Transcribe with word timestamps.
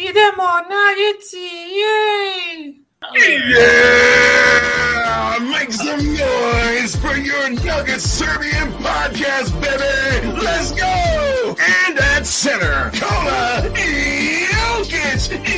Idemo 0.00 0.50
na 0.68 0.84
jeci, 0.96 1.48
jej! 1.76 2.74
Yeah! 3.50 5.38
Make 5.50 5.72
some 5.72 6.04
noise 6.14 6.96
for 6.96 7.16
your 7.16 7.50
Nugget 7.50 8.00
Serbian 8.00 8.72
podcast, 8.80 9.52
baby! 9.60 10.26
Let's 10.40 10.72
go! 10.72 11.54
And 11.84 11.98
at 11.98 12.26
center, 12.26 12.90
Kola 12.94 13.62
Jokic! 13.74 15.49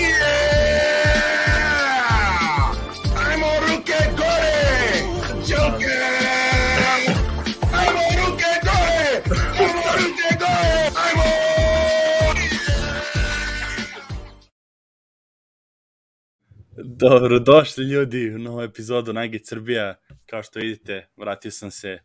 Dobro, 17.08 17.38
došli 17.38 17.84
ljudi 17.84 18.34
u 18.34 18.38
novu 18.38 18.62
epizodu 18.62 19.12
Nugget 19.12 19.46
Srbija. 19.46 19.94
Kao 20.26 20.42
što 20.42 20.58
vidite, 20.58 21.08
vratio 21.16 21.50
sam 21.50 21.70
se 21.70 21.98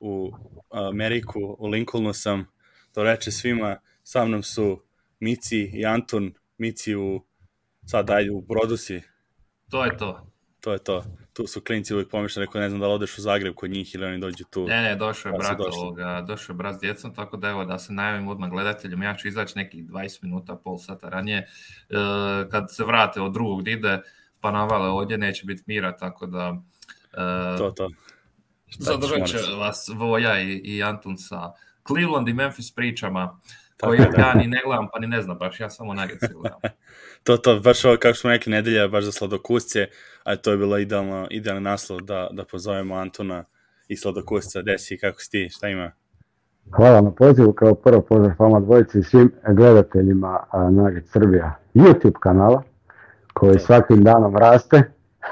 u 0.00 0.32
Ameriku, 0.70 1.56
u 1.58 1.66
Lincolnu 1.66 2.12
sam. 2.12 2.46
To 2.94 3.02
reče 3.02 3.30
svima, 3.30 3.76
sa 4.02 4.24
mnom 4.24 4.42
su 4.42 4.82
Mici 5.20 5.70
i 5.74 5.86
Antun. 5.86 6.34
Mici 6.58 6.94
u, 6.94 7.24
sad 7.86 8.10
ajde, 8.10 8.30
u 8.30 8.40
Brodu 8.40 8.76
si. 8.76 9.02
To 9.70 9.84
je 9.84 9.96
to. 9.96 10.26
To 10.60 10.72
je 10.72 10.78
to. 10.78 11.04
Tu 11.32 11.46
su 11.46 11.60
klinci 11.60 11.94
uvijek 11.94 12.10
pomišljali, 12.10 12.46
rekao 12.46 12.60
ne 12.60 12.68
znam 12.68 12.80
da 12.80 12.86
li 12.86 12.92
odeš 12.92 13.18
u 13.18 13.20
Zagreb 13.20 13.54
kod 13.54 13.70
njih 13.70 13.94
ili 13.94 14.04
oni 14.04 14.18
dođu 14.18 14.44
tu. 14.50 14.66
Ne, 14.66 14.82
ne, 14.82 14.96
došao 14.96 15.30
je 15.30 15.38
Da 15.38 15.44
su 15.44 15.56
brat, 15.56 15.72
ovoga, 15.72 16.24
došao 16.28 16.52
je 16.52 16.56
brat 16.56 16.76
s 16.76 16.80
djecom, 16.80 17.14
tako 17.14 17.36
da 17.36 17.48
evo 17.48 17.64
da 17.64 17.78
se 17.78 17.92
najavim 17.92 18.28
odmah 18.28 18.50
gledateljima, 18.50 19.04
ja 19.04 19.14
ću 19.14 19.28
izaći 19.28 19.58
nekih 19.58 19.84
20 19.84 20.22
minuta, 20.22 20.56
pol 20.56 20.78
sata 20.78 21.08
ranije, 21.08 21.38
e, 21.38 21.46
kad 22.50 22.74
se 22.74 22.84
vrate 22.84 23.20
od 23.20 23.32
drugog 23.32 23.62
da 23.62 23.70
ide, 23.70 24.00
pa 24.40 24.50
navale 24.50 24.88
ovdje, 24.88 25.18
neće 25.18 25.46
biti 25.46 25.62
mira, 25.66 25.96
tako 25.96 26.26
da 26.26 26.56
e, 27.12 27.58
To, 27.58 27.70
to. 27.70 27.90
Šta 28.66 28.84
zadržat 28.84 29.26
će 29.28 29.36
vas 29.60 29.90
Voja 29.94 30.40
i, 30.40 30.60
i 30.64 30.82
Antun 30.82 31.18
sa 31.18 31.52
Cleveland 31.86 32.28
i 32.28 32.32
Memphis 32.32 32.74
pričama, 32.74 33.40
Tako 33.76 33.90
koje 33.90 33.98
je, 33.98 34.10
da. 34.16 34.22
ja 34.22 34.34
ni 34.34 34.46
ne 34.46 34.62
gledam, 34.66 34.88
pa 34.92 34.98
ni 34.98 35.06
ne 35.06 35.22
znam 35.22 35.38
baš, 35.38 35.60
ja 35.60 35.70
samo 35.70 35.94
Nuggets 35.94 36.32
gledam. 36.32 36.60
To, 37.22 37.36
to, 37.36 37.60
baš 37.60 37.84
ovo, 37.84 37.96
kako 38.00 38.14
smo 38.14 38.30
rekli, 38.30 38.52
nedelja 38.52 38.88
baš 38.88 39.04
za 39.04 39.12
sladokusce, 39.12 39.86
a 40.24 40.36
to 40.36 40.50
je 40.50 40.56
bilo 40.56 40.78
idealno, 40.78 41.26
idealni 41.30 41.62
naslov 41.62 42.00
da, 42.00 42.28
da 42.32 42.44
pozovemo 42.44 42.94
Antona 42.94 43.44
i 43.88 43.96
sladokusca. 43.96 44.62
Desi, 44.62 44.98
kako 44.98 45.20
si 45.20 45.30
ti, 45.30 45.48
šta 45.50 45.68
ima? 45.68 45.92
Hvala 46.76 47.00
na 47.00 47.10
pozivu, 47.14 47.52
kao 47.52 47.74
prvo 47.74 48.00
pozdrav 48.00 48.34
vama 48.38 48.60
dvojici 48.60 48.98
i 48.98 49.02
svim 49.02 49.32
gledateljima 49.48 50.38
Nugget 50.70 51.08
Srbija 51.08 51.58
YouTube 51.74 52.18
kanala, 52.20 52.62
koji 53.34 53.52
Da. 53.52 53.58
svakim 53.58 54.04
danom 54.04 54.36
raste. 54.36 54.82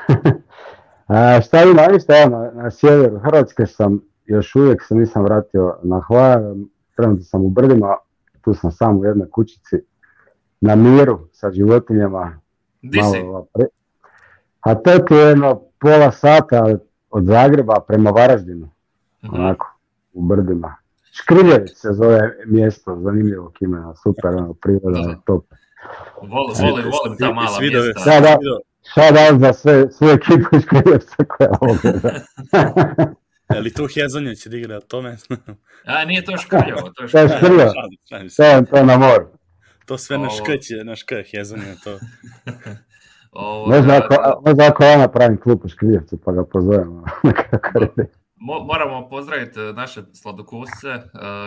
a, 1.06 1.41
šta 1.41 1.62
ima, 1.62 1.86
ništa, 1.86 2.14
evo, 2.19 2.30
na, 2.30 2.50
na 2.53 2.70
sjeveru 2.70 3.19
Hrvatske 3.19 3.66
sam, 3.66 4.00
još 4.25 4.55
uvijek 4.55 4.83
se 4.83 4.94
nisam 4.94 5.25
vratio 5.25 5.77
na 5.83 6.00
Hvar, 6.00 6.41
trenutno 6.97 7.25
sam 7.25 7.44
u 7.44 7.48
Brdima, 7.48 7.97
tu 8.41 8.55
sam 8.55 8.70
sam 8.72 8.98
u 8.98 9.05
jednoj 9.05 9.30
kućici, 9.30 9.77
na 10.61 10.75
miru 10.75 11.28
sa 11.33 11.50
životinjama, 11.50 12.38
Di 12.83 12.98
si? 13.03 13.22
A 14.60 14.75
tek 14.75 15.10
je 15.10 15.16
jedno 15.19 15.60
pola 15.81 16.10
sata 16.12 16.77
od 17.10 17.25
Zagreba 17.25 17.75
prema 17.88 18.10
Varaždinu 18.10 18.69
Mhm. 19.25 19.34
onako, 19.34 19.77
u 20.12 20.22
brdima. 20.22 20.75
Škriljević 21.12 21.70
se 21.75 21.88
zove 21.92 22.20
mjesto, 22.47 22.97
zanimljivog 22.97 23.53
imena, 23.60 23.94
super, 23.94 24.27
ono, 24.27 24.53
priroda 24.53 25.00
Da. 25.00 25.20
top. 25.25 25.44
Vol, 26.22 26.46
volim, 26.60 26.84
volim 26.86 27.18
ta 27.18 27.32
mala 27.32 27.48
Svi- 27.50 27.70
svi- 27.70 27.82
mjesta. 27.82 28.10
Da, 28.10 28.20
da. 28.20 28.36
Shout 28.84 29.16
out 29.22 29.40
za 29.40 29.52
sve, 29.52 29.90
svu 29.90 30.08
ekipu 30.08 30.56
iz 30.56 30.62
Škriljevca 30.62 31.24
koja 31.28 31.50
ovo. 31.60 31.74
Je 33.50 33.60
li 33.62 33.72
tu 33.72 33.86
Hezonja 33.86 34.34
će 34.34 34.48
da 34.48 34.56
igra, 34.56 34.80
to 34.80 35.02
ne 35.02 35.16
znam. 35.16 35.38
A, 35.84 36.04
nije 36.04 36.25
to 36.25 36.36
škrljovo, 36.44 36.91
to 36.91 37.02
je 37.02 37.08
To 37.08 37.19
je 37.19 37.28
se. 37.28 38.36
To 38.36 38.44
je 38.44 38.64
to 38.64 38.84
na 38.84 38.96
moru. 38.96 39.26
To 39.86 39.98
sve 39.98 40.19
na 40.19 40.25
Ovo- 40.25 40.36
škrće, 40.36 40.75
na 40.76 40.96
škrć 40.96 41.30
Hezonja, 41.30 41.75
to. 41.84 41.98
Ovoga, 43.32 43.76
Možda 43.76 43.96
ako, 43.96 44.14
možda 44.42 44.66
ako 44.66 44.84
ja 44.84 44.98
napravim 44.98 45.41
klub 45.41 45.60
u 45.64 45.69
Škriljevcu 45.69 46.19
pa 46.19 46.32
ga 46.32 46.44
pozovemo. 46.44 47.04
Ide. 47.76 48.10
Mo- 48.38 48.64
moramo 48.64 49.08
pozdraviti 49.08 49.60
e, 49.60 49.72
naše 49.72 50.00
sladokusce, 50.14 50.88
e, 50.88 51.00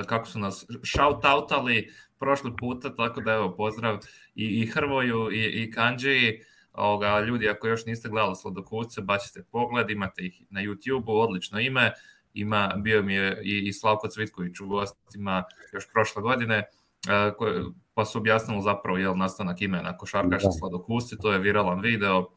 kako 0.06 0.26
su 0.26 0.40
nas 0.40 0.66
shout-outali 0.86 1.90
prošli 2.20 2.52
puta, 2.60 2.96
tako 2.96 3.22
da 3.22 3.34
evo 3.34 3.56
pozdrav 3.56 3.98
i, 4.36 4.46
i 4.46 4.66
Hrvoju 4.66 5.32
i, 5.32 5.64
i 5.64 5.72
Kanđiji. 5.72 6.42
Ovoga, 6.74 7.20
ljudi, 7.20 7.50
ako 7.50 7.68
još 7.68 7.86
niste 7.86 8.10
gledali 8.10 8.36
sladokusce, 8.36 9.02
bacite 9.02 9.44
pogled, 9.52 9.90
imate 9.90 10.26
ih 10.26 10.42
na 10.50 10.62
YouTube-u, 10.62 11.20
odlično 11.20 11.60
ime. 11.60 11.94
Ima, 12.34 12.74
bio 12.78 13.04
mi 13.04 13.14
je 13.14 13.42
i, 13.44 13.68
i 13.68 13.74
Slavko 13.74 14.08
Cvitković 14.08 14.60
u 14.60 14.68
gostima 14.68 15.44
još 15.74 15.88
prošle 15.94 16.22
godine, 16.22 16.56
e, 16.58 17.34
koje, 17.38 17.64
pa 17.94 18.06
su 18.06 18.18
objasnili 18.18 18.62
zapravo 18.62 18.98
jel 18.98 19.18
nastanak 19.18 19.62
imena 19.62 19.98
košarkaša 19.98 20.48
Da. 20.48 20.52
sladokusci, 20.52 21.18
to 21.18 21.34
je 21.34 21.40
viralan 21.40 21.82
video. 21.82 22.28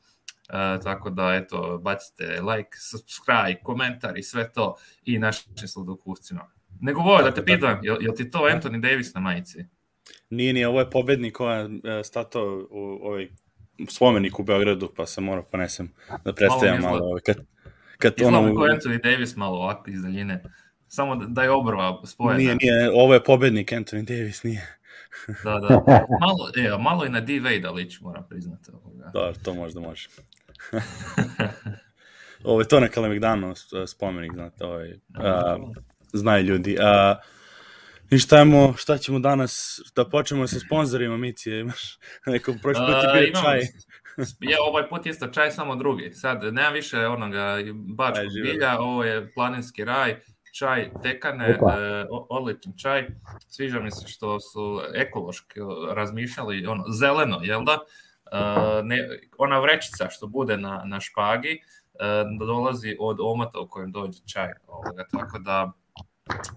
E, 0.48 0.80
tako 0.82 1.10
da, 1.10 1.34
eto, 1.34 1.78
bacite 1.82 2.40
like, 2.40 2.70
subscribe, 2.90 3.60
komentar 3.62 4.18
i 4.18 4.22
sve 4.22 4.52
to 4.52 4.76
i 5.04 5.18
našim 5.18 5.68
sladokuscima. 5.68 6.50
Nego 6.82 7.00
voj, 7.00 7.22
da 7.22 7.34
te 7.34 7.44
pitam, 7.44 7.78
jel, 7.82 7.96
jel 8.00 8.14
ti 8.16 8.30
to 8.30 8.38
Anthony 8.38 8.80
Davis 8.80 9.14
na 9.14 9.20
majici? 9.20 9.64
Nije 10.30 10.52
ni, 10.52 10.64
ovo 10.64 10.80
je 10.80 10.90
pobednik 10.90 11.36
koja 11.36 11.56
je 11.58 12.04
stato 12.04 12.66
u 12.70 12.98
ovaj 13.02 13.28
spomenik 13.88 14.38
u 14.38 14.42
Beogradu, 14.42 14.92
pa 14.96 15.06
sam 15.06 15.24
morao 15.24 15.44
ponesem 15.44 15.92
da 16.24 16.32
predstavljam 16.32 16.74
izgleda. 16.74 16.96
malo. 16.96 17.06
ovaj, 17.06 17.20
Kad, 17.26 17.36
kad 17.98 18.14
Izgleda 18.16 18.38
ono, 18.38 18.54
kao 18.54 18.64
Anthony 18.66 19.02
Davis 19.02 19.36
malo 19.36 19.56
ovako 19.58 19.90
iz 19.90 20.02
daljine. 20.02 20.42
Samo 20.88 21.16
da, 21.16 21.26
da 21.26 21.42
je 21.42 21.50
obrva 21.50 22.02
spojena. 22.06 22.38
nije, 22.38 22.54
nije, 22.54 22.90
ovo 22.94 23.14
je 23.14 23.24
pobednik 23.24 23.72
Anthony 23.72 24.04
Davis, 24.04 24.42
nije. 24.42 24.78
Da, 25.44 25.60
da. 25.60 25.84
Malo, 26.20 26.50
e, 26.56 26.82
malo 26.82 27.04
i 27.06 27.08
na 27.08 27.20
D. 27.20 27.32
Wade 27.32 27.74
liči, 27.74 27.98
moram 28.02 28.26
priznati. 28.28 28.70
Ovoga. 28.72 29.10
Da, 29.14 29.32
to 29.44 29.54
možda 29.54 29.80
može. 29.80 30.08
ovo 32.44 32.60
je 32.60 32.68
to 32.68 32.80
na 32.80 32.88
Kalemegdanu 32.88 33.54
spomenik, 33.86 34.32
znate, 34.32 34.64
ovaj, 34.64 34.94
a, 35.14 35.56
znaju 36.12 36.44
ljudi. 36.44 36.76
A, 36.80 37.14
I 38.10 38.18
šta, 38.18 38.42
imamo, 38.42 38.74
šta 38.76 38.98
ćemo 38.98 39.18
danas, 39.18 39.80
da 39.96 40.08
počnemo 40.08 40.46
sa 40.46 40.58
sponzorima, 40.60 41.16
Mici, 41.16 41.50
imaš 41.50 41.98
neko 42.26 42.54
prošli 42.62 42.84
put 42.86 43.16
je 43.16 43.22
bio 43.22 43.40
čaj. 43.42 43.60
Je, 44.40 44.56
ovaj 44.68 44.88
put 44.88 45.06
isto 45.06 45.26
čaj 45.26 45.50
samo 45.50 45.76
drugi. 45.76 46.12
Sad, 46.14 46.42
nema 46.54 46.68
više 46.68 47.06
onoga 47.06 47.56
bačkog 47.74 48.26
bilja, 48.42 48.78
ovo 48.80 49.04
je 49.04 49.32
planinski 49.34 49.84
raj, 49.84 50.20
čaj 50.58 50.90
tekane, 51.02 51.56
Opa. 51.60 51.74
e, 51.80 52.06
o- 52.10 52.26
odličan 52.30 52.72
čaj. 52.82 53.06
Sviđa 53.48 53.80
mi 53.80 53.90
se 53.90 54.08
što 54.08 54.40
su 54.40 54.80
ekološki 54.94 55.60
razmišljali, 55.94 56.66
ono, 56.66 56.84
zeleno, 56.88 57.40
jel 57.42 57.64
da? 57.64 57.78
E, 58.32 58.82
ne, 58.82 59.08
ona 59.38 59.58
vrećica 59.60 60.08
što 60.10 60.26
bude 60.26 60.56
na, 60.56 60.82
na 60.84 61.00
špagi, 61.00 61.48
e, 61.50 61.58
dolazi 62.46 62.96
od 63.00 63.16
omata 63.20 63.58
u 63.60 63.68
kojem 63.68 63.92
dođe 63.92 64.20
čaj. 64.32 64.48
Ovoga, 64.66 65.04
tako 65.12 65.38
da, 65.38 65.72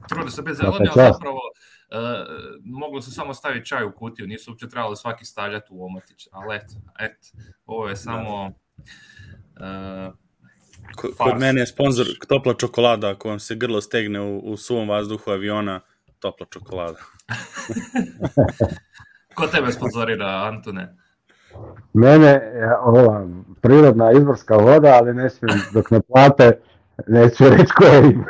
trude 0.10 0.32
se 0.32 0.42
bez 0.42 0.58
zelene, 0.58 0.90
ali 0.96 1.12
zapravo 1.14 1.40
e, 1.92 1.98
moglo 2.66 3.02
se 3.02 3.12
samo 3.12 3.34
staviti 3.34 3.66
čaj 3.66 3.86
u 3.86 3.92
kutiju, 3.92 4.28
nisu 4.28 4.52
uopće 4.52 4.70
trebali 4.70 4.96
svaki 4.96 5.26
stavljati 5.26 5.68
u 5.72 5.86
omatić, 5.86 6.28
ali 6.32 6.56
eto, 6.56 6.74
eto, 7.00 7.28
ovo 7.66 7.88
je 7.90 7.96
samo... 7.96 8.52
e, 9.60 10.12
Ko- 10.96 11.02
Kod 11.02 11.18
Fars. 11.18 11.40
mene 11.40 11.62
je 11.62 11.68
sponsor 11.68 12.06
topla 12.28 12.54
čokolada, 12.54 13.10
ako 13.10 13.30
vam 13.30 13.40
se 13.40 13.56
grlo 13.56 13.82
stegne 13.82 14.22
u, 14.22 14.40
u 14.40 14.58
suvom 14.58 14.90
vazduhu 14.90 15.32
aviona, 15.32 15.82
topla 16.20 16.46
čokolada. 16.50 16.98
ko 19.36 19.48
tebe 19.48 19.72
sponzorira, 19.72 20.28
Antone? 20.28 20.96
Mene 21.94 22.28
je 22.28 22.78
ova 22.82 23.28
prirodna 23.62 24.12
izvorska 24.12 24.56
voda, 24.56 24.98
ali 25.02 25.14
ne 25.14 25.30
smijem 25.30 25.60
dok 25.74 25.92
ne 25.92 26.02
plate, 26.02 26.60
neću 27.08 27.44
reći 27.44 27.72
koje 27.78 28.12
ima, 28.12 28.26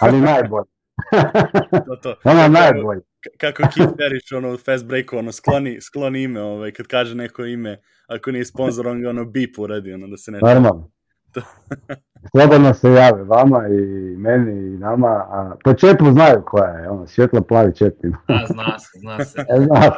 ali 0.00 0.20
najbolje. 0.20 0.64
To, 1.86 1.96
to. 2.02 2.14
Ona 2.24 2.48
najbolje. 2.48 3.00
Kako 3.38 3.62
Keith 3.62 3.92
Parrish 3.98 4.32
ono 4.36 4.54
u 4.54 4.56
fast 4.56 4.86
breaku, 4.86 5.16
ono 5.16 5.32
skloni, 5.32 5.80
skloni 5.80 6.22
ime, 6.22 6.42
ovaj, 6.42 6.72
kad 6.72 6.86
kaže 6.86 7.14
neko 7.14 7.44
ime, 7.44 7.80
ako 8.08 8.30
nije 8.30 8.44
sponsor, 8.44 8.88
on 8.88 9.02
ga 9.02 9.10
ono 9.10 9.24
bip 9.24 9.58
uradi, 9.58 9.92
ono 9.92 10.06
da 10.06 10.16
se 10.16 10.30
ne... 10.30 10.38
Normalno. 10.42 10.90
To. 11.32 11.40
Slobodno 12.30 12.74
se 12.74 12.90
jave 12.90 13.22
vama 13.24 13.68
i 13.68 14.16
meni 14.16 14.74
i 14.74 14.78
nama, 14.78 15.08
a 15.08 15.56
po 15.64 15.74
čepu 15.74 16.12
znaju 16.12 16.42
koja 16.46 16.70
je, 16.70 16.88
ono, 16.88 17.06
svjetlo 17.06 17.40
plavi 17.40 17.76
čep 17.76 18.04
ima. 18.04 18.18
A, 18.26 18.46
zna 18.46 18.78
se, 18.78 18.98
zna 19.00 19.24
se. 19.24 19.38
E, 19.56 19.60
zna. 19.60 19.92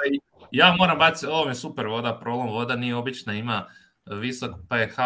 Ja 0.51 0.75
moram 0.79 0.99
baciti, 0.99 1.33
ovo 1.33 1.49
je 1.49 1.55
super 1.55 1.87
voda, 1.87 2.19
prolom 2.21 2.49
voda, 2.49 2.77
nije 2.77 2.97
obična, 2.97 3.35
ima 3.35 3.65
visok 4.21 4.51
pH, 4.69 4.99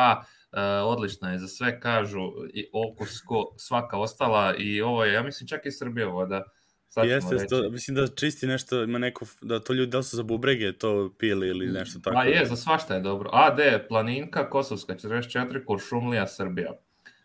odlična 0.85 1.33
je 1.33 1.39
za 1.39 1.49
sve, 1.49 1.81
kažu, 1.81 2.21
i 2.55 2.67
okus 2.73 3.21
ko 3.21 3.55
svaka 3.57 3.99
ostala 3.99 4.55
i 4.59 4.83
ovo 4.83 5.05
je, 5.05 5.13
ja 5.13 5.23
mislim, 5.23 5.49
čak 5.49 5.67
i 5.67 5.73
Srbija 5.73 6.07
voda, 6.09 6.43
Sad 6.89 7.09
Jeste, 7.09 7.35
reći. 7.35 7.47
to, 7.49 7.71
mislim 7.71 7.95
da 7.95 8.07
čisti 8.07 8.47
nešto, 8.47 8.83
ima 8.83 8.99
neko, 8.99 9.27
da 9.43 9.61
to 9.61 9.73
ljudi, 9.73 9.91
da 9.91 10.03
su 10.03 10.17
za 10.17 10.23
bubrege 10.23 10.73
to 10.73 11.13
pili 11.19 11.49
ili 11.49 11.67
nešto 11.67 12.01
tako. 12.01 12.15
Ma 12.17 12.25
je, 12.25 12.47
za 12.47 12.57
svašta 12.57 12.95
je 12.95 13.01
dobro. 13.01 13.31
AD, 13.33 13.59
Planinka, 13.89 14.51
Kosovska 14.51 14.95
44, 14.95 15.65
Kuršumlija, 15.65 16.27
Srbija. 16.27 16.73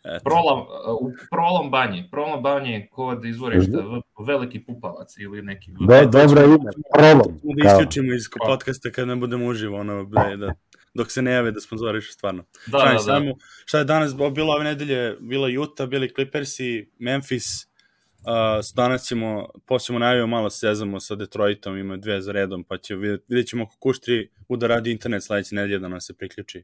Eto. 0.04 0.24
Prolom, 0.24 0.60
u 1.02 1.12
Prolom 1.32 1.72
banji. 1.72 2.08
Prolom 2.12 2.44
banji 2.44 2.88
kod 2.92 3.26
izvorišta 3.26 3.78
v- 3.78 4.26
Veliki 4.26 4.66
Pupavac 4.66 5.18
ili 5.18 5.42
neki... 5.42 5.72
Do, 5.72 6.06
dobro 6.06 6.44
ime, 6.46 6.72
prolom. 6.94 7.40
Da 7.44 7.72
isključimo 7.72 8.14
iz 8.14 8.24
podcasta 8.48 8.92
kad 8.92 9.08
ne 9.08 9.16
budemo 9.16 9.46
uživo, 9.46 9.80
ono, 9.80 10.04
da, 10.04 10.36
da, 10.36 10.54
dok 10.94 11.12
se 11.12 11.22
ne 11.22 11.32
jave 11.32 11.52
da 11.52 11.62
sponzorišu 11.62 12.12
stvarno. 12.12 12.46
Da, 12.68 12.78
je 12.78 12.86
da, 12.86 12.94
da. 12.94 13.00
Samo, 13.00 13.36
šta 13.66 13.78
je 13.78 13.86
danas 13.86 14.16
bilo 14.16 14.54
ove 14.54 14.64
nedelje? 14.64 15.18
Bila 15.20 15.48
Utah, 15.62 15.88
bili 15.88 16.14
Clippersi, 16.14 16.90
Memphis, 17.00 17.66
uh, 17.66 18.76
danas 18.76 19.08
ćemo, 19.08 19.50
posle 19.66 19.86
ćemo 19.86 20.00
najavio 20.00 20.28
malo 20.28 20.50
se 20.50 20.68
zezamo 20.68 21.00
sa 21.00 21.16
Detroitom, 21.16 21.78
ima 21.78 21.98
dve 21.98 22.22
za 22.22 22.32
redom, 22.32 22.64
pa 22.64 22.78
će 22.78 22.96
vidjet, 22.96 23.24
vidjet 23.28 23.48
ćemo 23.48 23.64
ako 23.64 23.78
Kuštri 23.80 24.30
bude 24.50 24.68
radi 24.68 24.92
internet 24.92 25.24
sledeće 25.24 25.56
nedelje 25.56 25.80
da 25.80 25.88
nam 25.88 26.02
se 26.02 26.14
priključi. 26.14 26.64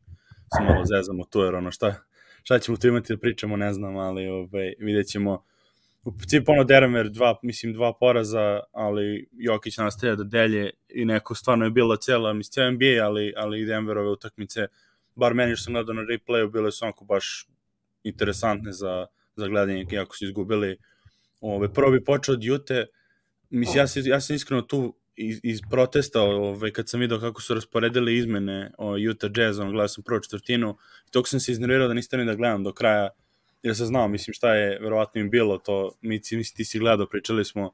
Se 0.58 0.64
malo 0.64 0.86
zezamo 0.86 1.26
tu, 1.26 1.40
jer 1.40 1.56
ono 1.56 1.72
šta, 1.72 1.96
šta 2.44 2.60
ćemo 2.60 2.78
tu 2.78 2.88
imati 2.88 3.14
da 3.14 3.20
pričamo, 3.20 3.58
ne 3.58 3.74
znam, 3.74 3.98
ali 3.98 4.28
ove, 4.28 4.74
vidjet 4.80 5.08
ćemo. 5.08 5.46
U 6.08 6.12
principu 6.12 6.52
ono 6.52 6.64
Deremer, 6.64 7.10
dva, 7.10 7.40
mislim 7.44 7.74
dva 7.74 7.94
poraza, 8.00 8.60
ali 8.72 9.28
Jokić 9.32 9.78
nastavlja 9.78 10.16
da 10.16 10.24
delje 10.24 10.70
i 10.90 11.06
neko 11.06 11.36
stvarno 11.36 11.66
je 11.66 11.72
bilo 11.72 11.96
cela, 11.96 12.34
mislim, 12.34 12.52
ceo 12.52 12.72
NBA, 12.72 13.06
ali, 13.06 13.34
ali 13.38 13.62
i 13.62 13.66
Denverove 13.66 14.10
utakmice, 14.10 14.68
bar 15.16 15.34
meni 15.34 15.56
što 15.56 15.64
sam 15.64 15.74
gledao 15.74 15.94
na 15.94 16.02
replayu, 16.02 16.52
bile 16.52 16.72
su 16.72 16.86
onako 16.86 17.06
baš 17.06 17.48
interesantne 18.04 18.72
za, 18.72 19.06
za 19.36 19.48
gledanje, 19.48 19.86
iako 19.92 20.16
su 20.16 20.26
izgubili. 20.26 20.78
Ove, 21.42 21.74
prvo 21.74 21.92
bi 21.92 22.04
počeo 22.04 22.34
od 22.34 22.44
Jute, 22.44 22.86
mislim, 23.50 23.78
ja, 23.78 23.88
se, 23.88 24.02
ja 24.06 24.22
sam 24.22 24.36
iskreno 24.36 24.62
tu 24.62 24.96
iz, 25.16 25.40
iz 25.44 25.60
protesta, 25.70 26.22
ove, 26.22 26.74
kad 26.74 26.90
sam 26.90 27.00
video 27.00 27.20
kako 27.20 27.42
su 27.42 27.54
rasporedili 27.54 28.18
izmene 28.18 28.72
o 28.78 28.96
Utah 29.12 29.32
Jazz, 29.38 29.60
ono, 29.60 29.72
gledao 29.72 29.88
sam 29.88 30.04
prvu 30.04 30.20
četvrtinu, 30.20 30.78
i 31.08 31.12
tog 31.12 31.28
sam 31.28 31.40
se 31.40 31.52
iznervirao 31.52 31.88
da 31.88 31.94
niste 31.94 32.18
ni 32.18 32.26
da 32.26 32.36
gledam 32.36 32.64
do 32.64 32.74
kraja, 32.74 33.10
jer 33.64 33.76
sam 33.76 33.86
znao, 33.86 34.08
mislim, 34.08 34.34
šta 34.34 34.56
je 34.56 34.80
verovatno 34.80 35.22
im 35.22 35.30
bilo 35.30 35.58
to, 35.58 35.92
mi, 36.02 36.16
mislim, 36.32 36.44
ti 36.56 36.66
si 36.66 36.80
gledao, 36.80 37.08
pričali 37.08 37.46
smo, 37.46 37.72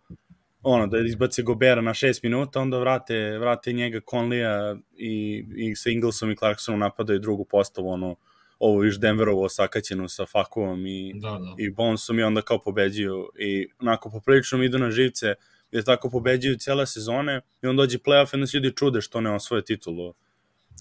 ono, 0.64 0.88
da 0.88 0.98
izbace 1.00 1.42
Gobera 1.42 1.82
na 1.82 1.94
6 1.94 2.20
minuta, 2.24 2.60
onda 2.60 2.80
vrate, 2.80 3.38
vrate 3.38 3.74
njega 3.74 4.00
Conleya 4.12 4.78
i, 4.98 5.46
i 5.56 5.76
sa 5.76 5.90
Inglesom 5.90 6.32
i 6.32 6.36
Clarksonom 6.36 6.80
napadaju 6.80 7.20
drugu 7.20 7.46
postavu, 7.46 7.90
ono, 7.90 8.16
ovo 8.60 8.80
viš 8.80 9.00
Denverovo 9.00 9.44
osakaćenu 9.44 10.08
sa 10.10 10.26
Fakovom 10.26 10.86
i, 10.86 11.14
Da, 11.16 11.30
da. 11.30 11.56
i 11.58 11.70
Bonesom 11.70 12.20
i 12.20 12.24
onda 12.24 12.42
kao 12.42 12.60
pobeđuju 12.60 13.30
i 13.40 13.68
onako 13.80 14.10
poprilično 14.10 14.58
mi 14.58 14.66
idu 14.66 14.80
na 14.80 14.92
živce 14.92 15.36
jer 15.72 15.84
tako 15.84 16.10
pobeđuju 16.10 16.58
cele 16.58 16.88
sezone 16.88 17.42
i 17.62 17.68
onda 17.68 17.82
dođe 17.82 17.98
playoff 17.98 18.34
i 18.34 18.36
onda 18.36 18.48
se 18.48 18.58
ljudi 18.58 18.76
čude 18.76 19.02
što 19.02 19.22
ne 19.22 19.36
osvoje 19.36 19.66
titulu 19.66 20.14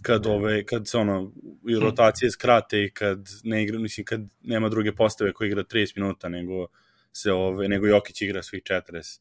kad 0.02 0.26
ove 0.26 0.64
kad 0.64 0.88
se 0.88 0.99
ono 0.99 1.32
i 1.69 1.75
rotacije 1.75 2.31
skrate 2.31 2.84
i 2.84 2.90
kad 2.90 3.28
ne 3.44 3.62
igra 3.62 3.78
mislim 3.78 4.04
kad 4.04 4.20
nema 4.43 4.69
druge 4.69 4.94
postave 4.94 5.32
koji 5.32 5.49
igra 5.49 5.64
30 5.64 5.93
minuta 5.96 6.28
nego 6.28 6.66
se 7.12 7.32
ove 7.32 7.69
nego 7.69 7.87
Jokić 7.87 8.22
igra 8.22 8.43
svih 8.43 8.62
40 8.62 9.20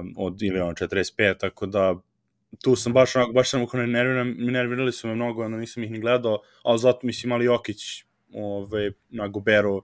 um, 0.00 0.14
od 0.16 0.42
ili 0.42 0.60
ono 0.60 0.72
45 0.72 1.38
tako 1.38 1.66
da 1.66 2.00
tu 2.62 2.76
sam 2.76 2.92
baš 2.92 3.16
onako, 3.16 3.32
baš 3.32 3.50
sam 3.50 3.62
oko 3.62 3.76
nerviram, 3.76 4.34
nervirali 4.38 4.92
su 4.92 5.08
me 5.08 5.14
mnogo, 5.14 5.44
onda 5.44 5.56
nisam 5.58 5.82
ih 5.82 5.90
ni 5.90 6.00
gledao, 6.00 6.42
ali 6.62 6.78
zato 6.78 7.06
mislim 7.06 7.32
ali 7.32 7.44
Jokić 7.44 8.04
ove, 8.32 8.92
na 9.10 9.28
Goberu 9.28 9.82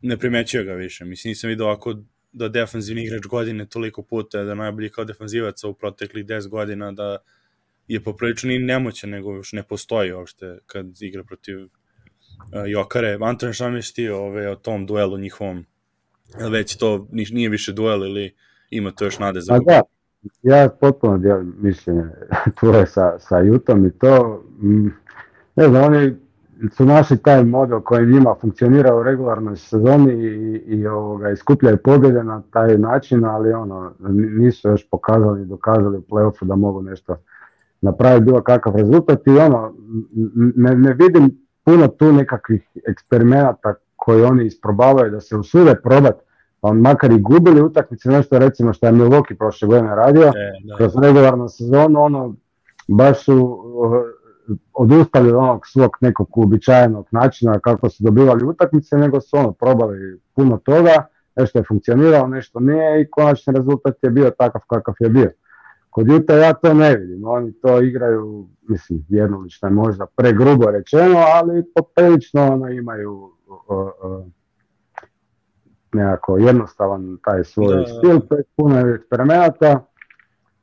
ne 0.00 0.16
primećuje 0.16 0.64
ga 0.64 0.72
više. 0.72 1.04
Mislim, 1.04 1.30
nisam 1.30 1.48
vidio 1.48 1.66
ovako 1.66 1.94
da 2.32 2.48
defanzivni 2.48 3.04
igrač 3.04 3.26
godine 3.26 3.66
toliko 3.66 4.02
puta, 4.02 4.44
da 4.44 4.54
najbolji 4.54 4.90
kao 4.90 5.04
defanzivac 5.04 5.64
u 5.64 5.74
proteklih 5.74 6.24
10 6.24 6.48
godina, 6.48 6.92
da 6.92 7.18
je 7.88 8.02
poprilično 8.02 8.48
ni 8.48 8.58
nemoćan, 8.58 9.10
nego 9.10 9.34
još 9.34 9.52
ne 9.52 9.62
postoji 9.62 10.12
uopšte 10.12 10.58
kad 10.66 10.86
igra 11.00 11.24
protiv 11.24 11.64
uh, 11.64 11.70
Jokare. 12.66 13.18
Anton 13.20 13.52
Šamešti 13.52 14.08
ove, 14.08 14.50
o 14.50 14.56
tom 14.56 14.86
duelu 14.86 15.18
njihovom, 15.18 15.64
već 16.50 16.76
to 16.76 17.08
ni- 17.12 17.26
nije 17.32 17.48
više 17.48 17.72
duel 17.72 18.04
ili 18.04 18.34
ima 18.70 18.90
to 18.90 19.04
još 19.04 19.18
nade 19.18 19.40
za 19.40 19.52
Pa 19.52 19.72
da, 19.72 19.82
ja 20.42 20.68
potpuno 20.80 21.18
dijelim 21.18 21.54
mišljenje 21.58 22.04
tvoje 22.60 22.86
sa, 22.86 23.18
sa 23.18 23.38
Jutom 23.38 23.86
i 23.86 23.90
to, 23.98 24.44
mm, 24.62 24.86
ne 25.56 25.68
znam, 25.68 25.84
oni 25.84 26.16
su 26.72 26.84
našli 26.84 27.18
taj 27.18 27.44
model 27.44 27.80
koji 27.80 28.06
njima 28.06 28.34
funkcionira 28.40 28.96
u 28.96 29.02
regularnoj 29.02 29.56
sezoni 29.56 30.12
i, 30.12 30.62
i 30.66 30.86
ovoga, 30.86 31.30
iskupljaju 31.30 31.76
pobjede 31.84 32.24
na 32.24 32.42
taj 32.50 32.78
način, 32.78 33.24
ali 33.24 33.52
ono, 33.52 33.92
nisu 34.38 34.68
još 34.68 34.90
pokazali 34.90 35.42
i 35.42 35.46
dokazali 35.46 35.96
u 35.96 36.02
playoffu 36.02 36.44
da 36.44 36.56
mogu 36.56 36.82
nešto 36.82 37.16
napraviti 37.80 38.24
bilo 38.24 38.42
kakav 38.42 38.76
rezultat 38.76 39.26
i 39.26 39.30
ono, 39.30 39.74
ne, 40.56 40.74
ne 40.74 40.94
vidim 40.94 41.46
puno 41.64 41.88
tu 41.88 42.12
nekakvih 42.12 42.68
eksperimenata 42.88 43.74
koji 43.96 44.22
oni 44.22 44.46
isprobavaju 44.46 45.10
da 45.10 45.20
se 45.20 45.36
usude 45.36 45.74
probati 45.82 46.26
pa 46.60 46.72
makar 46.72 47.12
i 47.12 47.20
gubili 47.20 47.62
utakmice, 47.62 48.08
nešto 48.08 48.38
recimo 48.38 48.72
što 48.72 48.86
je 48.86 48.92
Milwaukee 48.92 49.38
prošle 49.38 49.68
godine 49.68 49.94
radio, 49.94 50.22
E, 50.22 50.52
da. 50.64 50.76
kroz 50.76 50.96
regularnu 51.02 51.48
sezonu, 51.48 52.02
ono, 52.02 52.34
baš 52.88 53.24
su 53.24 53.34
uh, 53.74 53.92
odustali 54.74 55.28
od 55.28 55.34
onog 55.34 55.66
svog 55.66 55.90
nekog 56.00 56.38
uobičajenog 56.38 57.06
načina 57.10 57.58
kako 57.58 57.90
su 57.90 58.04
dobivali 58.04 58.44
utakmice, 58.44 58.96
nego 58.96 59.20
su 59.20 59.36
ono, 59.36 59.52
probali 59.52 60.20
puno 60.34 60.56
toga, 60.56 61.06
nešto 61.36 61.58
je 61.58 61.64
funkcioniralo, 61.68 62.26
nešto 62.26 62.60
nije 62.60 63.02
i 63.02 63.10
konačni 63.10 63.52
rezultat 63.56 63.94
je 64.02 64.10
bio 64.10 64.30
takav 64.30 64.60
kakav 64.66 64.94
je 65.00 65.08
bio. 65.08 65.30
Kod 65.96 66.08
Juta 66.08 66.34
ja 66.34 66.52
to 66.54 66.74
ne 66.74 66.96
vidim, 66.96 67.24
oni 67.24 67.52
to 67.52 67.80
igraju, 67.80 68.48
mislim, 68.68 69.04
jednolično 69.08 69.68
je 69.68 69.74
možda 69.74 70.06
pregrubo 70.16 70.70
rečeno, 70.70 71.18
ali 71.34 71.64
poprilično 71.74 72.52
ono, 72.52 72.68
imaju 72.68 73.30
uh, 73.68 74.24
nekako 75.92 76.38
jednostavan 76.38 77.18
taj 77.24 77.44
svoj 77.44 77.76
Da. 77.76 77.86
stil, 77.86 78.20
to 78.20 78.36
je 78.36 78.42
puno 78.56 78.78
eksperimenata 78.78 79.86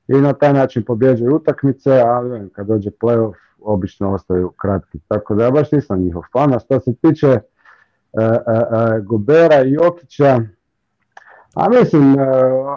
i 0.08 0.14
na 0.14 0.34
taj 0.34 0.54
način 0.54 0.86
pobjeđuju 0.86 1.36
utakmice, 1.36 2.02
ali 2.02 2.50
kad 2.50 2.68
dođe 2.68 2.90
playoff 2.90 3.36
obično 3.60 4.14
ostaju 4.14 4.52
kratki. 4.62 5.00
Tako 5.08 5.36
da 5.36 5.44
ja 5.44 5.52
baš 5.52 5.72
nisam 5.72 6.00
njihov 6.00 6.24
fan, 6.34 6.54
a 6.54 6.60
što 6.60 6.80
se 6.80 6.96
tiče 6.96 7.28
e, 7.28 7.40
e, 8.22 8.26
e, 8.26 9.02
Gobera 9.02 9.64
i 9.64 9.72
Jokića, 9.72 10.40
a 11.54 11.70
mislim, 11.70 12.20
e, 12.20 12.26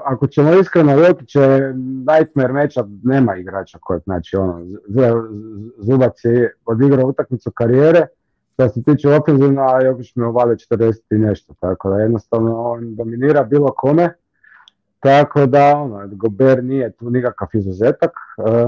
ako 0.05 0.27
ćemo 0.27 0.55
iskreno, 0.55 0.93
Jokić 0.93 1.35
je 1.35 1.75
nightmare 1.77 2.53
meča, 2.53 2.85
nema 3.03 3.37
igrača 3.37 3.79
kojeg, 3.81 4.03
znači 4.03 4.37
ono, 4.37 4.67
Zubac 5.79 6.25
je 6.25 6.55
odigrao 6.67 7.07
utakmicu 7.07 7.51
karijere, 7.51 8.07
što 8.53 8.69
se 8.69 8.83
tiče 8.83 9.09
ofenzivna, 9.09 9.81
Jokić 9.85 10.17
mi 10.17 10.25
ovale 10.25 10.55
40 10.55 10.93
i 11.11 11.19
nešto, 11.19 11.55
tako 11.61 11.91
da 11.91 11.97
jednostavno 11.97 12.63
on 12.63 12.95
dominira 12.95 13.45
bilo 13.45 13.73
kome, 13.77 14.13
tako 15.01 15.47
da 15.47 15.77
ono, 15.77 16.09
Gober 16.13 16.65
nije 16.65 16.93
tu 16.93 17.11
nikakav 17.11 17.49
izuzetak. 17.53 18.11
E, 18.47 18.67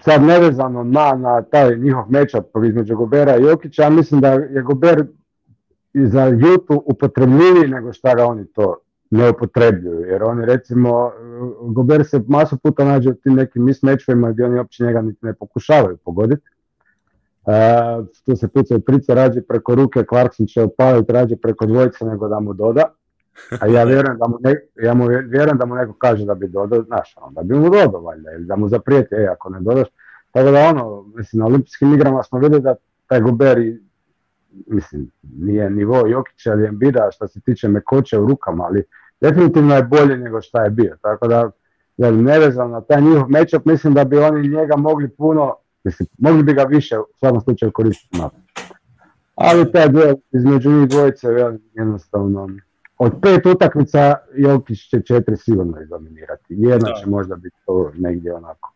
sad 0.00 0.22
nevezano 0.22 0.84
na, 0.84 1.12
na 1.12 1.42
taj 1.42 1.76
njihov 1.76 2.04
matchup 2.08 2.46
između 2.66 2.96
Gobera 2.96 3.36
i 3.36 3.42
Jokića, 3.42 3.82
ja 3.82 3.90
mislim 3.90 4.20
da 4.20 4.28
je 4.28 4.62
Gober 4.62 5.04
i 5.96 6.06
za 6.06 6.24
Jutu 6.24 6.82
upotrebljiviji 6.86 7.68
nego 7.68 7.92
šta 7.92 8.14
ga 8.14 8.26
oni 8.26 8.46
to 8.46 8.76
ne 9.10 9.30
upotrebljuju, 9.30 10.00
jer 10.00 10.22
oni 10.22 10.46
recimo, 10.46 11.12
Gober 11.60 12.06
se 12.06 12.20
masu 12.28 12.56
puta 12.56 12.84
nađe 12.84 13.10
u 13.10 13.14
tim 13.14 13.34
nekim 13.34 13.64
mismatchovima 13.64 14.32
gdje 14.32 14.44
oni 14.44 14.58
uopće 14.58 14.84
njega 14.84 15.00
niti 15.00 15.26
ne 15.26 15.34
pokušavaju 15.34 15.96
pogoditi. 15.96 16.42
E, 17.46 17.52
tu 18.26 18.36
se 18.36 18.48
pucaju 18.48 18.80
trice 18.80 19.14
rađe 19.14 19.42
preko 19.42 19.74
ruke, 19.74 20.04
Clarkson 20.08 20.46
će 20.46 20.62
opaliti 20.62 21.12
rađe 21.12 21.36
preko 21.36 21.66
dvojice 21.66 22.04
nego 22.04 22.28
da 22.28 22.40
mu 22.40 22.52
doda. 22.52 22.82
A 23.60 23.66
ja 23.66 23.84
vjerujem 23.92 24.18
da 24.18 24.28
mu, 24.28 24.38
ne, 24.40 24.54
ja 24.82 24.94
mu 24.94 25.06
vje- 25.06 25.26
vjerujem 25.28 25.58
da 25.58 25.66
mu 25.66 25.74
neko 25.74 25.92
kaže 25.92 26.24
da 26.24 26.34
bi 26.34 26.48
dodao, 26.48 26.82
znaš, 26.82 27.14
onda 27.20 27.42
bi 27.42 27.54
mu 27.54 27.70
dodao 27.70 28.00
valjda, 28.00 28.32
ili 28.32 28.44
da 28.44 28.56
mu 28.56 28.68
zaprijeti, 28.68 29.14
e, 29.14 29.26
ako 29.32 29.50
ne 29.50 29.60
dodaš. 29.60 29.88
Tako 30.32 30.50
da 30.50 30.58
ono, 30.60 31.04
mislim, 31.16 31.40
na 31.40 31.46
olimpijskim 31.46 31.94
igrama 31.94 32.22
smo 32.22 32.38
vidjeli 32.38 32.62
da 32.62 32.74
taj 33.06 33.20
Gober 33.20 33.58
i, 33.58 33.85
mislim, 34.66 35.10
nije 35.22 35.70
nivo 35.70 36.06
Jokića 36.06 36.52
ili 36.52 36.66
Embida 36.66 37.08
što 37.12 37.28
se 37.28 37.40
tiče 37.40 37.68
mekoće 37.68 38.18
u 38.18 38.26
rukama, 38.26 38.64
ali 38.64 38.84
definitivno 39.20 39.74
je 39.74 39.82
bolje 39.82 40.16
nego 40.16 40.40
šta 40.40 40.64
je 40.64 40.70
bio. 40.70 40.96
Tako 41.02 41.28
da, 41.28 41.50
ja 41.96 42.10
nevezano 42.10 42.68
na 42.68 42.80
taj 42.80 43.00
njihov 43.00 43.28
matchup, 43.28 43.64
mislim 43.64 43.94
da 43.94 44.04
bi 44.04 44.18
oni 44.18 44.48
njega 44.48 44.76
mogli 44.76 45.08
puno, 45.08 45.54
mislim, 45.84 46.08
mogli 46.18 46.42
bi 46.42 46.54
ga 46.54 46.62
više 46.62 46.98
u 46.98 47.04
svakom 47.18 47.40
slučaju 47.40 47.72
koristiti 47.72 48.18
napad. 48.18 48.40
Ali 49.34 49.72
taj 49.72 49.88
duel 49.88 50.14
između 50.32 50.70
njih 50.70 50.88
dvojice, 50.88 51.28
velim, 51.28 51.60
jednostavno, 51.74 52.48
od 52.98 53.12
pet 53.22 53.46
utakmica 53.46 54.14
Jokić 54.34 54.90
će 54.90 55.00
četiri 55.00 55.36
sigurno 55.36 55.80
izdominirati. 55.80 56.44
Jedna 56.48 56.88
Da. 56.88 56.94
će 56.94 57.10
možda 57.10 57.36
biti 57.36 57.56
to 57.66 57.90
negdje 57.94 58.34
onako. 58.34 58.75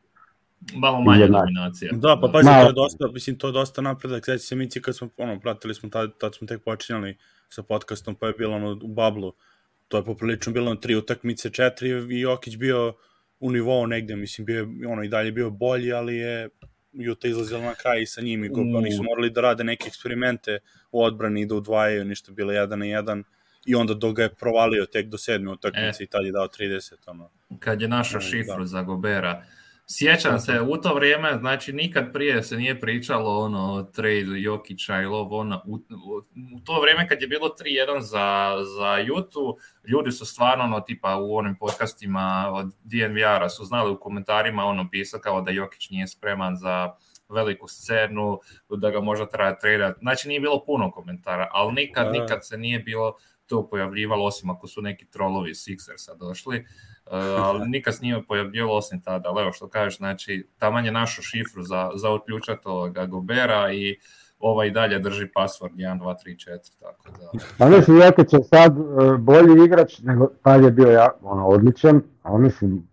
Malo 0.75 1.01
manja 1.01 1.23
Jednak. 1.23 1.43
dominacija. 1.43 1.93
Da, 1.93 2.19
pa 2.23 2.29
pazi, 2.29 2.45
Malo. 2.47 2.63
to 2.63 2.69
je 2.69 2.73
dosta, 2.75 3.09
mislim, 3.13 3.39
to 3.39 3.47
je 3.47 3.53
dosta 3.53 3.83
napredak. 3.83 4.25
Sveći 4.25 4.45
se 4.47 4.57
Mici 4.57 4.83
kad 4.83 4.97
smo, 4.97 5.09
ono, 5.17 5.41
pratili 5.41 5.75
smo, 5.75 5.89
tad, 5.89 6.19
tad 6.19 6.35
smo 6.35 6.47
tek 6.47 6.63
počinjali 6.65 7.17
sa 7.49 7.63
podcastom, 7.63 8.15
pa 8.15 8.27
je 8.27 8.33
bilo 8.39 8.57
ono 8.57 8.79
u 8.83 8.89
bablu. 8.89 9.33
to 9.89 9.97
je 9.97 10.05
poprilično 10.05 10.53
bilo 10.53 10.75
na 10.75 10.81
tri 10.81 10.95
utakmice, 10.95 11.51
četiri 11.51 11.89
i 12.11 12.21
Jokić 12.21 12.57
bio 12.57 12.95
u 13.41 13.51
nivou 13.53 13.87
negde, 13.87 14.17
mislim, 14.17 14.45
bio 14.45 14.59
je, 14.59 14.89
ono 14.89 15.03
i 15.03 15.09
dalje 15.09 15.33
bio 15.33 15.51
bolji, 15.51 15.93
ali 15.93 16.17
je 16.17 16.49
Juta 16.93 17.29
izlazila 17.29 17.61
na 17.61 17.75
kraj 17.75 18.03
i 18.03 18.07
sa 18.07 18.21
njim 18.21 18.45
i 18.45 18.49
go, 18.49 18.61
U. 18.61 18.77
oni 18.77 18.93
su 18.93 19.03
morali 19.03 19.31
da 19.31 19.41
rade 19.41 19.65
neke 19.65 19.85
eksperimente 19.89 20.59
u 20.93 21.03
odbrani 21.03 21.41
i 21.41 21.47
da 21.47 21.55
udvajaju, 21.55 22.05
ništa 22.05 22.33
bilo 22.33 22.53
jedan 22.53 22.79
na 22.79 22.85
jedan 22.85 23.25
i 23.67 23.75
onda 23.75 23.95
dok 23.95 24.17
ga 24.17 24.23
je 24.23 24.35
provalio 24.35 24.87
tek 24.87 25.07
do 25.07 25.19
sedme 25.19 25.51
utakmice 25.51 26.03
E. 26.03 26.05
i 26.05 26.07
tad 26.07 26.25
je 26.25 26.33
dao 26.33 26.49
30, 26.49 26.93
ono. 27.07 27.31
kad 27.59 27.81
je 27.81 27.89
našao 27.89 28.19
Da. 28.21 28.27
šifru 28.27 28.67
za 28.67 28.83
Gobera. 28.83 29.43
Sjećam 29.93 30.39
se, 30.39 30.61
u 30.61 30.77
to 30.77 30.95
vrijeme, 30.95 31.37
znači 31.39 31.73
nikad 31.73 32.13
prije 32.13 32.43
se 32.43 32.57
nije 32.57 32.81
pričalo 32.81 33.39
ono 33.39 33.75
o 33.75 33.83
trade 33.83 34.41
Jokića 34.41 35.01
i 35.01 35.05
ovo 35.05 35.39
ono. 35.39 35.63
U, 35.67 35.75
u, 35.77 36.61
to 36.65 36.81
vrijeme 36.81 37.09
kad 37.09 37.23
je 37.23 37.29
bilo 37.29 37.49
3-1 37.49 38.01
za, 38.01 38.57
za 38.79 38.97
Jutu, 38.97 39.57
ljudi 39.89 40.13
su 40.13 40.27
stvarno 40.27 40.65
ono 40.65 40.81
tipa 40.81 41.17
u 41.17 41.37
onim 41.37 41.57
podcastima 41.57 42.51
od 42.53 42.75
DNVR-a 42.85 43.49
su 43.49 43.65
znali 43.65 43.91
u 43.91 44.01
komentarima 44.01 44.65
ono 44.65 44.89
pisao 44.91 45.21
kao 45.21 45.41
da 45.41 45.51
Jokić 45.51 45.91
nije 45.91 46.09
spreman 46.09 46.57
za 46.57 46.93
veliku 47.29 47.69
scenu, 47.69 48.39
da 48.69 48.91
ga 48.91 49.01
možda 49.01 49.27
treba 49.27 49.55
tradat. 49.55 49.97
Znači 49.99 50.29
nije 50.29 50.41
bilo 50.41 50.65
puno 50.65 50.91
komentara, 50.91 51.49
ali 51.53 51.73
nikad, 51.73 52.07
Da. 52.07 52.13
nikad 52.13 52.47
se 52.47 52.59
nije 52.59 52.79
bilo 52.79 53.15
to 53.51 53.69
pojavljivalo, 53.69 54.27
osim 54.27 54.51
ako 54.51 54.67
su 54.67 54.83
neki 54.83 55.07
trolovi 55.07 55.51
Sixersa 55.55 56.19
došli, 56.19 56.65
Uh, 57.07 57.17
ali 57.17 57.69
nikad 57.69 57.95
se 57.95 58.03
nije 58.03 58.23
pojavljivalo 58.29 58.77
osim 58.77 59.01
tada, 59.01 59.29
ali 59.29 59.43
evo 59.43 59.53
što 59.53 59.69
kažeš, 59.69 59.97
znači 59.97 60.49
taman 60.59 60.85
je 60.85 60.93
našo 60.93 61.23
šifru 61.23 61.63
za, 61.63 61.91
za 61.95 62.11
otključat 62.11 62.67
ovoga 62.67 63.07
Gobera 63.07 63.73
i 63.73 63.99
ovaj 64.41 64.69
i 64.69 64.71
dalje 64.71 64.99
drži 64.99 65.27
password 65.37 65.75
1, 65.75 66.01
2, 66.01 66.15
3, 66.27 66.51
4, 66.51 66.81
tako 66.81 67.11
da. 67.11 67.41
Pa 67.59 67.69
mislim, 67.69 67.97
Jokić 67.97 68.33
je 68.33 68.43
sad 68.43 68.77
e, 68.79 69.17
bolji 69.19 69.65
igrač 69.65 69.99
nego 69.99 70.29
tad 70.43 70.65
je 70.65 70.71
bio 70.71 70.91
ja, 70.91 71.11
ono, 71.23 71.47
odličan, 71.47 72.03
a 72.23 72.39
mislim, 72.39 72.89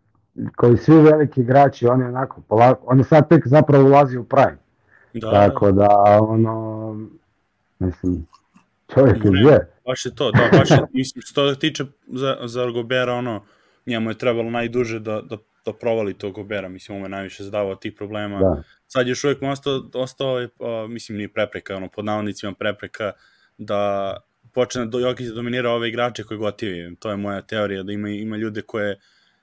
koji 0.55 0.77
svi 0.77 1.01
veliki 1.01 1.41
igrači, 1.41 1.87
on 1.87 2.01
je 2.01 2.07
onako 2.07 2.41
polako, 2.41 2.81
on 2.85 2.97
je 2.97 3.03
sad 3.03 3.29
tek 3.29 3.47
zapravo 3.47 3.85
ulazi 3.85 4.17
u 4.17 4.23
prime. 4.23 4.57
Da, 5.13 5.31
Tako 5.31 5.71
da, 5.71 6.19
ono, 6.21 6.95
mislim, 7.79 8.25
čovjek 8.93 9.25
je 9.25 9.31
gdje. 9.31 9.57
baš 9.85 10.05
je 10.05 10.15
to, 10.15 10.31
da, 10.31 10.57
baš 10.57 10.69
je, 10.69 10.77
mislim, 10.93 11.21
što 11.21 11.53
se 11.53 11.59
tiče 11.59 11.85
za, 12.07 12.37
za 12.43 12.65
Gobera, 12.65 13.13
ono, 13.13 13.45
njemu 13.85 14.09
je 14.09 14.17
trebalo 14.17 14.49
najduže 14.49 14.99
da, 14.99 15.21
da, 15.21 15.37
da 15.65 15.73
provali 15.73 16.13
to 16.13 16.31
Gobera, 16.31 16.69
mislim, 16.69 17.03
je 17.03 17.09
najviše 17.09 17.43
zadavao 17.43 17.75
tih 17.75 17.93
problema. 17.93 18.39
Da. 18.39 18.63
Sad 18.87 19.07
još 19.07 19.23
uvijek 19.23 19.41
mu 19.41 19.49
ostao, 19.51 19.81
ostao 19.93 20.39
je, 20.39 20.49
a, 20.59 20.85
mislim, 20.89 21.17
nije 21.17 21.33
prepreka, 21.33 21.75
ono, 21.75 21.89
pod 21.89 22.05
navodnicima 22.05 22.53
prepreka, 22.59 23.11
da 23.57 24.13
počne 24.53 24.85
do 24.85 24.99
Jokić 24.99 25.27
da 25.27 25.33
dominira 25.33 25.71
ove 25.71 25.89
igrače 25.89 26.23
koji 26.23 26.37
gotivi. 26.37 26.95
To 26.95 27.09
je 27.09 27.17
moja 27.17 27.41
teorija, 27.41 27.83
da 27.83 27.91
ima, 27.91 28.09
ima 28.09 28.37
ljude 28.37 28.61
koje, 28.61 28.99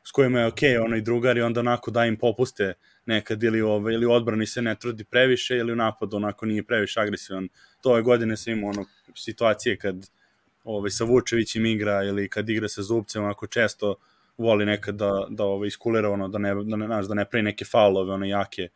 s 0.06 0.12
kojima 0.12 0.40
je 0.40 0.46
okej, 0.46 0.70
okay, 0.70 0.84
ono 0.84 0.96
i 0.96 1.02
drugari, 1.02 1.42
onda 1.42 1.60
onako 1.60 1.90
da 1.90 2.04
im 2.04 2.16
popuste 2.16 2.74
nekad 3.06 3.42
ili, 3.42 3.60
ove, 3.60 3.94
ili 3.94 4.06
u 4.06 4.12
odbrani 4.12 4.46
se 4.46 4.62
ne 4.62 4.74
trudi 4.74 5.04
previše 5.04 5.56
ili 5.56 5.72
u 5.72 5.76
napadu 5.76 6.16
onako 6.16 6.46
nije 6.46 6.62
previše 6.62 7.00
agresivan. 7.00 7.48
To 7.80 7.90
ove 7.90 8.02
godine 8.02 8.36
sam 8.36 8.52
imao 8.52 8.70
ono, 8.70 8.84
situacije 9.14 9.76
kad 9.76 10.10
ovaj, 10.64 10.90
sa 10.90 11.04
Vučevićem 11.04 11.66
igra 11.66 12.02
ili 12.02 12.28
kad 12.28 12.48
igra 12.48 12.68
sa 12.68 12.82
Zubcem, 12.82 13.24
onako 13.24 13.46
često 13.46 13.94
voli 14.38 14.66
nekad 14.66 14.94
da, 14.94 15.26
da 15.30 15.44
ovaj, 15.44 15.66
iskulira 15.66 16.10
ono, 16.10 16.28
da 16.28 16.38
ne, 16.38 16.54
da 16.54 16.76
ne, 16.76 16.86
znaš, 16.86 17.06
da 17.06 17.14
ne 17.14 17.24
pravi 17.24 17.42
neke 17.42 17.64
faulove, 17.64 18.12
ono 18.12 18.26
jake, 18.26 18.68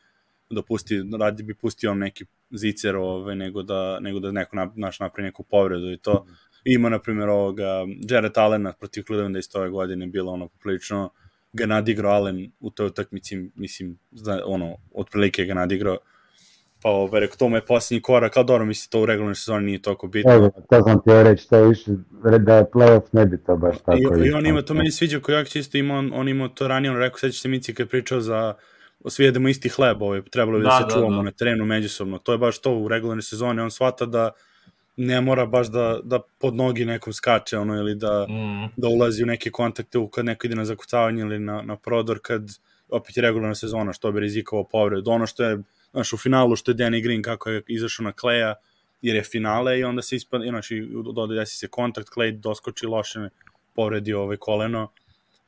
da 0.51 0.63
pusti, 0.63 1.03
radi 1.19 1.43
bi 1.43 1.55
pustio 1.55 1.91
on 1.91 1.99
neki 1.99 2.25
zicer, 2.51 2.97
ovaj, 2.97 3.37
nego 3.37 3.63
da, 3.63 4.01
nego 4.01 4.21
da 4.21 4.33
neko 4.33 4.57
nap, 4.57 4.73
naš 4.77 5.01
napravi 5.01 5.27
neku 5.27 5.43
povredu 5.43 5.93
i 5.93 5.99
to. 5.99 6.27
Ima, 6.65 6.89
na 6.89 6.99
primjer, 6.99 7.29
ovoga, 7.29 7.85
Jared 8.11 8.39
Allena 8.39 8.73
protiv 8.73 9.03
Clevelanda 9.03 9.39
isto 9.39 9.59
ove 9.59 9.71
godine 9.71 10.07
bilo 10.07 10.33
ono 10.33 10.49
poprilično 10.49 11.11
ga 11.53 11.67
nadigrao 11.67 12.13
Allen 12.13 12.51
u 12.61 12.71
toj 12.71 12.87
utakmici, 12.87 13.51
mislim, 13.55 13.99
zna, 14.13 14.41
ono, 14.45 14.77
otprilike 14.95 15.45
ga 15.45 15.55
nadigrao. 15.55 15.99
Pa, 16.83 16.91
ovaj, 16.91 17.21
rekao, 17.21 17.37
to 17.37 17.49
mu 17.49 17.57
je 17.57 17.67
posljednji 17.67 18.03
korak, 18.03 18.37
ali 18.37 18.47
dobro, 18.47 18.67
mislim, 18.67 18.91
to 18.91 19.03
u 19.03 19.07
regularnoj 19.07 19.35
sezoni 19.35 19.67
nije 19.67 19.83
toliko 19.83 20.07
bitno. 20.07 20.33
Evo, 20.33 20.51
to 20.71 20.83
sam 20.83 21.03
ti 21.03 21.11
reći, 21.11 21.49
to 21.49 21.57
je 21.57 21.69
više, 21.69 21.91
da 22.39 22.57
je 22.57 22.65
playoff 22.75 23.03
ne 23.13 23.27
bi 23.27 23.39
to 23.47 23.57
baš 23.57 23.77
tako 23.79 23.99
I, 23.99 24.29
I 24.29 24.31
on 24.31 24.47
ima, 24.47 24.63
to 24.63 24.75
meni 24.75 24.91
sviđa 24.91 25.21
koji 25.21 25.37
Jokić 25.37 25.57
isto 25.57 25.79
ima, 25.79 25.95
on, 25.95 26.11
on 26.15 26.29
ima 26.29 26.49
to 26.49 26.69
ranije, 26.69 26.91
on 26.91 26.99
rekao, 26.99 27.19
seća 27.19 27.39
se 27.39 27.49
Mici 27.49 27.75
kad 27.75 27.87
je 27.87 27.91
pričao 27.91 28.21
za 28.21 28.55
svi 29.07 29.25
jedemo 29.25 29.49
isti 29.49 29.69
hleb, 29.69 30.03
ovaj, 30.03 30.23
trebalo 30.23 30.59
bi 30.59 30.65
da, 30.65 30.69
Da, 30.71 30.77
se 30.77 30.85
da, 30.85 30.91
čuvamo 30.95 31.17
da. 31.17 31.23
na 31.23 31.31
terenu 31.31 31.65
međusobno. 31.65 32.19
To 32.19 32.33
je 32.33 32.39
baš 32.39 32.59
to 32.59 32.75
u 32.75 32.89
regularnoj 32.89 33.23
sezoni, 33.23 33.61
on 33.61 33.71
shvata 33.71 34.07
da 34.07 34.31
ne 34.97 35.21
mora 35.21 35.47
baš 35.47 35.67
da, 35.67 36.01
da 36.03 36.21
pod 36.39 36.55
nogi 36.55 36.85
nekom 36.85 37.13
skače, 37.13 37.59
ono, 37.59 37.77
ili 37.77 37.95
da, 37.95 38.27
Mm, 38.29 38.73
da 38.77 38.89
ulazi 38.89 39.23
u 39.23 39.27
neke 39.27 39.51
kontakte 39.51 39.99
u 39.99 40.09
kad 40.09 40.25
neko 40.25 40.47
ide 40.47 40.57
na 40.57 40.65
zakucavanje 40.65 41.23
ili 41.23 41.39
na, 41.39 41.63
na 41.63 41.77
prodor, 41.77 42.19
kad 42.23 42.43
opet 42.89 43.17
je 43.17 43.23
regularna 43.23 43.55
sezona, 43.55 43.93
što 43.93 44.13
bi 44.13 44.21
rizikovao 44.21 44.65
povredu. 44.65 45.11
Ono 45.11 45.27
što 45.27 45.45
je, 45.45 45.59
znaš, 45.91 46.13
u 46.13 46.17
finalu 46.17 46.57
što 46.57 46.71
je 46.71 46.75
Danny 46.75 47.03
Green 47.03 47.23
kako 47.23 47.51
je 47.51 47.63
izašao 47.67 48.05
na 48.05 48.13
Kleja, 48.13 48.55
jer 49.03 49.17
je 49.17 49.23
finale 49.23 49.79
i 49.79 49.85
onda 49.85 50.03
se 50.03 50.17
ispad, 50.17 50.43
znaš, 50.49 50.71
i 50.71 50.89
dode 51.15 51.35
desi 51.35 51.57
se 51.57 51.69
kontakt, 51.69 52.09
Klej 52.09 52.33
doskoči 52.33 52.87
loše, 52.87 53.29
povredi 53.75 54.13
ovaj 54.13 54.37
koleno 54.37 54.89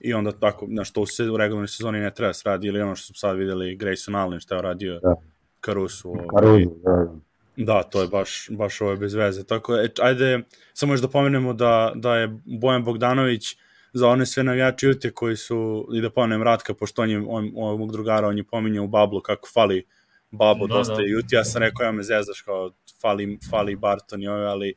i 0.01 0.15
onda 0.15 0.33
tako, 0.33 0.67
znaš, 0.67 0.93
to 0.93 1.07
se 1.07 1.31
u 1.31 1.37
regularnoj 1.37 1.69
sezoni 1.69 2.01
ne 2.01 2.15
treba 2.15 2.33
se 2.33 2.43
radi, 2.45 2.67
ili 2.67 2.81
ono 2.81 2.97
što 2.97 3.07
smo 3.07 3.15
sad 3.15 3.37
videli 3.37 3.77
Grayson 3.77 4.19
Allen 4.19 4.41
što 4.41 4.55
je 4.55 4.63
radio 4.63 5.01
Da. 5.03 5.15
Karusu. 5.61 6.09
Ovaj, 6.09 6.27
Karuzu, 6.35 6.71
da, 6.85 6.91
da. 6.91 7.21
Da, 7.57 7.83
to 7.83 8.03
je 8.03 8.09
baš, 8.09 8.49
baš 8.51 8.81
ovo 8.81 8.97
bez 8.97 9.15
veze. 9.15 9.45
Tako, 9.45 9.77
e, 9.77 9.89
ajde, 10.01 10.41
samo 10.73 10.93
još 10.93 11.01
da 11.01 11.09
pomenemo 11.09 11.53
da, 11.53 11.93
da 11.95 12.17
je 12.17 12.39
Bojan 12.45 12.85
Bogdanović 12.85 13.57
za 13.93 14.09
one 14.09 14.27
sve 14.27 14.43
navijače 14.43 14.87
Jute 14.87 15.11
koji 15.11 15.37
su, 15.37 15.89
i 15.95 16.01
da 16.01 16.11
pomenem 16.11 16.43
Ratka, 16.43 16.75
pošto 16.75 17.03
on 17.03 17.11
je, 17.11 17.19
on, 17.29 17.53
on, 17.57 17.79
mog 17.79 17.93
drugara, 17.93 18.29
on 18.29 18.39
je 18.39 18.45
pominjao 18.45 18.85
u 18.85 18.89
Bablu 18.89 19.21
kako 19.21 19.49
fali 19.55 19.87
Babo 20.31 20.67
Da, 20.67 20.75
dosta 20.75 20.95
da. 20.95 21.03
i 21.03 21.11
Juti, 21.11 21.35
ja 21.35 21.45
sam 21.45 21.63
rekao, 21.63 21.85
ja 21.85 21.93
me 21.93 22.03
zezaš 22.03 22.41
kao 22.41 22.71
fali, 23.01 23.39
fali 23.51 23.77
Barton 23.77 24.23
i 24.23 24.29
ove, 24.29 24.47
ali 24.47 24.75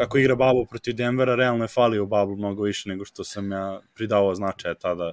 ako 0.00 0.18
igra 0.18 0.34
Babo 0.36 0.64
protiv 0.64 0.94
Denvera, 0.94 1.34
realno 1.34 1.64
je 1.64 1.68
fali 1.68 1.98
u 1.98 2.06
Bablu 2.06 2.36
mnogo 2.36 2.62
više 2.62 2.88
nego 2.88 3.04
što 3.04 3.24
sam 3.24 3.52
ja 3.52 3.80
pridavao 3.94 4.34
značaja 4.34 4.74
tada. 4.74 5.12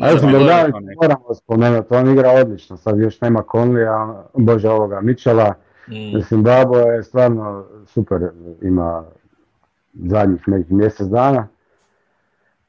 A 0.00 0.08
ja 0.08 0.18
sam 0.18 0.32
da, 0.32 0.38
Bogdanović 0.38 0.72
da, 0.72 0.80
neko. 0.80 1.04
moramo 1.04 1.34
spomenuti, 1.34 1.94
on 1.94 2.12
igra 2.12 2.30
odlično, 2.30 2.76
sad 2.76 2.98
još 2.98 3.20
nema 3.20 3.42
Conleya, 3.52 4.22
bože 4.34 4.68
ovoga 4.70 5.00
Mičela, 5.00 5.54
mm, 5.88 6.16
mislim 6.16 6.42
Babo 6.42 6.78
je 6.78 7.02
stvarno 7.02 7.66
super, 7.86 8.20
ima 8.62 9.04
zadnjih 9.94 10.48
nekih 10.48 10.72
mjesec 10.72 11.06
dana. 11.06 11.48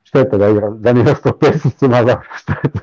Šteta 0.07 0.37
da 0.37 0.49
igra, 0.49 0.69
da 0.69 0.93
nije 0.93 1.11
ostao 1.11 1.33
pesnicima, 1.33 1.97
dobro, 1.99 2.21
šteta. 2.35 2.79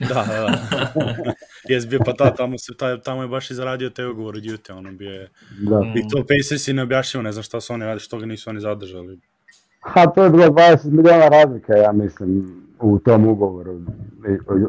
Da, 0.00 0.14
da, 0.14 0.56
da. 0.94 1.32
Jes 1.64 1.86
bio, 1.86 2.00
pa 2.06 2.12
da, 2.14 2.34
tamo, 2.34 2.58
se, 2.58 2.72
taj, 2.74 3.00
tamo 3.00 3.22
je 3.22 3.28
baš 3.28 3.50
i 3.50 3.54
zaradio 3.54 3.90
te 3.90 4.06
ugovor 4.06 4.36
od 4.36 4.44
Jute, 4.44 4.72
ono 4.72 4.92
bio 4.92 5.10
je 5.10 5.28
Da. 5.60 5.80
I 5.96 6.08
to 6.08 6.18
Pacers 6.20 6.68
i 6.68 6.72
ne 6.72 6.82
objašnjava, 6.82 7.22
ne 7.22 7.32
znam 7.32 7.42
šta 7.42 7.60
su 7.60 7.72
oni 7.72 7.84
radi, 7.84 8.00
što 8.00 8.18
ga 8.18 8.26
nisu 8.26 8.50
oni 8.50 8.60
zadržali. 8.60 9.18
Ha, 9.80 10.06
to 10.06 10.24
je 10.24 10.30
bilo 10.30 10.46
20 10.46 10.84
milijuna 10.86 11.28
razlika, 11.28 11.72
ja 11.74 11.92
mislim, 11.92 12.30
u 12.80 12.98
tom 12.98 13.26
ugovoru. 13.26 13.72
I- 13.72 13.82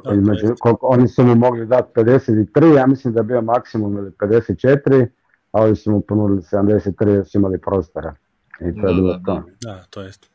Da, 0.05 0.13
Između, 0.13 0.55
koliko, 0.59 0.87
oni 0.87 1.07
su 1.07 1.23
mu 1.23 1.35
mogli 1.35 1.65
dati 1.65 1.91
53, 1.93 2.75
ja 2.75 2.87
mislim 2.87 3.13
da 3.13 3.19
je 3.19 3.23
bio 3.23 3.41
maksimum 3.41 3.97
ili 3.97 4.11
54, 4.11 5.07
a 5.51 5.61
ovi 5.61 5.75
su 5.75 5.91
mu 5.91 6.01
ponudili 6.01 6.41
73 6.43 7.07
jer 7.07 7.25
su 7.25 7.37
imali 7.37 7.57
prostora. 7.57 8.15
I 8.55 8.81
to 8.81 8.87
je 8.87 8.93
Da, 8.93 8.93
bilo 8.93 9.07
da, 9.09 9.19
to. 9.25 9.33
da. 9.33 9.43
Da, 9.63 9.83
to 9.89 10.01
jest. 10.01 10.32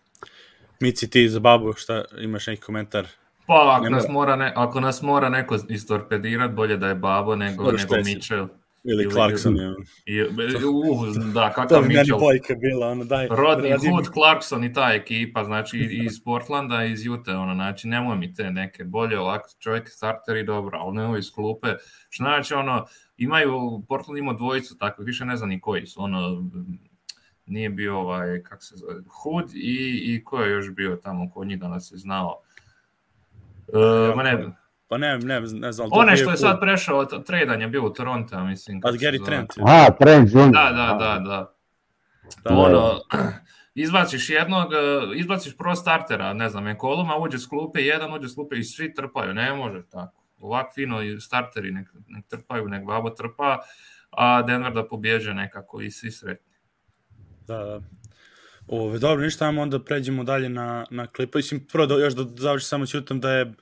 Mici, 0.80 1.10
ti 1.10 1.28
za 1.28 1.40
babu, 1.40 1.72
šta, 1.72 2.04
imaš 2.18 2.46
neki 2.46 2.62
komentar? 2.62 3.06
Pa 3.46 3.76
ako 3.76 3.90
nas, 3.90 4.04
mora 4.08 4.36
ne, 4.36 4.52
ako 4.56 4.80
nas 4.80 5.02
mora 5.02 5.28
neko 5.28 5.56
istorpedirat, 5.68 6.50
bolje 6.52 6.76
da 6.76 6.88
je 6.88 6.94
Babo 6.94 7.36
nego, 7.36 7.64
Dobro, 7.64 7.78
nego? 7.78 7.96
Mitchell. 7.96 8.46
Ili 8.84 9.02
Ili- 9.04 9.12
Clarkson. 9.12 9.56
I, 10.06 10.22
uh, 10.22 10.28
da, 11.34 11.48
To 11.48 11.54
kakav 11.54 11.82
bi 11.82 11.88
meni 11.88 11.98
Mitchell. 11.98 12.20
bojka 12.20 12.54
bila, 12.54 12.88
ono 12.88 13.04
daj. 13.04 13.28
Rodney 13.28 13.70
radi- 13.70 13.90
Hood, 13.90 14.06
Clarkson 14.12 14.64
i 14.64 14.72
ta 14.72 14.92
ekipa, 14.92 15.44
znači 15.44 15.78
iz 15.78 16.24
Portlanda 16.24 16.84
i 16.84 16.92
iz 16.92 17.04
Jute, 17.04 17.30
ono, 17.32 17.54
znači 17.54 17.88
nemoj 17.88 18.16
mi 18.16 18.34
te 18.34 18.50
neke 18.50 18.84
bolje 18.84 19.18
ovako 19.18 19.48
čovjek 19.58 19.88
starter 19.88 20.36
i 20.36 20.44
dobro, 20.44 20.78
ali 20.78 20.96
ne 20.96 21.04
ovo 21.04 21.16
iz 21.16 21.30
klupe. 21.32 21.68
Znači, 22.16 22.54
ono, 22.54 22.86
imaju, 23.16 23.82
Portland 23.88 24.18
ima 24.18 24.32
dvojicu 24.32 24.78
takvih, 24.78 25.06
više 25.06 25.24
ne 25.24 25.36
znam 25.36 25.48
ni 25.48 25.60
koji 25.60 25.86
su, 25.86 26.02
ono, 26.02 26.50
nije 27.48 27.70
bio 27.70 27.98
ovaj, 27.98 28.42
kak 28.42 28.62
se 28.62 28.76
zove, 28.76 28.94
Hood 29.08 29.50
i, 29.54 30.02
i 30.04 30.24
ko 30.24 30.40
je 30.40 30.50
još 30.50 30.70
bio 30.70 30.96
tamo 30.96 31.30
kod 31.30 31.46
njih 31.46 31.58
da 31.58 31.68
nas 31.68 31.92
je 31.92 31.98
znao. 31.98 32.40
E, 33.68 34.14
ma 34.16 34.22
ne, 34.22 34.46
Pa 34.88 34.98
ne, 34.98 35.18
ne, 35.18 35.40
ne 35.40 35.72
znam. 35.72 35.90
bio 35.90 36.16
što 36.16 36.30
je 36.30 36.36
sad 36.36 36.60
prešao, 36.60 36.98
od 36.98 37.26
tredan 37.26 37.60
je 37.60 37.68
bio 37.68 37.86
u 37.86 37.90
Toronto, 37.90 38.44
mislim. 38.44 38.80
Se 38.82 38.88
Gary 38.88 39.18
zove. 39.18 39.26
Trent. 39.26 39.50
A, 39.66 39.86
Trent 40.00 40.30
Jr. 40.32 40.50
Da, 40.52 40.72
da, 40.72 40.96
da, 40.98 41.18
da. 41.18 41.54
Da, 42.44 42.54
ono, 42.54 43.00
izbaciš 43.74 44.30
jednog, 44.30 44.72
e, 44.72 44.76
izbaciš 45.18 45.56
pro 45.56 45.74
startera, 45.74 46.32
ne 46.32 46.48
znam, 46.48 46.68
Ekoluma, 46.68 47.16
uđe 47.16 47.38
s 47.38 47.46
klupe, 47.46 47.80
jedan 47.80 48.14
uđe 48.14 48.28
s 48.28 48.34
klupe 48.34 48.56
i 48.56 48.64
svi 48.64 48.94
trpaju, 48.94 49.34
ne 49.34 49.54
može 49.54 49.82
tako. 49.90 50.22
Ovak 50.40 50.74
fino 50.74 51.02
i 51.02 51.20
starteri 51.20 51.72
nek, 51.72 51.88
nek 52.06 52.26
trpaju, 52.26 52.68
nek 52.68 52.84
babo 52.84 53.10
trpa, 53.10 53.58
a 54.10 54.42
Denver 54.42 54.72
da 54.72 54.86
pobježe 54.86 55.34
nekako 55.34 55.80
i 55.80 55.90
svi 55.90 56.10
sretni. 56.10 56.54
Da, 57.48 57.64
da. 57.64 57.80
Ove, 58.66 58.98
dobro, 58.98 59.24
ništa, 59.24 59.46
ajmo 59.46 59.62
onda 59.62 59.78
pređemo 59.78 60.24
dalje 60.24 60.48
na, 60.48 60.86
na 60.90 61.06
klip. 61.06 61.34
Mislim, 61.34 61.66
prvo 61.72 61.86
da, 61.86 61.94
još 61.94 62.14
da 62.14 62.24
završim 62.36 62.66
samo 62.66 62.86
ćutam 62.86 63.20
da 63.20 63.32
je 63.32 63.52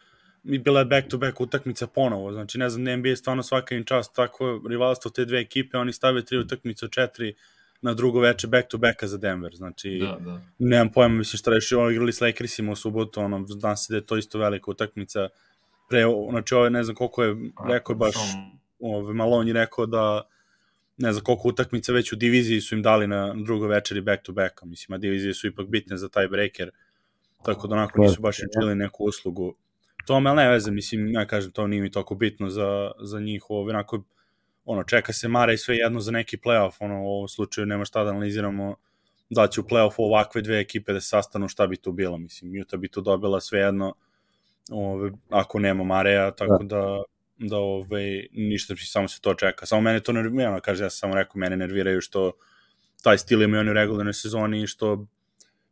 mi 0.46 0.58
bila 0.58 0.80
je 0.80 0.86
back-to-back 0.86 1.40
utakmica 1.40 1.86
ponovo, 1.86 2.32
znači 2.32 2.58
ne 2.58 2.70
znam, 2.70 2.98
NBA 2.98 3.08
je 3.08 3.16
stvarno 3.16 3.42
svaka 3.42 3.74
im 3.74 3.84
čast, 3.84 4.14
tako 4.14 4.62
rivalstvo 4.68 5.10
te 5.10 5.24
dve 5.24 5.40
ekipe, 5.40 5.78
oni 5.78 5.92
stave 5.92 6.24
tri 6.24 6.38
utakmice 6.38 6.84
od 6.84 6.90
četiri 6.90 7.34
na 7.82 7.94
drugo 7.94 8.20
veče 8.20 8.46
back-to-backa 8.46 9.06
za 9.06 9.18
Denver, 9.18 9.54
znači 9.54 9.98
Da, 10.00 10.16
da. 10.20 10.40
nemam 10.58 10.92
pojma, 10.92 11.14
mislim 11.14 11.38
šta 11.38 11.50
reši, 11.50 11.74
ono 11.74 11.90
igrali 11.90 12.12
s 12.12 12.20
Lakersima 12.20 12.72
u 12.72 12.76
subotu, 12.76 13.20
ono, 13.20 13.46
zna 13.48 13.76
se 13.76 13.92
da 13.92 13.96
je 13.96 14.06
to 14.06 14.16
isto 14.16 14.38
velika 14.38 14.70
utakmica, 14.70 15.28
pre, 15.88 16.02
znači 16.30 16.54
ovo 16.54 16.64
je, 16.64 16.70
ne 16.70 16.84
znam 16.84 16.96
koliko 16.96 17.22
je, 17.22 17.36
rekao 17.68 17.92
je 17.92 17.96
baš, 17.96 18.14
ove, 18.80 19.14
Malone 19.14 19.50
je 19.50 19.54
rekao 19.54 19.86
da 19.86 20.22
ne 20.96 21.12
znam 21.12 21.24
koliko 21.24 21.48
utakmica 21.48 21.92
već 21.92 22.12
u 22.12 22.16
diviziji 22.16 22.60
su 22.60 22.74
im 22.74 22.82
dali 22.82 23.06
na 23.06 23.34
drugo 23.44 23.66
večeri 23.66 24.00
back 24.00 24.22
to 24.22 24.32
back 24.32 24.62
mislim, 24.62 24.94
a 24.94 24.98
divizije 24.98 25.34
su 25.34 25.46
ipak 25.46 25.66
bitne 25.66 25.96
za 25.96 26.08
taj 26.08 26.28
breaker, 26.28 26.70
tako 27.44 27.68
da 27.68 27.74
onako 27.74 28.00
nisu 28.00 28.20
baš 28.20 28.38
im 28.38 28.48
čili 28.60 28.74
neku 28.74 29.04
uslugu. 29.04 29.54
Tome, 30.06 30.30
ali 30.30 30.36
ne 30.36 30.50
veze, 30.50 30.70
mislim, 30.70 31.12
ja 31.12 31.26
kažem, 31.26 31.52
to 31.52 31.66
nije 31.66 31.82
mi 31.82 31.90
toliko 31.90 32.14
bitno 32.14 32.50
za, 32.50 32.90
za 33.00 33.20
njih, 33.20 33.50
ovo, 33.50 33.70
onako, 33.70 34.02
ono, 34.64 34.84
čeka 34.84 35.12
se 35.12 35.28
Mara 35.28 35.52
i 35.52 35.58
sve 35.58 35.76
jedno 35.76 36.00
za 36.00 36.10
neki 36.10 36.36
playoff, 36.36 36.72
ono, 36.80 37.02
u 37.02 37.06
ovom 37.06 37.28
slučaju 37.28 37.66
nema 37.66 37.84
šta 37.84 38.04
da 38.04 38.10
analiziramo 38.10 38.76
da 39.30 39.46
će 39.46 39.60
u 39.60 39.64
playoffu 39.64 39.94
ovakve 39.98 40.42
dve 40.42 40.60
ekipe 40.60 40.92
da 40.92 41.00
se 41.00 41.08
sastanu, 41.08 41.48
šta 41.48 41.66
bi 41.66 41.76
tu 41.76 41.92
bilo, 41.92 42.18
mislim, 42.18 42.62
Utah 42.62 42.80
bi 42.80 42.88
tu 42.88 43.00
dobila 43.00 43.40
sve 43.40 43.60
jedno, 43.60 43.94
ove, 44.70 45.10
ako 45.30 45.58
nema 45.58 45.84
Mareja, 45.84 46.30
tako 46.30 46.64
da, 46.64 47.02
da 47.38 47.56
ove, 47.56 48.26
ništa, 48.32 48.74
samo 48.76 49.08
se 49.08 49.20
to 49.20 49.34
čeka. 49.34 49.66
Samo 49.66 49.80
mene 49.80 50.00
to 50.00 50.12
nervira, 50.12 50.50
ono, 50.50 50.60
kaže, 50.60 50.84
ja 50.84 50.90
sam 50.90 50.98
samo 50.98 51.14
rekao, 51.14 51.32
mene 51.34 51.56
nerviraju 51.56 52.00
što 52.00 52.32
taj 53.02 53.18
stil 53.18 53.42
imaju 53.42 53.60
oni 53.60 53.70
u 53.70 53.74
regularnoj 53.74 54.12
sezoni 54.12 54.62
i 54.62 54.66
što 54.66 55.06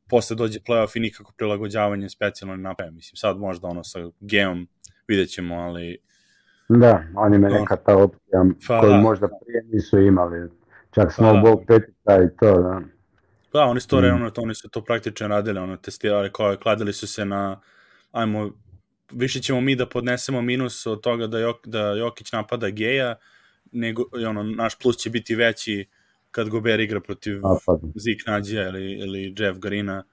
posle 0.09 0.37
dođe 0.37 0.59
playoff 0.61 0.97
i 0.97 1.01
nikako 1.01 1.33
prilagođavanje 1.37 2.09
specijalno 2.09 2.57
ne 2.57 2.63
napravi. 2.63 2.93
Mislim, 2.93 3.17
sad 3.17 3.39
možda 3.39 3.69
ono 3.69 3.85
sa 3.85 3.99
Geom 4.21 4.69
vidjet 5.09 5.29
ćemo, 5.31 5.55
ali 5.55 5.99
Da, 6.69 7.05
on 7.17 7.35
ima 7.35 7.49
No. 7.49 7.59
neka 7.59 7.77
ta 7.77 7.97
opcija 7.97 8.45
Pa, 8.69 8.81
koju 8.81 8.91
da. 8.91 8.97
možda 8.97 9.29
prije 9.45 9.63
nisu 9.73 9.99
imali. 9.99 10.51
Čak 10.95 11.05
Pa, 11.17 11.23
snowball 11.23 11.67
petica 11.67 12.23
i 12.25 12.37
to, 12.41 12.63
da. 12.63 12.81
Da, 13.53 13.65
oni 13.65 13.81
su 13.81 13.89
to, 13.89 14.01
Mm. 14.01 14.05
ono, 14.05 14.31
to, 14.31 14.43
oni 14.43 14.55
su 14.55 14.69
to 14.69 14.85
praktično 14.85 15.29
radili, 15.29 15.59
ono, 15.59 15.77
testirali, 15.77 16.33
kao, 16.33 16.57
kladili 16.63 16.93
su 16.93 17.07
se 17.07 17.25
na, 17.25 17.61
ajmo, 18.13 18.51
više 19.13 19.41
ćemo 19.41 19.61
mi 19.61 19.77
da 19.77 19.87
podnesemo 19.87 20.43
minus 20.43 20.87
od 20.87 21.01
toga 21.01 21.27
da, 21.27 21.39
Jok, 21.39 21.67
da 21.67 21.81
Jokić 21.81 22.33
napada 22.33 22.71
geja, 22.71 23.15
nego, 23.73 24.03
ono, 24.29 24.43
naš 24.43 24.79
plus 24.79 24.97
će 24.97 25.11
biti 25.11 25.35
veći 25.35 25.89
kad 26.31 26.49
Gober 26.49 26.81
igra 26.81 27.01
protiv 27.01 27.41
Napad. 27.41 27.81
Zik 27.95 28.27
Nađija 28.27 28.69
ili, 28.69 28.93
ili 28.93 29.35
Jeff 29.39 29.59
Grina, 29.59 30.05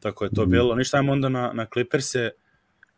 tako 0.00 0.24
je 0.24 0.30
to 0.34 0.42
Mhm. 0.42 0.50
bilo. 0.50 0.74
Ništa, 0.74 0.96
ajmo 0.96 1.12
onda 1.12 1.28
na, 1.28 1.52
na 1.52 1.66
Clippers-e, 1.72 2.30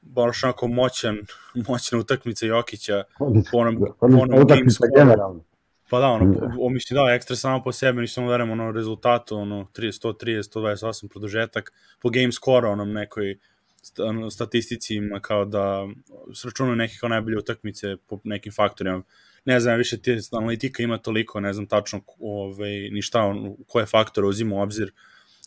baš 0.03 0.45
onako 0.45 0.69
moćan, 0.69 1.19
moćna 1.69 1.99
utakmica 1.99 2.47
Jokića, 2.47 3.05
po 3.19 3.25
onom, 3.59 3.77
po 4.01 4.07
utakmica 4.43 4.85
generalno. 4.97 5.45
Pa 5.91 6.01
da, 6.01 6.07
ono, 6.07 6.35
Da. 6.35 6.51
o, 6.61 6.69
mislim, 6.69 6.95
da, 6.97 7.15
ekstra 7.15 7.37
samo 7.37 7.63
po 7.63 7.73
sebi, 7.73 8.01
nisam 8.01 8.25
uverem, 8.25 8.51
ono, 8.51 8.71
rezultatu, 8.73 9.37
ono, 9.37 9.67
30, 9.77 10.07
130, 10.15 10.43
128 10.43 11.09
produžetak, 11.09 11.73
po 12.03 12.11
game 12.11 12.33
score, 12.33 12.69
onom 12.69 12.93
nekoj 12.93 13.39
st- 13.85 14.01
ono, 14.01 14.31
statistici 14.31 14.95
ima 14.95 15.21
kao 15.21 15.45
da 15.45 15.89
sračunaju 16.35 16.77
neke 16.77 16.95
kao 17.01 17.09
najbolje 17.09 17.39
utakmice 17.39 17.97
po 17.97 18.21
nekim 18.25 18.53
faktorima. 18.53 19.03
Ne 19.45 19.61
znam, 19.61 19.79
više 19.79 19.99
ti 20.03 20.19
analitika 20.33 20.83
ima 20.83 20.99
toliko, 20.99 21.41
ne 21.41 21.53
znam 21.53 21.67
tačno 21.67 22.01
ovaj, 22.21 22.91
ni 22.91 23.03
šta 23.03 23.21
on, 23.23 23.57
koje 23.67 23.87
faktore 23.87 24.27
uzima 24.27 24.57
u 24.57 24.61
obzir, 24.61 24.93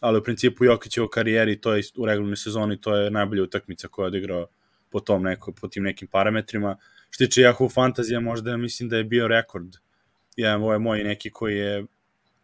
ali 0.01 0.17
u 0.17 0.23
principu 0.23 0.65
Jokić 0.65 0.97
je 0.97 1.03
u 1.03 1.07
karijeri, 1.07 1.61
to 1.61 1.73
je 1.73 1.83
u 1.97 2.05
regularnoj 2.05 2.37
sezoni, 2.37 2.81
to 2.81 2.95
je 2.95 3.11
najbolja 3.11 3.43
utakmica 3.43 3.87
koja 3.87 4.03
je 4.03 4.07
odigrao 4.07 4.47
po 4.89 4.99
tom 4.99 5.23
neko, 5.23 5.51
po 5.51 5.67
tim 5.67 5.83
nekim 5.83 6.07
parametrima. 6.07 6.77
Što 7.09 7.25
tiče 7.25 7.41
Yahoo 7.41 7.73
fantazija, 7.73 8.19
možda 8.19 8.57
mislim 8.57 8.89
da 8.89 8.97
je 8.97 9.03
bio 9.03 9.27
rekord 9.27 9.75
jedan 10.37 10.61
ovo 10.61 10.73
je 10.73 10.79
moj 10.79 11.03
neki 11.03 11.29
koji 11.29 11.57
je 11.57 11.85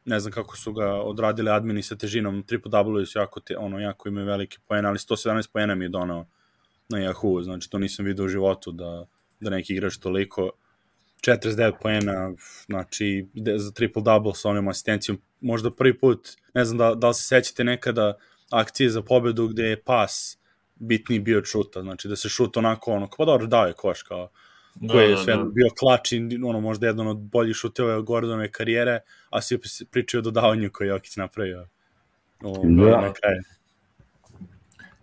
ne 0.05 0.19
znam 0.19 0.31
kako 0.31 0.57
su 0.57 0.73
ga 0.73 0.93
odradili 0.93 1.49
admini 1.49 1.83
sa 1.83 1.95
težinom, 1.95 2.43
triple 2.43 2.71
W 2.71 3.05
su 3.05 3.19
jako, 3.19 3.39
te, 3.39 3.57
ono, 3.57 3.79
jako 3.79 4.09
imaju 4.09 4.25
velike 4.25 4.57
poene, 4.67 4.87
ali 4.87 4.97
117 4.97 5.51
poena 5.53 5.75
mi 5.75 5.85
je 5.85 5.89
donao 5.89 6.25
na 6.89 6.97
Yahoo, 6.97 7.43
znači 7.43 7.69
to 7.69 7.79
nisam 7.79 8.05
vidio 8.05 8.25
u 8.25 8.27
životu 8.27 8.71
da, 8.71 9.05
da 9.39 9.49
neki 9.49 9.73
igrač 9.73 9.97
toliko. 9.97 10.51
49 11.27 11.71
poena, 11.81 12.33
znači 12.65 13.27
za 13.55 13.71
triple 13.71 14.01
double 14.01 14.33
sa 14.35 14.49
onom 14.49 14.67
asistencijom, 14.67 15.21
možda 15.41 15.71
prvi 15.71 15.99
put, 15.99 16.29
ne 16.53 16.65
znam 16.65 16.77
da, 16.77 16.95
da 16.95 17.07
li 17.07 17.13
se 17.13 17.23
sećate 17.23 17.63
nekada 17.63 18.13
akcije 18.51 18.89
za 18.89 19.01
pobedu 19.01 19.47
gde 19.47 19.63
je 19.63 19.83
pas 19.83 20.37
bitniji 20.75 21.19
bio 21.19 21.37
od 21.37 21.45
šuta, 21.45 21.81
znači 21.81 22.07
da 22.07 22.15
se 22.15 22.29
šut 22.29 22.57
onako 22.57 22.91
ono, 22.91 23.09
pa 23.17 23.25
dobro 23.25 23.47
dao 23.47 23.67
je 23.67 23.73
koš 23.73 24.03
kao, 24.03 24.29
koji 24.91 25.09
je 25.09 25.15
da, 25.15 25.23
sve 25.23 25.35
da. 25.35 25.43
bio 25.43 25.69
klač 25.79 26.11
i 26.11 26.39
ono, 26.45 26.59
možda 26.59 26.87
jedan 26.87 27.07
od 27.07 27.17
boljih 27.17 27.55
šuteva 27.55 28.01
Gordonove 28.01 28.51
karijere, 28.51 28.99
a 29.29 29.41
svi 29.41 29.59
se 29.63 29.85
pričaju 29.85 30.19
o 30.19 30.21
dodavanju 30.21 30.69
koji 30.73 30.87
je 30.87 30.89
Jokić 30.89 31.15
napravio 31.15 31.67
o, 32.43 32.61
Da. 32.63 33.01
na 33.01 33.13
kraju. 33.13 33.41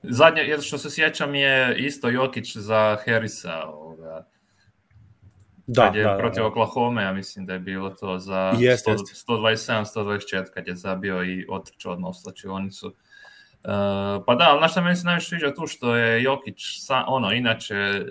Zadnje, 0.02 0.42
jedno 0.42 0.62
što 0.62 0.78
se 0.78 0.90
sjećam 0.90 1.34
je 1.34 1.76
isto 1.78 2.08
Jokić 2.08 2.56
za 2.56 2.96
Harrisa, 3.04 3.62
ovoga, 3.66 4.26
Da, 5.66 5.86
kad 5.86 5.96
je 5.96 6.02
da, 6.02 6.10
da, 6.10 6.18
protiv 6.18 6.42
da. 6.42 6.46
Oklahoma, 6.46 7.02
ja 7.02 7.12
mislim 7.12 7.46
da 7.46 7.52
je 7.52 7.58
bilo 7.58 7.90
to 7.90 8.18
za 8.18 8.52
Jeste, 8.58 8.90
100 8.90 8.94
jeste. 8.94 9.32
127, 9.32 9.84
124 9.94 10.44
kad 10.54 10.68
je 10.68 10.76
zabio 10.76 11.24
i 11.24 11.46
otrčao 11.48 11.92
odmah 11.92 12.10
u 12.10 12.14
slačionicu. 12.14 12.94
Uh, 13.64 14.24
pa 14.26 14.34
da, 14.34 14.44
ali 14.48 14.58
znaš 14.58 14.70
šta 14.70 14.80
meni 14.80 14.96
se 14.96 15.06
najviše 15.06 15.28
sviđa 15.28 15.54
tu 15.54 15.66
što 15.66 15.96
je 15.96 16.22
Jokić, 16.22 16.80
sa, 16.80 17.04
ono, 17.06 17.32
inače 17.32 18.04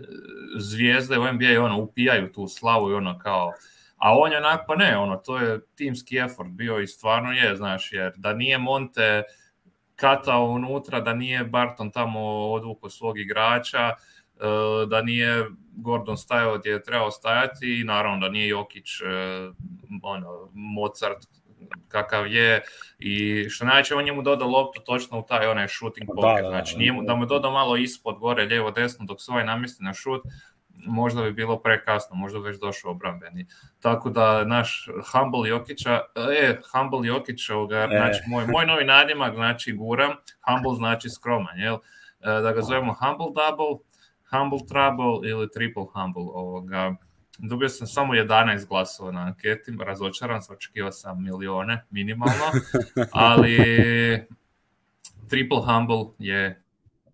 zvijezde 0.58 1.20
u 1.20 1.34
NBA 1.34 1.64
ono, 1.64 1.80
upijaju 1.80 2.32
tu 2.32 2.48
slavu 2.48 2.92
i 2.92 2.94
ono 2.94 3.20
kao, 3.20 3.54
a 3.98 4.18
on 4.18 4.32
je 4.32 4.38
onako, 4.38 4.64
pa 4.68 4.76
ne, 4.76 4.98
ono, 4.98 5.16
to 5.16 5.38
je 5.38 5.66
timski 5.76 6.18
effort 6.18 6.50
bio 6.50 6.80
i 6.80 6.88
stvarno 6.88 7.32
je, 7.32 7.56
znaš, 7.56 7.94
jer 7.94 8.14
da 8.18 8.34
nije 8.34 8.58
Monte 8.58 9.24
katao 9.96 10.46
unutra, 10.46 11.00
da 11.00 11.14
nije 11.14 11.44
Barton 11.44 11.92
tamo 11.92 12.20
odvukao 12.52 12.90
svog 12.90 13.20
igrača, 13.20 13.90
e, 13.90 13.96
da 14.88 15.02
nije 15.02 15.46
Gordon 15.76 16.18
stajao 16.18 16.58
gdje 16.58 16.70
je 16.70 16.84
trebao 16.84 17.12
stajati 17.12 17.80
i 17.80 17.84
naravno 17.84 18.28
da 18.28 18.32
nije 18.32 18.48
Jokić 18.48 19.02
e, 19.02 19.06
ono, 20.04 20.50
Mozart 20.54 21.28
kakav 21.88 22.28
je 22.28 22.62
i 23.00 23.46
što 23.50 23.66
najče 23.66 23.96
on 23.96 24.06
njemu 24.06 24.22
dodao 24.22 24.48
loptu 24.48 24.82
točno 24.82 25.20
u 25.20 25.24
taj 25.24 25.48
onaj 25.48 25.68
shooting 25.68 26.10
pocket, 26.16 26.36
da, 26.36 26.42
da, 26.42 26.50
znači 26.50 26.74
da. 26.74 26.80
nije 26.80 26.92
mu, 26.92 27.04
da 27.04 27.16
mu 27.16 27.24
je 27.24 27.28
dodao 27.28 27.52
malo 27.52 27.78
ispod, 27.78 28.18
gore, 28.20 28.46
lijevo, 28.46 28.72
desno 28.72 29.06
dok 29.06 29.22
se 29.22 29.32
ovaj 29.32 29.46
namjesti 29.46 29.84
na 29.84 29.94
šut, 29.94 30.22
možda 30.86 31.22
bi 31.22 31.32
bilo 31.32 31.60
prekasno, 31.60 32.16
možda 32.16 32.40
bi 32.40 32.46
već 32.46 32.60
došao 32.60 32.92
obrambeni. 32.92 33.46
Tako 33.80 34.10
da 34.10 34.44
naš 34.44 34.88
Humble 35.12 35.50
Jokića, 35.50 36.02
e, 36.32 36.56
Humble 36.72 37.08
Jokić, 37.08 37.50
ovoga, 37.50 37.78
E. 37.78 37.88
znači 37.98 38.20
moj, 38.28 38.48
moj 38.48 38.66
novi 38.66 38.86
nadimak, 38.86 39.36
znači 39.36 39.74
guram, 39.74 40.12
Humble 40.48 40.76
znači 40.76 41.10
skroman, 41.10 41.58
jel? 41.58 41.76
E, 42.22 42.42
Da 42.42 42.52
ga 42.52 42.62
zovemo 42.62 42.94
Humble 42.94 43.26
Double, 43.26 43.86
Humble 44.32 44.60
Trouble 44.68 45.30
ili 45.30 45.52
Triple 45.52 45.86
Humble, 45.94 46.24
ovoga. 46.34 46.96
Dobio 47.40 47.70
sam 47.70 47.88
samo 47.88 48.14
11 48.14 48.68
glasova 48.68 49.12
na 49.12 49.22
anketi, 49.22 49.72
razočaran 49.86 50.42
sam, 50.42 50.56
očekivao 50.56 50.92
sam 50.92 51.24
milione 51.24 51.86
minimalno, 51.90 52.46
ali 53.12 53.58
Triple 55.30 55.58
Humble 55.66 56.14
je 56.20 56.62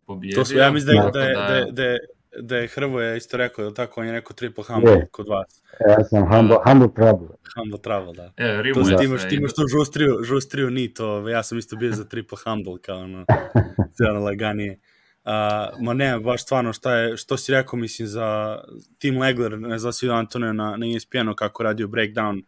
pobjedio. 0.05 0.35
To 0.41 0.45
su, 0.45 0.57
ja 0.57 0.71
mislim 0.71 0.97
da 0.97 1.03
je, 1.03 1.11
da 1.11 1.19
je, 1.19 1.35
da 1.35 1.53
je, 1.55 1.71
da 1.71 1.83
je, 1.83 1.99
da 2.41 2.57
je 2.57 2.67
Hrvoje 2.67 3.17
isto 3.17 3.37
rekao, 3.37 3.65
da 3.65 3.73
tako 3.73 4.01
on 4.01 4.07
je 4.07 4.13
rekao 4.13 4.33
triple 4.33 4.63
humble 4.67 4.91
Je. 4.91 5.07
kod 5.11 5.27
vas. 5.27 5.63
E, 5.79 5.91
Ja 5.91 6.03
sam 6.03 6.27
humble, 6.31 6.57
humble 6.65 6.87
trouble. 6.95 7.27
Humble 7.55 7.81
travel, 7.81 8.13
da. 8.13 8.33
E, 8.37 8.55
To 8.55 8.61
rimuje 8.61 8.85
se, 8.85 8.95
ti 8.97 9.05
imaš, 9.05 9.29
ti 9.29 9.35
imaš 9.35 9.53
tu 9.53 9.61
žustriju, 9.67 10.23
žustriju 10.23 10.69
nit, 10.69 10.99
ove, 10.99 11.31
ja 11.31 11.43
sam 11.43 11.57
isto 11.57 11.75
bio 11.75 11.91
za 11.91 12.05
triple 12.05 12.37
humble, 12.43 12.81
kao 12.81 12.97
ono, 12.97 13.25
ono 14.09 14.19
laganije. 14.19 14.79
Uh, 15.25 15.81
ma 15.81 15.93
ne, 15.93 16.19
baš 16.19 16.43
stvarno, 16.43 16.73
šta 16.73 16.95
je, 16.95 17.17
što 17.17 17.37
si 17.37 17.51
rekao, 17.51 17.79
mislim, 17.79 18.07
za 18.07 18.59
Tim 18.99 19.17
Legler, 19.17 19.59
ne 19.59 19.79
znam 19.79 19.93
si 19.93 20.09
Antonio 20.09 20.53
na, 20.53 20.77
na 20.77 20.85
ESPN-u 20.95 21.35
kako 21.35 21.63
radio 21.63 21.87
breakdown 21.87 22.43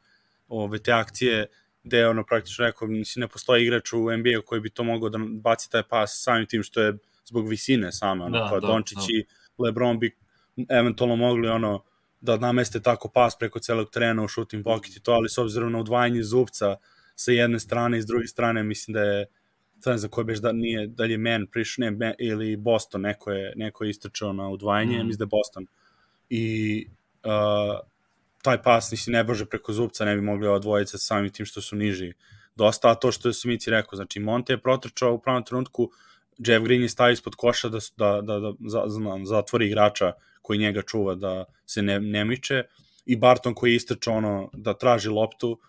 ove, 0.47 0.79
te 0.79 0.91
akcije, 0.91 1.47
gde 1.83 1.97
je 1.97 2.09
ono 2.09 2.23
praktično 2.23 2.65
rekao, 2.65 2.87
mislim, 2.87 3.21
ne 3.21 3.27
postoji 3.27 3.63
igrač 3.63 3.93
u 3.93 4.17
NBA-u 4.17 4.41
koji 4.45 4.61
bi 4.61 4.69
to 4.69 4.83
mogao 4.83 5.09
da 5.09 5.17
baci 5.41 5.71
taj 5.71 5.83
pas 5.83 6.23
samim 6.23 6.45
tim 6.45 6.63
što 6.63 6.81
je 6.81 6.97
zbog 7.25 7.49
visine 7.49 7.91
same, 7.91 8.23
ono, 8.23 8.39
Da, 8.39 8.49
kao 8.49 8.59
da, 8.59 8.67
Dončić 8.67 8.97
da. 8.97 9.03
i 9.09 9.25
Lebron 9.57 9.99
bi 9.99 10.15
eventualno 10.69 11.15
mogli 11.15 11.47
ono 11.47 11.83
da 12.21 12.37
nameste 12.37 12.81
tako 12.81 13.09
pas 13.09 13.37
preko 13.39 13.59
celog 13.59 13.89
terena 13.89 14.23
u 14.23 14.27
shooting 14.27 14.63
pocket 14.63 14.95
i 14.95 14.99
to, 14.99 15.11
ali 15.11 15.29
s 15.29 15.37
obzirom 15.37 15.71
na 15.71 15.79
udvajanje 15.79 16.23
zubca 16.23 16.75
sa 17.15 17.31
jedne 17.31 17.59
strane 17.59 17.97
i 17.97 18.01
s 18.01 18.05
druge 18.05 18.27
strane 18.27 18.63
mislim 18.63 18.93
da 18.93 19.01
je 19.01 19.25
sad 19.79 19.91
ne 19.91 19.97
znam 19.97 20.11
ko 20.11 20.21
je 20.21 20.25
beš 20.25 20.39
da 20.39 20.51
nije, 20.51 20.87
da 20.87 21.03
li 21.03 21.11
je 21.11 21.17
Man 21.17 21.47
prišao, 21.51 21.83
ne, 21.83 21.91
Man, 21.91 22.13
ili 22.19 22.55
Boston, 22.55 23.01
neko 23.01 23.31
je, 23.31 23.53
neko 23.55 23.83
je 23.83 23.89
istrčao 23.89 24.33
na 24.33 24.49
udvajanje, 24.49 25.03
Mm. 25.03 25.07
mislim 25.07 25.17
da 25.17 25.23
je 25.23 25.37
Boston. 25.39 25.67
I 26.29 26.87
uh, 27.23 27.79
taj 28.41 28.61
pas, 28.61 28.91
mislim, 28.91 29.13
ne 29.13 29.23
bože 29.23 29.45
preko 29.45 29.73
zubca 29.73 30.05
ne 30.05 30.15
bi 30.15 30.21
mogli 30.21 30.47
ova 30.47 30.59
dvojica 30.59 30.97
samim 30.97 31.31
tim 31.31 31.45
što 31.45 31.61
su 31.61 31.75
niži 31.75 32.13
dosta, 32.55 32.91
a 32.91 32.95
to 32.95 33.11
što 33.11 33.29
je 33.29 33.33
Simici 33.33 33.69
rekao, 33.71 33.95
znači 33.95 34.19
Monte 34.19 34.53
je 34.53 34.61
protrčao 34.61 35.13
u 35.13 35.19
pravom 35.19 35.43
trenutku, 35.43 35.91
Jeff 36.37 36.65
Green 36.65 36.81
je 36.81 36.89
stavio 36.89 37.13
ispod 37.13 37.35
koša 37.35 37.69
da, 37.69 37.79
da, 37.97 38.21
da, 38.21 38.39
da 38.39 38.51
za, 38.59 38.83
za, 38.87 38.99
zatvori 39.25 39.67
igrača 39.67 40.11
koji 40.41 40.59
njega 40.59 40.81
čuva 40.81 41.15
da 41.15 41.45
se 41.65 41.81
ne, 41.81 41.99
ne 41.99 42.25
miče 42.25 42.63
i 43.05 43.15
Barton 43.15 43.53
koji 43.53 43.71
je 43.71 43.75
istrčao 43.75 44.13
ono 44.13 44.49
da 44.53 44.73
traži 44.73 45.09
loptu, 45.09 45.59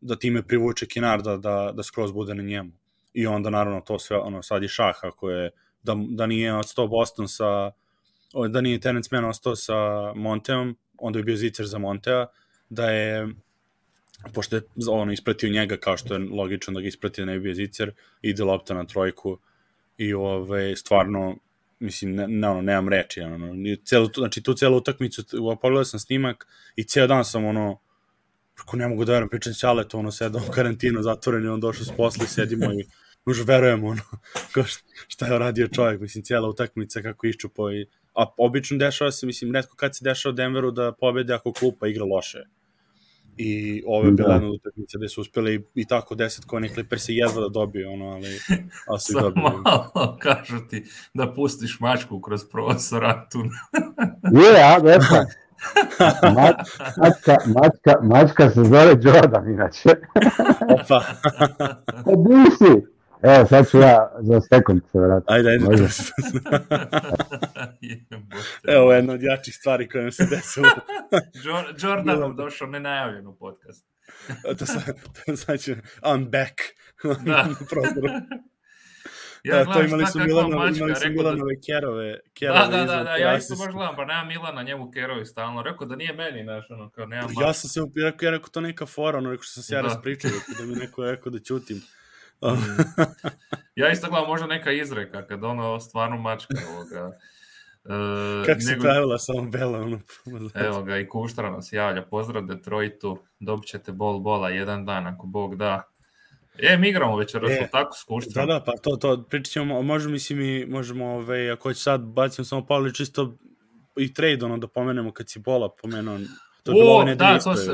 da 0.00 0.16
time 0.16 0.42
privuče 0.42 0.86
Kinar 0.86 1.22
da, 1.22 1.36
da, 1.36 1.72
da 1.74 1.82
skroz 1.82 2.12
bude 2.12 2.34
na 2.34 2.42
njemu. 2.42 2.72
I 3.12 3.26
onda 3.26 3.50
naravno 3.50 3.80
to 3.80 3.98
sve, 3.98 4.16
ono, 4.16 4.42
sad 4.42 4.62
je 4.62 4.68
šah 4.68 4.96
ako 5.02 5.30
je, 5.30 5.50
da, 5.82 5.96
da 6.08 6.26
nije 6.26 6.54
odstao 6.54 6.86
Boston 6.88 7.28
sa, 7.28 7.70
da 8.48 8.60
nije 8.60 8.80
Terence 8.80 9.08
Mann 9.12 9.24
ostao 9.24 9.56
sa 9.56 9.74
Monteom, 10.14 10.76
onda 10.98 11.18
je 11.18 11.22
bio 11.22 11.36
zicer 11.36 11.66
za 11.66 11.78
Montea, 11.78 12.26
da 12.68 12.90
je 12.90 13.28
pošto 14.34 14.56
je 14.56 14.62
ono 14.88 15.12
ispratio 15.12 15.50
njega 15.50 15.76
kao 15.76 15.96
što 15.96 16.14
je 16.14 16.20
logično 16.20 16.74
da 16.74 16.80
ga 16.80 16.88
isprati 16.88 17.24
ne 17.24 17.34
bi 17.34 17.40
bio 17.40 17.54
zicer, 17.54 17.92
ide 18.22 18.44
lopta 18.44 18.74
na 18.74 18.84
trojku 18.84 19.38
i 19.98 20.14
ove, 20.14 20.76
stvarno 20.76 21.36
mislim, 21.80 22.14
ne, 22.14 22.28
ne, 22.28 22.48
ono, 22.48 22.62
nemam 22.62 22.88
reči, 22.88 23.20
ono, 23.20 23.54
celu, 23.84 24.08
znači 24.14 24.42
tu 24.42 24.54
celu 24.54 24.76
utakmicu, 24.76 25.22
pogledao 25.60 25.84
sam 25.84 26.00
snimak 26.00 26.46
i 26.76 26.84
ceo 26.84 27.06
dan 27.06 27.24
sam, 27.24 27.44
ono, 27.44 27.80
kako 28.58 28.76
ne 28.76 28.88
mogu 28.88 29.04
da 29.04 29.12
verujem, 29.12 29.28
pričam 29.28 29.54
s 29.54 29.64
Aletom, 29.64 30.00
ono, 30.00 30.10
sedam 30.10 30.42
u 30.48 30.52
karantinu, 30.52 31.02
zatvoren 31.02 31.44
i 31.44 31.48
on 31.48 31.60
došao 31.60 31.84
s 31.84 31.96
posla 31.96 32.24
i 32.24 32.28
sedimo 32.28 32.72
i 32.72 32.84
už 33.26 33.42
verujemo, 33.46 33.88
ono, 33.88 34.02
šta 35.14 35.26
je 35.26 35.38
radio 35.38 35.68
čovjek, 35.68 36.00
mislim, 36.00 36.24
cijela 36.24 36.48
utakmica 36.48 37.02
kako 37.02 37.26
iščupo 37.26 37.70
i, 37.70 37.86
a 38.14 38.26
obično 38.38 38.78
dešava 38.78 39.12
se, 39.12 39.26
mislim, 39.26 39.54
redko 39.54 39.76
kad 39.76 39.96
se 39.96 40.04
dešava 40.04 40.32
Denveru 40.32 40.70
da 40.70 40.92
pobede 40.92 41.34
ako 41.34 41.52
klupa 41.52 41.88
igra 41.88 42.04
loše 42.04 42.44
i 43.38 43.82
ove 43.86 44.10
da. 44.10 44.14
bila 44.14 44.34
jedna 44.34 44.50
utakmica 44.50 44.98
gde 44.98 45.08
su 45.08 45.20
uspeli 45.20 45.64
i 45.74 45.86
tako 45.86 46.14
10 46.14 46.46
kone 46.46 46.68
Clippers 46.68 47.08
i 47.08 47.14
jedva 47.14 47.40
da 47.40 47.48
dobiju 47.48 47.90
ono, 47.90 48.06
ali, 48.06 48.28
ali 48.88 49.00
su 49.00 49.12
dobili. 49.20 49.42
malo 49.42 50.18
kažu 50.20 50.58
ti 50.70 50.84
da 51.14 51.32
pustiš 51.34 51.80
mačku 51.80 52.20
kroz 52.20 52.40
prostor 52.52 53.02
tu. 53.32 53.38
Je, 54.42 54.62
a, 54.62 54.78
veta. 54.78 55.24
mačka, 56.96 57.36
mačka, 57.46 58.00
mačka 58.02 58.50
se 58.50 58.64
zove 58.64 58.96
Jordan, 59.00 59.50
inače. 59.50 59.88
Opa. 60.68 61.02
Di 62.04 62.50
si? 62.58 62.98
Evo, 63.22 63.46
sad 63.46 63.70
ću 63.70 63.78
ja 63.78 64.12
za 64.20 64.40
sekund 64.40 64.82
se 64.92 64.98
vratiti. 64.98 65.32
Ajde, 65.32 65.50
ajde. 65.50 65.88
Evo 68.76 68.92
jedna 68.92 69.12
od 69.12 69.22
jačih 69.22 69.54
stvari 69.54 69.88
koje 69.88 70.02
nam 70.02 70.12
se 70.12 70.26
desilo. 70.30 70.68
Jordan 71.82 72.18
nam 72.20 72.36
došao 72.36 72.68
nenajavljen 72.68 73.26
u 73.26 73.36
podcast. 73.36 73.86
to, 74.58 74.66
sa, 74.66 74.80
to 75.26 75.34
znači, 75.34 75.76
I'm 76.02 76.30
back. 76.30 76.54
Da. 77.24 77.46
Ja 79.44 79.64
da, 79.64 79.72
to 79.72 79.82
imali 79.82 80.06
su 80.06 80.18
Milana, 80.18 80.56
imali 80.56 80.74
su 80.74 81.10
Milanove 81.10 81.54
da... 81.54 81.60
kerove, 81.66 82.20
kerove. 82.34 82.58
Da, 82.58 82.66
da, 82.66 82.84
da, 82.84 83.04
da, 83.04 83.16
ja 83.16 83.36
isto 83.36 83.56
baš 83.56 83.72
gledam, 83.72 83.96
pa 83.96 84.04
nema 84.04 84.24
Milana, 84.24 84.62
njemu 84.62 84.90
kerovi 84.90 85.26
stalno. 85.26 85.62
Rekao 85.62 85.86
da 85.86 85.96
nije 85.96 86.12
meni, 86.12 86.42
znaš, 86.42 86.70
ono, 86.70 86.90
kao 86.90 87.06
nema 87.06 87.28
Ja 87.40 87.52
sam 87.52 87.70
se 87.70 87.80
rekao, 88.04 88.26
ja 88.26 88.30
rekao, 88.30 88.48
to 88.48 88.60
neka 88.60 88.86
fora, 88.86 89.18
ono, 89.18 89.30
rekao 89.30 89.42
što 89.42 89.52
sam 89.52 89.62
se 89.62 89.74
ja 89.74 89.82
da. 89.82 89.88
raspričao, 89.88 90.30
da 90.58 90.66
mi 90.66 90.74
neko 90.74 91.04
rekao 91.04 91.32
da 91.32 91.38
ćutim. 91.38 91.82
Mm. 92.42 92.56
ja 93.74 93.90
isto 93.90 94.08
gledam 94.10 94.28
možda 94.28 94.46
neka 94.46 94.72
izreka 94.72 95.26
kad 95.26 95.44
ono 95.44 95.80
stvarno 95.80 96.16
mačka 96.16 96.54
ovoga. 96.74 97.18
Uh, 97.84 98.46
Kako 98.46 98.60
se 98.60 98.70
nego... 98.70 98.82
pravila 98.82 99.18
samo 99.18 99.42
Bela? 99.42 99.78
Ono, 99.78 100.00
Evo 100.54 100.82
ga, 100.82 100.98
i 100.98 101.08
Kuštra 101.08 101.50
nas 101.50 101.72
javlja. 101.72 102.02
Pozdrav 102.02 102.46
Detroitu, 102.46 103.18
dobit 103.40 103.68
ćete 103.68 103.92
bol 103.92 104.18
bola 104.18 104.50
jedan 104.50 104.84
dan 104.84 105.06
ako 105.06 105.26
Bog 105.26 105.56
da. 105.56 105.82
E, 106.58 106.76
mi 106.76 106.88
igramo 106.88 107.16
večeras, 107.16 107.50
e, 107.50 107.68
tako 107.72 107.96
s 107.96 108.04
Kuštrom. 108.04 108.46
Da, 108.46 108.52
da, 108.52 108.64
pa 108.64 108.72
to, 108.82 108.96
to 108.96 109.24
pričat 109.30 109.52
ćemo, 109.52 109.82
možemo, 109.82 110.12
mislim, 110.12 110.40
i 110.40 110.66
možemo, 110.66 111.06
ove, 111.06 111.24
ovaj, 111.24 111.50
ako 111.50 111.72
će 111.72 111.80
sad 111.80 112.00
bacimo 112.00 112.44
samo 112.44 112.66
Pavli 112.66 112.94
čisto 112.94 113.36
i 113.96 114.14
trade, 114.14 114.44
ono, 114.44 114.58
da 114.58 114.66
pomenemo 114.66 115.12
kad 115.12 115.28
si 115.28 115.38
bola 115.38 115.68
pomenuo 115.82 116.18
To 116.62 116.72
je 116.72 117.12
o, 117.12 117.14
da, 117.14 117.38
to, 117.38 117.54
se, 117.56 117.72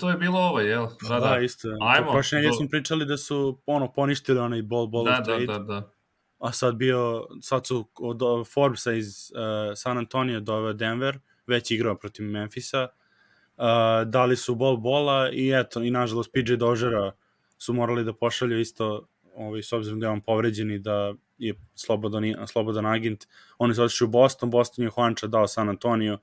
to 0.00 0.10
je 0.10 0.16
bilo 0.16 0.38
ovo, 0.38 0.60
jel? 0.60 0.86
Da, 1.08 1.20
da, 1.20 1.20
da 1.20 1.38
isto. 1.38 1.68
Ajmo. 1.80 2.12
Prošle 2.12 2.36
nedelje 2.36 2.52
smo 2.52 2.68
pričali 2.68 3.06
da 3.06 3.16
su 3.16 3.60
ono 3.66 3.92
poništili 3.92 4.38
onaj 4.38 4.62
ball 4.62 4.86
ball 4.86 5.04
da, 5.04 5.22
da, 5.26 5.38
da, 5.38 5.58
da. 5.58 5.90
A 6.38 6.52
sad 6.52 6.74
bio, 6.74 7.26
sad 7.42 7.66
su 7.66 7.88
od 8.00 8.20
Forbesa 8.54 8.92
iz 8.92 9.06
uh, 9.06 9.72
San 9.76 9.98
Antonio 9.98 10.40
doveo 10.40 10.72
Denver, 10.72 11.18
već 11.46 11.70
igrao 11.70 11.94
protiv 11.94 12.26
Memfisa. 12.26 12.88
Uh, 13.56 13.64
dali 14.06 14.36
su 14.36 14.54
ball 14.54 14.76
bola 14.76 15.30
i 15.32 15.52
eto, 15.52 15.82
i 15.82 15.90
nažalost 15.90 16.30
PJ 16.32 16.54
Dožera 16.54 17.12
su 17.58 17.74
morali 17.74 18.04
da 18.04 18.12
pošalju 18.12 18.60
isto 18.60 19.08
ovaj, 19.34 19.62
s 19.62 19.72
obzirom 19.72 20.00
da 20.00 20.06
je 20.06 20.10
on 20.10 20.20
povređen 20.20 20.70
i 20.70 20.78
da 20.78 21.14
je 21.38 21.54
slobodan, 21.74 22.46
slobodan 22.46 22.86
agent. 22.86 23.26
Oni 23.58 23.74
su 23.74 23.82
otišli 23.82 24.04
u 24.04 24.08
Boston, 24.08 24.50
Boston 24.50 24.84
je 24.84 24.90
Juanča 24.96 25.26
dao 25.26 25.46
San 25.46 25.68
Antonio, 25.68 26.18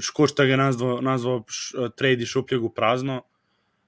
Škošta 0.00 0.44
ga 0.44 0.56
nazvao, 0.56 1.00
nazvao 1.00 1.44
š, 1.48 1.74
trade 1.96 2.22
i 2.22 2.26
šupljeg 2.26 2.64
u 2.64 2.70
prazno. 2.70 3.22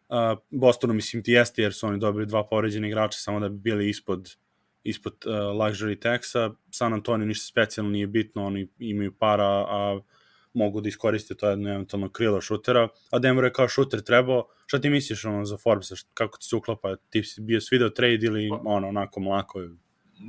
Uh, 0.08 0.38
Bostonu 0.50 0.94
mislim 0.94 1.22
ti 1.22 1.32
jeste 1.32 1.62
jer 1.62 1.74
su 1.74 1.86
oni 1.86 1.98
dobili 1.98 2.26
dva 2.26 2.46
poređene 2.46 2.88
igrača 2.88 3.18
samo 3.18 3.40
da 3.40 3.48
bi 3.48 3.58
bili 3.58 3.88
ispod 3.88 4.36
ispod 4.82 5.14
uh, 5.26 5.32
luxury 5.32 5.96
taxa. 5.96 6.54
San 6.70 6.92
Antonio 6.92 7.26
ništa 7.26 7.46
specijalno 7.46 7.92
nije 7.92 8.06
bitno, 8.06 8.46
oni 8.46 8.68
imaju 8.78 9.12
para, 9.18 9.44
a 9.48 10.00
mogu 10.54 10.80
da 10.80 10.88
iskoriste 10.88 11.34
to 11.34 11.50
jedno 11.50 11.70
eventualno 11.70 12.08
krilo 12.08 12.40
šutera, 12.40 12.88
a 13.10 13.18
Denver 13.18 13.44
je 13.44 13.52
kao 13.52 13.68
šuter 13.68 14.00
trebao. 14.00 14.46
Šta 14.66 14.80
ti 14.80 14.90
misliš 14.90 15.24
ono 15.24 15.44
za 15.44 15.56
Forbesa, 15.56 15.94
kako 16.14 16.38
ti 16.38 16.46
se 16.46 16.56
uklapa? 16.56 16.96
Ti 17.10 17.24
si 17.24 17.40
bio 17.40 17.60
svideo 17.60 17.88
trade 17.88 18.26
ili 18.26 18.48
pa- 18.50 18.60
ono 18.64 18.88
onako 18.88 19.20
mlako? 19.20 19.60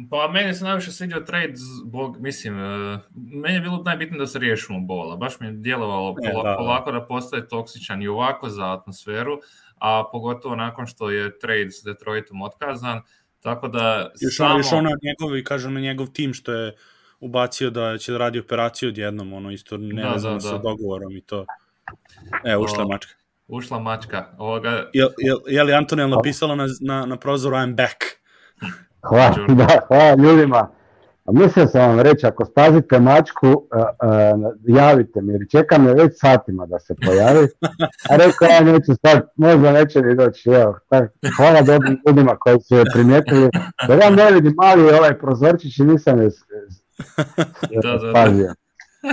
Pa 0.09 0.31
meni 0.31 0.53
se 0.53 0.63
najviše 0.63 0.91
svidio 0.91 1.19
trade 1.19 1.53
zbog, 1.55 2.17
mislim, 2.19 2.53
uh, 2.53 2.99
meni 3.13 3.53
je 3.53 3.61
bilo 3.61 3.83
najbitnije 3.85 4.19
da 4.19 4.27
se 4.27 4.39
riješimo 4.39 4.79
bola. 4.79 5.15
Baš 5.15 5.39
mi 5.39 5.47
je 5.47 5.53
djelovalo 5.53 6.15
e, 6.23 6.31
polako, 6.31 6.49
da. 6.49 6.55
polako 6.57 6.91
da 6.91 7.05
postaje 7.05 7.47
toksičan 7.47 8.01
i 8.01 8.07
ovako 8.07 8.49
za 8.49 8.73
atmosferu, 8.73 9.39
a 9.77 10.03
pogotovo 10.11 10.55
nakon 10.55 10.87
što 10.87 11.09
je 11.09 11.39
trade 11.39 11.71
s 11.71 11.83
Detroitom 11.85 12.41
otkazan, 12.41 13.01
tako 13.39 13.67
da 13.67 14.11
još 14.21 14.37
samo... 14.37 14.57
Još 14.59 14.71
ono 14.71 14.89
njegovi, 15.03 15.43
kažem 15.43 15.73
na 15.73 15.79
njegov 15.79 16.07
tim 16.07 16.33
što 16.33 16.53
je 16.53 16.75
ubacio 17.19 17.69
da 17.69 17.97
će 17.97 18.11
da 18.11 18.17
radi 18.17 18.39
operaciju 18.39 18.89
odjednom, 18.89 19.33
ono 19.33 19.51
isto 19.51 19.77
ne 19.77 20.03
da, 20.03 20.09
da, 20.09 20.29
da. 20.29 20.39
sa 20.39 20.57
dogovorom 20.57 21.17
i 21.17 21.21
to. 21.21 21.45
E, 22.43 22.57
ušla 22.57 22.83
o, 22.83 22.87
mačka. 22.87 23.13
Ušla 23.47 23.79
mačka. 23.79 24.25
Ovoga... 24.37 24.69
Je, 24.69 25.03
je, 25.17 25.35
je 25.47 25.63
li 25.63 25.73
Antonija 25.73 26.07
napisala 26.07 26.55
na, 26.55 26.65
na, 26.81 27.05
na 27.05 27.17
prozoru 27.17 27.55
I'm 27.55 27.75
back? 27.75 27.95
Hvala, 29.01 29.35
da, 29.57 29.67
hvala 29.87 30.15
ljudima. 30.15 30.69
A 31.25 31.31
mislio 31.31 31.67
sam 31.67 31.89
vam 31.89 31.99
reći, 31.99 32.25
ako 32.25 32.45
spazite 32.45 32.99
mačku, 32.99 33.47
uh, 33.47 33.55
uh, 33.55 34.53
javite 34.67 35.21
mi, 35.21 35.33
jer 35.33 35.41
čekam 35.51 35.87
je 35.87 35.93
već 35.93 36.11
satima 36.15 36.65
da 36.65 36.79
se 36.79 36.95
pojavi. 37.05 37.47
A 38.09 38.15
rekao, 38.15 38.47
ja 38.47 38.61
neću 38.73 38.93
sad, 39.05 39.27
možda 39.35 39.71
neće 39.71 40.01
ni 40.01 40.15
doći. 40.15 40.49
Evo, 40.49 40.79
tak, 40.89 41.11
hvala 41.37 41.61
dobrim 41.61 42.01
ljudima 42.07 42.35
koji 42.35 42.59
su 42.59 42.75
je 42.75 42.83
primijetili. 42.93 43.49
Da 43.87 43.93
ja 43.93 44.09
ne 44.09 44.31
vidim 44.31 44.53
mali 44.57 44.93
ovaj 44.93 45.19
prozorčić 45.19 45.79
i 45.79 45.83
nisam 45.83 46.21
je 46.21 46.29
da, 47.83 47.97
da, 47.97 48.09
spazio. 48.09 48.53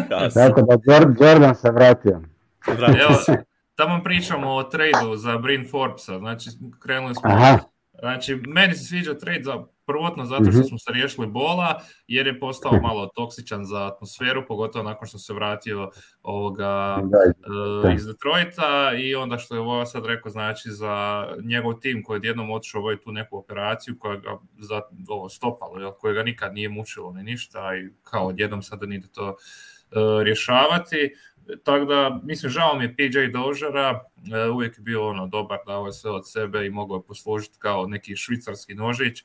Da. 0.09 0.29
Tako 0.35 0.63
da 0.63 0.95
Jordan 1.27 1.55
se 1.55 1.71
vratio. 1.71 2.23
Evo, 2.69 3.39
tamo 3.75 4.03
pričamo 4.03 4.51
o 4.51 4.63
tradu 4.63 5.17
za 5.17 5.39
Brin 5.39 5.69
Forbesa, 5.71 6.19
znači 6.19 6.51
krenuli 6.83 7.15
smo 7.15 7.31
Aha. 7.31 7.59
Znači, 7.99 8.35
meni 8.47 8.75
se 8.75 8.85
sviđa 8.85 9.15
trade 9.15 9.43
za 9.43 9.65
prvotno 9.93 10.25
zato 10.25 10.45
što 10.45 10.59
mhm. 10.59 10.69
smo 10.69 10.79
se 10.79 10.93
riješili 10.93 11.27
bola, 11.27 11.81
jer 12.07 12.27
je 12.27 12.41
postao 12.41 12.81
malo 12.83 13.07
toksičan 13.07 13.65
za 13.65 13.87
atmosferu, 13.87 14.47
pogotovo 14.49 14.85
nakon 14.85 15.09
što 15.09 15.19
se 15.19 15.35
vratio 15.35 15.91
ovoga 16.23 17.03
uh, 17.03 17.95
iz 17.95 18.07
Detroita 18.07 18.93
i 18.99 19.15
onda 19.15 19.39
što 19.39 19.55
je 19.55 19.61
ovo 19.61 19.87
sad 19.87 20.07
rekao, 20.07 20.33
znači 20.33 20.71
za 20.71 21.27
njegov 21.45 21.75
tim 21.81 22.03
koji 22.03 22.21
je 22.21 22.29
jednom 22.29 22.51
otišao 22.51 22.81
ovaj 22.81 23.01
tu 23.01 23.13
neku 23.13 23.39
operaciju 23.39 23.97
koja 23.99 24.17
ga 24.17 24.39
za 24.59 24.81
ovo 25.09 25.29
stopalo, 25.29 25.79
jel, 25.81 25.93
koje 25.93 26.15
ga 26.15 26.23
nikad 26.23 26.55
nije 26.55 26.69
mučilo 26.69 27.13
ni 27.13 27.23
ništa 27.23 27.77
i 27.77 27.91
kao 28.03 28.27
odjednom 28.27 28.63
sada 28.63 28.87
ide 28.95 29.09
to 29.13 29.29
uh, 29.29 30.23
rješavati. 30.23 31.15
Tako 31.65 31.85
da, 31.85 32.21
mislim, 32.25 32.51
žao 32.51 32.79
mi 32.79 32.85
je 32.85 32.97
PJ 32.97 33.33
Dožera, 33.33 34.01
e, 34.35 34.49
uvijek 34.49 34.79
je 34.79 34.83
bio 34.83 35.09
ono 35.09 35.27
dobar, 35.27 35.59
dao 35.67 35.87
je 35.87 35.93
sve 35.93 36.11
od 36.11 36.31
sebe 36.31 36.67
i 36.67 36.71
mogao 36.71 36.97
je 36.97 37.07
poslužiti 37.07 37.59
kao 37.59 37.87
neki 37.87 38.17
švicarski 38.17 38.75
nožić. 38.75 39.25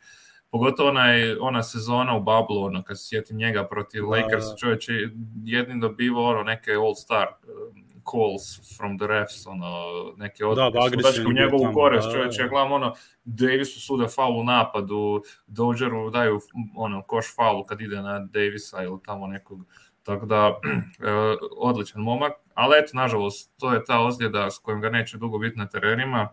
Pogotovo 0.51 0.89
onaj, 0.89 1.33
ona 1.39 1.63
sezona 1.63 2.17
u 2.17 2.23
Bablu, 2.23 2.63
ono, 2.63 2.83
kad 2.83 2.99
se 2.99 3.07
sjetim 3.07 3.37
njega 3.37 3.67
protiv 3.67 4.01
da, 4.01 4.07
Lakers, 4.07 4.45
da. 4.45 4.55
čovječ 4.55 4.89
je 4.89 5.11
jednim 5.43 5.79
dobivao 5.79 6.23
ono, 6.23 6.43
neke 6.43 6.71
all-star 6.71 7.27
um, 7.27 7.87
calls 8.11 8.75
from 8.77 8.97
the 8.97 9.07
refs, 9.07 9.47
ono, 9.47 9.83
neke 10.17 10.45
odluke 10.45 10.97
da, 11.03 11.11
su 11.11 11.29
u 11.29 11.33
njegovu 11.33 11.73
korist, 11.73 12.07
da, 12.07 12.13
čovječ, 12.13 12.39
ja 12.39 12.47
gledam 12.47 12.71
ono, 12.71 12.95
Davisu 13.23 13.81
sude 13.81 14.07
faul 14.07 14.39
u 14.39 14.43
napadu, 14.43 15.23
Dogeru 15.47 16.09
daju 16.09 16.39
ono, 16.75 17.01
koš 17.01 17.35
faul 17.35 17.65
kad 17.65 17.81
ide 17.81 18.01
na 18.01 18.19
Davisa 18.19 18.83
ili 18.83 18.99
tamo 19.05 19.27
nekog 19.27 19.59
Tako 20.07 20.25
da, 20.25 20.59
e, 21.07 21.11
odličan 21.57 22.01
momak, 22.01 22.33
ali 22.53 22.79
eto, 22.79 22.91
nažalost, 22.93 23.51
to 23.59 23.73
je 23.73 23.85
ta 23.85 23.99
ozljeda 23.99 24.51
s 24.51 24.57
kojim 24.57 24.81
ga 24.81 24.89
neće 24.89 25.17
dugo 25.17 25.37
biti 25.37 25.57
na 25.57 25.67
terenima. 25.67 26.29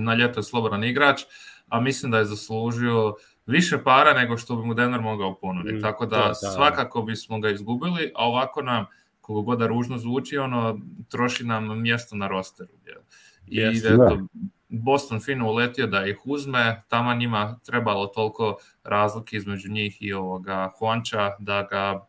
na 0.00 0.14
ljeto 0.14 0.40
je 0.40 0.44
slobodan 0.44 0.84
igrač, 0.84 1.22
a 1.68 1.80
mislim 1.80 2.12
da 2.12 2.18
je 2.18 2.24
zaslužio 2.24 3.14
više 3.46 3.78
para 3.84 4.12
nego 4.12 4.36
što 4.36 4.56
bi 4.56 4.66
mu 4.66 4.74
Denver 4.74 5.00
mogao 5.00 5.34
ponuditi. 5.34 5.76
Mm, 5.76 5.82
Tako 5.82 6.06
da, 6.06 6.16
da, 6.16 6.28
da. 6.28 6.34
svakako 6.34 7.02
bismo 7.02 7.40
ga 7.40 7.50
izgubili, 7.50 8.12
a 8.14 8.28
ovako 8.28 8.62
nam, 8.62 8.86
koliko 9.20 9.42
god 9.42 9.58
da 9.58 9.66
ružno 9.66 9.98
zvuči, 9.98 10.38
ono, 10.38 10.80
troši 11.08 11.44
nam 11.44 11.82
mjesto 11.82 12.16
na 12.16 12.28
rosteru. 12.28 12.72
jel. 12.86 13.00
I 13.46 13.56
Jeste, 13.56 13.88
eto, 13.88 14.18
Boston 14.68 15.20
fino 15.20 15.50
uletio 15.50 15.86
da 15.86 16.06
ih 16.06 16.18
uzme, 16.24 16.82
tamo 16.88 17.14
njima 17.14 17.58
trebalo 17.66 18.06
toliko 18.06 18.56
razlike 18.84 19.36
između 19.36 19.70
njih 19.70 19.96
i 20.00 20.12
ovoga 20.12 20.70
Huanča 20.78 21.30
da 21.38 21.62
ga 21.62 22.06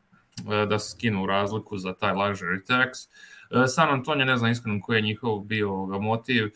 e, 0.61 0.65
da 0.65 0.79
skinu 0.79 1.25
razliku 1.25 1.77
za 1.77 1.93
taj 1.93 2.13
luxury 2.13 2.59
tax. 2.67 2.89
E, 3.63 3.67
San 3.67 3.89
Antonio 3.89 4.25
ne 4.25 4.37
znam 4.37 4.51
iskreno 4.51 4.79
koji 4.81 4.97
je 4.97 5.01
njihov 5.01 5.39
bio 5.39 5.73
ovoga 5.73 5.97
motiv, 5.99 6.49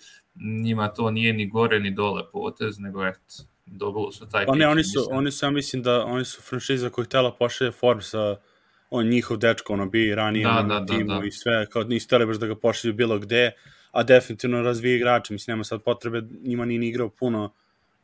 njima 0.63 0.87
to 0.87 1.11
nije 1.11 1.33
ni 1.33 1.47
gore 1.47 1.79
ni 1.79 1.91
dole 1.91 2.23
potez, 2.31 2.79
nego 2.79 3.07
eto, 3.07 3.19
dobili 3.65 4.11
su 4.11 4.29
taj 4.29 4.45
Pa 4.45 4.55
ne, 4.55 4.67
oni 4.67 4.83
su, 4.83 4.99
mislim. 4.99 5.17
oni 5.17 5.31
su, 5.31 5.45
ja 5.45 5.49
mislim 5.49 5.83
da 5.83 6.05
oni 6.05 6.25
su 6.25 6.41
franšiza 6.41 6.89
koja 6.89 7.03
je 7.03 7.05
htjela 7.05 7.35
pošalje 7.35 7.71
Forbesa, 7.71 8.35
on 8.89 9.07
njihov 9.07 9.37
dečko, 9.37 9.73
ono, 9.73 9.85
bi 9.85 10.15
ranije 10.15 10.47
Da, 10.47 10.53
da, 10.53 10.61
da, 10.61 10.67
na 10.67 10.79
da, 10.79 10.85
timu 10.85 11.19
da. 11.19 11.25
i 11.25 11.31
sve, 11.31 11.65
kao 11.65 11.83
nisu 11.83 12.05
htjeli 12.07 12.25
baš 12.25 12.37
da 12.37 12.47
ga 12.47 12.55
pošalju 12.55 12.93
bilo 12.93 13.19
gde, 13.19 13.51
a 13.91 14.03
definitivno 14.03 14.61
razvije 14.61 14.95
igrače, 14.95 15.33
mislim, 15.33 15.53
nema 15.53 15.63
sad 15.63 15.83
potrebe, 15.83 16.21
njima 16.43 16.65
nije 16.65 16.79
ni 16.79 16.87
igrao 16.87 17.09
puno 17.09 17.53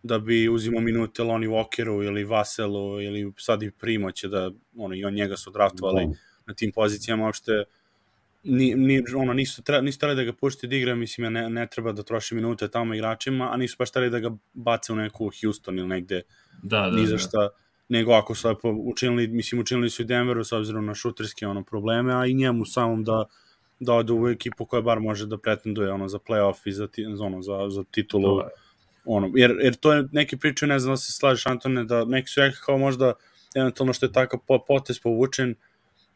da 0.03 0.19
bi 0.19 0.49
uzimao 0.49 0.81
minute 0.81 1.23
Lonnie 1.23 1.49
Walkeru 1.49 2.05
ili 2.05 2.23
Vaselu 2.23 3.01
ili 3.01 3.33
sad 3.37 3.63
i 3.63 3.71
Primo 3.71 4.11
će 4.11 4.27
da, 4.27 4.51
ono, 4.77 4.95
i 4.95 5.03
on 5.05 5.13
njega 5.13 5.37
su 5.37 5.51
draftovali 5.51 6.05
Da. 6.05 6.13
na 6.45 6.53
tim 6.53 6.71
pozicijama, 6.71 7.25
uopšte 7.25 7.63
ni, 8.47 8.75
ni, 8.75 9.03
ono, 9.15 9.33
nisu, 9.33 9.63
tre, 9.63 9.81
nisu 9.81 9.97
hteli 9.97 10.15
da 10.15 10.23
ga 10.23 10.33
pušte 10.33 10.67
da 10.67 10.75
igra, 10.75 10.95
mislim, 10.95 11.23
ja 11.25 11.29
ne, 11.29 11.49
ne 11.49 11.67
treba 11.67 11.91
da 11.91 12.03
troši 12.03 12.35
minute 12.35 12.67
tamo 12.67 12.93
igračima, 12.93 13.49
a 13.53 13.57
nisu 13.57 13.75
baš 13.79 13.89
hteli 13.89 14.09
da 14.09 14.19
ga 14.19 14.31
bace 14.53 14.93
u 14.93 14.95
neku 14.95 15.31
Houston 15.41 15.79
ili 15.79 15.87
negde 15.87 16.21
Da, 16.63 16.81
da, 16.81 16.91
ni 16.91 17.05
za 17.05 17.11
da. 17.11 17.17
šta, 17.17 17.49
nego 17.89 18.11
ako 18.13 18.35
su 18.35 18.47
lepo 18.47 18.69
učinili, 18.69 19.27
mislim, 19.27 19.61
učinili 19.61 19.89
su 19.89 20.01
i 20.01 20.05
Denveru 20.05 20.43
s 20.43 20.51
obzirom 20.51 20.85
na 20.85 20.95
šuterske 20.95 21.47
ono, 21.47 21.63
probleme, 21.63 22.13
a 22.13 22.25
i 22.25 22.33
njemu 22.33 22.65
samom 22.65 23.03
da 23.03 23.25
da 23.79 23.93
ode 23.93 24.13
u 24.13 24.27
ekipu 24.27 24.65
koja 24.65 24.81
bar 24.81 24.99
može 24.99 25.25
da 25.25 25.37
pretenduje 25.37 25.91
ono 25.91 26.07
za 26.07 26.17
play-off 26.19 26.65
i 26.65 26.71
za, 26.71 26.87
ti, 26.87 27.05
za, 27.13 27.23
ono, 27.23 27.41
za, 27.41 27.69
za 27.69 27.83
titulu 27.91 28.39
je. 28.39 28.45
ono, 29.05 29.31
jer, 29.35 29.55
jer 29.63 29.75
to 29.75 29.93
je 29.93 30.07
neki 30.11 30.37
pričaju, 30.37 30.69
ne 30.69 30.79
znam 30.79 30.93
da 30.93 30.97
se 30.97 31.11
slažeš 31.11 31.45
Antone, 31.45 31.83
da 31.83 32.05
neki 32.05 32.29
su 32.29 32.39
rekli 32.41 32.57
kao 32.65 32.77
možda 32.77 33.13
eventualno 33.55 33.93
što 33.93 34.05
je 34.05 34.11
takav 34.11 34.39
po- 34.47 34.65
potez 34.67 34.99
povučen 34.99 35.55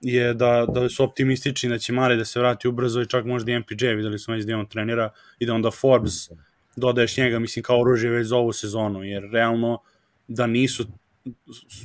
je 0.02 0.34
da, 0.34 0.66
da 0.74 0.90
su 0.90 1.04
optimistični 1.04 1.70
da 1.70 1.78
će 1.78 1.94
Mare 1.94 2.16
da 2.16 2.26
se 2.26 2.40
vrati 2.40 2.68
ubrzo 2.68 3.02
i 3.02 3.08
čak 3.08 3.26
možda 3.26 3.52
i 3.52 3.60
MPJ, 3.60 3.88
videli 3.88 4.20
smo 4.20 4.34
već 4.34 4.46
da 4.46 4.58
on 4.58 4.66
trenira 4.66 5.10
i 5.40 5.46
da 5.46 5.54
onda 5.54 5.72
Forbes 5.72 6.30
dodaješ 6.76 7.18
njega, 7.18 7.40
mislim, 7.40 7.64
kao 7.64 7.82
oružje 7.82 8.10
već 8.10 8.28
za 8.28 8.38
ovu 8.38 8.54
sezonu, 8.54 9.04
jer 9.04 9.24
realno 9.32 9.82
da 10.28 10.48
nisu 10.48 10.86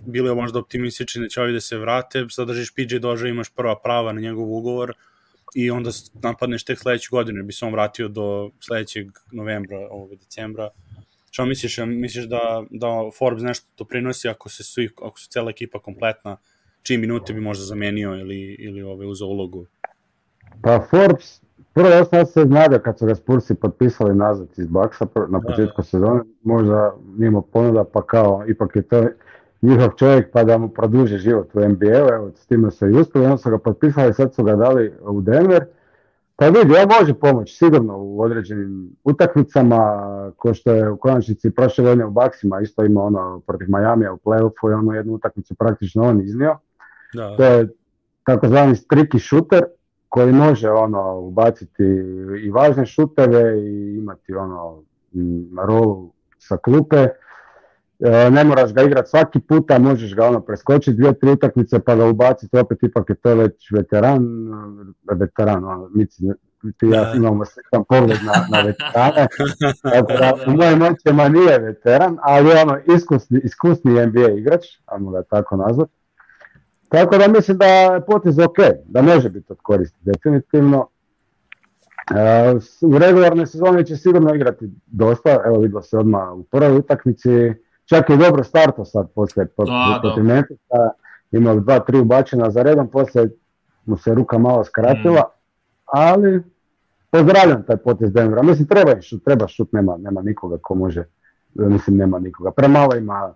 bili 0.06 0.34
možda 0.34 0.58
optimistični 0.58 1.22
da 1.22 1.28
će 1.28 1.40
ovi 1.40 1.52
da 1.52 1.60
se 1.60 1.78
vrate, 1.78 2.26
sad 2.30 2.48
držiš 2.48 2.74
PJ 2.74 2.96
Doža, 2.96 3.28
imaš 3.28 3.50
prva 3.54 3.80
prava 3.82 4.12
na 4.12 4.20
njegov 4.20 4.52
ugovor 4.52 4.92
i 5.54 5.70
onda 5.70 5.90
napadneš 6.22 6.64
tek 6.64 6.78
sledeću 6.78 7.08
godinu, 7.10 7.44
bi 7.44 7.52
se 7.52 7.64
on 7.64 7.72
vratio 7.72 8.08
do 8.08 8.50
sledećeg 8.60 9.06
novembra, 9.32 9.88
ovog 9.90 10.16
decembra. 10.16 10.70
Šta 11.30 11.44
misliš, 11.44 11.78
misliš 11.86 12.24
da, 12.24 12.64
da 12.70 12.86
Forbes 13.18 13.42
nešto 13.42 13.66
doprinosi 13.78 14.28
ako 14.28 14.48
se 14.48 14.64
svi, 14.64 14.88
ako 15.02 15.20
su 15.20 15.28
cela 15.28 15.50
ekipa 15.50 15.78
kompletna, 15.78 16.36
čiji 16.86 16.98
minute 16.98 17.32
bi 17.32 17.40
možda 17.40 17.64
zamenio 17.64 18.14
ili, 18.14 18.56
ili 18.58 18.82
ove 18.82 19.06
uzeo 19.06 19.28
ulogu? 19.28 19.66
Pa 20.62 20.80
Forbes, 20.90 21.42
prvo 21.74 21.88
ja 21.88 22.04
sam 22.04 22.26
se 22.26 22.44
znadio 22.44 22.78
kad 22.78 22.98
su 22.98 23.06
ga 23.06 23.14
Spursi 23.14 23.54
potpisali 23.54 24.14
nazad 24.14 24.48
iz 24.56 24.66
Baksa 24.66 25.06
na 25.28 25.38
Da, 25.38 25.48
početku 25.48 25.82
sezone, 25.82 26.20
možda 26.42 26.94
nije 27.18 27.28
imao 27.28 27.42
ponuda 27.42 27.84
pa 27.84 28.02
kao 28.02 28.44
ipak 28.48 28.76
je 28.76 28.82
to 28.82 29.04
njihov 29.62 29.88
čovjek 29.96 30.30
pa 30.32 30.44
da 30.44 30.58
mu 30.58 30.68
produži 30.68 31.18
život 31.18 31.54
u 31.54 31.68
NBA-u, 31.68 32.08
evo 32.14 32.30
s 32.34 32.46
time 32.46 32.70
su 32.70 32.86
i 32.86 33.00
uspjeli, 33.00 33.26
onda 33.26 33.38
su 33.38 33.50
ga 33.50 33.58
potpisali, 33.58 34.14
sad 34.14 34.34
su 34.34 34.44
ga 34.44 34.56
dali 34.56 34.92
u 35.00 35.20
Denver. 35.20 35.64
Pa 36.36 36.46
vidi, 36.46 36.74
on 36.82 36.98
može 37.00 37.14
pomoći 37.14 37.56
sigurno 37.56 37.98
u 37.98 38.20
određenim 38.20 38.90
utakmicama, 39.04 40.32
ko 40.36 40.54
što 40.54 40.72
je 40.72 40.90
u 40.90 40.96
konačnici 40.96 41.50
prošle 41.50 41.84
godine 41.84 42.04
u 42.04 42.10
Baksima 42.10 42.60
isto 42.60 42.84
imao 42.84 43.06
ono 43.06 43.40
protiv 43.46 43.70
Majamija 43.70 44.12
u 44.12 44.16
play-offu 44.16 44.70
i 44.70 44.74
onu 44.74 44.92
jednu 44.92 45.14
utakmicu 45.14 45.54
praktično 45.54 46.02
on 46.02 46.20
iznio. 46.20 46.58
Da, 47.14 47.36
To 47.36 47.44
je 47.44 47.68
takozvani 48.24 48.74
streaky 48.74 49.18
shooter 49.28 49.62
koji 50.08 50.32
može 50.32 50.70
ono 50.70 51.18
ubaciti 51.18 51.82
i 52.44 52.50
važne 52.50 52.86
šuteve 52.86 53.60
i 53.62 53.96
imati 53.96 54.34
ono 54.34 54.82
rolu 55.66 56.12
sa 56.38 56.56
klupe. 56.56 56.96
E, 57.98 58.30
ne 58.30 58.44
moraš 58.44 58.74
ga 58.74 58.82
igrati 58.82 59.10
svaki 59.10 59.40
puta, 59.40 59.78
možeš 59.78 60.14
ga 60.14 60.26
ono 60.26 60.40
preskočiti 60.40 60.96
dvije, 60.96 61.18
tri 61.18 61.30
utakmice 61.30 61.78
pa 61.78 61.94
ga 61.94 62.06
ubaciti, 62.06 62.58
opet 62.58 62.82
ipak 62.82 63.10
je 63.10 63.14
to 63.14 63.34
već 63.34 63.70
veteran, 63.72 64.26
veteran, 65.12 65.64
ono, 65.64 65.88
Mici, 65.94 66.22
ti 66.78 66.86
ja 66.86 67.04
Da. 67.04 67.12
imamo 67.16 67.44
sličan 67.44 67.84
pogled 67.88 68.18
na, 68.24 68.32
na 68.50 68.62
veterane, 68.62 69.26
tako 69.92 70.12
da 70.12 70.32
u 70.46 70.50
mojim 70.50 70.82
očima 70.82 71.28
nije 71.28 71.58
veteran, 71.58 72.18
ali 72.22 72.50
ono 72.62 72.78
iskusni, 72.96 73.40
iskusni 73.44 74.06
NBA 74.06 74.28
igrač, 74.36 74.64
ajmo 74.86 75.10
ga 75.10 75.22
tako 75.22 75.56
nazvati. 75.56 75.92
Tako 76.88 77.18
da 77.18 77.28
mislim 77.28 77.58
da 77.58 77.64
je 77.66 78.00
potez 78.00 78.38
ok, 78.38 78.56
da 78.84 79.02
može 79.02 79.30
biti 79.30 79.52
od 79.52 79.58
koristi 79.62 79.98
definitivno. 80.02 80.88
E, 82.10 82.54
u 82.82 82.98
regularnoj 82.98 83.46
sezoni 83.46 83.86
će 83.86 83.96
sigurno 83.96 84.34
igrati 84.34 84.64
dosta, 84.86 85.42
evo 85.46 85.58
vidjelo 85.58 85.82
se 85.82 85.98
odmah 85.98 86.32
u 86.32 86.42
prvoj 86.42 86.76
utakmici, 86.78 87.28
čak 87.84 88.10
je 88.10 88.16
dobro 88.16 88.44
starto 88.44 88.84
sad 88.84 89.10
poslije 89.10 89.46
po- 89.46 89.64
protiv. 90.02 90.24
Memphisa, 90.24 90.90
imao 91.32 91.60
dva, 91.60 91.78
tri 91.78 91.98
ubačena 91.98 92.50
za 92.50 92.62
redom, 92.62 92.88
poslije 92.88 93.28
mu 93.86 93.96
se 93.96 94.14
ruka 94.14 94.38
malo 94.38 94.64
skratila, 94.64 95.20
Mm. 95.20 95.32
ali 95.84 96.42
pozdravljam 97.10 97.62
taj 97.62 97.76
potez 97.76 98.12
Denvera, 98.12 98.42
mislim 98.42 98.68
treba 98.68 99.00
šut, 99.00 99.24
treba 99.24 99.48
šut, 99.48 99.72
nema, 99.72 99.96
nema 99.96 100.22
nikoga 100.22 100.58
ko 100.62 100.74
može, 100.74 101.04
mislim 101.54 101.96
nema 101.96 102.18
nikoga, 102.18 102.50
premalo 102.50 102.94
ima 102.96 103.34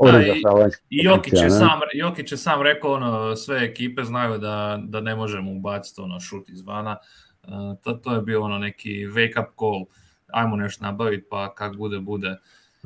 oružja 0.00 0.34
i- 0.34 0.42
I 0.90 1.04
Jokić 1.04 1.32
je, 1.34 1.50
sam, 1.50 1.68
Jokić 1.94 2.32
je 2.32 2.38
sam 2.38 2.62
rekao, 2.62 2.92
ono, 2.92 3.36
sve 3.36 3.58
ekipe 3.58 4.04
znaju 4.04 4.38
da, 4.38 4.80
da 4.82 5.00
ne 5.00 5.14
možemo 5.14 5.52
ubaciti 5.52 6.00
ono 6.00 6.20
šut 6.20 6.48
izvana. 6.48 6.96
Uh, 7.42 7.50
to, 7.82 7.92
to 7.94 8.14
je 8.14 8.22
bio 8.22 8.42
ono 8.42 8.58
neki 8.58 9.06
wake 9.06 9.40
up 9.40 9.58
call, 9.58 9.84
ajmo 10.28 10.56
nešto 10.56 10.84
nabaviti 10.84 11.26
pa 11.30 11.54
kak 11.54 11.76
bude, 11.76 11.98
bude. 11.98 12.36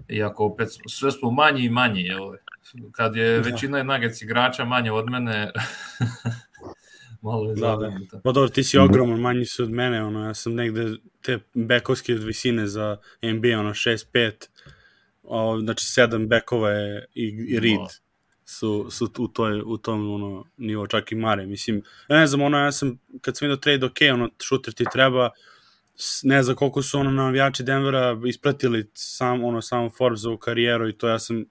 Iako 0.09 0.45
opet 0.47 0.69
sve 0.89 1.11
smo 1.13 1.31
manji 1.31 1.63
i 1.63 1.71
manji, 1.71 2.01
jel? 2.03 2.21
Kad 2.93 3.17
je 3.17 3.35
Da. 3.35 3.41
većina 3.43 3.83
Nuggets 3.83 4.23
igrača 4.23 4.65
manje 4.65 4.93
od 4.93 5.11
mene, 5.11 5.53
malo 7.23 7.45
je 7.45 7.55
Da, 7.55 7.77
da. 7.77 7.93
Pa 8.19 8.33
dobro, 8.33 8.49
ti 8.49 8.65
si 8.65 8.79
ogroman, 8.79 9.21
manji 9.21 9.45
su 9.45 9.63
od 9.63 9.71
mene, 9.71 10.03
ono, 10.05 10.25
ja 10.25 10.35
sam 10.35 10.55
negde 10.55 10.87
te 11.23 11.39
bekovske 11.55 12.15
visine 12.15 12.67
za 12.67 12.97
NBA, 13.25 13.61
ono, 13.61 13.71
6-5, 13.71 14.31
o, 15.25 15.61
znači 15.61 15.87
7 15.87 16.29
bekova 16.29 16.71
je 16.71 17.07
i, 17.15 17.47
i 17.49 17.61
Reed 17.61 18.05
su, 18.45 18.87
su 18.91 19.11
u, 19.19 19.29
toj, 19.29 19.63
u 19.67 19.77
tom 19.77 20.11
ono, 20.11 20.45
nivo, 20.57 20.87
čak 20.87 21.13
i 21.13 21.15
Mare, 21.15 21.47
mislim, 21.47 21.83
ja 22.09 22.19
ne 22.19 22.27
znam, 22.27 22.43
ono, 22.43 22.59
ja 22.59 22.73
sam, 22.73 22.99
kad 23.21 23.37
sam 23.37 23.47
vidio 23.47 23.57
trade, 23.57 23.87
ok, 23.87 23.97
ono, 24.15 24.31
šuter 24.43 24.75
ti 24.75 24.85
treba, 24.93 25.31
ne 26.23 26.43
znam 26.43 26.57
koliko 26.57 26.83
su 26.83 26.99
ono 26.99 27.11
navijači 27.11 27.63
Denvera 27.63 28.21
ispratili 28.27 28.91
sam, 28.95 29.45
ono, 29.45 29.63
sam 29.63 29.91
Forbesovu 29.91 30.37
karijeru 30.37 30.89
i 30.89 30.99
to 30.99 31.09
ja 31.09 31.19
sam, 31.19 31.45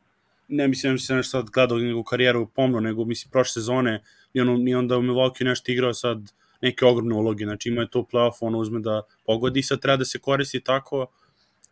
ne 0.48 0.68
mislim 0.68 0.94
da 0.94 1.00
sam 1.00 1.18
nešto 1.18 1.30
sad 1.32 1.50
gledao 1.50 1.80
njegovu 1.80 2.04
karijeru 2.04 2.48
pomno, 2.48 2.80
nego 2.80 3.06
mislim 3.06 3.32
prošle 3.32 3.54
sezone 3.54 4.04
i, 4.34 4.42
ono, 4.42 4.70
i 4.70 4.76
onda 4.76 4.98
u 4.98 5.02
Milwaukee 5.02 5.44
nešto 5.44 5.72
igrao 5.72 5.94
sad 5.94 6.18
neke 6.62 6.86
ogromne 6.86 7.16
uloge, 7.16 7.46
znači 7.46 7.70
ima 7.70 7.82
je 7.82 7.90
to 7.90 8.00
u 8.00 8.08
play-offu, 8.12 8.38
ono 8.42 8.58
uzme 8.58 8.80
da 8.80 9.02
pogodi 9.26 9.60
i 9.60 9.64
sad 9.64 9.82
treba 9.82 9.98
da 9.98 10.06
se 10.06 10.20
koristi 10.20 10.64
tako 10.64 11.08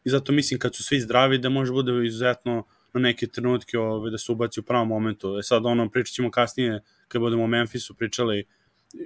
i 0.03 0.09
zato 0.09 0.31
mislim 0.31 0.59
kad 0.59 0.75
su 0.75 0.83
svi 0.83 0.99
zdravi 0.99 1.37
da 1.37 1.49
može 1.49 1.71
bude 1.71 2.05
izuzetno 2.05 2.63
na 2.93 2.99
neke 2.99 3.27
trenutke 3.27 3.77
ove, 3.77 4.11
da 4.11 4.17
se 4.17 4.31
ubaci 4.31 4.59
u 4.59 4.63
pravom 4.63 4.87
momentu. 4.87 5.37
E 5.37 5.43
sad 5.43 5.65
ono 5.65 5.89
pričat 5.89 6.13
ćemo 6.13 6.31
kasnije 6.31 6.81
kad 7.07 7.21
budemo 7.21 7.43
o 7.43 7.47
Memphisu 7.47 7.95
pričali 7.95 8.45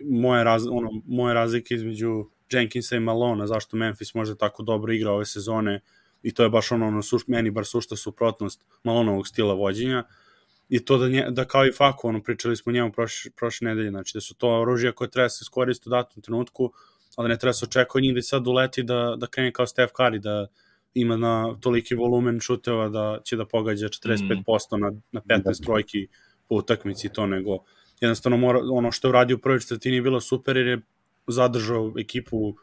moje, 0.03 0.43
raz, 0.43 0.67
ono, 0.67 0.89
moje 1.05 1.34
razlike 1.34 1.75
između 1.75 2.25
Jenkinsa 2.51 2.95
i 2.95 2.99
Malona, 2.99 3.47
zašto 3.47 3.77
Memphis 3.77 4.13
može 4.13 4.38
tako 4.38 4.63
dobro 4.63 4.93
igra 4.93 5.12
ove 5.12 5.25
sezone 5.25 5.81
i 6.23 6.34
to 6.34 6.43
je 6.43 6.49
baš 6.49 6.71
ono, 6.71 6.88
ono 6.88 7.01
suš, 7.01 7.27
meni 7.27 7.51
bar 7.51 7.65
sušta 7.65 7.95
suprotnost 7.95 8.62
Malonovog 8.84 9.27
stila 9.27 9.53
vođenja 9.53 10.03
i 10.69 10.86
to 10.86 10.97
da, 10.97 11.10
nje, 11.10 11.25
da 11.29 11.45
kao 11.45 11.65
i 11.65 11.71
Faku, 11.71 12.08
ono, 12.08 12.23
pričali 12.23 12.55
smo 12.55 12.71
njemu 12.71 12.91
prošle, 12.91 13.31
prošle 13.31 13.67
nedelje, 13.67 13.89
znači 13.89 14.12
da 14.13 14.21
su 14.21 14.36
to 14.36 14.62
oružja 14.62 14.91
koje 14.91 15.10
treba 15.10 15.29
se 15.29 15.39
iskoristiti 15.41 15.89
u 15.89 15.91
datom 15.91 16.23
trenutku, 16.23 16.71
ali 17.15 17.29
ne 17.29 17.38
treba 17.38 17.53
se 17.53 17.65
od 17.65 18.01
njih 18.01 18.15
da 18.15 18.21
sad 18.21 18.47
uleti 18.47 18.84
da, 18.84 19.15
da 19.17 19.27
krene 19.27 19.51
kao 19.51 19.67
Steph 19.67 19.93
Curry, 19.93 20.19
da 20.19 20.47
ima 20.95 21.17
na 21.17 21.55
toliki 21.60 21.95
volumen 21.95 22.39
šuteva 22.39 22.89
da 22.89 23.19
će 23.23 23.36
da 23.36 23.45
pogađa 23.45 23.88
45% 23.88 24.77
na, 24.77 24.91
na 25.12 25.21
15 25.21 25.63
trojki 25.63 26.08
po 26.49 26.55
utakmici 26.55 27.10
to 27.10 27.25
nego 27.25 27.58
jednostavno 28.01 28.38
mora, 28.38 28.60
ono 28.71 28.91
što 28.91 29.08
je 29.08 29.10
uradio 29.10 29.36
u 29.36 29.39
prvoj 29.39 29.60
četvrtini 29.60 29.95
je 29.95 30.01
bilo 30.01 30.21
super 30.21 30.58
jer 30.58 30.67
je 30.67 30.81
zadržao 31.27 31.93
ekipu 31.99 32.55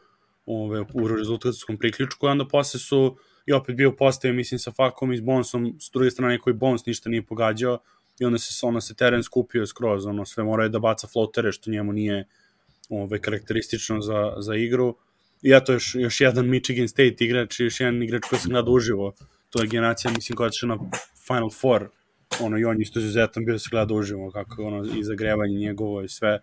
ove, 0.45 0.85
u 0.93 1.07
rezultatskom 1.07 1.77
priključku, 1.77 2.25
i 2.25 2.29
onda 2.29 2.47
posle 2.47 2.79
su 2.79 3.17
i 3.45 3.53
opet 3.53 3.75
bio 3.75 3.91
postavio, 3.91 4.35
mislim, 4.35 4.59
sa 4.59 4.71
Fakom 4.71 5.13
i 5.13 5.17
s 5.17 5.21
Bonsom, 5.21 5.75
s 5.79 5.91
druge 5.93 6.11
strane 6.11 6.39
koji 6.39 6.53
Bons 6.53 6.85
ništa 6.85 7.09
nije 7.09 7.25
pogađao, 7.25 7.79
i 8.19 8.25
onda 8.25 8.37
se, 8.37 8.65
onda 8.65 8.81
se 8.81 8.95
teren 8.95 9.23
skupio 9.23 9.65
skroz, 9.65 10.05
ono, 10.05 10.25
sve 10.25 10.43
moraju 10.43 10.69
da 10.69 10.79
baca 10.79 11.07
flotere, 11.07 11.51
što 11.51 11.71
njemu 11.71 11.93
nije 11.93 12.27
ove, 12.89 13.19
karakteristično 13.19 14.01
za, 14.01 14.33
za 14.37 14.55
igru. 14.55 14.95
I 15.43 15.53
eto, 15.53 15.73
još, 15.73 15.95
još 15.95 16.21
jedan 16.21 16.49
Michigan 16.49 16.87
State 16.87 17.15
igrač, 17.19 17.59
još 17.59 17.79
jedan 17.79 18.03
igrač 18.03 18.23
koji 18.29 18.39
sam 18.39 18.51
gleda 18.51 18.71
uživo, 18.71 19.13
to 19.49 19.61
je 19.61 19.67
generacija, 19.67 20.11
mislim, 20.11 20.35
koja 20.35 20.47
je 20.61 20.67
na 20.67 20.77
Final 21.27 21.49
Four, 21.51 21.89
ono, 22.39 22.57
i 22.57 22.65
on 22.65 22.81
isto 22.81 22.99
izuzetan 22.99 23.45
bio 23.45 23.53
da 23.53 23.59
se 23.59 23.69
gleda 23.71 23.93
uživo, 23.93 24.31
kako 24.31 24.63
ono, 24.63 24.85
i 24.99 25.03
zagrevanje 25.03 25.57
njegovo 25.57 26.01
i 26.01 26.09
sve. 26.09 26.39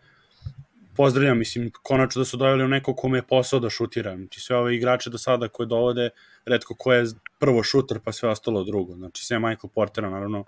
Pozdravljam, 0.96 1.38
mislim, 1.38 1.70
konačno 1.82 2.20
da 2.20 2.24
su 2.24 2.36
doveli 2.36 2.64
u 2.64 2.68
neko 2.68 2.94
kome 2.94 3.18
je 3.18 3.22
posao 3.22 3.60
da 3.60 3.70
šutira. 3.70 4.16
Znači, 4.16 4.40
sve 4.40 4.56
ove 4.56 4.76
igrače 4.76 5.10
do 5.10 5.18
sada 5.18 5.48
koje 5.48 5.66
dovode, 5.66 6.10
redko 6.46 6.74
ko 6.74 6.92
je 6.92 7.04
prvo 7.38 7.62
šuter, 7.62 8.00
pa 8.04 8.12
sve 8.12 8.28
ostalo 8.28 8.64
drugo. 8.64 8.94
Znači, 8.94 9.24
sve 9.26 9.38
Michael 9.38 9.70
Portera, 9.74 10.10
naravno, 10.10 10.44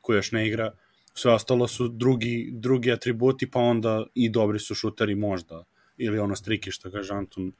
koji 0.00 0.16
još 0.16 0.32
ne 0.32 0.46
igra, 0.46 0.72
sve 1.14 1.32
ostalo 1.32 1.68
su 1.68 1.88
drugi, 1.88 2.50
drugi 2.52 2.92
atributi, 2.92 3.50
pa 3.50 3.60
onda 3.60 4.04
i 4.14 4.28
dobri 4.28 4.58
su 4.58 4.74
šuteri 4.74 5.14
možda, 5.14 5.64
ili 5.96 6.18
ono 6.18 6.36
striki 6.36 6.70
što 6.70 6.90
kaže 6.90 7.14
Anton. 7.14 7.52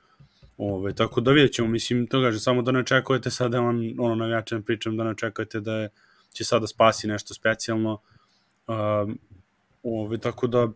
Ove, 0.58 0.92
tako 0.94 1.20
da 1.20 1.30
vidjet 1.30 1.52
ćemo, 1.52 1.68
mislim, 1.68 2.06
to 2.06 2.20
kaže, 2.22 2.40
samo 2.40 2.62
da 2.62 2.72
ne 2.72 2.78
očekujete 2.78 3.30
sada, 3.30 3.60
on, 3.60 3.94
ono 3.98 4.14
navijačem 4.14 4.62
pričam, 4.62 4.96
da 4.96 5.04
ne 5.04 5.10
očekujete 5.10 5.60
da 5.60 5.72
je, 5.72 5.88
će 6.32 6.44
sada 6.44 6.66
spasi 6.66 7.06
nešto 7.08 7.34
specijalno. 7.34 7.98
Um, 8.68 9.18
ove, 9.82 10.18
tako 10.18 10.46
da, 10.46 10.68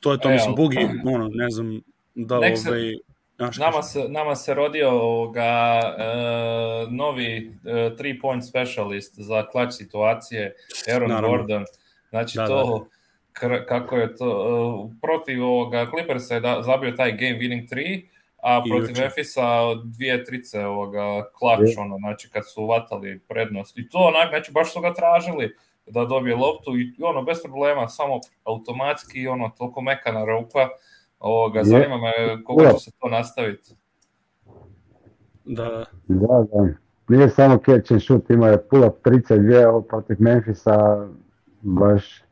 to 0.00 0.12
je 0.12 0.18
to, 0.20 0.28
E, 0.30 0.32
mislim, 0.32 0.54
Bugi, 0.54 0.76
ono, 1.14 1.28
ne 1.28 1.50
znam, 1.50 1.80
da, 2.14 2.40
se- 2.56 2.68
ovaj, 2.68 2.92
znaš, 3.36 3.56
Nama 3.56 3.82
se, 3.82 4.08
nama 4.08 4.36
se 4.36 4.54
rodio 4.54 4.90
ovoga, 4.90 5.80
e, 5.98 6.06
novi 6.90 7.52
e, 7.64 7.96
three 7.96 8.20
point 8.20 8.44
specialist 8.44 9.14
za 9.16 9.46
klač 9.46 9.72
situacije, 9.72 10.54
Aaron 10.92 11.08
Naravno. 11.10 11.28
Gordon. 11.36 11.64
Znači 12.10 12.36
Da, 12.36 12.46
to, 12.46 12.88
kr- 13.40 13.64
kako 13.66 13.96
je 13.96 14.16
to, 14.16 14.26
e, 14.92 14.98
protiv 15.02 15.44
ovoga 15.44 15.86
Clippersa 15.90 16.34
je 16.34 16.40
da, 16.40 16.62
zabio 16.62 16.92
taj 16.92 17.12
game 17.12 17.38
winning 17.38 17.68
3, 17.68 18.02
a 18.42 18.62
protiv 18.68 18.90
juče. 18.90 19.02
Memphisa 19.02 19.74
dvije 19.84 20.24
trice 20.24 20.66
ovoga 20.66 21.30
klač, 21.38 21.76
ono, 21.78 21.98
znači 21.98 22.30
kad 22.30 22.42
su 22.50 22.66
vatali 22.66 23.20
prednost. 23.28 23.78
I 23.78 23.88
to 23.88 23.98
onak, 23.98 24.28
znači 24.28 24.52
baš 24.52 24.72
su 24.72 24.80
ga 24.80 24.94
tražili 24.94 25.56
da 25.86 26.04
dobije 26.04 26.36
loptu 26.36 26.76
i 26.76 27.02
ono, 27.02 27.22
bez 27.22 27.42
problema, 27.42 27.88
samo 27.88 28.20
automatski, 28.44 29.26
ono, 29.26 29.50
toliko 29.58 29.80
mekana 29.80 30.24
ruka, 30.24 30.68
ovoga, 31.18 31.58
Je. 31.58 31.64
zanima 31.64 31.96
me 31.96 32.44
koga 32.44 32.62
Ula. 32.62 32.72
će 32.72 32.78
se 32.78 32.90
to 32.98 33.08
nastaviti. 33.08 33.74
Da, 35.44 35.84
Da, 36.08 36.44
da. 36.52 36.68
Nije 37.08 37.28
samo 37.28 37.56
catch 37.56 37.92
and 37.92 38.02
shoot, 38.02 38.30
ima 38.30 38.48
je 38.48 38.68
pull 38.68 38.84
up 38.84 39.06
32 39.06 39.66
ovo 39.66 39.80
protiv 39.82 40.16
Memphisa, 40.20 41.08
baš 41.60 42.22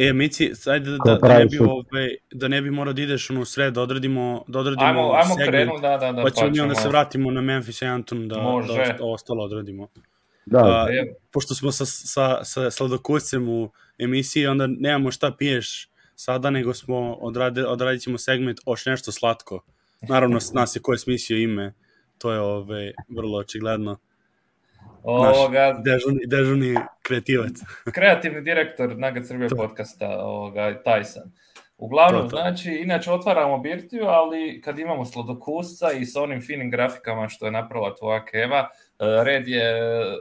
E, 0.00 0.12
Mici, 0.12 0.52
ajde 0.66 0.90
da, 0.90 0.98
da, 0.98 1.14
da, 1.18 1.38
ne 1.38 1.44
bi, 1.44 1.56
šut. 1.56 1.66
ovaj, 1.68 2.08
da 2.32 2.48
ne 2.48 2.62
bi 2.62 2.70
morao 2.70 2.92
da 2.92 3.02
ideš 3.02 3.30
ono 3.30 3.40
u 3.40 3.44
sred, 3.44 3.74
da 3.74 3.82
odradimo, 3.82 4.44
da 4.48 4.58
odradimo 4.58 4.86
Ajmo, 4.86 5.12
ajmo 5.12 5.34
segment, 5.34 5.48
krenu, 5.48 5.72
da, 5.82 5.96
da, 5.96 6.12
da, 6.12 6.22
pa 6.22 6.30
ćemo 6.30 6.50
mi 6.50 6.60
onda 6.60 6.74
se 6.74 6.88
vratimo 6.88 7.30
na 7.30 7.40
Memphis 7.40 7.82
i 7.82 7.86
Anton 7.86 8.28
da, 8.28 8.38
Može. 8.38 8.66
da 8.68 8.82
osta- 8.82 8.96
ostalo 9.00 9.44
odradimo. 9.44 9.88
da, 10.46 10.58
A, 10.58 10.86
Evo, 10.92 11.14
pošto 11.32 11.54
smo 11.54 11.72
sa, 11.72 11.86
sa, 11.86 12.44
sa 12.44 12.70
sladokuscem 12.70 13.48
u 13.48 13.70
emisiji, 13.98 14.46
onda 14.46 14.66
nemamo 14.66 15.10
šta 15.10 15.30
piješ 15.30 15.88
sada, 16.14 16.50
nego 16.50 16.74
smo 16.74 17.12
odrade, 17.14 17.66
odradit 17.66 18.02
ćemo 18.02 18.18
segment 18.18 18.58
oš 18.66 18.86
nešto 18.86 19.12
slatko. 19.12 19.64
Naravno, 20.00 20.38
nas 20.54 20.76
je 20.76 20.80
ko 20.80 20.92
je 20.92 20.98
smislio 20.98 21.38
ime, 21.38 21.74
to 22.18 22.32
je 22.32 22.40
ove, 22.40 22.92
vrlo 23.08 23.38
očigledno. 23.38 23.98
Ovoga, 25.02 25.80
Dežurni, 25.84 26.26
dežurni 26.26 26.74
kreativac. 27.02 27.52
kreativni 27.96 28.40
direktor 28.40 28.98
Nugget 28.98 29.26
Srbije 29.28 29.48
podcasta, 29.56 30.08
ovoga, 30.18 30.82
Tyson. 30.86 31.30
Uglavnom, 31.78 32.22
To, 32.22 32.28
to. 32.28 32.36
znači, 32.36 32.70
inače 32.70 33.12
otvaramo 33.12 33.58
birtiju, 33.58 34.04
ali 34.04 34.60
kad 34.60 34.78
imamo 34.78 35.04
sladokusca 35.04 35.92
i 35.92 36.06
sa 36.06 36.22
onim 36.22 36.40
finim 36.40 36.70
grafikama 36.70 37.28
što 37.28 37.46
je 37.46 37.52
napravila 37.52 37.94
tvoja 37.94 38.24
Keva, 38.24 38.58
e, 38.58 38.68
red 39.24 39.48
je, 39.48 39.74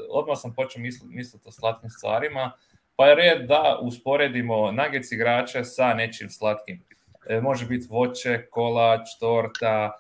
odmah 0.09 0.37
sam 0.37 0.53
počeo 0.53 0.81
misliti 0.81 1.15
mislit 1.15 1.45
o 1.45 1.51
slatkim 1.51 1.89
stvarima, 1.89 2.51
pa 2.95 3.07
je 3.07 3.15
red 3.15 3.47
da 3.47 3.79
usporedimo 3.81 4.71
Nuggets 4.71 5.11
igrače 5.11 5.63
sa 5.63 5.93
nečim 5.93 6.29
slatkim. 6.29 6.83
E, 7.29 7.41
može 7.41 7.65
biti 7.65 7.87
voće, 7.89 8.45
kolač, 8.49 9.07
torta, 9.19 9.91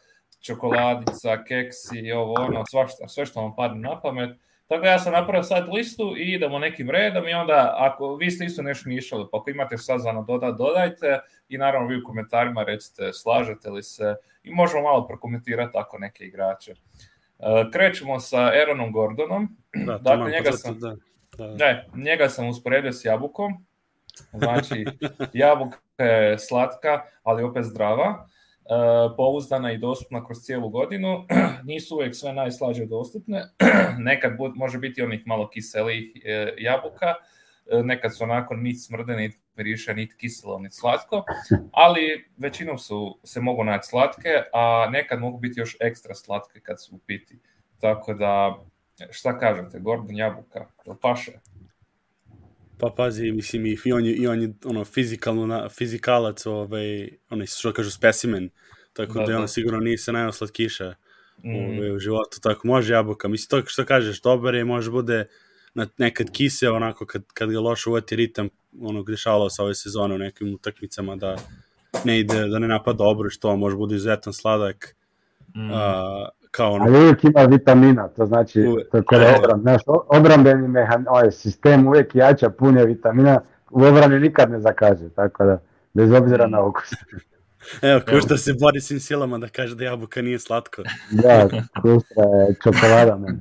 čokoladica, 0.41 1.43
keksi 1.43 1.99
i 1.99 2.11
ovo 2.11 2.33
ono, 2.33 2.63
svašta, 2.69 3.07
sve 3.07 3.25
što 3.25 3.41
vam 3.41 3.55
padne 3.55 3.89
na 3.89 4.01
pamet. 4.01 4.29
Tako 4.69 4.81
da 4.81 4.89
ja 4.89 4.99
sam 4.99 5.13
napravio 5.13 5.43
sad 5.43 5.69
listu 5.73 6.13
i 6.17 6.33
idemo 6.33 6.59
nekim 6.59 6.89
redom 6.89 7.27
i 7.27 7.33
onda 7.33 7.75
ako 7.77 8.15
vi 8.15 8.31
ste 8.31 8.45
isto 8.45 8.61
nešto 8.61 8.89
mišali, 8.89 9.25
pa 9.31 9.37
ako 9.37 9.49
imate 9.49 9.77
šta 9.77 9.97
za 9.97 10.11
dodat, 10.27 10.57
dodajte 10.57 11.19
i 11.49 11.57
naravno 11.57 11.87
vi 11.87 11.97
u 11.97 12.03
komentarima 12.03 12.63
recite 12.63 13.13
slažete 13.13 13.69
li 13.69 13.83
se 13.83 14.15
i 14.43 14.51
možemo 14.51 14.83
malo 14.83 15.07
prokomentirati 15.07 15.73
tako 15.73 15.97
neke 15.97 16.23
igrače. 16.25 16.71
E, 17.39 17.45
Krećemo 17.73 18.19
sa 18.19 18.37
Aaronom 18.39 18.91
Gordonom. 18.91 19.57
Da, 19.75 19.97
Dakle, 19.97 20.31
njega 20.31 20.51
sam- 20.51 20.79
Da, 20.79 20.95
da. 21.37 21.55
Ne, 21.55 21.85
njega 21.95 22.29
sam 22.29 22.47
usporedio 22.47 22.93
s 22.93 23.05
jabukom. 23.05 23.65
Znači, 24.33 24.85
jabuka 25.33 25.77
je 25.97 26.39
slatka, 26.39 27.01
ali 27.23 27.43
opet 27.43 27.63
zdrava, 27.63 28.27
pouzdana 29.17 29.71
i 29.71 29.77
dostupna 29.77 30.25
kroz 30.25 30.37
cijelu 30.41 30.69
godinu. 30.69 31.25
Nisu 31.63 31.95
uvijek 31.95 32.15
sve 32.15 32.33
najslađe 32.33 32.85
dostupne. 32.85 33.43
Nekad 34.09 34.37
bud- 34.37 34.55
može 34.55 34.77
biti 34.79 35.01
onih 35.01 35.27
malo 35.27 35.49
kiselijih 35.49 36.11
e, 36.25 36.53
jabuka, 36.57 37.13
e, 37.71 37.83
nekad 37.83 38.15
su 38.15 38.23
onako 38.23 38.55
niti 38.55 38.79
smrde, 38.79 39.15
niti 39.15 39.39
miriše, 39.55 39.93
niti 39.93 40.15
kiselo, 40.17 40.59
niti 40.59 40.75
slatko, 40.75 41.23
ali 41.71 42.25
većinom 42.37 42.77
su, 42.77 43.19
se 43.23 43.41
mogu 43.41 43.63
naći 43.63 43.87
slatke, 43.87 44.29
a 44.53 44.89
nekad 44.91 45.19
mogu 45.19 45.37
biti 45.37 45.59
još 45.59 45.77
ekstra 45.79 46.15
slatke 46.15 46.59
kad 46.59 46.83
su 46.83 46.95
u 46.95 46.99
piti. 46.99 47.39
Tako 47.79 48.13
da, 48.13 48.57
šta 49.11 49.39
kažete, 49.39 49.79
Gordon 49.79 50.15
jabuka, 50.15 50.65
paše? 51.01 51.31
Pa 52.79 52.93
pazi, 52.97 53.31
mislim, 53.31 53.65
i 53.65 53.77
i 53.85 53.91
on 53.93 54.05
je, 54.05 54.13
i 54.13 54.27
on 54.27 54.41
je 54.41 54.53
ono, 54.65 54.85
fizikalno, 54.85 55.47
na, 55.47 55.69
fizikalac, 55.69 56.45
ovaj, 56.45 57.09
onaj, 57.29 57.47
što 57.47 57.73
kažu, 57.73 57.91
specimen, 57.91 58.49
tako 58.93 59.13
Da, 59.13 59.19
da, 59.19 59.31
da 59.33 59.39
on 59.39 59.47
sigurno 59.47 59.79
nije 59.79 59.97
se 59.97 60.11
najao 60.11 60.31
slatkiša 60.31 60.93
Mm. 61.43 61.55
ovaj, 61.55 61.91
u 61.95 61.99
životu, 61.99 62.39
tako 62.41 62.67
može 62.67 62.93
jabuka. 62.93 63.27
Mislim, 63.27 63.61
to 63.61 63.69
što 63.69 63.85
kažeš, 63.85 64.21
dobar 64.21 64.55
je, 64.55 64.65
može 64.65 64.91
bude 64.91 65.25
na, 65.73 65.87
nekad 65.97 66.31
kiseo, 66.31 66.75
onako, 66.75 67.05
kad, 67.05 67.23
kad 67.33 67.49
ga 67.51 67.59
loše 67.59 67.89
uvati 67.89 68.15
ritam, 68.15 68.49
ono, 68.81 69.03
dešavalo 69.03 69.49
se 69.49 69.61
ove 69.61 69.75
sezone 69.75 70.15
u 70.15 70.17
nekim 70.17 70.53
utakmicama 70.53 71.15
da 71.15 71.35
ne 72.05 72.19
ide, 72.19 72.47
da 72.47 72.59
ne 72.59 72.67
napada 72.67 72.97
dobro, 72.97 73.29
što 73.29 73.55
može 73.55 73.75
bude 73.75 73.95
izuzetan 73.95 74.33
sladak, 74.33 74.95
Mm. 75.55 75.71
a, 75.73 76.29
kao 76.51 76.71
ono, 76.71 76.85
ali 76.85 76.97
uvijek 76.97 77.23
ima 77.23 77.41
vitamina, 77.41 78.07
to 78.07 78.25
znači, 78.25 78.61
Uvijek. 78.61 78.89
kod 78.89 79.21
E. 79.21 79.35
obran, 79.37 79.61
znaš, 79.61 79.81
obrambeni 80.07 80.67
mehan, 80.67 81.05
ovaj 81.09 81.31
sistem 81.31 81.87
uvijek 81.87 82.15
jača, 82.15 82.49
pun 82.49 82.77
je 82.77 82.85
vitamina, 82.85 83.41
u 83.71 83.83
obrani 83.83 84.19
nikad 84.19 84.51
ne 84.51 84.59
zakaže, 84.59 85.09
tako 85.09 85.45
da, 85.45 85.59
bez 85.93 86.11
obzira 86.11 86.47
na 86.47 86.61
okus. 86.61 86.89
evo, 87.81 88.01
ko 88.09 88.21
što 88.21 88.37
se 88.37 88.53
bori 88.61 88.81
svim 88.81 88.99
silama 88.99 89.37
da 89.37 89.47
kaže 89.47 89.75
da 89.75 89.83
jabuka 89.83 90.21
nije 90.21 90.39
slatko. 90.39 90.81
Da, 91.23 91.47
kustra 91.81 92.23
je 92.23 92.55
čokolada 92.63 93.17
meni. 93.17 93.39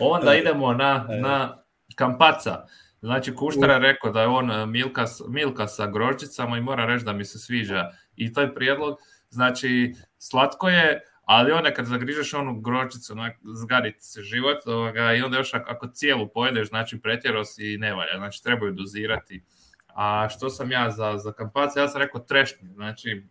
Onda 0.00 0.34
idemo 0.34 0.72
na, 0.72 1.06
na 1.20 1.62
Kampaca. 1.94 2.66
Znači, 3.00 3.34
Kuštara 3.34 3.72
je 3.72 3.78
rekao 3.78 4.12
da 4.12 4.20
je 4.20 4.26
on 4.26 4.50
e, 4.50 4.66
Milka, 4.66 5.04
Milka 5.28 5.66
sa 5.68 5.86
grožđicama 5.86 6.58
i 6.58 6.60
moram 6.60 6.88
reći 6.88 7.04
da 7.04 7.12
mi 7.12 7.24
se 7.24 7.38
sviđa 7.38 7.90
i 8.16 8.32
taj 8.32 8.54
prijedlog. 8.54 8.98
Znači, 9.30 9.94
slatko 10.18 10.68
je, 10.68 11.00
ali 11.30 11.52
onda 11.52 11.74
kad 11.74 11.86
zagrižeš 11.86 12.34
onu 12.34 12.60
grožđicu, 12.60 13.12
onak, 13.12 13.36
zgari 13.42 13.92
ti 13.92 14.04
se 14.04 14.22
život 14.22 14.66
ovoga, 14.66 15.14
i 15.14 15.22
onda 15.22 15.36
još 15.36 15.54
ako, 15.54 15.88
cijelu 15.88 16.28
pojedeš, 16.28 16.68
znači 16.68 17.00
pretjero 17.00 17.44
si 17.44 17.74
i 17.74 17.78
ne 17.78 17.94
valja, 17.94 18.12
znači 18.16 18.42
trebaju 18.42 18.72
dozirati. 18.72 19.44
A 19.94 20.28
što 20.28 20.50
sam 20.50 20.70
ja 20.70 20.90
za, 20.90 21.18
za 21.18 21.32
Kampaca? 21.32 21.80
Ja 21.80 21.88
sam 21.88 22.00
rekao 22.00 22.20
trešnje, 22.20 22.68
znači 22.74 23.26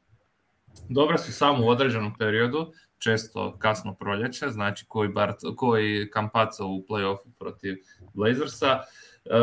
dobre 0.90 1.18
su 1.18 1.34
samo 1.34 1.66
u 1.66 1.70
određenom 1.70 2.18
periodu, 2.18 2.74
često 2.98 3.58
kasno 3.58 3.96
proljeće, 3.96 4.50
znači 4.50 4.86
koji, 4.88 5.10
Bart, 5.10 5.38
koji 5.56 6.10
Kampaca 6.12 6.66
u 6.66 6.86
play-offu 6.90 7.32
protiv 7.40 7.76
Blazersa, 8.14 8.80
e, 9.26 9.40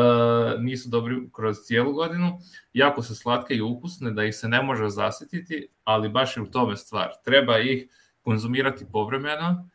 nisu 0.59 0.89
dobri 0.89 1.29
kroz 1.35 1.57
cijelu 1.57 1.93
godinu, 1.93 2.39
jako 2.73 3.01
su 3.01 3.15
slatke 3.15 3.53
i 3.53 3.61
ukusne 3.61 4.11
da 4.11 4.23
ih 4.23 4.35
se 4.35 4.47
ne 4.47 4.61
može 4.61 4.89
zasititi, 4.89 5.67
ali 5.83 6.09
baš 6.09 6.37
je 6.37 6.43
u 6.43 6.51
tome 6.51 6.77
stvar. 6.77 7.11
Treba 7.25 7.59
ih 7.59 7.87
konzumirati 8.27 8.85
povremeno 8.91 9.69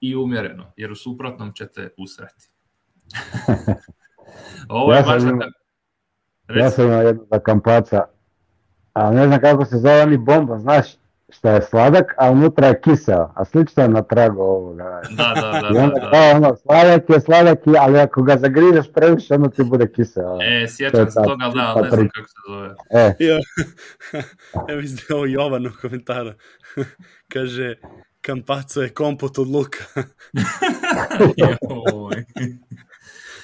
i 0.00 0.16
umjereno, 0.16 0.72
jer 0.76 0.92
u 0.92 0.96
suprotnom 0.96 1.52
ćete 1.52 1.88
usrati. 1.98 2.48
Ovo 4.68 4.92
je 4.92 4.96
Ja 4.98 5.04
sam 5.04 5.38
baš... 5.38 5.48
da- 6.48 6.54
Ja 6.54 6.70
sam 6.70 6.84
imao 6.86 7.02
jednu 7.02 7.26
za 7.30 7.38
kampaca, 7.38 8.04
a 8.92 9.10
ne 9.10 9.26
znam 9.26 9.40
kako 9.40 9.64
se 9.64 9.76
zove, 9.76 10.02
oni 10.02 10.18
bomba, 10.18 10.58
znaš, 10.58 10.86
šta 11.28 11.50
je 11.50 11.62
sladak, 11.62 12.14
a 12.18 12.30
unutra 12.30 12.66
je 12.66 12.80
kiseo, 12.80 13.32
a 13.36 13.44
slično 13.44 13.82
je 13.82 13.88
na 13.88 14.02
tragu 14.02 14.42
ovoga. 14.42 15.00
Da, 15.10 15.32
da, 15.34 15.60
da. 15.60 15.68
I 15.70 15.74
da, 15.74 15.82
onda 15.82 16.00
da. 16.00 16.10
kao 16.10 16.30
ono, 16.36 16.56
sladak 16.56 17.10
je, 17.10 17.20
sladak 17.20 17.58
je, 17.66 17.74
ali 17.80 17.98
ako 17.98 18.22
ga 18.22 18.36
zagrizeš 18.36 18.92
previše, 18.94 19.34
onda 19.34 19.48
ti 19.48 19.64
bude 19.64 19.92
kiseo. 19.92 20.38
E, 20.42 20.66
sjećam 20.68 21.00
je 21.00 21.10
se 21.10 21.20
toga, 21.24 21.44
ali 21.44 21.54
da, 21.54 21.74
ta 21.74 21.80
ne 21.80 21.90
znam 21.90 22.08
kako 22.08 22.28
se 22.28 22.34
zove. 22.48 22.74
E, 22.90 23.14
Ja, 23.18 23.38
evo 24.70 24.80
iz 24.80 25.10
ovo 25.10 25.26
Jovan 25.26 25.66
u 25.66 25.70
komentaru. 25.82 26.32
Kaže, 27.32 27.74
Kampaco 28.20 28.82
je 28.82 28.88
kompot 28.88 29.38
od 29.38 29.48
luka. 29.48 29.84
Joj. 31.36 32.24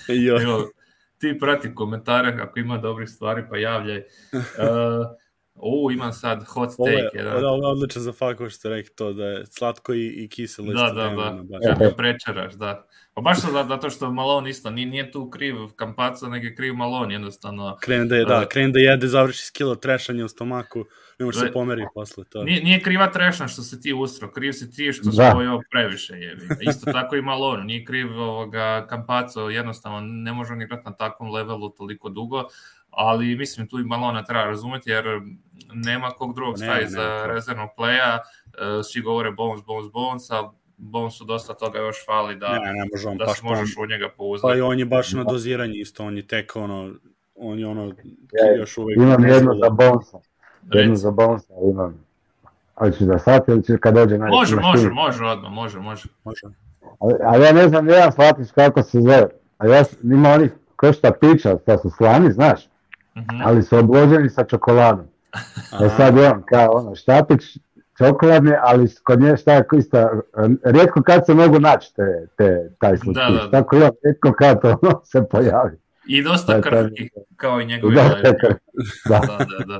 Jo. 0.09 0.41
Evo, 0.43 0.71
ti 1.19 1.39
prati 1.41 1.75
komentare, 1.75 2.37
ako 2.41 2.59
ima 2.59 2.79
dobrih 2.79 3.09
stvari, 3.09 3.45
pa 3.51 3.57
javljaj. 3.57 3.99
Uh, 3.99 5.07
u, 5.55 5.91
imam 5.91 6.13
sad 6.13 6.45
hot 6.45 6.71
Ovo 6.79 6.89
je, 6.89 7.11
da, 7.23 7.49
ovo 7.49 7.67
je 7.67 7.71
odličan 7.71 8.03
za 8.03 8.13
fakt, 8.13 8.39
ko 8.39 8.51
što 8.51 8.69
rekli 8.69 8.95
to, 8.95 9.13
da 9.13 9.25
je 9.25 9.47
slatko 9.47 9.95
i, 9.95 10.07
i 10.07 10.29
kiselo. 10.29 10.73
Da, 10.73 10.75
da, 10.75 10.87
istovremeno, 10.87 11.43
da. 11.43 11.43
baš. 11.43 11.61
Kad 11.67 11.79
ga 11.79 11.95
prečeraš, 11.97 12.55
da. 12.55 12.87
Pa 13.15 13.21
baš 13.21 13.43
to 13.43 13.65
zato- 13.69 13.91
što 13.91 14.13
Malone 14.13 14.51
isto, 14.51 14.71
nije, 14.71 14.87
nije 14.87 15.11
tu 15.11 15.31
kriv 15.31 15.55
Kampaco, 15.77 16.29
nego 16.29 16.47
je 16.47 16.55
kriv 16.55 16.75
Malone, 16.75 17.15
jednostavno. 17.15 17.77
Krene 17.81 18.05
da, 18.05 18.17
je, 18.17 18.25
da, 18.25 18.49
krene 18.49 18.73
da 18.73 18.79
jede, 18.79 19.07
završi 19.07 19.45
skilo 19.45 19.75
trešanje 19.75 20.25
u 20.25 20.29
stomaku, 20.29 20.85
ne 21.23 21.27
može 21.27 21.39
se 21.39 21.53
pomeri 21.53 21.85
posle 21.95 22.25
to. 22.25 22.45
Nije, 22.45 22.63
nije 22.63 22.81
kriva 22.81 23.07
trešna 23.07 23.49
što 23.49 23.63
se 23.63 23.81
ti 23.81 23.93
ustro, 23.93 24.31
kriv 24.31 24.53
si 24.53 24.71
ti 24.71 24.93
što 24.93 25.11
Da. 25.11 25.31
spojio 25.31 25.61
previše 25.71 26.15
jebi. 26.15 26.43
Isto 26.61 26.93
tako 26.93 27.17
i 27.17 27.23
Malone, 27.23 27.65
nije 27.65 27.85
kriv 27.85 28.21
ovoga 28.21 28.87
Kampaco, 28.87 29.41
jednostavno 29.43 30.01
ne 30.01 30.33
može 30.33 30.53
on 30.53 30.63
igrati 30.63 30.83
na 30.85 30.93
takvom 30.93 31.31
levelu 31.31 31.69
toliko 31.71 32.09
dugo, 32.09 32.45
ali 32.91 33.37
mislim 33.37 33.69
tu 33.69 33.79
i 33.81 33.85
Malona 33.85 34.25
treba 34.25 34.45
razumeti 34.45 34.91
jer 34.91 35.05
nema 35.75 36.11
kog 36.11 36.35
drugog 36.35 36.55
Nema, 36.59 36.73
staviti 36.73 36.93
nema 36.93 37.03
za 37.05 37.23
ko. 37.23 37.27
rezervnog 37.27 37.69
playa, 37.79 38.19
e, 38.19 38.83
svi 38.83 39.01
govore 39.01 39.31
Bones, 39.31 39.65
Bones, 39.65 39.93
Bones, 39.93 40.31
a 40.31 40.51
Bonesu 40.77 41.25
dosta 41.25 41.55
toga 41.55 41.79
još 41.79 41.97
fali 42.07 42.37
da, 42.37 42.49
Ne, 42.49 42.73
ne 42.73 42.85
može 42.93 43.09
on 43.09 43.17
da 43.17 43.27
se 43.27 43.41
možeš 43.45 43.77
u 43.77 43.87
njega 43.87 44.09
Pa 44.09 44.15
pouzdati. 44.15 44.59
i 44.59 44.63
on 44.63 44.79
je 44.79 44.85
baš 44.85 45.13
na 45.13 45.25
doziranje 45.25 45.75
isto, 45.75 46.05
on 46.05 46.17
je 46.17 46.27
tek 46.27 46.57
ono, 46.57 46.95
on 47.35 47.59
je 47.59 47.67
ono, 47.67 47.87
Ja, 48.33 48.57
još 48.57 48.79
uvek... 48.79 48.97
imam 48.97 49.25
jednu 49.25 49.51
za 49.55 49.71
bonsa, 49.71 50.19
jednu 50.65 50.97
za 50.97 51.11
bonsa 51.11 51.53
imam. 51.65 51.95
Ali 52.75 52.93
ću 52.93 53.05
da 53.05 53.19
sad 53.19 53.43
ili 53.49 53.63
ću 53.63 53.73
kad 53.81 53.95
dođe 53.95 54.19
na 54.19 54.27
Može, 54.27 54.57
na 54.57 54.63
može, 54.63 54.89
može 54.91 55.25
odmah, 55.25 55.53
može, 55.53 55.79
može. 55.79 56.09
Može. 56.25 56.41
Ali, 57.01 57.15
ali 57.25 57.45
ja 57.45 57.53
ne 57.53 57.69
znam 57.69 57.89
jedan 57.89 58.13
shvatiš 58.13 58.47
kako 58.51 58.83
se 58.83 59.01
zove. 59.01 59.27
A 59.59 59.67
ja 59.67 59.85
sam- 59.85 60.13
ima 60.13 60.29
onih 60.31 60.51
ko 60.77 60.93
šta 60.93 61.13
pića, 61.13 61.59
šta 61.63 61.79
su 61.79 61.91
slani, 61.91 62.33
znaš, 62.33 62.69
Mhm. 63.17 63.41
ali 63.45 63.63
su 63.63 63.77
obloženi 63.77 64.31
sa 64.31 64.45
čokoladom. 64.45 65.05
E 65.81 65.89
sad 65.89 66.19
on 66.19 66.43
kao 66.43 66.71
ono 66.71 66.95
štapić 66.95 67.43
čokoladni, 67.99 68.53
ali 68.61 68.89
kod 69.05 69.21
nje 69.21 69.37
šta 69.37 69.53
je 69.53 69.65
isto, 69.73 70.11
rijetko 70.65 71.03
kad 71.03 71.27
se 71.27 71.35
mogu 71.35 71.61
naći 71.61 71.95
te, 71.97 72.03
te, 72.37 72.71
taj 72.79 72.97
slatkiš. 72.97 73.15
Da, 73.15 73.31
da, 73.33 73.43
da. 73.43 73.51
Tako 73.51 73.77
ja, 73.77 73.91
rijetko 74.05 74.33
kad 74.33 74.61
to 74.63 74.79
ono, 74.83 75.01
se 75.05 75.25
pojavi. 75.31 75.77
I 76.07 76.23
dosta 76.23 76.55
Da, 76.55 76.61
krhki, 76.61 77.09
kao 77.37 77.61
i 77.61 77.65
njegovi 77.67 77.95
Da, 77.95 78.03
ležaji. 78.03 78.23
da, 79.09 79.19
Da, 79.21 79.29
da, 79.69 79.79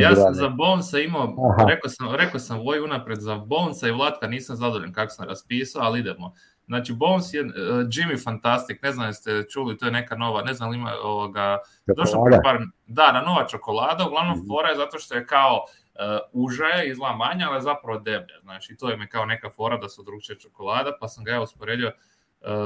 Ja 0.00 0.16
sam 0.16 0.34
za 0.34 0.48
Bonesa 0.48 0.98
imao, 0.98 1.34
Aha. 1.50 1.68
rekao 1.68 1.90
sam, 1.90 2.14
rekao 2.14 2.40
sam 2.40 2.58
Voju 2.58 2.84
unapred 2.84 3.18
za 3.20 3.34
Bonesa 3.36 3.88
i 3.88 3.92
Vlatka, 3.92 4.26
nisam 4.26 4.56
zadovoljan 4.56 4.92
kako 4.92 5.10
sam 5.10 5.28
raspisao, 5.28 5.82
ali 5.82 6.00
idemo. 6.00 6.32
Znači, 6.66 6.92
Bones 6.92 7.34
je 7.34 7.40
uh, 7.42 7.48
Jimmy 7.86 8.24
Fantastic, 8.24 8.82
ne 8.82 8.92
znam 8.92 9.06
jeste 9.06 9.44
čuli, 9.50 9.78
to 9.78 9.86
je 9.86 9.92
neka 9.92 10.16
nova, 10.16 10.42
ne 10.42 10.54
znam 10.54 10.70
li 10.70 10.76
ima 10.76 10.92
ovoga, 11.02 11.58
Čokolada. 11.86 12.30
pre 12.30 12.42
par, 12.44 12.58
da, 12.86 13.12
na 13.12 13.20
nova 13.20 13.46
čokolada, 13.46 14.06
uglavnom 14.06 14.38
Mhm. 14.38 14.46
fora 14.46 14.68
je 14.68 14.76
zato 14.76 14.98
što 14.98 15.14
je 15.14 15.26
kao 15.26 15.64
uh, 15.64 16.00
uža 16.44 16.64
je, 16.64 16.90
izgleda 16.90 17.14
manja, 17.16 17.48
ali 17.50 17.62
zapravo 17.62 17.98
deblja, 17.98 18.40
znači 18.42 18.76
to 18.76 18.90
je 18.90 18.96
mi 18.96 19.08
kao 19.08 19.24
neka 19.24 19.50
fora 19.50 19.76
da 19.76 19.88
su 19.88 20.02
drugčije 20.02 20.38
čokolada, 20.38 20.92
pa 21.00 21.08
sam 21.08 21.24
ga 21.24 21.32
ja 21.32 21.42
usporedio 21.42 21.88
uh, 21.88 21.94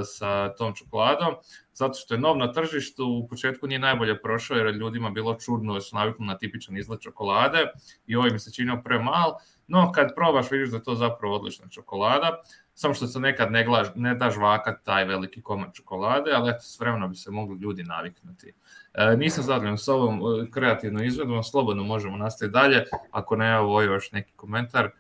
sa 0.05 0.55
tom 0.55 0.75
čokoladom, 0.75 1.35
zato 1.73 1.95
što 1.95 2.15
je 2.15 2.21
nov 2.21 2.37
na 2.39 2.53
tržištu, 2.53 3.07
u 3.07 3.29
početku 3.29 3.67
nije 3.67 3.79
najbolje 3.79 4.23
prošao 4.23 4.57
jer 4.57 4.67
je 4.67 4.73
ljudima 4.73 5.11
bilo 5.11 5.35
čudno 5.35 5.73
jer 5.73 5.83
su 5.83 5.97
navikli 5.97 6.27
na 6.27 6.39
tipičan 6.39 6.77
izgled 6.77 7.01
čokolade 7.01 7.67
i 8.07 8.17
ovaj 8.17 8.31
mi 8.31 8.39
se 8.39 8.53
činio 8.53 8.81
premal, 8.85 9.33
no 9.67 9.93
kad 9.93 10.15
probaš 10.15 10.51
vidiš 10.51 10.71
da 10.71 10.77
je 10.77 10.83
to 10.83 10.95
zapravo 10.95 11.35
odlična 11.35 11.69
čokolada, 11.69 12.41
samo 12.75 12.95
što 12.95 13.07
se 13.07 13.21
nekad 13.21 13.53
ne, 13.53 13.65
glaž, 13.65 13.87
ne 13.95 14.15
da 14.15 14.31
žvakat 14.31 14.85
taj 14.85 15.05
veliki 15.05 15.43
komad 15.43 15.75
čokolade, 15.75 16.31
ali 16.35 16.51
eto, 16.51 16.61
s 16.61 16.81
vremenom 16.81 17.11
bi 17.11 17.17
se 17.17 17.31
mogli 17.31 17.59
ljudi 17.59 17.83
naviknuti. 17.83 18.53
E, 18.95 19.17
nisam 19.17 19.45
zadovoljan 19.45 19.79
s 19.79 19.89
ovom 19.89 20.21
e, 20.21 20.51
kreativnom 20.51 21.05
izvedbom, 21.05 21.43
slobodno 21.43 21.85
možemo 21.85 22.17
nastaviti 22.17 22.53
dalje, 22.53 22.85
ako 23.11 23.37
ne, 23.37 23.59
ovo 23.59 23.83
još 23.83 24.13
neki 24.13 24.33
komentar. 24.37 24.91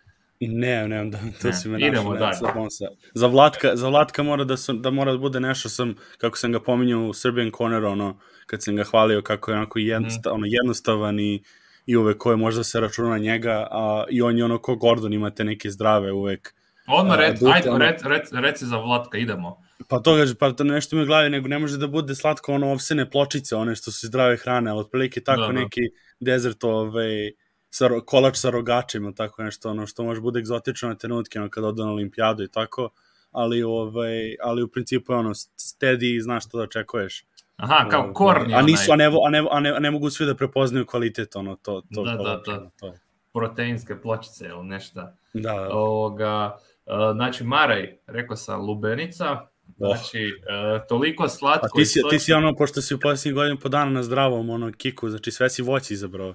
Ne, 0.42 0.88
ne, 0.88 1.04
da, 1.04 1.18
to 1.42 1.48
Ne, 1.48 1.52
si 1.52 1.68
me 1.68 1.78
idemo 1.78 2.10
našao, 2.10 2.26
ne, 2.28 2.34
za 2.34 2.52
Bonsa. 2.54 2.84
Za 3.14 3.26
Vlatka, 3.26 3.76
za 3.76 3.88
Vlatka 3.88 4.22
mora 4.22 4.44
da, 4.44 4.56
sam, 4.56 4.82
da 4.82 4.90
mora 4.90 5.12
da 5.12 5.18
bude 5.18 5.40
nešto 5.40 5.68
sam, 5.68 5.94
kako 6.18 6.38
sam 6.38 6.52
ga 6.52 6.60
pominjao 6.60 7.02
u 7.02 7.12
Serbian 7.12 7.50
Corner, 7.50 7.84
ono, 7.84 8.18
kad 8.46 8.62
sam 8.62 8.76
ga 8.76 8.84
hvalio 8.84 9.22
kako 9.22 9.50
je 9.50 9.56
onako 9.56 9.78
jednosta, 9.78 10.28
Mhm. 10.28 10.34
ono, 10.34 10.46
jednostavan 10.48 11.20
i, 11.20 11.42
i 11.86 11.96
uvek 11.96 12.18
ko 12.18 12.30
je 12.30 12.36
možda 12.36 12.64
se 12.64 12.80
računa 12.80 13.08
na 13.08 13.18
njega, 13.18 13.66
a 13.70 14.04
i 14.10 14.22
on 14.22 14.38
je 14.38 14.44
ono 14.44 14.58
ko 14.58 14.76
Gordon, 14.76 15.12
imate 15.12 15.44
neke 15.44 15.70
zdrave 15.70 16.12
uvek. 16.12 16.54
Odmah, 16.88 17.12
A, 17.12 17.20
rec, 17.20 17.40
Dute, 17.40 17.52
ajde, 17.52 17.70
ono- 17.70 17.78
rec, 17.78 18.02
rec, 18.04 18.28
reci 18.32 18.66
za 18.66 18.76
Vlatka, 18.76 19.18
idemo. 19.18 19.62
Pa 19.88 19.98
to 19.98 20.14
kaže, 20.16 20.34
pa 20.34 20.52
to 20.52 20.64
nešto 20.64 20.96
mi 20.96 21.06
glavi, 21.06 21.30
nego 21.30 21.48
ne 21.48 21.58
može 21.58 21.76
da 21.76 21.86
bude 21.86 22.14
slatko 22.14 22.52
ono 22.52 22.70
ovsene 22.70 23.10
pločice, 23.10 23.56
one 23.56 23.74
što 23.74 23.90
su 23.90 24.06
zdrave 24.06 24.36
hrane, 24.36 24.70
ali 24.70 24.80
otprilike 24.80 25.20
tako 25.20 25.40
Da, 25.40 25.46
da. 25.46 25.52
neki 25.52 25.80
desert, 26.20 26.64
ovaj, 26.64 27.30
sa, 27.74 27.88
kolač 28.06 28.36
sa 28.36 28.50
rogačima, 28.50 29.12
tako 29.12 29.42
nešto, 29.42 29.70
ono 29.70 29.86
što 29.86 30.04
može 30.04 30.20
bude 30.20 30.38
egzotično 30.38 30.88
na 30.88 30.94
trenutke, 30.94 31.40
ono 31.40 31.50
kad 31.50 31.64
odu 31.64 31.84
na 31.84 31.90
olimpijadu 31.90 32.42
i 32.42 32.48
tako, 32.48 32.90
ali, 33.30 33.62
ovaj, 33.62 34.36
ali 34.42 34.62
u 34.62 34.68
principu 34.68 35.12
je 35.12 35.18
ono 35.18 35.30
steady 35.34 36.16
i 36.16 36.20
znaš 36.20 36.46
što 36.46 36.58
da 36.58 36.64
očekuješ. 36.64 37.24
Aha, 37.56 37.88
kao 37.90 38.00
Ovaj, 38.00 38.12
korni, 38.12 38.54
A 38.54 38.62
nisu, 38.62 38.92
a 38.92 38.96
ne, 38.96 39.06
a, 39.06 39.30
ne, 39.30 39.44
a, 39.50 39.60
ne, 39.60 39.70
a 39.70 39.78
ne 39.78 39.90
mogu 39.90 40.10
svi 40.10 40.26
da 40.26 40.34
prepoznaju 40.34 40.86
kvalitet, 40.86 41.36
ono, 41.36 41.56
to, 41.56 41.82
to 41.94 42.02
Da, 42.04 42.10
da, 42.10 42.16
kolača, 42.16 42.52
da. 42.52 42.58
ono, 42.58 42.70
to. 42.80 42.94
proteinske 43.32 44.00
pločice 44.00 44.46
ili 44.46 44.64
nešto. 44.64 45.00
Da, 45.32 45.52
da. 45.52 45.68
Ovoga, 45.72 46.58
e, 46.86 46.92
znači, 47.14 47.44
Maraj, 47.44 47.96
rekao 48.06 48.36
sam, 48.36 48.60
lubenica, 48.60 49.46
znači, 49.76 50.18
e, 50.18 50.86
toliko 50.88 51.24
A 51.24 51.28
slatko 51.28 51.76
ti 51.76 51.82
i 51.82 51.86
si, 51.86 52.00
ti 52.10 52.18
si 52.18 52.24
sočno. 52.24 52.36
ono, 52.36 52.56
pošto 52.56 52.82
si 52.82 52.94
u 52.94 53.00
posljednjih 53.00 53.34
godinu 53.34 53.58
po 53.62 53.68
dana 53.68 53.90
na 53.90 54.02
zdravom 54.02 54.50
ono, 54.50 54.72
kiku, 54.76 55.10
znači 55.10 55.30
sve 55.30 55.50
si 55.50 55.62
voći 55.62 55.94
izabrao. 55.94 56.34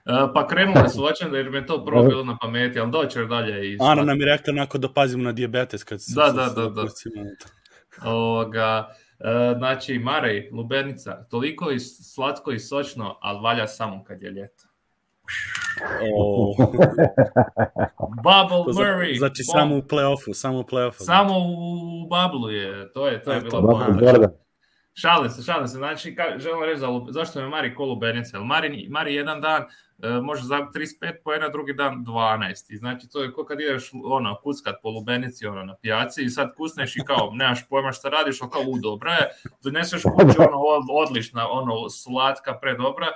E, 0.00 0.32
Pa 0.34 0.46
krenuli 0.46 0.88
su 0.88 1.04
očem 1.04 1.30
da 1.30 1.36
jer 1.36 1.50
mi 1.50 1.56
je 1.56 1.66
to 1.66 1.84
prvo 1.84 2.02
bilo 2.02 2.24
na 2.24 2.36
pameti, 2.40 2.80
ali 2.80 2.90
doći 2.90 3.18
još 3.18 3.28
dalje 3.28 3.66
i 3.66 3.78
Ana 3.80 4.02
nam 4.02 4.20
je 4.20 4.26
rekla 4.26 4.50
onako 4.50 4.78
da 4.78 4.88
pazimo 4.88 5.22
na 5.22 5.32
dijabetes 5.32 5.84
kad 5.84 6.02
se 6.02 6.12
Da, 6.14 6.24
da, 6.24 6.44
da, 6.44 6.68
da. 6.68 6.82
na 6.82 6.88
to. 7.34 7.48
Ovoga, 8.04 8.88
e, 9.20 9.54
znači, 9.58 9.98
Marej, 9.98 10.50
lubenica, 10.52 11.24
toliko 11.24 11.70
i 11.70 11.78
slatko 11.80 12.52
i 12.52 12.58
sočno, 12.58 13.18
ali 13.20 13.40
valja 13.40 13.66
samo 13.66 14.04
kad 14.04 14.22
je 14.22 14.30
ljeto. 14.30 14.64
O, 16.14 16.54
Bubble 18.24 18.64
to 18.66 18.72
za- 18.72 18.82
Murray! 18.82 19.18
znači 19.18 19.44
samo 19.44 19.76
u 19.76 19.80
play-offu, 19.80 20.34
samo 20.34 20.58
u 20.58 20.62
play-offu. 20.62 20.94
Samo 20.98 21.38
u 21.38 22.08
bablu 22.08 22.50
je, 22.50 22.92
to 22.92 23.06
je, 23.06 23.22
to 23.22 23.32
je 23.32 23.40
bilo 23.40 23.60
Bubble 23.62 24.28
Šalim 24.94 25.30
se, 25.30 25.42
šalim 25.42 25.68
se. 25.68 25.76
Znači, 25.76 26.14
ka, 26.14 26.22
želim 26.38 26.62
reći 26.62 26.80
za, 26.80 26.86
zašto 27.08 27.40
me 27.40 27.48
Mari 27.48 27.74
ko 27.74 27.84
lubenica. 27.84 28.36
Jer 28.36 28.44
Mari, 28.46 28.86
Mari 28.90 29.14
jedan 29.14 29.40
dan 29.40 29.62
e, 30.02 30.08
može 30.22 30.42
zabiti 30.42 30.78
35 30.78 31.12
poena, 31.24 31.48
drugi 31.48 31.72
dan 31.74 32.04
12. 32.06 32.72
I 32.74 32.76
znači, 32.76 33.08
to 33.08 33.22
je 33.22 33.32
ko 33.32 33.44
kad 33.44 33.60
ideš 33.60 33.90
ono, 34.04 34.40
kuckat 34.42 34.74
po 34.82 34.90
lubenici 34.90 35.46
ono, 35.46 35.64
na 35.64 35.74
pijaci 35.82 36.22
i 36.22 36.30
sad 36.30 36.54
kucneš 36.56 36.96
i 36.96 37.00
kao, 37.06 37.30
nemaš 37.32 37.68
pojma 37.68 37.92
šta 37.92 38.08
radiš, 38.08 38.42
ali 38.42 38.50
kao, 38.50 38.62
u, 38.62 38.78
dobro 38.82 39.10
je, 39.10 39.28
doneseš 39.62 40.02
kući, 40.02 40.36
ono, 40.38 40.58
od- 40.58 41.06
odlična, 41.08 41.48
ono, 41.50 41.90
slatka, 41.90 42.58
predobra, 42.58 43.06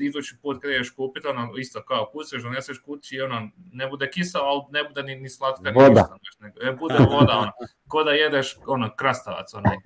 idući 0.00 0.36
put 0.42 0.62
kad 0.62 0.70
ideš 0.70 0.90
kupiti, 0.90 1.26
ono, 1.26 1.52
isto 1.58 1.82
kao 1.84 2.10
kucneš, 2.12 2.42
doneseš 2.42 2.78
kući 2.78 3.16
i 3.16 3.20
ono, 3.20 3.48
ne 3.72 3.88
bude 3.88 4.10
kisela, 4.10 4.44
ali 4.44 4.62
ne 4.70 4.84
bude 4.84 5.02
ni, 5.02 5.16
ni 5.16 5.28
slatka, 5.30 5.70
ni 5.70 5.74
Voda. 5.74 5.88
ništa, 5.88 6.16
nego, 6.40 6.60
e, 6.62 6.72
bude 6.72 6.98
voda, 7.10 7.32
ono, 7.38 7.52
ko 7.88 8.04
da 8.04 8.10
jedeš, 8.10 8.56
ono, 8.66 8.90
krastavac, 8.96 9.54
onaj. 9.54 9.76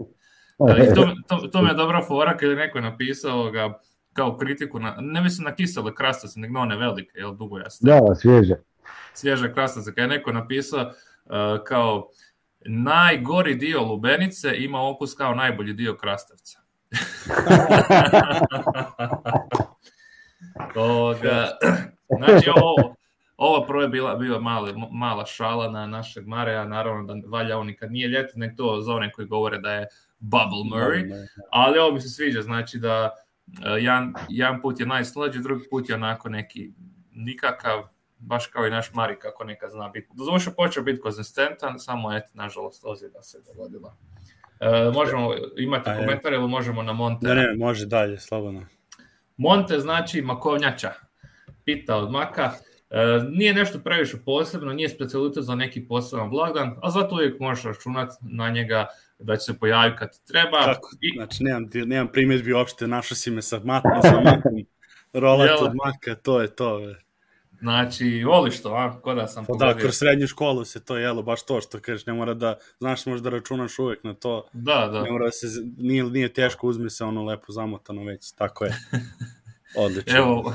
E, 0.69 0.85
I 0.85 0.95
to, 0.95 1.15
to, 1.29 1.49
to 1.49 1.63
mi 1.63 1.69
je 1.69 1.75
dobra 1.75 2.03
fora 2.03 2.37
kad 2.37 2.51
je 2.51 2.57
neko 2.57 2.81
napisao 2.81 3.51
ga 3.51 3.79
kao 4.13 4.37
kritiku, 4.37 4.79
na, 4.79 4.97
ne 5.01 5.21
mislim 5.21 5.45
na 5.45 5.55
kisele 5.55 5.95
krastavce, 5.95 6.41
nego 6.41 6.55
na 6.55 6.61
one 6.61 6.77
velike, 6.77 7.19
jel, 7.19 7.35
dugojaste, 7.35 7.87
Da, 7.87 8.15
svježe. 8.15 8.55
svježe 9.15 9.53
krastavce, 9.53 9.95
kad 9.95 10.03
je 10.03 10.09
neko 10.09 10.33
napisao 10.33 10.81
uh, 10.81 10.93
kao 11.65 12.09
najgori 12.61 13.55
dio 13.55 13.83
lubenice 13.83 14.57
ima 14.57 14.89
okus 14.89 15.15
kao 15.15 15.35
najbolji 15.35 15.73
dio 15.73 15.97
krastavca. 15.97 16.59
Ovoga, 20.75 21.49
znači 22.19 22.51
ovo, 22.57 22.95
ovo 23.37 23.67
prvo 23.67 23.83
je 23.83 23.89
bila, 23.89 24.15
bila 24.15 24.41
mala, 24.41 24.69
mala 24.91 25.27
šala 25.27 25.71
na 25.71 25.87
našeg 25.87 26.27
Mareja, 26.27 26.65
naravno 26.65 27.15
da 27.15 27.29
valja 27.29 27.59
on 27.59 27.71
i 27.71 27.77
kad 27.77 27.93
nije 27.93 28.09
ljeto, 28.09 28.33
nek 28.37 28.57
to 28.57 28.81
za 28.81 28.93
one 28.95 29.13
koji 29.13 29.29
govore 29.29 29.59
da 29.59 29.73
je 29.73 29.87
Bubble 30.21 30.65
Murray, 30.73 31.27
ali 31.51 31.79
ovo 31.79 31.93
mi 31.93 32.01
se 32.01 32.09
sviđa, 32.09 32.43
znači 32.43 32.79
da 32.79 33.11
uh, 33.47 33.83
jedan, 33.83 34.15
jedan 34.29 34.61
put 34.61 34.81
je 34.81 34.87
najslađi, 34.87 35.39
drugi 35.39 35.65
put 35.71 35.89
je 35.89 35.95
onako 35.95 36.29
neki 36.29 36.73
nikakav, 37.13 37.83
baš 38.19 38.47
kao 38.47 38.67
i 38.67 38.71
naš 38.71 38.93
Mari 38.95 39.19
kako 39.19 39.45
nekad 39.45 39.71
zna 39.71 39.89
biti. 39.89 40.09
Doduše 40.15 40.51
počeo 40.57 40.83
biti 40.83 41.01
konzistentan, 41.01 41.79
samo 41.79 42.17
eto, 42.17 42.29
nažalost, 42.35 42.85
ozljeda 42.85 43.23
se 43.23 43.39
dogodila. 43.47 43.97
E, 44.61 44.91
možemo, 44.95 45.33
je. 45.33 45.97
komentar 45.97 46.33
ili 46.33 46.49
možemo 46.49 46.83
na 46.83 46.93
Monte? 46.93 47.29
Ne, 47.29 47.35
ne, 47.35 47.57
može 47.57 47.87
dalje, 47.87 48.19
slobodno. 48.19 48.67
Monte 49.37 49.79
znači 49.79 50.23
makovnjača, 50.23 50.93
pita 51.65 51.97
od 51.97 52.11
maka. 52.11 52.53
E, 52.91 52.97
nije 53.31 53.55
nešto 53.55 53.79
previše 53.79 54.17
posebno, 54.25 54.73
nije 54.73 54.89
specialitet 54.89 55.45
za 55.45 55.55
neki 55.55 55.89
poseban 55.89 56.31
blagdan, 56.31 56.77
a 56.83 56.91
zato 56.91 57.15
uvijek 57.15 57.41
možeš 57.41 57.65
računati 57.65 58.15
na 58.21 58.51
njega 58.51 58.87
da 59.21 59.37
će 59.37 59.45
se 59.45 59.59
pojaviti 59.59 59.99
kad 59.99 60.25
treba. 60.25 60.65
Kako? 60.65 60.91
I, 61.01 61.13
Znači, 61.17 61.45
nemam, 61.45 61.69
nemam 61.75 62.09
primjedbi 62.13 62.53
uopšte, 62.53 62.87
našao 62.87 63.17
si 63.17 63.31
me 63.31 63.43
sa 63.43 63.61
matom, 63.65 63.91
sa 64.03 64.21
matom, 64.21 64.53
rolat 65.13 65.61
od 65.61 65.73
maka, 65.85 66.15
to 66.23 66.41
je 66.41 66.49
to. 66.57 66.79
Be. 66.79 66.95
znači, 67.61 68.25
voliš 68.25 68.63
to, 68.63 68.69
a? 68.75 69.01
Ko 69.01 69.15
da 69.15 69.27
sam 69.29 69.45
Pa 69.47 69.53
da, 69.53 69.59
pogodio. 69.59 69.83
kroz 69.83 69.95
srednju 69.99 70.27
školu 70.27 70.65
se 70.65 70.85
to 70.85 70.97
jelo, 70.97 71.23
baš 71.23 71.47
to 71.47 71.61
što 71.61 71.81
kažeš, 71.81 72.07
ne 72.07 72.13
mora 72.13 72.35
da, 72.35 72.59
znaš, 72.79 73.07
možda 73.07 73.31
računaš 73.31 73.79
uvek 73.79 74.05
na 74.05 74.15
to, 74.15 74.49
Da, 74.53 74.89
da. 74.93 75.03
ne 75.03 75.11
mora 75.11 75.25
da 75.25 75.31
se, 75.33 75.47
nije, 75.79 76.05
nije 76.05 76.33
teško, 76.33 76.67
uzme 76.67 76.91
se 76.91 77.05
ono 77.05 77.25
lepo 77.25 77.53
zamotano 77.53 78.05
već, 78.05 78.33
tako 78.33 78.65
je. 78.65 78.75
Odlično. 79.77 80.19
Evo, 80.19 80.53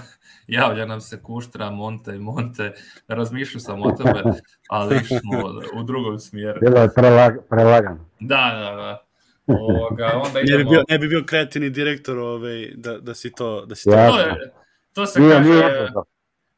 javlja 0.47 0.86
nam 0.86 1.01
se 1.01 1.22
Kuštra, 1.22 1.72
Monte, 1.72 2.11
Monte, 2.11 2.74
razmišljao 3.07 3.59
sam 3.59 3.82
o 3.84 3.91
tebe, 3.91 4.24
ali 4.70 4.99
smo 5.05 5.43
u 5.80 5.84
drugom 5.84 6.20
smjeru. 6.20 6.59
Bilo 6.61 6.82
je 6.82 6.89
prelag, 6.95 7.34
prelagano. 7.49 8.09
Da, 8.20 8.51
da, 8.53 8.76
da. 8.76 9.01
Ovoga, 9.47 10.11
onda 10.26 10.39
ne, 10.39 10.43
bi 10.43 10.53
idemo... 10.53 10.70
bio, 10.70 10.84
ne 10.89 10.99
bi 10.99 11.07
bio 11.07 11.24
kreativni 11.26 11.70
direktor 11.70 12.18
ovaj, 12.18 12.72
da, 12.76 12.97
da 12.99 13.16
si 13.16 13.32
to, 13.32 13.66
da 13.66 13.76
si 13.76 13.84
to 13.84 13.91
Ja. 13.95 14.09
To, 14.11 14.20
je, 14.20 14.51
to 14.93 15.05
se 15.05 15.20
Nije, 15.20 15.34
kaže, 15.36 15.49
nije 15.49 15.91
to. 15.93 16.03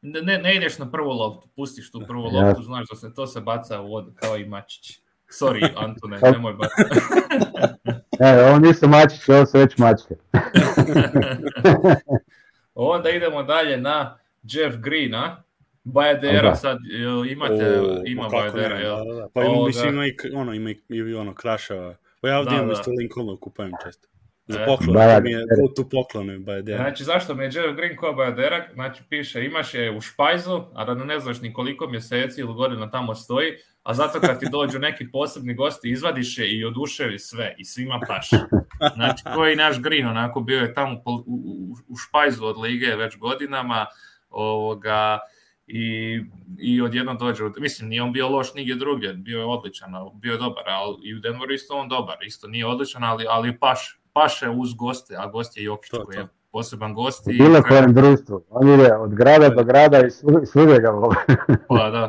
ne, 0.02 0.38
ne 0.38 0.56
ideš 0.56 0.78
na 0.78 0.90
prvu 0.90 1.10
loptu, 1.10 1.48
pustiš 1.56 1.90
tu 1.90 2.02
prvu 2.06 2.30
Ja. 2.32 2.46
loptu, 2.46 2.62
znaš 2.62 2.88
da 2.88 2.96
se 2.96 3.14
to 3.14 3.26
se 3.26 3.40
baca 3.40 3.80
u 3.80 3.88
vodu, 3.88 4.12
kao 4.14 4.36
i 4.36 4.44
Mačić. 4.44 5.00
Sorry, 5.40 5.68
Antone, 5.76 6.18
nemoj 6.22 6.52
bacati. 6.52 7.00
E, 8.20 8.44
ovo 8.48 8.58
nisu 8.58 8.88
mačići, 8.88 9.32
ovo 9.32 9.46
su 9.46 9.58
već 9.58 9.78
mačke. 9.78 10.14
Onda 12.80 13.10
idemo 13.10 13.42
dalje 13.42 13.76
na 13.76 14.18
Jeff 14.42 14.76
Greena, 14.76 15.42
Bajadera, 15.84 16.48
Da. 16.48 16.54
sad 16.54 16.78
jel 16.84 17.26
imate, 17.26 17.80
O, 17.80 18.02
ima 18.06 18.22
pa 18.22 18.28
Bajadera, 18.36 18.76
jel? 18.78 18.96
Da, 18.96 19.04
da, 19.04 19.14
da. 19.14 19.28
Pa 19.34 19.42
ima, 19.44 19.66
mislim, 19.66 19.94
ima 19.94 20.06
i, 20.06 20.14
ono, 20.34 20.54
ima 20.54 20.70
i, 20.70 20.76
i 20.88 21.14
ono, 21.14 21.34
krašava. 21.34 21.94
Pa 22.20 22.28
ja 22.28 22.38
ovdje 22.38 22.50
Da, 22.50 22.56
imam 22.56 22.66
da. 22.68 22.72
isto 22.72 22.90
Lincolnu, 22.90 23.36
kupujem 23.36 23.72
često. 23.84 24.08
Za 24.46 24.60
E. 24.62 24.66
poklon, 24.66 24.92
Da, 24.94 25.16
to 25.16 25.22
mi 25.22 25.30
je 25.30 25.36
da. 25.38 25.62
go 25.62 25.68
to 25.68 25.88
poklone, 25.88 26.38
Bajdera. 26.38 26.78
Znači, 26.78 27.04
zašto 27.04 27.34
mi 27.34 27.44
je 27.44 27.50
Jeff 27.54 27.76
Green 27.76 27.96
kao 27.96 28.12
Bajadera? 28.12 28.66
Znači, 28.74 29.02
piše, 29.08 29.44
imaš 29.44 29.74
je 29.74 29.96
u 29.96 30.00
špajzu, 30.00 30.60
a 30.74 30.84
da 30.84 30.94
ne 30.94 31.20
znaš 31.20 31.40
ni 31.40 31.52
koliko 31.52 31.86
mjeseci 31.88 32.40
ili 32.40 32.54
godina 32.54 32.90
tamo 32.90 33.14
stoji, 33.14 33.52
a 33.88 33.94
zato 33.94 34.20
kad 34.20 34.40
ti 34.40 34.46
dođu 34.50 34.78
neki 34.78 35.10
posebni 35.10 35.54
gosti, 35.54 35.90
izvadiš 35.90 36.38
je 36.38 36.58
i 36.58 36.64
oduševi 36.64 37.18
sve 37.18 37.54
i 37.58 37.64
svima 37.64 38.00
paše. 38.08 38.36
Znači, 38.94 39.24
koji 39.34 39.56
naš 39.56 39.80
Green, 39.80 40.06
onako, 40.06 40.40
bio 40.40 40.60
je 40.60 40.74
tamo 40.74 40.94
u, 41.04 41.10
u, 41.26 41.76
u 41.88 41.96
špajzu 41.96 42.44
od 42.44 42.58
lige 42.58 42.96
već 42.96 43.18
godinama, 43.18 43.86
ovoga, 44.30 45.18
i, 45.66 46.20
i 46.58 46.82
odjednom 46.82 47.18
dođe, 47.18 47.44
mislim, 47.58 47.88
nije 47.88 48.02
on 48.02 48.12
bio 48.12 48.28
loš 48.28 48.54
nigdje 48.54 48.74
drugdje, 48.74 49.12
bio 49.12 49.38
je 49.38 49.44
odličan, 49.44 49.90
bio 50.14 50.32
je 50.32 50.38
dobar, 50.38 50.64
ali 50.66 50.96
i 51.02 51.14
u 51.14 51.18
Denveru 51.18 51.52
isto 51.52 51.74
on 51.74 51.88
dobar, 51.88 52.16
isto 52.26 52.48
nije 52.48 52.66
odličan, 52.66 53.04
ali, 53.04 53.24
ali 53.28 53.58
paš, 53.58 54.00
paše 54.12 54.48
uz 54.48 54.74
goste, 54.74 55.14
a 55.18 55.26
gost 55.26 55.56
je 55.56 55.64
Jokić 55.64 55.90
To, 55.90 56.04
koji 56.04 56.14
to. 56.14 56.20
je 56.20 56.28
poseban 56.52 56.94
gost 56.94 57.28
i 57.28 57.38
Bilo 57.38 57.62
kojem 57.62 57.94
društvu. 57.94 58.44
On 58.50 58.68
ide 58.74 58.94
od 58.94 59.14
grada 59.14 59.48
do 59.48 59.64
grada 59.64 60.06
i 60.06 60.10
svu- 60.10 60.46
svugdje 60.46 60.80
ga 60.80 60.90
vole. 60.90 61.16
pa, 61.68 61.90
da. 61.90 62.08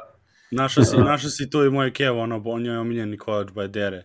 Našao 0.51 0.83
si, 0.83 0.97
našao 1.11 1.29
si 1.29 1.49
tu 1.49 1.63
i 1.63 1.69
moj 1.69 1.93
Kev, 1.93 2.17
ono, 2.17 2.41
on 2.45 2.65
je 2.65 2.79
omiljeni 2.79 3.17
kovač 3.17 3.51
Bajdere. 3.51 4.03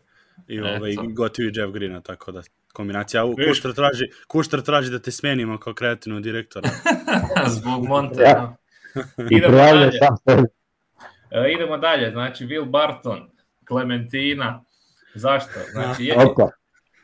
I 0.49 0.61
ovaj, 0.61 0.95
gotovi 1.15 1.53
Jeff 1.55 1.73
Greena, 1.73 2.01
tako 2.01 2.33
da 2.33 2.43
kombinacija. 2.73 3.25
A? 3.25 3.35
Kuštar 3.49 3.73
traži, 3.73 4.05
Kuštar 4.29 4.61
traži 4.61 4.91
da 4.91 4.99
te 4.99 5.11
smenimo 5.11 5.59
kao 5.59 5.75
kreativnog 5.75 6.23
direktora. 6.23 6.69
Zbog 7.57 7.89
Monte. 7.89 8.23
Ja. 8.23 8.35
da. 8.35 8.57
Idemo 9.37 9.57
dalje. 9.57 9.93
sam 9.93 10.17
sebi. 10.29 10.49
E, 11.31 11.53
idemo 11.53 11.79
dalje. 11.79 12.11
Znači, 12.11 12.47
Will 12.47 12.71
Barton, 12.71 13.31
Clementina. 13.69 14.65
Zašto? 15.15 15.61
Znači, 15.73 16.05
je, 16.05 16.17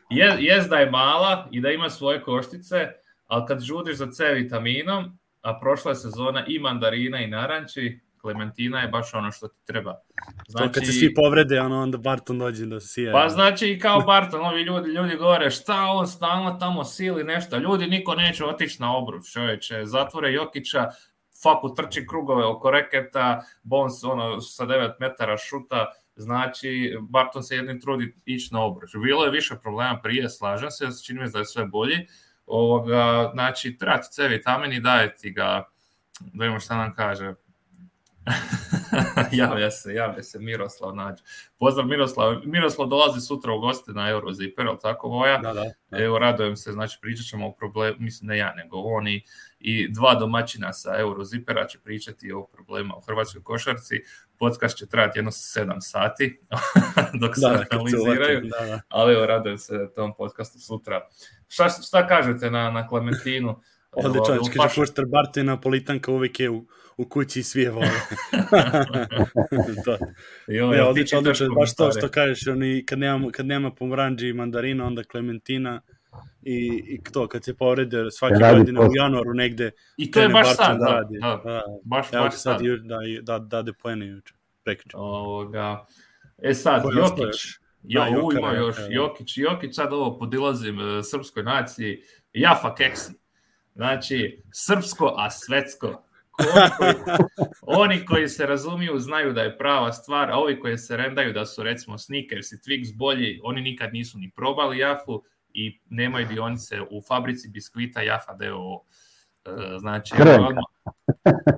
je, 0.09 0.35
jest 0.39 0.69
da 0.69 0.75
je 0.75 0.91
mala 0.91 1.47
i 1.51 1.61
da 1.61 1.71
ima 1.71 1.89
svoje 1.89 2.21
koštice, 2.21 2.87
ali 3.27 3.45
kad 3.47 3.61
žudiš 3.61 3.97
za 3.97 4.11
C 4.11 4.33
vitaminom, 4.33 5.17
a 5.41 5.59
prošla 5.59 5.91
je 5.91 5.95
sezona 5.95 6.45
i 6.47 6.59
mandarina 6.59 7.19
i 7.19 7.27
naranči, 7.27 7.99
Clementina 8.21 8.81
je 8.81 8.87
baš 8.87 9.13
ono 9.13 9.31
što 9.31 9.47
ti 9.47 9.59
treba. 9.65 9.95
Znači... 10.47 10.67
To 10.67 10.73
kad 10.73 10.85
se 10.85 10.91
svi 10.91 11.13
povrede, 11.13 11.61
ono, 11.61 11.81
onda 11.81 11.97
Barton 11.97 12.39
dođe 12.39 12.65
da 12.65 12.79
sije. 12.79 13.11
Pa 13.11 13.29
znači 13.29 13.67
i 13.67 13.79
kao 13.79 14.01
Barton, 14.07 14.45
ovi 14.45 14.61
ljudi, 14.61 14.89
ljudi 14.89 15.15
govore 15.15 15.51
šta 15.51 15.85
on 15.89 16.07
stalno 16.07 16.51
tamo 16.51 16.83
sili 16.83 17.23
nešto. 17.23 17.57
Ljudi, 17.57 17.87
niko 17.87 18.15
neće 18.15 18.45
otići 18.45 18.81
na 18.81 18.97
obruč, 18.97 19.31
čovječe. 19.33 19.85
Zatvore 19.85 20.33
Jokića, 20.33 20.89
Faku 21.43 21.75
trči 21.75 22.07
krugove 22.07 22.45
oko 22.45 22.71
reketa, 22.71 23.41
Bones 23.63 24.03
ono, 24.03 24.41
sa 24.41 24.65
9 24.65 24.91
metara 24.99 25.37
šuta, 25.37 25.85
znači 26.15 26.97
Barton 27.01 27.43
se 27.43 27.55
jednim 27.55 27.81
trudi 27.81 28.15
ići 28.25 28.53
na 28.53 28.63
obruč. 28.63 28.91
Bilo 29.03 29.25
je 29.25 29.31
više 29.31 29.55
problema 29.61 29.99
prije, 30.03 30.29
slažem 30.29 30.71
se, 30.71 30.85
čini 31.05 31.19
mi 31.19 31.27
se 31.27 31.33
da 31.33 31.39
je 31.39 31.45
sve 31.45 31.65
bolji. 31.65 32.07
Ovoga, 32.45 33.31
znači, 33.33 33.77
treba 33.77 33.97
ti 33.97 34.07
C 34.11 34.27
vitamin 34.27 34.73
i 34.73 34.79
daje 34.79 35.15
ti 35.15 35.31
ga, 35.31 35.43
da 36.19 36.43
vidimo 36.43 36.59
šta 36.59 36.77
nam 36.77 36.93
kaže. 36.93 37.33
javlja 39.31 39.71
se, 39.71 39.93
javlja 39.93 40.23
se 40.23 40.39
Miroslav 40.39 40.95
Nađ. 40.95 41.19
Pozdrav 41.59 41.87
Miroslav. 41.87 42.41
Miroslav 42.45 42.87
dolazi 42.87 43.21
sutra 43.21 43.53
u 43.53 43.59
goste 43.59 43.91
na 43.91 44.09
Euroziper, 44.09 44.67
ali 44.67 44.77
tako 44.81 45.07
Voja? 45.07 45.37
Da, 45.37 45.53
da. 45.53 45.63
da. 45.91 45.97
Evo, 46.03 46.19
radojem 46.19 46.55
se, 46.55 46.71
znači 46.71 46.97
pričat 47.01 47.25
ćemo 47.25 47.47
o 47.47 47.51
problemu, 47.51 47.95
mislim 47.99 48.27
ne 48.27 48.37
ja, 48.37 48.53
nego 48.55 48.77
oni 48.77 49.23
i 49.59 49.87
dva 49.91 50.15
domaćina 50.15 50.73
sa 50.73 50.99
Eurozipera 50.99 51.67
će 51.67 51.79
pričati 51.79 52.31
o 52.31 52.47
problema 52.47 52.95
u 52.95 53.01
hrvatskoj 53.01 53.43
košarci. 53.43 54.03
Podcast 54.37 54.77
će 54.77 54.87
trajati 54.87 55.19
jedno 55.19 55.31
7 55.31 55.75
sati 55.79 56.39
dok 57.21 57.35
se 57.35 57.41
Da, 57.41 57.65
analiziraju, 57.71 58.41
da, 58.41 58.65
da. 58.65 58.81
ali 58.89 59.13
evo, 59.13 59.25
radojem 59.25 59.57
se 59.57 59.89
tom 59.95 60.13
podcastu 60.17 60.59
sutra. 60.59 61.07
Šta, 61.47 61.69
šta 61.69 62.07
kažete 62.07 62.51
na, 62.51 62.71
na 62.71 62.87
Klementinu? 62.87 63.61
Odlično, 63.93 64.35
Evo, 64.35 64.45
kaže 64.57 64.75
Kuštar 64.75 65.05
Barton 65.05 65.45
napolitanka 65.45 66.11
uvijek 66.11 66.39
je 66.39 66.49
u, 66.49 66.65
u 66.97 67.05
kući 67.05 67.39
i 67.39 67.43
svi 67.43 67.61
je 67.61 67.71
vole. 67.71 67.87
to. 69.85 69.97
Jo, 70.47 70.69
Ne, 70.69 70.77
jel 70.77 70.85
ti 70.85 70.89
odlično, 70.89 71.17
odlično, 71.17 71.47
baš 71.49 71.75
to 71.75 71.91
što 71.91 72.07
kažeš, 72.09 72.47
oni, 72.47 72.85
kad, 72.85 72.99
nema, 72.99 73.31
kad 73.31 73.45
nema 73.45 73.71
pomaranđi 73.71 74.27
i 74.27 74.33
mandarina, 74.33 74.85
onda 74.85 75.03
klementina 75.03 75.81
i, 76.41 76.55
i 76.87 77.03
to, 77.03 77.27
kad 77.27 77.43
se 77.43 77.53
povrede 77.53 78.11
svake 78.11 78.35
Radi 78.35 78.57
godine 78.57 78.79
u 78.79 78.89
januaru 78.93 79.33
negde, 79.33 79.71
I 79.97 80.11
to 80.11 80.21
je 80.21 80.29
baš 80.29 80.47
Barton 80.47 80.65
sad, 80.65 80.79
da 80.79 80.85
da, 80.85 80.91
radi. 80.91 81.17
da, 81.19 81.41
Da, 81.45 81.61
baš, 81.83 82.13
Evo 82.13 82.23
baš 82.23 82.33
sad. 82.33 82.41
sad 82.41 82.61
ju- 82.61 82.77
da, 82.77 82.97
da, 83.21 83.39
dade 83.39 83.73
poene 83.73 84.07
juče, 84.07 84.33
prekriče. 84.63 84.97
Ovoga. 84.97 85.85
E 86.37 86.53
sad, 86.53 86.83
Ko 86.83 86.91
je 86.91 87.01
ostao 87.01 87.25
Jokić. 87.25 87.41
Jo, 87.83 88.01
Da, 88.01 88.09
u, 88.09 88.13
Jokara, 88.13 88.39
ima 88.39 88.53
još 88.53 88.77
da. 88.77 88.87
Jokić. 88.89 89.37
Jokić, 89.37 89.75
sad 89.75 89.93
ovo 89.93 90.17
podilazim 90.17 90.79
e, 90.79 91.03
srpskoj 91.03 91.43
naciji. 91.43 92.01
Jafa 92.33 92.75
keksi. 92.75 93.11
Znači, 93.75 94.43
srpsko, 94.51 95.13
a 95.17 95.29
svetsko. 95.29 96.03
Oni 96.55 96.69
koji, 96.77 97.17
oni 97.65 98.05
koji 98.05 98.27
se 98.27 98.45
razumiju 98.45 98.99
znaju 98.99 99.33
da 99.33 99.41
je 99.41 99.57
prava 99.57 99.93
stvar, 99.93 100.31
a 100.31 100.37
ovi 100.37 100.59
koji 100.59 100.77
se 100.77 100.97
rendaju 100.97 101.33
da 101.33 101.45
su 101.45 101.63
recimo 101.63 101.97
Snickers 101.97 102.51
i 102.51 102.55
Twix 102.55 102.97
bolji, 102.97 103.39
oni 103.43 103.61
nikad 103.61 103.93
nisu 103.93 104.17
ni 104.17 104.31
probali 104.35 104.77
Jafu 104.77 105.23
i 105.53 105.79
nemaju 105.89 106.27
dionice 106.27 106.81
u 106.81 107.01
fabrici 107.07 107.49
biskvita 107.49 108.01
Jafa 108.01 108.33
DOO. 108.33 108.83
E, 109.45 109.77
Znači, 109.79 110.13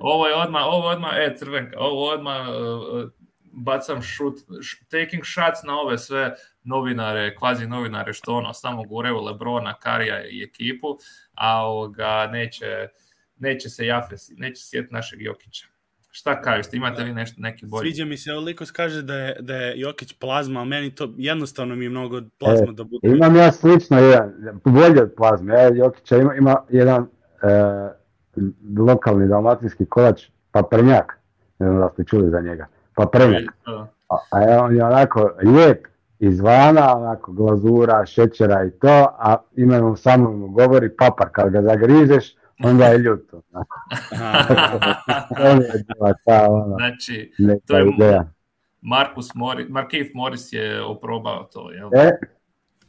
ovo 0.00 0.26
je 0.26 0.34
odmah, 0.34 0.62
ovo 0.66 0.90
je 0.90 0.96
odmah, 0.96 1.12
e, 1.14 1.34
crvenka, 1.36 1.76
ovo 1.78 2.10
je 2.10 2.18
odmah 2.18 2.46
e, 2.46 3.23
bacam 3.56 4.02
šut, 4.02 4.38
š- 4.60 4.84
taking 4.88 5.22
shots 5.24 5.62
na 5.64 5.80
ove 5.80 5.98
sve 5.98 6.34
novinare, 6.64 7.36
kvazi 7.36 7.66
novinare 7.66 8.12
što 8.12 8.34
ono 8.34 8.52
samo 8.52 8.84
guraju 8.84 9.20
Lebrona, 9.20 9.74
Karija 9.74 10.24
i 10.28 10.42
ekipu, 10.42 10.86
a 11.34 11.66
ovoga 11.66 12.28
neće, 12.32 12.88
neće 13.36 13.68
se 13.68 13.86
Jafe, 13.86 14.14
neće 14.36 14.62
sjeti 14.62 14.94
našeg 14.94 15.22
Jokića. 15.22 15.66
Šta 16.10 16.40
kažete, 16.40 16.76
imate 16.76 17.04
vi 17.04 17.12
nešto, 17.12 17.40
neki 17.40 17.66
bolji? 17.66 17.90
Sviđa 17.90 18.04
mi 18.04 18.16
se, 18.16 18.32
Likos 18.32 18.70
kaže 18.70 19.02
da 19.02 19.14
je, 19.14 19.36
da 19.40 19.56
je 19.56 19.80
Jokić 19.80 20.12
plazma, 20.12 20.60
ali 20.60 20.68
meni 20.68 20.94
to 20.94 21.14
jednostavno 21.16 21.76
mi 21.76 21.84
je 21.84 21.90
mnogo 21.90 22.20
plazma 22.38 22.72
da 22.72 22.84
bude. 22.84 23.08
Imam 23.08 23.36
ja 23.36 23.52
slično 23.52 23.98
jedan, 23.98 24.32
bolje 24.64 25.02
od 25.02 25.12
plazme. 25.16 25.54
Ja 25.54 25.68
Jokića 25.68 26.16
ima, 26.16 26.34
ima 26.34 26.56
jedan 26.68 27.02
e, 27.02 27.08
lokalni 28.78 29.28
dalmatinski 29.28 29.86
kolač, 29.86 30.22
paprnjak. 30.50 31.18
Ne 31.58 31.66
znam 31.66 31.80
da 31.80 31.88
ste 31.88 32.04
čuli 32.04 32.30
za 32.30 32.40
njega. 32.40 32.66
Paprnjak. 32.94 33.42
Da. 33.66 33.88
A, 34.08 34.16
a 34.30 34.40
je 34.40 34.58
on 34.58 34.76
je 34.76 34.84
onako 34.84 35.30
lijep 35.44 35.86
izvana, 36.18 36.96
onako 36.96 37.32
glazura, 37.32 38.06
šećera 38.06 38.64
i 38.64 38.70
to, 38.72 38.88
a 39.18 39.36
imenom 39.56 39.96
samom 39.96 40.40
mu 40.40 40.48
govori 40.48 40.96
papar. 40.96 41.28
Kad 41.32 41.50
ga 41.50 41.62
zagrizeš, 41.62 42.24
onda 42.58 42.84
je 42.86 42.98
ljuto. 42.98 43.40
To 45.36 45.46
je 45.46 45.84
bila 45.88 46.14
ta 46.24 46.46
ona, 46.50 46.76
znači, 46.76 47.32
neka 47.38 47.66
to 47.66 47.78
je- 47.78 47.86
ideja. 47.88 48.30
Marcus 48.82 49.34
Morris, 49.34 49.66
Markif 49.68 50.14
Morris 50.14 50.52
je 50.52 50.82
oprobao 50.82 51.44
to, 51.44 51.70
jel? 51.70 51.90
E, 51.96 52.10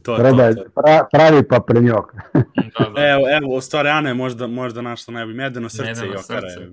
to, 0.03 0.17
treba 0.17 0.37
to, 0.37 0.43
je 0.43 0.55
to. 0.55 0.63
pra, 0.75 1.03
pravi 1.11 1.43
paprenjok. 1.43 2.13
Da, 2.33 2.41
da. 2.89 3.07
Evo, 3.11 3.23
evo, 3.37 3.55
u 3.55 3.61
stvari 3.61 3.89
Ana 3.89 4.09
je 4.09 4.15
možda, 4.15 4.47
možda 4.47 4.81
našla 4.81 5.13
najbolje. 5.13 5.35
Medeno 5.35 5.69
srce 5.69 5.83
Medeno 5.83 6.05
Jokara. 6.07 6.41
srce. 6.41 6.61
je. 6.61 6.69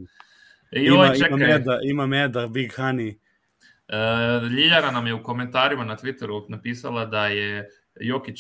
I 0.73 0.87
Ima, 0.87 0.97
ovo 0.97 1.05
ima, 1.05 1.15
čekaj, 1.15 1.37
meda, 1.39 1.79
ima 1.83 2.07
meda, 2.07 2.47
Big 2.47 2.71
Honey. 2.71 3.15
E, 3.89 3.97
Ljiljana 4.51 4.91
nam 4.91 5.07
je 5.07 5.15
u 5.15 5.23
komentarima 5.23 5.85
na 5.85 5.97
Twitteru 5.97 6.45
napisala 6.49 7.05
da 7.07 7.27
je 7.27 7.69
Jokić 8.01 8.39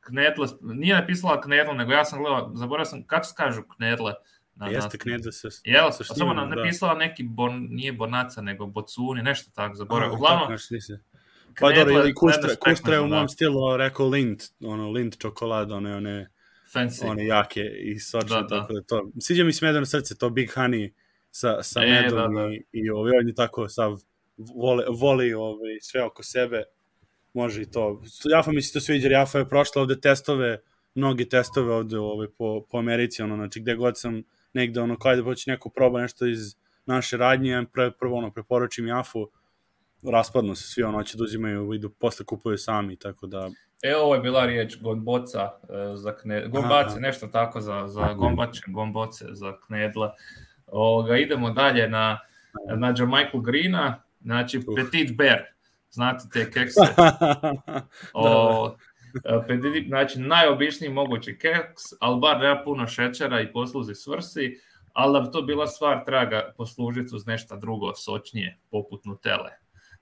knedle, 0.00 0.46
nije 0.62 0.94
napisala 0.94 1.40
knedle, 1.40 1.74
nego 1.74 1.92
ja 1.92 2.04
sam 2.04 2.18
gledao, 2.18 2.52
zaboravio 2.54 2.84
sam 2.84 3.06
kako 3.06 3.24
se 3.24 3.34
kažu 3.36 3.62
knedle. 3.76 4.12
Na, 4.54 4.66
Jeste 4.66 4.96
na- 4.98 5.02
knedle 5.02 5.32
sa... 5.32 5.48
Jel, 5.64 5.90
sa 5.92 6.04
a 6.10 6.14
samo 6.14 6.34
nam 6.34 6.50
da. 6.50 6.56
napisala 6.56 6.94
neki, 6.94 7.22
bon, 7.22 7.66
nije 7.70 7.92
bonaca, 7.92 8.42
nego 8.42 8.66
bocuni, 8.66 9.22
nešto 9.22 9.50
tako, 9.54 9.74
zaboravio. 9.74 10.14
Uglavnom. 10.14 10.58
Pa 11.60 11.72
dobro, 11.72 11.92
ili 11.94 12.14
Kustra, 12.14 12.48
Kustra 12.48 12.94
je 12.94 13.00
u 13.00 13.02
pekmezom, 13.02 13.10
mom 13.10 13.24
da. 13.24 13.28
stilu 13.28 13.76
rekao 13.76 14.08
Lind, 14.08 14.40
ono, 14.60 14.90
Lind 14.90 15.16
čokolada, 15.18 15.74
one, 15.74 15.96
one, 15.96 16.30
Fancy. 16.74 17.10
one 17.10 17.26
jake 17.26 17.60
i 17.80 17.98
sočne, 17.98 18.36
Da, 18.36 18.42
da. 18.42 18.60
tako 18.60 18.72
da 18.72 18.82
to. 18.82 19.10
Sviđa 19.20 19.44
mi 19.44 19.52
se 19.52 19.84
srce, 19.84 20.18
to 20.18 20.30
Big 20.30 20.48
Honey 20.50 20.92
sa, 21.30 21.62
sa 21.62 21.82
E, 21.84 21.90
medom 21.90 22.34
da, 22.34 22.40
da. 22.42 22.48
i, 22.48 22.64
i 22.72 22.90
ovaj, 22.90 23.12
on 23.20 23.28
je 23.28 23.34
tako 23.34 23.68
sav 23.68 23.98
vole, 24.38 24.84
voli 24.88 25.34
ovaj, 25.34 25.78
sve 25.80 26.04
oko 26.04 26.22
sebe, 26.22 26.64
može 27.34 27.62
i 27.62 27.70
to. 27.70 28.02
Jafa 28.30 28.52
mi 28.52 28.62
se 28.62 28.72
to 28.72 28.80
sviđa, 28.80 29.08
Jafa 29.08 29.38
je 29.38 29.48
prošla 29.48 29.82
ovde 29.82 30.00
testove, 30.00 30.58
mnogi 30.94 31.28
testove 31.28 31.74
ovde 31.74 31.98
ovaj, 31.98 32.28
po, 32.38 32.64
po 32.70 32.78
Americi, 32.78 33.22
ono, 33.22 33.36
znači 33.36 33.60
gde 33.60 33.74
god 33.74 33.98
sam 33.98 34.22
negde, 34.52 34.80
ono, 34.80 34.96
kada 34.98 35.16
da 35.16 35.22
hoće 35.22 35.50
neko 35.50 35.68
proba 35.68 36.00
nešto 36.00 36.26
iz 36.26 36.56
naše 36.86 37.16
radnje, 37.16 37.50
ja 37.50 37.64
pre, 37.72 37.90
prvo, 37.90 38.16
ono, 38.16 38.30
preporučim 38.30 38.86
Jafu, 38.86 39.30
raspadnu 40.02 40.54
se 40.54 40.68
svi, 40.68 40.82
ono, 40.82 41.02
će 41.02 41.16
da 41.16 41.24
uzimaju, 41.24 41.74
idu, 41.74 41.90
posle 41.90 42.26
kupuju 42.26 42.58
sami, 42.58 42.96
tako 42.96 43.26
da, 43.26 43.50
E, 43.82 43.96
ovo 43.96 44.14
je 44.14 44.20
bila 44.20 44.46
riječ 44.46 44.80
gomboca 44.80 45.50
e, 45.62 45.96
za 45.96 46.16
kne... 46.16 46.48
Gombace, 46.48 46.90
Aha. 46.90 47.00
nešto 47.00 47.26
tako 47.26 47.60
za, 47.60 47.84
za 47.88 48.12
gombače, 48.12 48.60
gomboce, 48.66 49.24
za 49.30 49.52
knedla. 49.66 50.14
Ovoga, 50.66 51.16
idemo 51.16 51.50
dalje 51.50 51.88
na, 51.88 52.18
na 52.76 52.88
Michael 53.06 53.40
Greena, 53.40 54.02
znači 54.20 54.60
Petit 54.76 55.16
Bear. 55.16 55.38
Znate 55.90 56.24
te 56.32 56.50
kekse? 56.50 56.80
O, 58.12 58.76
e, 59.24 59.46
petit, 59.48 59.88
znači 59.88 60.18
najobičniji 60.20 60.90
mogući 60.90 61.38
keks, 61.38 61.82
ali 62.00 62.20
bar 62.20 62.40
nema 62.40 62.62
puno 62.64 62.86
šećera 62.86 63.40
i 63.40 63.52
posluzi 63.52 63.94
svrsi, 63.94 64.60
ali 64.92 65.12
da 65.12 65.20
bi 65.20 65.32
to 65.32 65.42
bila 65.42 65.66
stvar, 65.66 66.04
treba 66.04 66.24
ga 66.24 66.52
poslužiti 66.56 67.14
uz 67.14 67.26
nešto 67.26 67.56
drugo, 67.56 67.94
sočnije, 67.94 68.58
poput 68.70 69.04
Nutelle. 69.04 69.50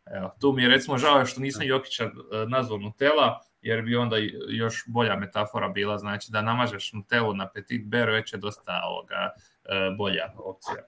Evo, 0.06 0.30
tu 0.40 0.52
mi 0.52 0.62
je 0.62 0.68
recimo 0.68 0.98
žao 0.98 1.26
što 1.26 1.40
nisam 1.40 1.62
Jokića 1.66 2.04
e, 2.04 2.10
nazvao 2.48 2.78
Nutella, 2.78 3.40
jer 3.62 3.82
bi 3.82 3.96
onda 3.96 4.16
još 4.48 4.84
bolja 4.86 5.16
metafora 5.16 5.68
bila, 5.68 5.98
znači 5.98 6.32
da 6.32 6.42
namažeš 6.42 6.92
Nutellu 6.92 7.34
na 7.34 7.48
Petit 7.48 7.86
Bear 7.86 8.10
već 8.10 8.32
je 8.32 8.38
dosta 8.38 8.82
ovoga, 8.90 9.30
e, 9.64 9.94
bolja 9.98 10.32
opcija. 10.36 10.84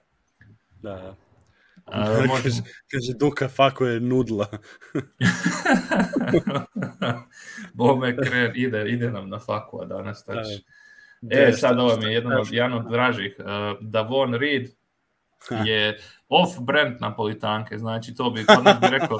da. 0.81 1.15
A, 1.85 1.99
može- 2.27 2.43
kaže, 2.43 2.61
kaže, 2.91 3.13
Duka 3.13 3.47
Fako 3.47 3.85
je 3.85 3.99
nudla. 3.99 4.47
Bome 7.73 8.17
kre, 8.17 8.51
ide, 8.55 8.89
ide 8.89 9.11
nam 9.11 9.29
na 9.29 9.39
faku, 9.39 9.81
a 9.81 9.85
danas 9.85 10.23
tači. 10.25 10.63
Da, 11.21 11.35
E, 11.37 11.47
šta- 11.47 11.57
sad 11.59 11.79
ovo 11.79 11.97
mi 11.97 12.05
je 12.05 12.13
jedan 12.13 12.33
od, 12.33 12.47
jedan 12.51 12.73
od 12.73 12.91
dražih. 12.91 13.35
Uh, 13.39 13.45
Davon 13.81 14.33
Reed 14.33 14.67
je 15.65 15.97
off-brand 16.29 16.95
napolitanke, 17.01 17.77
znači 17.77 18.15
to 18.15 18.29
bi 18.29 18.45
kod 18.45 18.63
nas 18.63 18.79
bi 18.79 18.87
rekao 18.89 19.19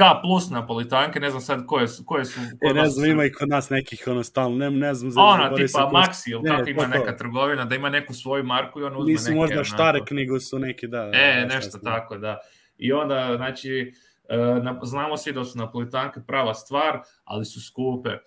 K 0.00 0.22
plus 0.22 0.50
napolitanke, 0.50 1.20
ne 1.20 1.30
znam 1.30 1.40
sad 1.42 1.66
koje 1.66 1.88
su, 1.88 2.02
koje 2.06 2.24
su 2.24 2.40
E, 2.40 2.58
kod 2.60 2.76
ne 2.76 2.86
znam, 2.86 3.10
ima 3.10 3.24
i 3.24 3.32
kod 3.32 3.48
nas 3.48 3.70
nekih, 3.70 4.02
ono, 4.06 4.22
stalno, 4.22 4.56
ne, 4.58 4.70
ne 4.70 4.94
znam. 4.94 5.10
za- 5.10 5.20
ona 5.20 5.54
tipa 5.54 5.68
sam 5.68 5.90
su- 5.90 5.96
Maxi 5.96 6.30
ili 6.30 6.42
Ne, 6.42 6.50
kako 6.50 6.70
ima 6.70 6.82
to, 6.82 6.88
to. 6.88 6.98
neka 6.98 7.16
trgovina, 7.16 7.64
da 7.64 7.74
ima 7.74 7.88
neku 7.90 8.14
svoju 8.14 8.44
marku 8.44 8.80
i 8.80 8.84
on 8.84 8.96
uzme 8.96 9.12
Nisu 9.12 9.24
neke. 9.24 9.36
možda 9.36 9.54
onako- 9.54 9.64
štarek, 9.66 10.10
nego 10.10 10.40
su 10.40 10.58
neki, 10.58 10.86
da. 10.86 10.98
da, 11.00 11.10
E, 11.14 11.36
da, 11.38 11.44
nešto 11.44 11.60
šta 11.60 11.78
znam. 11.78 11.92
tako, 11.94 12.18
da. 12.18 12.38
I 12.78 12.92
onda, 12.92 13.32
znači, 13.36 13.92
e, 14.28 14.36
na- 14.36 14.80
znamo 14.82 15.16
svi 15.16 15.32
da 15.32 15.44
su 15.44 15.58
napolitanke 15.58 16.20
prava 16.20 16.54
stvar, 16.54 17.00
ali 17.24 17.44
su 17.44 17.60
skupe. 17.62 18.10
E, 18.10 18.18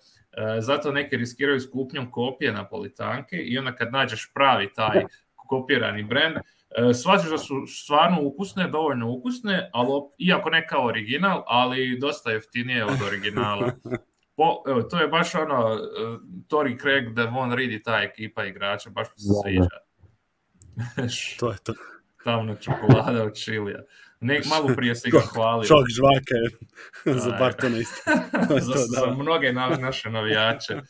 Zato 0.60 0.92
neki 0.92 1.16
riskiraju 1.16 1.60
s 1.60 1.70
kupnjom 1.70 2.10
kopije 2.10 2.52
napolitanke 2.52 3.36
i 3.36 3.58
onda 3.58 3.74
kad 3.74 3.92
nađeš 3.92 4.30
pravi 4.34 4.72
taj 4.72 5.02
kopirani 5.36 6.02
brend, 6.02 6.36
e, 6.90 6.94
shvatiš 6.94 7.30
da 7.30 7.38
su 7.38 7.54
stvarno 7.66 8.18
ukusne, 8.22 8.68
dovoljno 8.68 9.10
ukusne, 9.10 9.70
ali 9.72 9.90
iako 10.18 10.50
ne 10.50 10.66
kao 10.66 10.86
original, 10.86 11.42
ali 11.46 11.98
dosta 12.00 12.30
jeftinije 12.30 12.84
od 12.84 13.02
originala. 13.06 13.72
Po, 14.36 14.62
evo, 14.66 14.82
to 14.82 14.98
je 15.00 15.08
baš 15.08 15.34
ono, 15.34 15.74
e, 15.74 15.78
Tori 16.48 16.78
Craig, 16.78 17.14
Devon 17.14 17.52
Reed 17.52 17.72
i 17.72 17.82
ta 17.82 17.98
ekipa 18.02 18.44
igrača, 18.44 18.90
baš 18.90 19.06
mi 19.08 19.22
se 19.22 19.28
Da, 19.28 19.34
da. 19.34 19.40
sviđa. 19.42 19.78
To 21.38 21.50
je 21.52 21.58
to. 21.64 21.72
tamna 22.24 22.56
čokolada 22.56 23.24
od 23.24 23.34
čilija. 23.44 23.78
Ne, 24.20 24.40
malo 24.50 24.68
prije 24.76 24.94
si 24.94 25.10
ga 25.10 25.18
hvalio. 25.20 25.64
Šok 25.64 25.86
žvaka 25.88 26.34
je 26.34 26.50
za 27.20 27.30
Da, 27.30 27.36
Bartona 27.36 27.78
isto. 27.78 28.10
Za, 28.60 28.72
to, 28.72 28.78
za 28.78 29.06
da. 29.06 29.12
mnoge 29.14 29.52
na, 29.52 29.68
naše 29.68 30.10
navijače. 30.10 30.80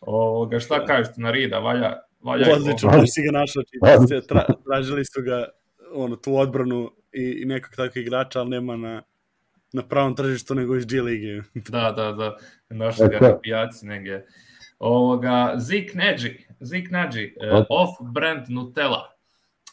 Ovoga, 0.00 0.60
šta 0.60 0.86
kažete 0.86 1.14
na 1.20 1.30
Rida? 1.30 1.58
Valja, 1.58 1.92
Odlično, 2.24 2.90
baš 2.90 3.08
si 3.12 3.22
ga 3.22 3.38
našao. 3.38 3.62
se, 4.08 4.26
Tra, 4.26 4.44
tražili 4.66 5.04
su 5.04 5.22
ga 5.22 5.48
ono, 5.94 6.16
tu 6.16 6.36
odbranu 6.36 6.90
i, 7.12 7.22
i 7.42 7.44
nekog 7.44 7.70
takvog 7.76 7.96
igrača, 7.96 8.40
ali 8.40 8.50
nema 8.50 8.76
na, 8.76 9.02
na 9.72 9.82
pravom 9.82 10.16
tržištu 10.16 10.54
nego 10.54 10.76
iz 10.76 10.84
G 10.86 11.00
lige. 11.02 11.42
Da, 11.70 11.92
da, 11.96 12.12
da. 12.12 12.36
Našli 12.70 13.08
ga 13.08 13.18
na 13.20 13.38
pijaci 13.40 13.86
negdje. 13.86 14.26
Ovoga, 14.78 15.54
Zik 15.58 15.94
Neđi, 15.94 16.46
Zik 16.60 16.90
Neđi, 16.90 17.34
eh, 17.40 17.50
Ok. 17.56 17.66
off-brand 17.70 18.44
Nutella. 18.48 19.08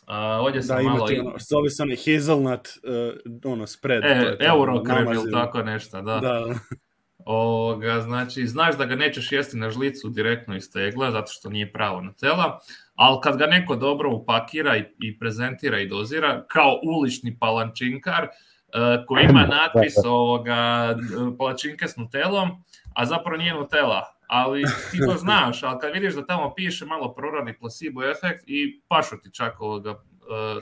A, 0.05 0.41
ovdje 0.41 0.61
sam 0.63 0.77
Da, 0.77 0.83
malo... 0.83 0.97
imate 0.97 1.19
ono, 1.21 1.35
zove 1.49 1.69
se 1.69 1.83
onaj 1.83 1.97
hazelnut, 2.05 2.67
uh, 2.67 3.51
ono, 3.51 3.67
spread. 3.67 4.01
to 4.01 4.07
E, 4.07 4.11
je 4.11 4.37
to, 4.37 4.45
Eurokrem 4.45 5.07
ili 5.13 5.31
tako 5.31 5.63
nešto, 5.63 6.01
da. 6.01 6.19
Da, 6.19 6.45
Ovoga, 7.31 8.01
znači, 8.01 8.47
znaš 8.47 8.77
da 8.77 8.85
ga 8.85 8.95
nećeš 8.95 9.31
jesti 9.31 9.57
na 9.57 9.69
žlicu 9.69 10.09
direktno 10.09 10.55
iz 10.55 10.71
tegla, 10.71 11.11
zato 11.11 11.31
što 11.31 11.49
nije 11.49 11.71
pravo 11.73 12.01
Nutella, 12.01 12.59
ali 12.95 13.17
kad 13.23 13.37
ga 13.37 13.45
neko 13.45 13.75
dobro 13.75 14.11
upakira 14.11 14.77
i, 14.77 14.83
i 14.99 15.19
prezentira 15.19 15.79
i 15.79 15.87
dozira, 15.87 16.45
kao 16.47 16.79
ulični 16.83 17.37
palančinkar, 17.39 18.23
uh, 18.23 19.05
koji 19.07 19.23
ima 19.23 19.47
natpis 19.55 19.93
ovoga, 20.05 20.53
e, 20.53 21.37
palačinke 21.37 21.87
s 21.87 21.97
Nutellom, 21.97 22.49
a 22.95 23.05
zapravo 23.05 23.37
nije 23.37 23.53
Nutella, 23.53 24.15
ali 24.27 24.63
ti 24.91 24.97
to 25.07 25.17
znaš, 25.25 25.63
ali 25.63 25.79
kad 25.79 25.93
vidiš 25.93 26.13
da 26.13 26.25
tamo 26.25 26.53
piše 26.55 26.85
malo 26.85 27.13
proradi 27.13 27.57
placebo 27.59 28.03
efekt 28.03 28.43
i 28.47 28.81
pašu 28.87 29.17
ti 29.23 29.29
čak 29.33 29.61
ovoga, 29.61 29.89
e, 29.89 29.95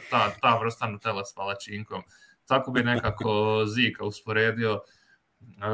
ta, 0.09 0.32
ta 0.41 0.59
vrsta 0.63 0.88
Nutella 0.88 1.26
s 1.26 1.36
palačinkom. 1.36 2.01
Tako 2.47 2.72
bi 2.72 2.84
nekako 2.84 3.63
Zika 3.65 4.05
usporedio 4.05 4.74
E, 4.74 4.97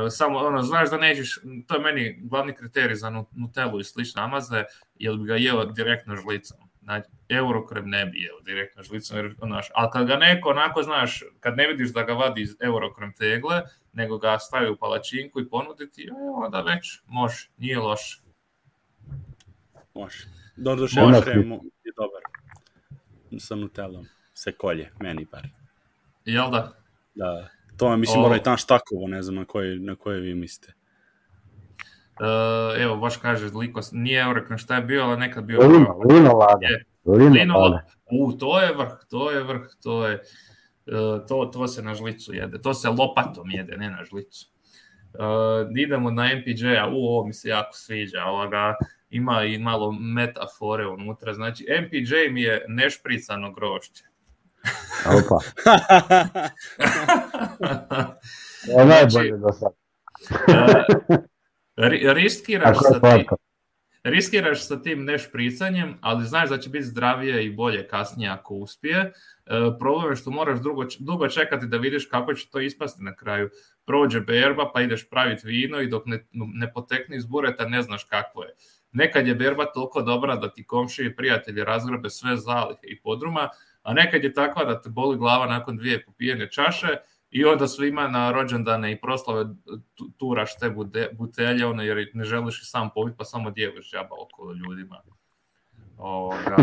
samo 0.10 0.38
ono, 0.40 0.62
znaš 0.62 0.90
da 0.90 0.98
nećeš, 0.98 1.40
to 1.68 1.76
je 1.76 1.82
meni 1.82 2.20
glavni 2.22 2.56
kriterij 2.56 2.96
za 2.96 3.10
nu- 3.10 3.28
Nutellu 3.32 3.80
i 3.80 3.84
slične 3.84 4.22
amaze, 4.22 4.64
jel 4.96 5.18
bi 5.18 5.28
ga 5.28 5.36
jeo 5.36 5.66
direktno 5.66 6.16
žlicom. 6.16 6.58
Znači, 6.82 7.10
Eurokrem 7.30 7.90
ne 7.90 8.06
bi 8.06 8.22
jeo 8.22 8.42
direktno 8.42 8.84
žlicom, 8.84 9.18
jer, 9.18 9.36
znaš, 9.46 9.68
ali 9.76 9.90
kad 9.94 10.08
ga 10.08 10.16
neko 10.16 10.50
onako, 10.50 10.84
znaš, 10.84 11.24
kad 11.40 11.58
ne 11.58 11.68
vidiš 11.68 11.94
da 11.94 12.04
ga 12.04 12.14
vadi 12.14 12.42
iz 12.42 12.56
Eurokrem 12.60 13.14
tegle, 13.14 13.62
nego 13.94 14.18
ga 14.18 14.40
stavi 14.40 14.70
u 14.70 14.78
palačinku 14.78 15.42
i 15.42 15.50
ponuditi, 15.50 16.04
e, 16.04 16.12
onda 16.46 16.62
već 16.62 17.02
može, 17.08 17.50
nije 17.58 17.80
loše. 17.80 18.20
može. 19.94 20.18
Doduše. 20.56 21.00
Eurokrem 21.00 21.52
je 21.84 21.92
dobar. 21.96 22.22
Sa 23.40 23.56
Nutellom. 23.56 24.06
Se 24.34 24.52
kolje, 24.52 24.92
meni 25.00 25.28
bar. 25.32 25.48
Jel 26.26 26.52
da? 26.52 26.72
Da. 27.16 27.48
To 27.78 27.92
je, 27.92 27.98
mislim, 27.98 28.20
O. 28.20 28.22
mora 28.22 28.36
i 28.36 28.44
tam 28.44 28.58
štakovo, 28.58 29.08
ne 29.08 29.22
znam 29.22 29.36
na 29.36 29.46
koje, 29.46 29.80
na 29.80 29.96
koje 29.96 30.20
vi 30.20 30.34
mislite. 30.36 30.74
E, 32.20 32.84
evo, 32.84 32.98
baš 32.98 33.18
kaže, 33.18 33.50
liko, 33.56 33.82
nije 33.92 34.22
Eurokrem 34.22 34.58
šta 34.58 34.76
je 34.76 34.82
bio, 34.82 35.04
ali 35.04 35.18
nekad 35.18 35.44
bio... 35.44 35.60
Lino, 35.60 36.00
lino 36.10 36.34
lada. 36.34 36.68
Je. 36.68 36.86
Lino 37.06 37.32
Lino, 37.32 37.58
lada. 37.58 37.86
u, 38.12 38.32
to 38.32 38.62
je 38.62 38.74
vrh, 38.74 38.92
to 39.10 39.32
je 39.32 39.44
vrh, 39.44 39.62
to 39.84 40.08
je, 40.08 40.14
e, 40.86 41.26
to, 41.28 41.50
to 41.54 41.68
se 41.68 41.82
na 41.82 41.94
žlicu 41.94 42.34
jede, 42.34 42.62
to 42.62 42.74
se 42.74 42.90
lopatom 42.90 43.52
jede, 43.52 43.78
ne 43.78 43.90
na 43.90 44.04
žlicu. 44.04 44.54
Uh, 45.14 45.78
idemo 45.78 46.12
na 46.12 46.24
MPJ-a, 46.36 46.88
u, 46.88 46.96
ovo 46.96 47.26
mi 47.26 47.34
se 47.34 47.50
jako 47.50 47.74
sviđa, 47.74 48.24
ovoga, 48.26 48.76
ima 49.10 49.44
i 49.44 49.58
malo 49.58 49.92
metafore 49.92 50.88
unutra, 50.88 51.34
znači 51.34 51.66
MPJ 51.82 52.32
mi 52.32 52.42
je 52.42 52.66
nešpricano 52.68 53.52
grošće. 53.52 54.04
Opa, 55.06 55.40
to 58.66 58.80
je 58.80 58.86
najbolje 58.86 59.38
do 59.38 59.52
sad. 59.52 59.72
Uh, 60.32 61.18
ri- 61.90 62.14
riskiraš 62.14 62.78
Kako 62.78 62.84
sa, 62.84 62.94
ti, 62.94 63.00
slatko. 63.00 63.38
riskiraš 64.04 64.68
sa 64.68 64.82
tim 64.82 65.04
nešpricanjem, 65.06 65.98
ali 66.02 66.26
znaš 66.26 66.50
da 66.50 66.58
će 66.58 66.70
biti 66.70 66.86
zdravije 66.86 67.46
i 67.46 67.52
bolje 67.56 67.88
kasnije 67.88 68.30
ako 68.30 68.54
uspije. 68.56 69.00
E, 69.00 69.12
problem 69.80 70.10
je 70.10 70.16
što 70.16 70.32
moraš 70.32 70.60
dugo, 70.60 70.86
dugo 71.00 71.28
čekati 71.28 71.66
da 71.68 71.78
vidiš 71.78 72.06
kako 72.06 72.34
će 72.34 72.50
to 72.50 72.60
ispasti 72.60 73.04
na 73.04 73.16
kraju. 73.16 73.50
Prođe 73.86 74.20
berba 74.20 74.72
pa 74.74 74.82
ideš 74.82 75.10
praviti 75.10 75.48
vino 75.48 75.82
i 75.82 75.88
dok 75.88 76.06
ne, 76.06 76.26
ne 76.34 76.74
potekne 76.74 77.18
iz 77.18 77.26
bureta 77.26 77.66
ne 77.66 77.82
znaš 77.82 78.04
kakvo 78.04 78.44
je. 78.44 78.54
Nekad 78.92 79.28
je 79.28 79.36
berba 79.36 79.66
toliko 79.66 80.02
dobra 80.02 80.36
da 80.36 80.54
ti 80.54 80.66
komšiji 80.66 81.06
i 81.06 81.16
prijatelji 81.16 81.64
razgrabe 81.64 82.10
sve 82.10 82.38
zalihe 82.38 82.82
i 82.84 83.02
podruma, 83.02 83.50
a 83.84 83.94
nekad 83.94 84.24
je 84.24 84.34
takva 84.34 84.66
da 84.66 84.82
te 84.82 84.90
boli 84.90 85.18
glava 85.18 85.46
nakon 85.46 85.78
dvije 85.78 86.06
popijene 86.06 86.52
čaše 86.52 86.88
i 87.30 87.46
onda 87.46 87.68
svima 87.68 88.08
na 88.08 88.32
rođendane 88.32 88.92
i 88.92 89.02
proslave 89.02 89.46
turaš 90.18 90.58
te 90.58 90.74
butelje, 91.12 91.66
ono, 91.66 91.84
jer 91.84 92.10
ne 92.14 92.24
želiš 92.24 92.62
i 92.62 92.66
sam 92.66 92.90
popiti, 92.96 93.18
pa 93.18 93.24
samo 93.24 93.52
djeviš 93.52 93.92
džaba 93.92 94.16
okolo 94.22 94.54
ljudima. 94.54 95.02
Ovoga. 95.98 96.56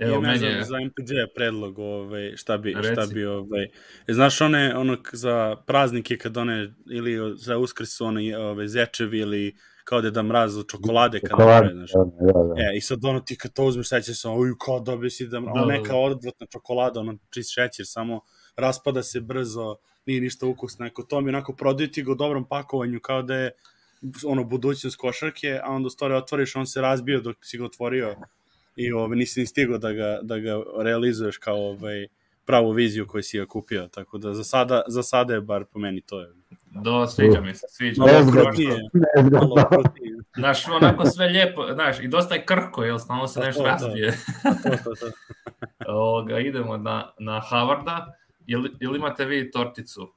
Evo, 0.00 0.14
ja 0.14 0.20
meni 0.20 0.46
je... 0.46 0.64
za 0.64 0.76
MPG 0.80 1.10
predlog 1.34 1.78
ovaj, 1.78 2.36
šta 2.36 2.58
bi, 2.58 2.74
Reci. 2.76 2.92
šta 2.92 3.14
bi 3.14 3.24
ovaj, 3.24 3.68
znaš 4.08 4.40
one, 4.40 4.76
ono 4.76 4.96
za 5.12 5.56
praznike 5.66 6.18
kad 6.18 6.36
one, 6.36 6.74
ili 6.90 7.34
za 7.36 7.58
uskrs 7.58 7.96
su 7.96 8.06
one 8.06 8.38
ove, 8.38 8.68
zečevi 8.68 9.18
ili 9.18 9.56
kao 9.84 10.00
da 10.00 10.06
je 10.06 10.10
da 10.10 10.22
mraz 10.22 10.56
od 10.56 10.66
čokolade 10.68 11.20
kad 11.20 11.30
čokolade, 11.30 11.70
znaš. 11.74 11.92
Da, 11.92 12.32
da, 12.32 12.32
da. 12.32 12.54
E, 12.60 12.76
i 12.76 12.80
sad 12.80 13.04
ono 13.04 13.20
ti 13.20 13.36
kad 13.36 13.52
to 13.52 13.64
uzmeš, 13.64 13.88
sad 13.88 14.04
će 14.04 14.14
se, 14.14 14.28
uj, 14.28 14.52
kao 14.64 14.80
dobije 14.80 15.10
si 15.10 15.26
da, 15.26 15.40
da, 15.40 15.52
da, 15.54 15.64
neka 15.64 15.96
odvratna 15.96 16.46
čokolada, 16.46 17.00
ono 17.00 17.14
čist 17.30 17.52
šećer, 17.54 17.86
samo 17.88 18.20
raspada 18.56 19.02
se 19.02 19.20
brzo, 19.20 19.76
nije 20.06 20.20
ništa 20.20 20.46
ukusno, 20.46 20.84
neko 20.84 21.02
to 21.02 21.20
mi 21.20 21.28
onako 21.28 21.52
prodaju 21.52 21.90
ti 21.90 22.02
ga 22.02 22.12
u 22.12 22.14
dobrom 22.14 22.44
pakovanju, 22.48 23.00
kao 23.00 23.22
da 23.22 23.34
je 23.34 23.50
ono 24.26 24.44
budućnost 24.44 24.96
košarke, 24.96 25.60
a 25.62 25.70
onda 25.70 25.90
stvari 25.90 26.14
otvoriš, 26.14 26.56
on 26.56 26.66
se 26.66 26.80
razbio 26.80 27.20
dok 27.20 27.36
si 27.40 27.58
ga 27.58 27.64
otvorio 27.64 28.16
i 28.76 28.92
ovaj, 28.92 29.16
nisi 29.16 29.40
ni 29.40 29.46
stigao 29.46 29.78
da 29.78 29.92
ga, 29.92 30.18
da 30.22 30.38
ga 30.38 30.62
realizuješ 30.82 31.38
kao 31.38 31.56
ovaj, 31.56 32.06
pravu 32.46 32.70
viziju 32.70 33.06
koju 33.06 33.22
si 33.22 33.38
ga 33.38 33.46
kupio, 33.46 33.88
tako 33.88 34.18
da 34.18 34.34
za 34.34 34.44
sada, 34.44 34.82
za 34.86 35.02
sada 35.02 35.34
je 35.34 35.40
bar 35.40 35.64
po 35.64 35.78
meni 35.78 36.00
to 36.00 36.20
je. 36.20 36.28
Do, 36.82 37.06
sviđa 37.06 37.40
mi 37.40 37.54
se, 37.54 37.66
sviđa. 37.68 38.02
Malo 38.02 38.32
krutnije. 38.32 38.76
Malo 39.32 39.54
krutnije. 39.70 40.14
Znaš, 40.36 40.68
onako 40.68 41.06
sve 41.06 41.26
lijepo, 41.26 41.66
znaš, 41.74 42.00
i 42.00 42.08
dosta 42.08 42.34
je 42.34 42.44
krhko, 42.44 42.84
jel, 42.84 42.98
stalno 42.98 43.26
se 43.28 43.40
nešto 43.40 43.64
razbije. 43.64 44.12
Ovoga, 45.88 46.38
idemo 46.38 46.76
na, 46.76 47.12
na 47.18 47.40
Havarda. 47.40 48.14
Ili, 48.46 48.70
ili 48.80 48.98
imate 48.98 49.24
vi 49.24 49.50
torticu 49.50 50.12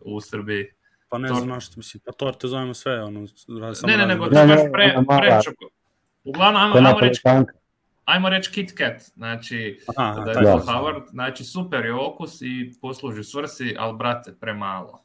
u 0.00 0.20
Srbiji? 0.20 0.66
Pa 1.08 1.18
ne 1.18 1.28
Tort... 1.28 1.40
znam 1.40 1.60
što 1.60 1.74
mislim, 1.76 2.02
pa 2.06 2.12
torte 2.12 2.48
zovemo 2.48 2.74
sve, 2.74 3.02
ono, 3.02 3.26
samo 3.26 3.72
ne, 3.86 3.96
ne, 3.96 4.06
nego 4.06 4.24
ti 4.24 4.34
baš 4.34 4.60
pre, 4.72 5.40
čoko. 5.44 5.68
Uglavnom, 6.24 6.72
ajmo 6.72 7.00
reći, 7.00 7.22
ajmo 8.10 8.28
reći 8.28 8.50
Kit 8.52 8.78
Kat, 8.78 9.02
znači, 9.02 9.80
Aha, 9.96 10.20
da 10.24 10.30
je 10.30 10.36
to 10.36 10.64
Howard, 10.66 11.10
znači 11.10 11.44
super 11.44 11.84
je 11.84 11.94
okus 11.94 12.42
i 12.42 12.72
posluži 12.80 13.24
svrsi, 13.24 13.76
ali 13.78 13.96
brate, 13.96 14.34
premalo. 14.40 15.04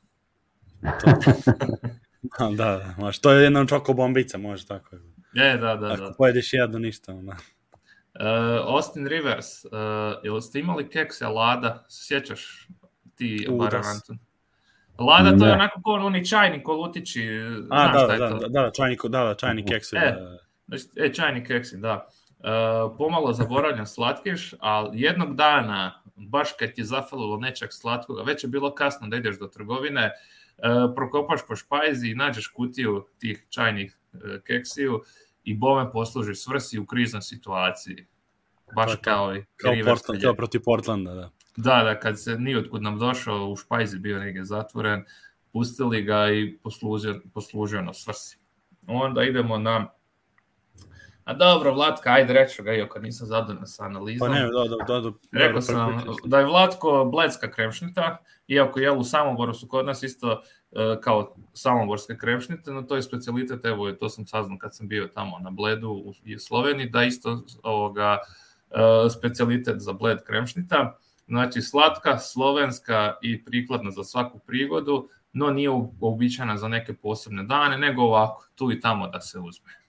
da, 2.58 2.78
da, 2.78 2.94
može, 2.98 3.22
to 3.22 3.32
je 3.32 3.44
jedna 3.44 3.66
čoko 3.66 3.94
bombica, 3.94 4.38
može 4.38 4.66
tako. 4.66 4.96
Je, 5.34 5.58
da, 5.58 5.76
da, 5.76 5.88
Ako 5.94 6.04
da. 6.04 6.14
pojedeš 6.18 6.54
jedno, 6.54 6.80
ništa, 6.80 7.12
onda. 7.12 7.32
Uh, 7.32 8.74
Austin 8.74 9.08
Rivers, 9.08 9.66
uh, 9.66 9.72
jel 10.24 10.42
ste 10.42 10.60
imali 10.60 10.90
kekse 10.90 11.28
Lada? 11.28 11.86
Sjećaš 11.90 12.68
ti, 13.16 13.48
Baran 13.52 13.86
Anton? 13.86 14.18
Lada 15.00 15.38
to 15.38 15.46
je 15.46 15.54
onako 15.54 15.82
kao 15.82 15.94
oni 15.94 16.26
čajni 16.26 16.64
kolutići, 16.64 17.30
A, 17.70 17.92
da, 17.92 18.00
šta 18.00 18.08
da, 18.08 18.14
je 18.14 18.32
to? 18.32 18.38
Da, 18.38 18.62
da, 18.62 18.72
čajni, 18.72 18.98
da, 19.04 19.24
da, 19.24 19.36
čajni 19.36 19.66
keksi. 19.66 19.96
E, 19.98 20.16
da. 20.68 20.78
e, 21.06 21.14
čajni 21.14 21.44
keksi, 21.44 21.78
da. 21.78 22.08
Uh, 22.46 22.96
pomalo 22.98 23.34
zaboravljam 23.34 23.86
slatkiš, 23.86 24.54
ali 24.60 25.02
jednog 25.02 25.36
dana, 25.36 26.02
baš 26.16 26.50
kad 26.60 26.74
ti 26.74 26.82
je 26.82 26.86
zafalilo 26.86 27.38
nečeg 27.38 27.70
slatkoga, 27.72 28.24
već 28.24 28.44
je 28.44 28.48
bilo 28.48 28.76
kasno 28.76 29.08
da 29.08 29.18
ideš 29.18 29.40
do 29.40 29.48
trgovine, 29.48 30.12
uh, 30.12 30.96
prokopaš 30.96 31.40
po 31.48 31.56
špajzi 31.56 32.08
i 32.08 32.16
nađeš 32.16 32.48
kutiju 32.48 33.06
tih 33.20 33.46
čajnih 33.50 33.98
uh, 34.14 34.20
keksiju 34.44 35.02
i 35.44 35.54
bome 35.54 35.92
posluži 35.92 36.36
svrsi 36.36 36.80
u 36.80 36.86
kriznoj 36.86 37.22
situaciji. 37.22 38.06
Baš 38.76 38.92
pa, 38.96 39.02
kao 39.02 39.36
i 39.36 39.44
kao, 39.56 39.74
Portland, 39.86 40.22
kao 40.22 40.34
protiv 40.34 40.62
Portlanda, 40.66 41.14
da. 41.14 41.30
Da, 41.58 41.84
da, 41.84 42.00
kad 42.00 42.22
se 42.22 42.40
nije 42.40 42.60
otkud 42.60 42.82
nam 42.82 43.00
došao, 43.00 43.50
u 43.50 43.56
špajzi 43.56 44.00
bio 44.00 44.20
negdje 44.20 44.46
zatvoren, 44.46 45.04
pustili 45.54 46.02
ga 46.02 46.30
i 46.32 46.58
poslužio, 46.64 47.22
poslužio 47.34 47.82
na 47.82 47.94
svrsi. 47.94 48.38
Onda 48.88 49.24
idemo 49.24 49.58
na 49.58 49.95
A 51.26 51.34
dobro, 51.34 51.74
Vlatka, 51.74 52.10
ajde 52.10 52.34
reću 52.34 52.64
ga, 52.64 52.74
iako 52.74 53.00
nisam 53.00 53.28
zadovoljna 53.28 53.66
sa 53.66 53.86
analizom. 53.86 54.28
Pa 54.28 54.34
ne, 54.34 54.42
da, 54.42 54.76
da, 54.78 55.00
da. 55.00 55.02
da 55.02 55.12
Rekao 55.32 55.62
sam 55.62 56.04
da 56.26 56.40
je 56.40 56.46
Vlatko 56.46 57.10
bledska 57.12 57.52
kremšnita, 57.52 58.18
iako 58.48 58.80
jel 58.80 59.00
u 59.00 59.04
Samoboru 59.04 59.54
su 59.54 59.68
kod 59.68 59.86
nas 59.86 60.04
isto 60.04 60.32
uh, 60.32 60.82
kao 61.02 61.36
samoborske 61.54 62.18
kremšnite, 62.18 62.72
no 62.72 62.82
to 62.82 62.96
je 62.96 63.02
specialitet, 63.02 63.66
evo 63.66 63.92
to 63.92 64.10
sam 64.10 64.28
saznao 64.28 64.58
kad 64.58 64.76
sam 64.76 64.88
bio 64.88 65.08
tamo 65.08 65.40
na 65.40 65.52
Bledu 65.52 65.90
u 65.90 66.14
Sloveniji, 66.40 66.90
da 66.90 67.04
isto 67.04 67.44
ovoga 67.64 68.18
uh, 68.70 69.12
specialitet 69.12 69.80
za 69.80 69.94
bled 69.94 70.24
kremšnita. 70.24 70.98
Znači 71.28 71.62
slatka, 71.62 72.18
slovenska 72.18 73.16
i 73.22 73.44
prikladna 73.44 73.92
za 73.92 74.04
svaku 74.04 74.40
prigodu, 74.40 75.10
no 75.34 75.50
nije 75.50 75.70
uobičajena 76.00 76.58
za 76.58 76.68
neke 76.68 76.94
posebne 76.94 77.44
dane, 77.44 77.78
nego 77.78 78.02
ovako, 78.02 78.48
tu 78.56 78.72
i 78.72 78.80
tamo 78.80 79.08
da 79.08 79.22
se 79.22 79.40
uzme 79.40 79.85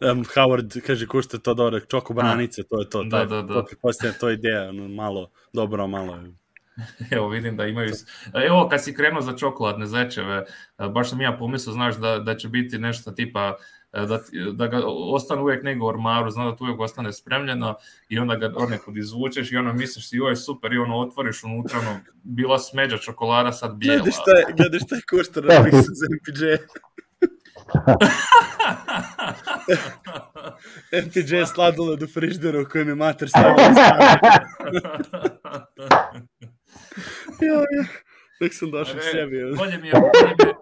um, 0.00 0.24
Howard 0.24 0.80
kaže 0.86 1.06
košta 1.06 1.38
to 1.38 1.54
dobro, 1.54 1.80
čoko 1.80 2.14
bananice, 2.14 2.62
to 2.62 2.80
je 2.80 2.90
to. 2.90 3.04
Da, 3.04 3.18
taj, 3.18 3.26
da, 3.26 3.42
da. 3.42 3.54
To, 3.54 3.66
postoje 3.82 4.18
to 4.18 4.30
ideja, 4.30 4.68
ono, 4.68 4.88
malo, 4.88 5.30
dobro, 5.52 5.86
malo. 5.86 6.18
Evo 7.10 7.28
vidim 7.28 7.56
da 7.56 7.66
imaju... 7.66 7.92
Evo 8.46 8.68
kad 8.68 8.84
si 8.84 8.94
krenuo 8.94 9.20
za 9.20 9.36
čokoladne 9.36 9.86
zečeve, 9.86 10.44
baš 10.92 11.10
sam 11.10 11.20
ja 11.20 11.36
pomislio, 11.38 11.72
znaš, 11.72 11.96
da, 11.96 12.18
da 12.18 12.36
će 12.36 12.48
biti 12.48 12.78
nešto 12.78 13.10
tipa 13.10 13.56
da, 13.94 14.20
da 14.52 14.66
ga 14.66 14.80
ostane 14.86 15.42
uvijek 15.42 15.62
nego 15.62 15.86
u 15.86 15.88
ormaru, 15.88 16.30
zna 16.30 16.50
da 16.50 16.56
tu 16.56 16.64
uvijek 16.64 16.80
ostane 16.80 17.12
spremljeno 17.12 17.74
i 18.08 18.18
onda 18.18 18.36
ga 18.36 18.52
nekud 18.68 18.96
izvučeš 18.96 19.52
i 19.52 19.56
ono 19.56 19.72
misliš 19.72 20.08
si, 20.08 20.16
je 20.16 20.36
super, 20.36 20.72
i 20.72 20.78
ono 20.78 20.96
otvoriš 20.96 21.44
unutra, 21.44 21.78
ono, 21.78 22.00
bila 22.22 22.58
smeđa 22.58 22.98
čokolada, 22.98 23.52
sad 23.52 23.74
bijela. 23.74 23.96
Gledaj 23.96 24.12
šta 24.12 24.30
je, 24.30 24.44
gledaj 24.56 24.80
šta 24.80 24.96
je 24.96 25.02
košta 25.10 25.40
na 25.40 25.54
za 25.72 26.06
MPJ. 26.16 26.44
MTJ 31.06 31.44
sladoled 31.54 32.02
u 32.02 32.06
frižderu 32.06 32.62
u 32.62 32.66
kojem 32.72 32.88
je 32.88 32.94
mater 32.94 33.28
stavila 33.28 33.62
ja, 37.40 37.54
ja. 37.54 37.84
Nek 38.40 38.54
sam 38.54 38.70
došao 38.70 39.00
sebi. 39.00 39.54
Bolje 39.56 39.78
mi 39.78 39.88
je, 39.88 39.92
bolje 39.92 40.34
mi 40.38 40.48
je 40.48 40.54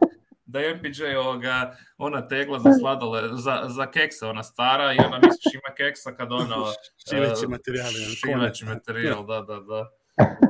da 0.52 0.60
je 0.60 0.74
MPJ 0.74 1.16
ovoga, 1.18 1.76
ona 1.98 2.28
tegla 2.28 2.58
za 2.58 2.72
sladole, 2.80 3.22
za, 3.32 3.62
za 3.68 3.90
keksa, 3.90 4.28
ona 4.28 4.42
stara 4.42 4.92
i 4.92 4.96
ona 5.06 5.18
misliš 5.18 5.54
ima 5.54 5.74
keksa 5.76 6.14
kad 6.14 6.32
ona... 6.32 6.56
Šiveći 7.08 7.46
materijal. 7.46 7.90
Šiveći 7.90 8.64
materijal, 8.64 9.26
da, 9.26 9.40
da, 9.40 9.60
da. 9.60 9.90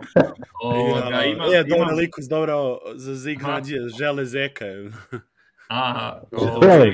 Ovoga, 0.62 1.24
ima, 1.24 1.44
e, 1.54 1.64
dobro, 1.64 1.96
likus 1.96 2.24
dobro 2.28 2.78
za 2.94 3.14
Zig 3.14 3.42
Nađije, 3.42 3.88
žele 3.98 4.24
zeka. 4.24 4.64
Aha, 5.68 6.22
ovaj, 6.32 6.92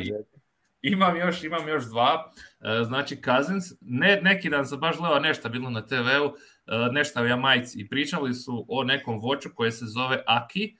imam 0.82 1.16
još, 1.16 1.44
imam 1.44 1.68
još 1.68 1.84
dva. 1.84 2.32
E, 2.60 2.84
znači, 2.84 3.20
Cousins, 3.24 3.64
ne, 3.80 4.20
neki 4.22 4.50
dan 4.50 4.66
sam 4.66 4.80
baš 4.80 4.96
gledao 4.96 5.20
nešto 5.20 5.48
bilo 5.48 5.70
na 5.70 5.86
TV-u, 5.86 6.34
e, 6.66 6.92
nešto 6.92 7.20
o 7.20 7.24
Jamajci 7.24 7.80
i 7.80 7.88
pričali 7.88 8.34
su 8.34 8.66
o 8.68 8.84
nekom 8.84 9.20
voću 9.20 9.48
koje 9.54 9.72
se 9.72 9.86
zove 9.86 10.22
Aki. 10.26 10.64
E, 10.64 10.74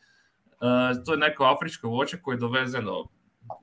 to 1.06 1.12
je 1.12 1.18
neko 1.18 1.44
afričko 1.44 1.88
voće 1.88 2.20
koje 2.22 2.34
je 2.34 2.40
dovezeno 2.40 3.04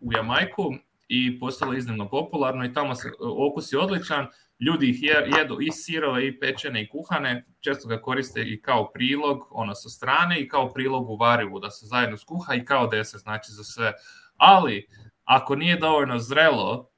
u 0.01 0.13
Jamajku 0.13 0.73
i 1.07 1.39
postalo 1.39 1.73
iznimno 1.73 2.09
popularno 2.09 2.65
i 2.65 2.73
tamo 2.73 2.95
se 2.95 3.11
okus 3.19 3.73
je 3.73 3.79
odličan. 3.79 4.27
Ljudi 4.59 4.89
ih 4.89 5.03
jedu 5.37 5.57
i 5.61 5.71
sirove 5.71 6.27
i 6.27 6.39
pečene 6.39 6.83
i 6.83 6.89
kuhane, 6.89 7.45
često 7.59 7.87
ga 7.87 8.01
koriste 8.01 8.41
i 8.41 8.61
kao 8.61 8.91
prilog, 8.91 9.47
ono 9.51 9.75
sa 9.75 9.89
strane 9.89 10.39
i 10.39 10.47
kao 10.47 10.73
prilog 10.73 11.09
u 11.09 11.17
varivu 11.17 11.59
da 11.59 11.69
se 11.69 11.85
zajedno 11.85 12.17
skuha 12.17 12.53
i 12.53 12.65
kao 12.65 12.87
deser, 12.87 13.19
znači 13.19 13.51
za 13.51 13.63
sve 13.63 13.93
ali 14.37 14.87
ako 15.23 15.55
nije 15.55 15.77
dovoljno 15.77 16.19
zrelo, 16.19 16.89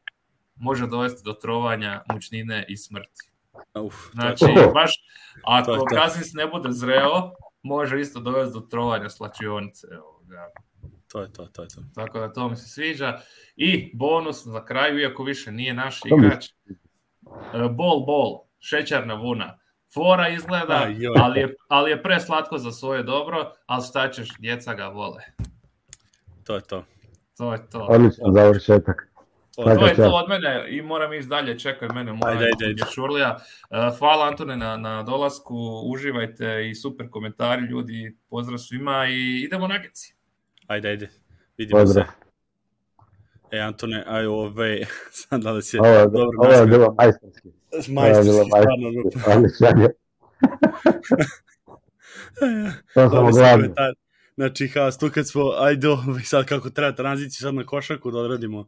može 0.56 0.88
dovesti 0.88 1.22
do 1.26 1.34
trovanja, 1.34 2.04
mučnine 2.14 2.66
i 2.70 2.78
smrti. 2.78 3.32
Uf, 3.74 3.96
znači, 4.14 4.46
baš 4.74 4.92
ako 5.44 5.86
kaznis 5.86 6.34
ne 6.34 6.48
bude 6.48 6.72
zreo, 6.72 7.32
može 7.64 8.02
isto 8.02 8.20
dovesti 8.20 8.54
do 8.54 8.60
trovanja 8.60 9.10
slačionice. 9.10 9.88
Ovoga. 10.04 10.50
To 11.08 11.22
je 11.22 11.34
to, 11.34 11.46
to 11.46 11.62
je 11.62 11.68
to. 11.68 11.82
Tako 11.96 12.20
da 12.20 12.34
to 12.34 12.50
mi 12.50 12.56
se 12.56 12.70
sviđa. 12.70 13.20
I 13.56 13.92
bonus 13.94 14.46
za 14.46 14.66
kraju, 14.66 15.00
iako 15.00 15.24
više 15.24 15.52
nije 15.52 15.74
naš 15.74 16.00
igrač, 16.06 16.46
bol, 17.72 18.06
bol, 18.06 18.40
šećarna 18.60 19.14
vuna. 19.14 19.60
Fora 19.94 20.30
izgleda, 20.30 20.88
ali 21.16 21.40
je, 21.40 21.56
ali 21.68 21.92
je 21.92 22.04
preslatko 22.04 22.58
za 22.58 22.72
svoje 22.72 23.04
dobro, 23.04 23.54
ali 23.66 23.84
šta 23.84 24.12
ćeš, 24.12 24.30
djeca 24.40 24.74
ga 24.74 24.88
vole. 24.88 25.24
To 26.44 26.56
je 26.56 26.62
to. 26.62 26.84
To 27.38 27.54
je 27.54 27.70
to. 27.70 27.88
Odličan 27.90 28.34
završetak. 28.34 29.08
To 29.56 29.88
je 29.88 29.96
to 29.96 30.12
od 30.14 30.30
mene 30.30 30.66
i 30.70 30.82
moram 30.82 31.14
ići 31.14 31.28
dalje, 31.28 31.60
čekaj 31.60 31.90
mene 31.90 32.14
moja 32.14 32.32
Ajde, 32.32 32.46
ajde, 32.46 32.66
ajde. 32.66 32.84
Šurlija. 32.96 33.38
E, 33.70 33.90
Hvala 34.00 34.28
Antone 34.28 34.58
na, 34.58 34.78
na 34.78 35.04
dolasku, 35.04 35.56
uživajte 35.86 36.70
i 36.70 36.76
super 36.76 37.10
komentari 37.10 37.62
ljudi, 37.62 38.18
pozdrav 38.30 38.58
svima 38.58 39.08
i 39.10 39.42
idemo 39.42 39.68
na 39.68 39.78
geci. 39.78 40.16
Ajde, 40.68 40.90
ajde. 40.90 41.10
Vidimo 41.58 41.80
Pozdrav. 41.80 42.06
se. 42.06 42.27
E, 43.52 43.60
Antone, 43.60 44.04
aj 44.08 44.26
ove, 44.26 44.86
sad 45.20 45.42
da 45.42 45.62
si 45.62 45.78
Ovo 45.80 46.06
dobro 46.06 46.40
ovo 46.40 46.54
je 46.54 46.66
bilo 46.66 46.96
majstorski. 46.98 47.50
Ovo 47.72 47.84
majstorski, 47.94 48.50
stvarno. 48.50 48.92
majstorski. 49.28 49.94
To 52.94 53.10
sam 53.10 53.26
oglavio. 53.26 53.74
Znači, 54.36 54.70
kao, 54.74 54.92
tu 54.92 55.10
kad 55.14 55.28
smo, 55.28 55.42
ajde, 55.58 55.90
ovaj, 55.90 56.22
sad 56.24 56.46
kako 56.46 56.70
treba 56.70 56.96
tranziciju 56.96 57.44
sad 57.44 57.54
na 57.54 57.66
košarku 57.66 58.12
da 58.12 58.20
odradimo. 58.20 58.68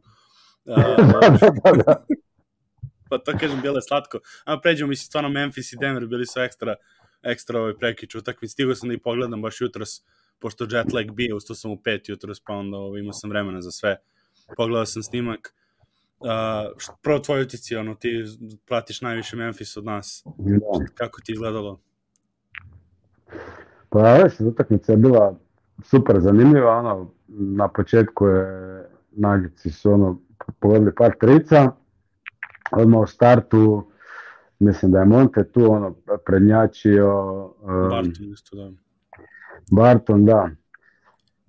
A, 0.66 0.96
da, 1.40 1.50
da, 1.64 1.82
da. 1.84 2.04
pa 3.08 3.18
to 3.18 3.32
kažem, 3.40 3.60
bilo 3.62 3.76
je 3.76 3.82
slatko. 3.82 4.18
A 4.44 4.60
pređemo, 4.60 4.88
mislim, 4.88 5.04
stvarno 5.06 5.28
Memphis 5.28 5.72
i 5.72 5.76
Denver 5.80 6.06
bili 6.06 6.26
su 6.26 6.40
ekstra, 6.40 6.74
ekstra 7.22 7.60
ovaj 7.60 7.74
prekič 7.78 8.14
utakmice. 8.14 8.52
Stigao 8.52 8.74
sam 8.74 8.88
da 8.88 8.94
ih 8.94 9.00
pogledam 9.04 9.42
baš 9.42 9.60
jutros, 9.60 10.02
pošto 10.38 10.66
jet 10.70 10.92
lag 10.92 11.10
bio, 11.10 11.36
ustao 11.36 11.56
sam 11.56 11.70
u 11.70 11.82
pet 11.82 12.08
jutros, 12.08 12.40
pa 12.40 12.52
onda 12.52 12.76
ovaj, 12.76 13.00
imao 13.00 13.12
sam 13.12 13.30
vremena 13.30 13.60
za 13.60 13.70
sve. 13.70 13.96
Pogledao 14.56 14.86
sam 14.86 15.02
snimak. 15.02 15.54
Uh, 16.20 16.26
prvo 17.02 17.18
tvoj 17.18 17.42
utici, 17.42 17.76
ono, 17.76 17.94
ti 17.94 18.24
pratiš 18.66 19.00
najviše 19.00 19.36
Memphis 19.36 19.76
od 19.76 19.84
nas. 19.84 20.24
Da. 20.38 20.84
Kako 20.94 21.20
ti 21.20 21.32
izgledalo? 21.32 21.80
Pa 23.88 24.12
već, 24.14 24.40
utakmica 24.40 24.92
je 24.92 24.98
bila 24.98 25.38
super 25.84 26.20
zanimljiva, 26.20 26.76
ono, 26.76 27.12
na 27.28 27.68
početku 27.68 28.26
je 28.26 28.70
Nagici 29.12 29.70
su 29.70 29.92
ono 29.92 30.20
pogodili 30.58 30.94
par 30.94 31.12
trica, 31.20 31.72
odmah 32.72 33.00
u 33.00 33.06
startu 33.06 33.90
mislim 34.58 34.92
da 34.92 34.98
je 34.98 35.04
Monte 35.04 35.52
tu 35.52 35.72
ono 35.72 35.94
prednjačio, 36.26 37.44
um, 37.44 37.88
Barton 37.90 38.32
isto, 38.32 38.56
da. 38.56 38.70
Barton, 39.70 40.24
da. 40.24 40.50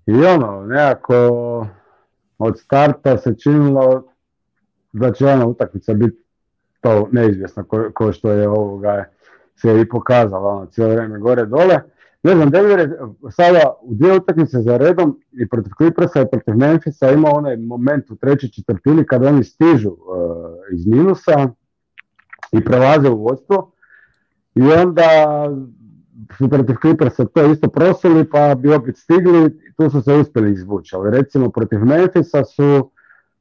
I 0.06 0.14
ono, 0.26 0.66
nekako 0.66 1.68
od 2.42 2.60
starta 2.60 3.18
se 3.18 3.36
činilo 3.38 4.04
da 4.94 5.12
će 5.12 5.28
ona 5.28 5.46
utakmica 5.46 5.94
biti 5.94 6.24
to 6.82 7.10
neizvjesno 7.12 7.64
ko, 7.64 7.92
ko 7.94 8.14
što 8.14 8.32
je 8.32 8.50
ovoga 8.50 9.06
se 9.56 9.82
i 9.82 9.90
pokazalo, 9.90 10.50
ono, 10.50 10.66
cijelo 10.66 10.94
vrijeme 10.94 11.20
gore 11.20 11.46
dole. 11.46 11.80
Ne 12.24 12.36
znam, 12.36 12.50
Denver 12.50 12.80
je 12.80 13.00
sada 13.32 13.74
u 13.82 13.94
dvije 13.94 14.16
utakmice 14.16 14.62
za 14.62 14.78
redom 14.78 15.20
i 15.32 15.50
protiv 15.50 15.72
Clippersa 15.78 16.22
i 16.22 16.30
protiv 16.32 16.56
Memphisa 16.56 17.12
ima 17.12 17.30
onaj 17.34 17.58
moment 17.58 18.12
u 18.12 18.16
trećoj 18.16 18.50
četvrtini 18.50 19.06
kada 19.06 19.30
oni 19.30 19.44
stižu 19.44 19.90
uh, 19.90 19.98
iz 20.74 20.88
minusa 20.88 21.50
i 22.52 22.64
prelaze 22.64 23.10
u 23.10 23.24
vodstvo 23.24 23.72
i 24.56 24.62
onda 24.62 25.08
su 26.38 26.50
protiv 26.50 26.76
Clippersa 26.82 27.26
to 27.26 27.46
isto 27.46 27.68
prosuli 27.68 28.30
pa 28.30 28.56
bi 28.56 28.74
opet 28.74 28.98
stigli 28.98 29.60
tu 29.78 29.90
su 29.90 30.02
se 30.02 30.14
uspjeli 30.14 30.52
izvući. 30.52 30.96
Ali 30.96 31.12
recimo 31.12 31.50
protiv 31.50 31.86
Memphisa 31.86 32.46
su 32.46 32.92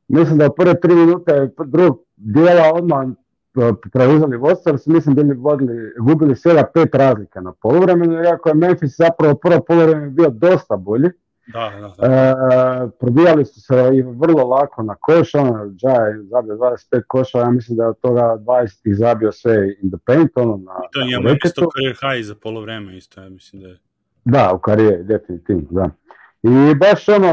mislim 0.09 0.39
da 0.39 0.47
u 0.47 0.55
prve 0.55 0.81
tri 0.81 0.95
minute 0.95 1.51
drugog 1.67 1.99
dijela 2.17 2.73
odmah 2.75 3.07
e, 3.09 3.73
preuzeli 3.93 4.37
vodstvo, 4.37 4.71
jer 4.71 4.79
su 4.79 4.93
mislim 4.93 5.15
bili 5.15 5.35
vodili, 5.35 5.93
gubili 5.99 6.37
svega 6.37 6.65
pet 6.75 6.95
razlika 6.95 7.41
na 7.41 7.53
poluvremenu, 7.53 8.23
iako 8.23 8.49
je 8.49 8.55
Memphis 8.55 8.97
zapravo 8.97 9.35
prvo 9.35 9.61
poluvremenu 9.61 10.11
bio 10.11 10.31
dosta 10.31 10.77
bolji. 10.77 11.11
Da, 11.53 11.73
da, 11.81 11.95
da. 11.99 12.07
E, 12.07 12.91
probijali 13.01 13.45
su 13.45 13.61
se 13.61 13.91
i 13.95 14.03
vrlo 14.03 14.49
lako 14.49 14.83
na 14.83 14.95
koš, 14.95 15.35
ono, 15.35 15.65
je 15.65 16.23
zabio 16.23 16.55
25 16.55 17.03
koša, 17.09 17.39
ja 17.39 17.51
mislim 17.51 17.77
da 17.77 17.83
je 17.83 17.89
od 17.89 17.99
toga 18.01 18.21
20 18.21 18.91
ih 18.91 18.97
zabio 18.97 19.33
sve 19.33 19.77
in 19.83 19.91
the 19.91 19.99
paint, 20.05 20.31
ono, 20.35 20.57
na, 20.57 20.73
To 20.93 21.01
je 21.01 21.05
na 21.05 21.11
njemu 21.11 21.37
isto 21.45 21.69
career 21.73 21.97
high 22.01 22.27
za 22.27 22.35
polovreme 22.35 22.97
isto, 22.97 23.21
ja 23.21 23.29
mislim 23.29 23.63
da 23.63 23.69
je. 23.69 23.79
Da, 24.25 24.53
u 24.55 24.59
karijeri, 24.59 25.05
definitivno, 25.05 25.67
da. 25.71 25.91
I 26.43 26.75
baš 26.75 27.09
ono, 27.09 27.33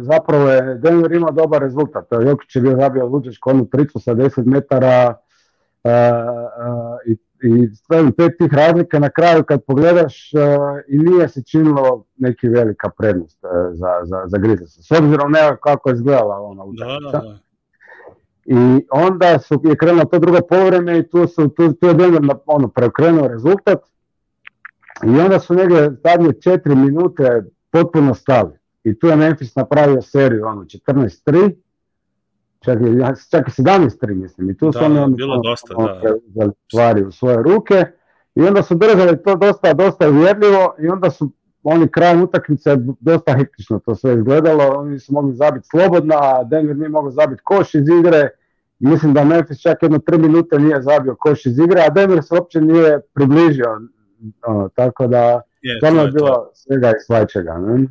zapravo 0.00 0.48
je 0.48 0.74
Denver 0.74 1.12
imao 1.12 1.30
dobar 1.30 1.62
rezultat. 1.62 2.06
Jokić 2.26 2.56
je 2.56 2.62
bio 2.62 2.76
zabio 2.76 3.06
luđačku 3.06 3.50
onu 3.50 3.68
tricu 3.68 4.00
sa 4.00 4.14
10 4.14 4.46
metara 4.46 5.14
e, 5.84 5.90
e, 5.90 5.92
i, 7.06 7.16
i 7.44 7.74
stvarno 7.74 8.12
pet 8.12 8.38
tih 8.38 8.54
razlika 8.54 8.98
na 8.98 9.10
kraju 9.10 9.44
kad 9.44 9.64
pogledaš 9.66 10.34
e, 10.34 10.38
i 10.88 10.98
nije 10.98 11.28
se 11.28 11.42
činilo 11.42 12.04
neki 12.16 12.48
velika 12.48 12.90
prednost 12.98 13.44
e, 13.44 13.48
za, 13.72 13.88
za, 14.02 14.22
za 14.26 14.38
Grizzlies. 14.38 14.78
S 14.88 14.90
obzirom 14.90 15.32
na 15.32 15.56
kako 15.56 15.88
je 15.88 15.94
izgledala 15.94 16.40
ona 16.40 16.64
utakmica. 16.64 17.18
da, 17.18 17.24
da. 17.24 17.38
I 18.46 18.86
onda 18.90 19.38
su, 19.38 19.60
je 19.64 19.76
krenulo 19.76 20.04
to 20.04 20.18
drugo 20.18 20.38
polovreme 20.48 20.98
i 20.98 21.08
tu, 21.08 21.26
su, 21.26 21.48
tu, 21.48 21.72
tu 21.72 21.86
je 21.86 21.94
Denver 21.94 22.22
na- 22.22 22.38
ono, 22.46 22.68
preokrenuo 22.68 23.28
rezultat. 23.28 23.78
I 25.04 25.20
onda 25.20 25.38
su 25.38 25.54
negdje 25.54 25.90
zadnje 26.04 26.32
četiri 26.32 26.74
minute 26.74 27.44
potpuno 27.70 28.14
stali. 28.14 28.50
I 28.84 28.98
tu 28.98 29.06
je 29.06 29.16
Memphis 29.16 29.54
napravio 29.56 30.02
seriju, 30.02 30.46
ono, 30.46 30.62
14-3, 30.64 31.54
čak, 32.64 32.78
i- 32.80 33.30
čak 33.30 33.48
i 33.48 33.52
17-3 33.52 33.88
mislim. 34.12 34.50
I 34.50 34.56
tu 34.56 34.72
su 34.72 34.78
Da, 34.78 34.84
oni 34.84 34.98
ono, 34.98 35.08
bilo 35.08 35.36
dosta, 35.38 35.74
ono, 35.76 35.88
da. 36.26 36.50
stvari 36.66 37.02
u 37.02 37.12
svoje 37.12 37.36
ruke. 37.38 37.84
I 38.34 38.42
onda 38.42 38.62
su 38.62 38.74
držali 38.76 39.22
to 39.22 39.36
dosta, 39.36 39.72
dosta 39.74 40.08
uvjerljivo 40.10 40.74
i 40.78 40.88
onda 40.88 41.10
su 41.10 41.30
oni 41.62 41.88
krajem 41.88 42.22
utakmice 42.22 42.70
dosta 43.00 43.32
hektično 43.32 43.78
to 43.78 43.94
sve 43.94 44.14
izgledalo, 44.14 44.64
oni 44.70 44.98
su 44.98 45.12
mogli 45.12 45.34
zabiti 45.34 45.68
slobodno, 45.68 46.14
a 46.16 46.44
Denver 46.44 46.76
nije 46.76 46.88
mogao 46.88 47.10
zabiti 47.10 47.42
koš 47.44 47.74
iz 47.74 47.88
igre. 47.90 48.28
Mislim 48.78 49.14
da 49.14 49.24
Memphis 49.24 49.60
čak 49.60 49.82
jedno 49.82 49.98
tri 49.98 50.18
minute 50.18 50.58
nije 50.58 50.82
zabio 50.82 51.16
koš 51.16 51.46
iz 51.46 51.58
igre, 51.58 51.80
a 51.80 51.90
Denver 51.90 52.22
se 52.22 52.34
uopće 52.34 52.60
nije 52.60 53.00
približio. 53.14 53.80
Ono, 54.42 54.68
tako 54.68 55.06
da, 55.06 55.40
Je, 55.62 55.80
to 55.80 55.86
je 55.86 55.92
je 55.96 56.10
bilo 56.10 56.28
to. 56.28 56.50
svega 56.54 56.88
i 56.88 57.00
svačega. 57.00 57.58
Ne? 57.58 57.86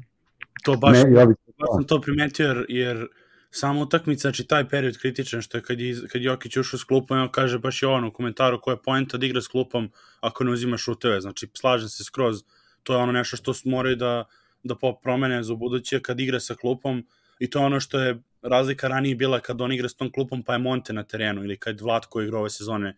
To 0.63 0.75
baš, 0.75 0.91
Ne, 0.93 1.11
ja 1.11 1.25
bih- 1.25 1.35
baš 1.59 1.69
sam 1.73 1.83
to 1.83 2.01
primetio 2.01 2.47
jer, 2.47 2.65
jer 2.69 3.07
sama 3.55 3.81
utakmica, 3.81 4.21
znači 4.21 4.43
taj 4.47 4.69
period 4.69 4.97
kritičan 4.97 5.41
što 5.41 5.57
je 5.57 5.61
kad, 5.61 5.79
iz- 5.81 6.01
kad 6.11 6.21
Jokić 6.21 6.57
ušao 6.57 6.79
s 6.79 6.83
klupom, 6.83 7.19
on 7.19 7.29
kaže 7.31 7.59
baš 7.59 7.81
je 7.83 7.87
ono 7.87 8.07
u 8.07 8.11
komentaru 8.11 8.61
koja 8.61 8.73
je 8.73 8.81
poenta 8.83 9.17
da 9.17 9.25
igra 9.25 9.41
s 9.41 9.47
klupom 9.47 9.91
ako 10.21 10.43
ne 10.43 10.51
uzima 10.51 10.77
šuteve, 10.77 11.21
znači 11.21 11.47
slažem 11.53 11.89
se 11.89 12.03
skroz, 12.03 12.43
to 12.83 12.93
je 12.93 12.97
ono 12.97 13.11
nešto 13.11 13.37
što 13.37 13.53
moraju 13.65 13.95
da, 13.95 14.25
da 14.63 14.75
promene 15.03 15.43
za 15.43 15.55
buduće 15.55 15.99
kad 15.99 16.19
igra 16.19 16.39
sa 16.39 16.55
klupom 16.55 17.05
i 17.39 17.49
to 17.49 17.59
je 17.59 17.65
ono 17.65 17.79
što 17.79 17.99
je 17.99 18.21
razlika 18.41 18.87
ranije 18.87 19.15
bila 19.15 19.39
kad 19.39 19.61
on 19.61 19.71
igra 19.71 19.89
s 19.89 19.95
tom 19.95 20.11
klupom 20.11 20.43
pa 20.43 20.53
je 20.53 20.59
Monte 20.59 20.93
na 20.93 21.03
terenu 21.03 21.43
ili 21.43 21.57
kad 21.57 21.81
Vlatko 21.81 22.21
igra 22.21 22.39
ove 22.39 22.49
sezone. 22.49 22.95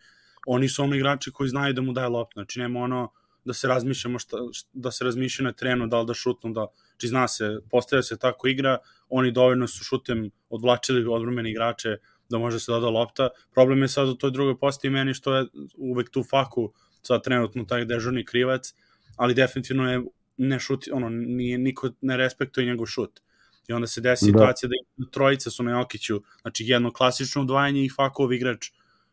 Oni 0.47 0.69
su 0.69 0.83
ono 0.83 0.95
igrači 0.95 1.31
koji 1.31 1.49
znaju 1.49 1.73
da 1.73 1.81
mu 1.81 1.93
daje 1.93 2.07
loptu, 2.07 2.33
znači 2.33 2.59
nema 2.59 2.79
ono 2.79 3.11
da 3.45 3.53
se 3.53 3.67
razmišljamo 3.67 4.19
šta, 4.19 4.37
šta- 4.53 4.69
da 4.73 4.91
se 4.91 5.03
razmišlja 5.03 5.43
na 5.43 5.51
terenu, 5.51 5.87
da 5.87 5.99
li 5.99 6.05
da 6.07 6.13
šutnu, 6.13 6.53
da, 6.53 6.67
znači 6.95 7.07
zna 7.07 7.27
se, 7.27 7.57
postavlja 7.69 8.03
se 8.03 8.17
tako 8.17 8.47
igra, 8.47 8.77
oni 9.09 9.31
dovoljno 9.31 9.67
su 9.67 9.83
šutem 9.83 10.31
odvlačili 10.49 11.05
odbrumene 11.07 11.51
igrače 11.51 11.97
da 12.29 12.37
može 12.37 12.59
se 12.59 12.71
doda 12.71 12.89
lopta. 12.89 13.29
Problem 13.53 13.81
je 13.81 13.87
sad 13.87 14.09
u 14.09 14.15
toj 14.15 14.31
drugoj 14.31 14.59
postavi 14.59 14.91
meni 14.91 15.13
što 15.13 15.35
je 15.35 15.45
uvek 15.77 16.09
tu 16.09 16.23
faku 16.23 16.73
sad 17.01 17.23
trenutno 17.23 17.63
taj 17.63 17.85
dežurni 17.85 18.25
krivac, 18.25 18.73
ali 19.15 19.33
definitivno 19.33 19.91
je 19.91 20.01
ne 20.37 20.59
šuti, 20.59 20.91
ono, 20.91 21.09
nije, 21.09 21.57
niko 21.57 21.89
ne 22.01 22.17
respektuje 22.17 22.65
njegov 22.65 22.85
šut. 22.85 23.21
I 23.67 23.73
onda 23.73 23.87
se 23.87 24.01
desi 24.01 24.25
Da. 24.25 24.31
situacija 24.31 24.69
da 24.69 25.05
trojica 25.11 25.49
su 25.49 25.63
na 25.63 25.71
Jokiću, 25.71 26.21
znači 26.41 26.63
jedno 26.67 26.91
klasično 26.93 27.41
odvajanje 27.41 27.85
i 27.85 27.89
fakov 27.89 28.33
igrač 28.33 28.71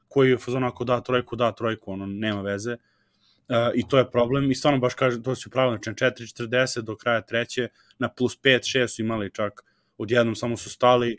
koji 0.09 0.31
je 0.31 0.39
fazon 0.39 0.65
ako 0.65 0.85
da 0.85 1.01
trojku, 1.01 1.37
da 1.37 1.53
trojku, 1.53 1.93
ono, 1.93 2.07
nema 2.07 2.43
veze. 2.43 2.73
Uh, 2.73 2.92
I 3.75 3.89
to 3.89 3.99
je 3.99 4.11
problem. 4.11 4.51
I 4.51 4.55
stvarno 4.55 4.81
baš 4.81 4.95
kažem, 4.95 5.23
to 5.23 5.35
su 5.35 5.51
pravo, 5.51 5.71
znači 5.71 5.91
4.40 5.91 6.81
do 6.81 6.97
kraja 6.97 7.21
treće, 7.21 7.69
na 7.99 8.09
plus 8.09 8.39
5-6 8.43 8.87
su 8.87 9.03
imali 9.03 9.31
čak, 9.33 9.65
odjednom 9.99 10.35
samo 10.37 10.57
su 10.57 10.71
stali 10.71 11.19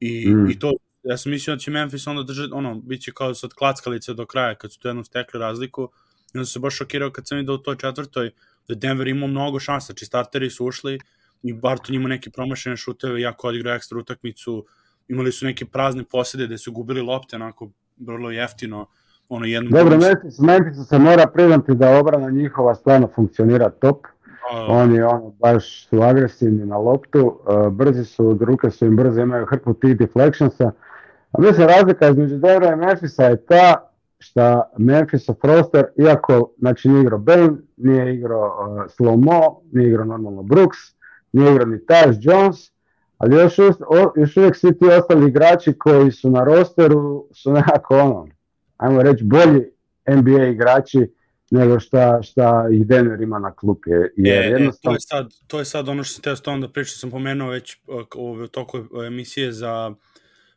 i, 0.00 0.26
Mm. 0.28 0.50
i 0.50 0.58
to, 0.58 0.72
ja 1.02 1.16
sam 1.16 1.32
mislio 1.32 1.56
da 1.56 1.60
će 1.60 1.70
Memphis 1.70 2.06
onda 2.06 2.22
držati, 2.22 2.52
ono, 2.52 2.74
bit 2.74 3.02
će 3.02 3.12
kao 3.12 3.34
sad 3.34 3.50
klackalice 3.54 4.14
do 4.14 4.26
kraja, 4.26 4.54
kad 4.54 4.72
su 4.72 4.80
to 4.80 4.88
jednom 4.88 5.04
stekli 5.04 5.40
razliku, 5.40 5.88
i 6.34 6.38
onda 6.38 6.46
se 6.46 6.58
baš 6.58 6.76
šokirao 6.76 7.10
kad 7.10 7.28
sam 7.28 7.38
vidio 7.38 7.54
u 7.54 7.58
toj 7.58 7.76
četvrtoj, 7.76 8.30
da 8.68 8.74
Denver 8.74 9.08
imao 9.08 9.28
mnogo 9.28 9.60
šansa, 9.60 9.86
znači 9.86 10.04
starteri 10.04 10.50
su 10.50 10.66
ušli 10.66 10.98
i 11.42 11.52
Barton 11.52 11.94
imao 11.94 12.08
neke 12.08 12.30
promašene 12.30 12.76
šuteve, 12.76 13.20
jako 13.20 13.48
odigrao 13.48 13.74
ekstra 13.74 13.98
utakmicu, 13.98 14.66
imali 15.08 15.32
su 15.32 15.46
neke 15.46 15.64
prazne 15.66 16.04
posede 16.04 16.46
gde 16.46 16.58
su 16.58 16.72
gubili 16.72 17.00
lopte, 17.00 17.36
onako, 17.36 17.70
vrlo 17.96 18.30
jeftino, 18.30 18.86
ono 19.34 19.46
jednom... 19.46 19.72
Dobro, 19.72 19.98
Memphis, 19.98 20.38
Memphisu 20.38 20.84
se 20.84 20.98
mora 20.98 21.26
priznati 21.26 21.74
da 21.74 21.98
obrana 21.98 22.30
njihova 22.30 22.74
stvarno 22.74 23.08
funkcionira 23.14 23.70
top. 23.70 24.06
A, 24.52 24.66
Oni 24.68 25.02
ono, 25.02 25.32
baš 25.40 25.86
su 25.88 26.02
agresivni 26.02 26.66
na 26.66 26.76
loptu, 26.76 27.26
uh, 27.26 27.72
brzi 27.72 28.04
su, 28.04 28.38
ruke 28.40 28.70
su 28.70 28.86
im 28.86 28.96
brze, 28.96 29.22
imaju 29.22 29.46
hrpu 29.46 29.74
tih 29.74 29.96
deflectionsa. 29.96 30.72
A 31.32 31.40
mislim 31.40 31.68
razlika 31.68 32.08
između 32.08 32.36
Denvera 32.36 32.72
i 32.72 32.76
Memphisa 32.76 33.24
je 33.24 33.46
ta 33.46 33.88
šta 34.18 34.70
Memphisov 34.78 35.34
prostor, 35.34 35.86
iako 35.96 36.50
znači, 36.58 36.88
nije 36.88 37.02
igrao 37.02 37.18
Bane, 37.18 37.50
nije 37.76 38.14
igrao 38.14 38.46
uh, 38.46 38.82
Slow 38.98 39.24
Mo, 39.24 39.60
nije 39.72 39.88
igrao 39.88 40.04
normalno 40.04 40.42
Brooks, 40.42 40.78
nije 41.32 41.52
igrao 41.52 41.66
ni 41.66 41.86
Taj 41.86 42.12
Jones, 42.20 42.56
ali 43.18 43.36
još, 43.36 43.58
još 44.16 44.36
uvijek 44.36 44.56
svi 44.56 44.78
ti 44.78 44.86
ostali 44.86 45.28
igrači 45.28 45.78
koji 45.78 46.10
su 46.10 46.30
na 46.30 46.44
rosteru 46.44 47.26
su 47.32 47.52
nekako 47.52 47.98
ono, 47.98 48.26
ajmo 48.82 49.02
reći, 49.02 49.24
bolji 49.24 49.62
NBA 50.08 50.46
igrači 50.46 50.98
nego 51.50 51.80
šta, 51.80 52.22
šta 52.22 52.68
ih 52.72 52.86
Denver 52.86 53.20
ima 53.20 53.38
na 53.38 53.54
klupi. 53.54 53.90
Jer 54.16 54.44
E, 54.44 54.46
e, 54.46 54.50
to, 54.50 54.56
jednostavno, 54.56 54.96
je 54.96 55.00
sad, 55.00 55.32
to 55.46 55.58
je 55.58 55.64
sad 55.64 55.88
ono 55.88 56.04
što 56.04 56.14
sam 56.14 56.22
teo 56.22 56.36
s 56.36 56.42
tom 56.42 56.60
da 56.60 56.68
pričam, 56.68 56.96
sam 56.96 57.10
pomenuo 57.10 57.50
već 57.50 57.76
u 58.16 58.46
toku 58.46 58.78
emisije 59.06 59.52
za 59.52 59.94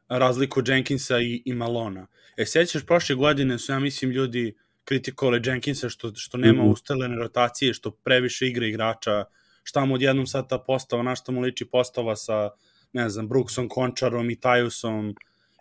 razliku 0.09 0.61
Jenkinsa 0.67 1.19
i, 1.19 1.41
i 1.45 1.53
Malona. 1.53 2.07
E, 2.37 2.45
sećaš, 2.45 2.85
prošle 2.85 3.15
godine 3.15 3.59
su, 3.59 3.71
ja 3.71 3.79
mislim, 3.79 4.11
ljudi 4.11 4.55
kritikovali 4.83 5.41
Jenkinsa 5.45 5.89
što, 5.89 6.11
što 6.15 6.37
nema 6.37 6.63
Mhm. 6.63 6.71
ustalene 6.71 7.15
rotacije, 7.15 7.73
što 7.73 7.91
previše 7.91 8.47
igra 8.47 8.65
igrača, 8.65 9.23
šta 9.63 9.85
mu 9.85 9.93
odjednom 9.95 10.27
sad 10.27 10.49
ta 10.49 10.59
postava, 10.59 11.03
na 11.03 11.15
šta 11.15 11.31
mu 11.31 11.41
liči 11.41 11.65
postava 11.65 12.15
sa, 12.15 12.49
ne 12.93 13.09
znam, 13.09 13.27
Brooksom, 13.27 13.69
Končarom 13.69 14.29
i 14.29 14.39
Tajusom. 14.39 15.15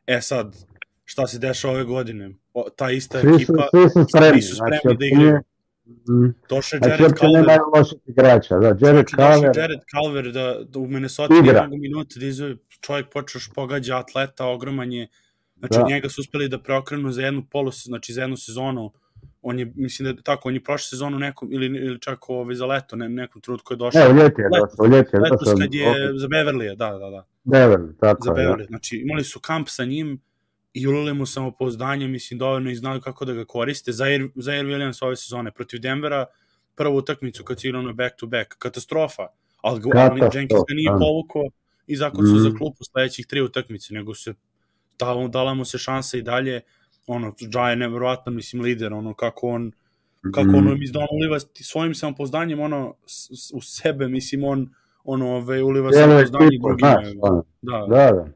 E 0.06 0.20
sad, 0.20 0.56
šta 1.04 1.26
se 1.26 1.38
dešava 1.38 1.74
ove 1.74 1.84
godine? 1.84 2.30
O, 2.54 2.66
ta 2.70 2.90
ista 2.90 3.20
svi 3.20 3.28
su, 3.28 3.34
ekipa, 3.36 3.68
svi 3.70 3.88
su 3.90 4.04
spremni. 4.08 4.32
svi 4.32 4.48
su 4.48 4.54
znači, 4.54 4.76
spremni 4.78 4.80
da 4.84 4.90
uopće 4.90 5.06
igraju. 5.06 5.30
nije- 5.30 5.42
Mm. 5.86 6.34
došao 6.48 6.76
je 6.76 6.78
Znači, 6.78 6.90
Jared 6.92 7.02
uopće 7.02 7.26
nema 7.28 7.58
loših 7.76 7.98
igrača. 8.06 8.54
Da, 8.56 8.66
Jared 8.66 8.78
Znači, 8.80 9.14
Culver, 9.16 9.52
Jared 9.56 9.80
Calver 9.92 10.32
da, 10.32 10.64
da 10.64 10.78
u 10.78 10.86
Minnesota 10.86 11.34
Igra. 11.36 11.62
mogu 11.62 11.76
minuta 11.76 12.20
da 12.20 12.26
izvoje, 12.26 12.56
čovjek 12.80 13.08
počeo 13.08 13.38
još 13.38 13.50
pogađa 13.50 13.98
atleta, 13.98 14.46
ogroman 14.46 14.92
je, 14.92 15.08
znači 15.58 15.74
Da. 15.74 15.84
njega 15.86 16.08
su 16.08 16.20
uspeli 16.20 16.48
da 16.48 16.58
preokrenu 16.58 17.12
za 17.12 17.22
jednu 17.22 17.44
polu, 17.44 17.70
znači 17.72 18.12
za 18.12 18.20
jednu 18.20 18.36
sezonu, 18.36 18.92
on 19.42 19.58
je, 19.58 19.72
mislim 19.76 20.04
da 20.04 20.10
je 20.10 20.22
tako, 20.22 20.48
on 20.48 20.54
je 20.54 20.62
prošle 20.62 20.86
sezonu 20.86 21.18
nekom, 21.18 21.52
ili, 21.52 21.66
ili 21.66 22.00
čak 22.00 22.30
ovaj, 22.30 22.54
za 22.54 22.66
leto, 22.66 22.96
ne, 22.96 23.08
nekom 23.08 23.42
trutku 23.42 23.72
je 23.72 23.78
došao, 23.78 24.02
ne, 24.04 24.10
u 24.10 24.16
ljeti 24.16 24.40
je 24.40 24.48
Letos- 24.48 24.70
došao, 24.70 24.86
u 24.86 24.88
ljeti 24.88 25.10
je 25.12 25.20
letos 25.20 25.40
došao. 25.40 25.56
kad 25.56 25.74
je 25.74 25.86
za 26.14 26.26
Beverly, 26.28 26.76
da, 26.76 26.90
da, 26.92 27.10
da, 27.10 27.24
Beverly, 27.46 27.92
tako 28.00 28.24
za 28.24 28.30
je. 28.32 28.46
da. 28.46 28.52
Beverly, 28.52 28.66
znači 28.66 28.96
imali 28.98 29.24
su 29.24 29.40
kamp 29.40 29.68
sa 29.68 29.84
njim 29.84 30.20
i 30.74 30.86
ulili 30.86 31.14
mu 31.14 31.26
samopouzdanje, 31.26 32.08
mislim, 32.08 32.38
dovoljno 32.38 32.70
i 32.70 32.76
znaju 32.76 33.00
kako 33.00 33.24
da 33.24 33.32
ga 33.32 33.44
koriste, 33.44 33.92
Zaire, 33.92 34.28
Zaire 34.34 34.68
Williams 34.68 35.04
ove 35.04 35.16
sezone 35.16 35.50
protiv 35.50 35.80
Denvera, 35.80 36.26
prvu 36.74 36.96
utakmicu 36.96 37.44
kad 37.44 37.60
su 37.60 37.66
igrali 37.66 37.86
na 37.86 37.92
back 37.92 38.16
to 38.16 38.26
back, 38.26 38.48
katastrofa, 38.58 39.26
ali, 39.58 39.80
ali 39.94 40.20
Jenkins 40.34 40.60
ga 40.68 40.74
nije 40.74 40.90
da. 40.90 40.98
povukao 40.98 41.42
i 41.86 41.96
zakucao 41.96 42.36
za 42.36 42.48
Mhm. 42.48 42.58
klupu 42.58 42.84
sledećih 42.84 43.26
tri 43.26 43.40
utakmice, 43.40 43.94
nego 43.94 44.14
se 44.14 44.34
dala, 44.98 45.28
dala 45.28 45.54
mu 45.54 45.64
se 45.64 45.78
šansa 45.78 46.18
i 46.18 46.22
dalje, 46.22 46.60
ono, 47.06 47.34
Ja 47.40 47.70
je 47.70 47.76
nevjerovatno, 47.76 48.32
mislim, 48.32 48.62
lider, 48.62 48.92
ono, 48.92 49.14
kako 49.14 49.48
on, 49.48 49.72
kako 50.24 50.46
Mhm. 50.46 50.56
ono, 50.56 50.70
mislim, 50.70 50.92
da 50.92 51.00
on 51.00 51.08
uliva 51.12 51.38
svojim 51.54 51.94
samopouzdanjem, 51.94 52.60
ono, 52.60 52.94
s- 53.06 53.30
s- 53.32 53.52
u 53.54 53.60
sebe, 53.60 54.08
mislim, 54.08 54.44
on, 54.44 54.74
ono, 55.04 55.36
ove, 55.36 55.62
uliva 55.62 55.90
ekipu, 56.46 56.68
drugima. 56.68 56.88
znaš, 56.92 57.14
ono, 57.20 57.44
Da, 57.62 57.86
da, 57.88 58.12
da. 58.12 58.28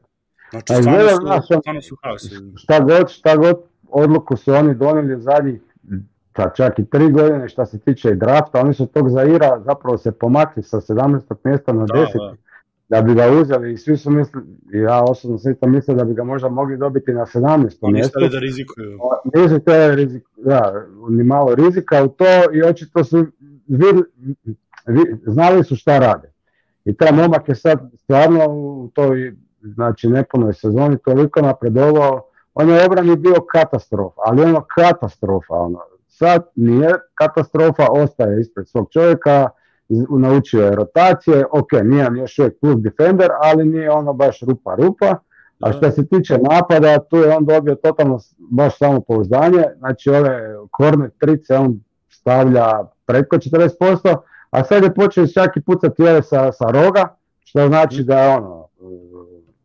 Znači, 0.51 0.73
A 0.73 0.75
stvarno 0.75 1.09
su, 1.09 1.15
znaš, 1.17 1.45
stvarno 1.45 1.81
su 1.81 1.95
haosi. 1.95 2.29
šta 2.55 2.79
god, 2.79 3.09
šta 3.09 3.35
god 3.37 3.55
odluku 3.89 4.37
su 4.37 4.53
oni 4.53 4.75
donijeli 4.75 5.15
u 5.15 5.21
zadnjih 5.21 5.61
pa 6.33 6.49
čak 6.49 6.79
i 6.79 6.85
tri 6.85 7.11
godine 7.11 7.49
što 7.49 7.65
se 7.65 7.79
tiče 7.79 8.15
drafta, 8.15 8.61
oni 8.61 8.73
su 8.73 8.85
tog 8.87 9.09
Zaira 9.09 9.61
zapravo 9.61 9.97
se 9.97 10.11
pomakli 10.11 10.63
sa 10.63 10.77
17. 10.79 11.21
mjesta 11.43 11.73
na 11.73 11.85
Da, 11.85 11.93
10. 11.93 12.05
da. 12.15 12.33
Da, 12.91 13.01
bi 13.03 13.13
ga 13.13 13.31
uzeli 13.31 13.73
i 13.73 13.77
svi 13.77 13.97
su 13.97 14.11
mislili, 14.11 14.45
ja 14.73 15.03
osobno 15.03 15.37
sam 15.37 15.51
isto 15.51 15.67
mislio 15.67 15.97
da 15.97 16.03
bi 16.03 16.13
ga 16.13 16.23
možda 16.23 16.49
mogli 16.49 16.77
dobiti 16.77 17.13
na 17.13 17.25
17. 17.25 17.77
Oni 17.81 17.93
mjestu. 17.93 18.09
stali 18.09 18.29
da 18.29 18.39
rizikuju. 18.39 18.99
Nisu 19.35 19.59
to 19.59 19.71
rizik, 19.89 20.23
da, 20.37 20.73
ni 21.09 21.23
malo 21.23 21.55
rizika 21.55 22.03
u 22.03 22.09
to 22.09 22.25
i 22.53 22.63
očito 22.63 23.03
su 23.03 23.25
vidli, 23.67 24.03
vi- 24.87 25.17
znali 25.25 25.63
su 25.63 25.75
šta 25.75 25.99
rade. 25.99 26.31
I 26.85 26.93
taj 26.93 27.11
momak 27.13 27.49
je 27.49 27.55
sad 27.55 27.79
stvarno 27.95 28.45
u 28.47 28.91
toj 28.93 29.33
znači 29.61 30.07
nepunoj 30.07 30.53
sezoni 30.53 30.97
toliko 31.05 31.41
napredovao, 31.41 32.25
on 32.53 32.69
je 32.69 32.85
obrani 32.85 33.15
bio 33.15 33.35
katastrofa, 33.51 34.21
ali 34.25 34.43
ono 34.43 34.65
katastrofa, 34.75 35.53
ono. 35.53 35.79
Sad 36.07 36.43
nije 36.55 36.95
katastrofa, 37.13 37.87
ostaje 37.91 38.41
ispred 38.41 38.67
svog 38.67 38.87
čovjeka, 38.91 39.49
naučio 40.09 40.65
je 40.65 40.75
rotacije, 40.75 41.45
ok, 41.51 41.71
nije 41.83 42.07
on 42.07 42.17
još 42.17 42.39
uvijek 42.39 42.59
plus 42.59 42.75
defender, 42.77 43.29
ali 43.41 43.65
nije 43.65 43.91
ono 43.91 44.13
baš 44.13 44.41
rupa 44.41 44.75
rupa, 44.75 45.05
a 45.59 45.69
Da. 45.69 45.73
što 45.73 45.91
se 45.91 46.07
tiče 46.07 46.37
napada, 46.37 46.99
tu 46.99 47.17
je 47.17 47.37
on 47.37 47.45
dobio 47.45 47.75
totalno 47.75 48.19
baš 48.37 48.77
samopouzdanje, 48.77 49.63
znači 49.77 50.09
ove 50.09 50.55
korne 50.71 51.09
trice 51.19 51.55
on 51.55 51.79
stavlja 52.09 52.71
preko 53.05 53.35
40%, 53.35 54.15
a 54.49 54.63
sad 54.63 54.83
je 54.83 54.93
počeo 54.93 55.27
čak 55.27 55.57
i 55.57 55.61
pucati 55.61 56.03
ove 56.03 56.23
sa, 56.23 56.51
sa 56.51 56.65
roga, 56.71 57.15
što 57.43 57.67
znači 57.67 58.03
da 58.03 58.19
je 58.19 58.37
ono, 58.37 58.67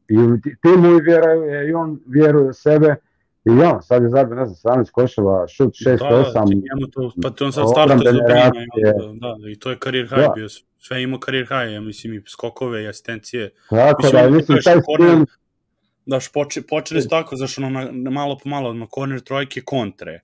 i 0.09 0.16
ti- 0.42 0.57
i 0.64 1.02
vjeruje, 1.02 1.68
i 1.68 1.72
on 1.72 2.00
vjeruje 2.07 2.48
u 2.48 2.52
sebe, 2.52 2.96
i 3.44 3.50
on 3.50 3.82
sad 3.82 4.02
je 4.02 4.09
zabio, 4.09 4.36
ne 4.36 4.46
znam, 4.46 4.76
17 4.76 4.90
koševa, 4.90 5.48
šut 5.48 5.74
6-8, 5.76 5.98
Da, 6.34 6.44
njemu 6.44 6.86
to, 6.92 7.12
pa 7.22 7.30
to 7.30 7.44
on 7.44 7.52
sad 7.52 7.64
starta 7.68 7.96
za 7.96 8.26
reakcije. 8.28 8.92
da, 9.14 9.34
da, 9.34 9.50
i 9.50 9.57
to 9.57 9.70
je 9.70 9.76
career 9.84 10.07
high 10.07 10.18
Da. 10.18 10.32
bio, 10.34 10.48
sve 10.78 10.96
je 10.96 11.02
imao 11.02 11.20
career 11.20 11.46
high, 11.46 11.72
ja 11.72 11.80
mislim 11.80 12.14
i 12.14 12.22
skokove 12.26 12.82
i 12.82 12.88
asistencije, 12.88 13.50
tako 13.70 14.02
Mislim, 14.02 14.22
da, 14.22 14.30
mislim, 14.30 14.59
taj 14.64 14.74
stil, 14.74 15.24
Daš, 16.07 16.32
poče, 16.32 16.62
počeli 16.62 17.02
su 17.02 17.09
tako, 17.09 17.36
znaš, 17.36 17.59
ono, 17.59 17.70
na, 17.70 17.88
na 17.92 18.11
malo 18.11 18.38
po 18.38 18.48
malo, 18.48 18.72
na 18.72 18.86
korner 18.86 19.20
trojke 19.20 19.61
kontre, 19.61 20.20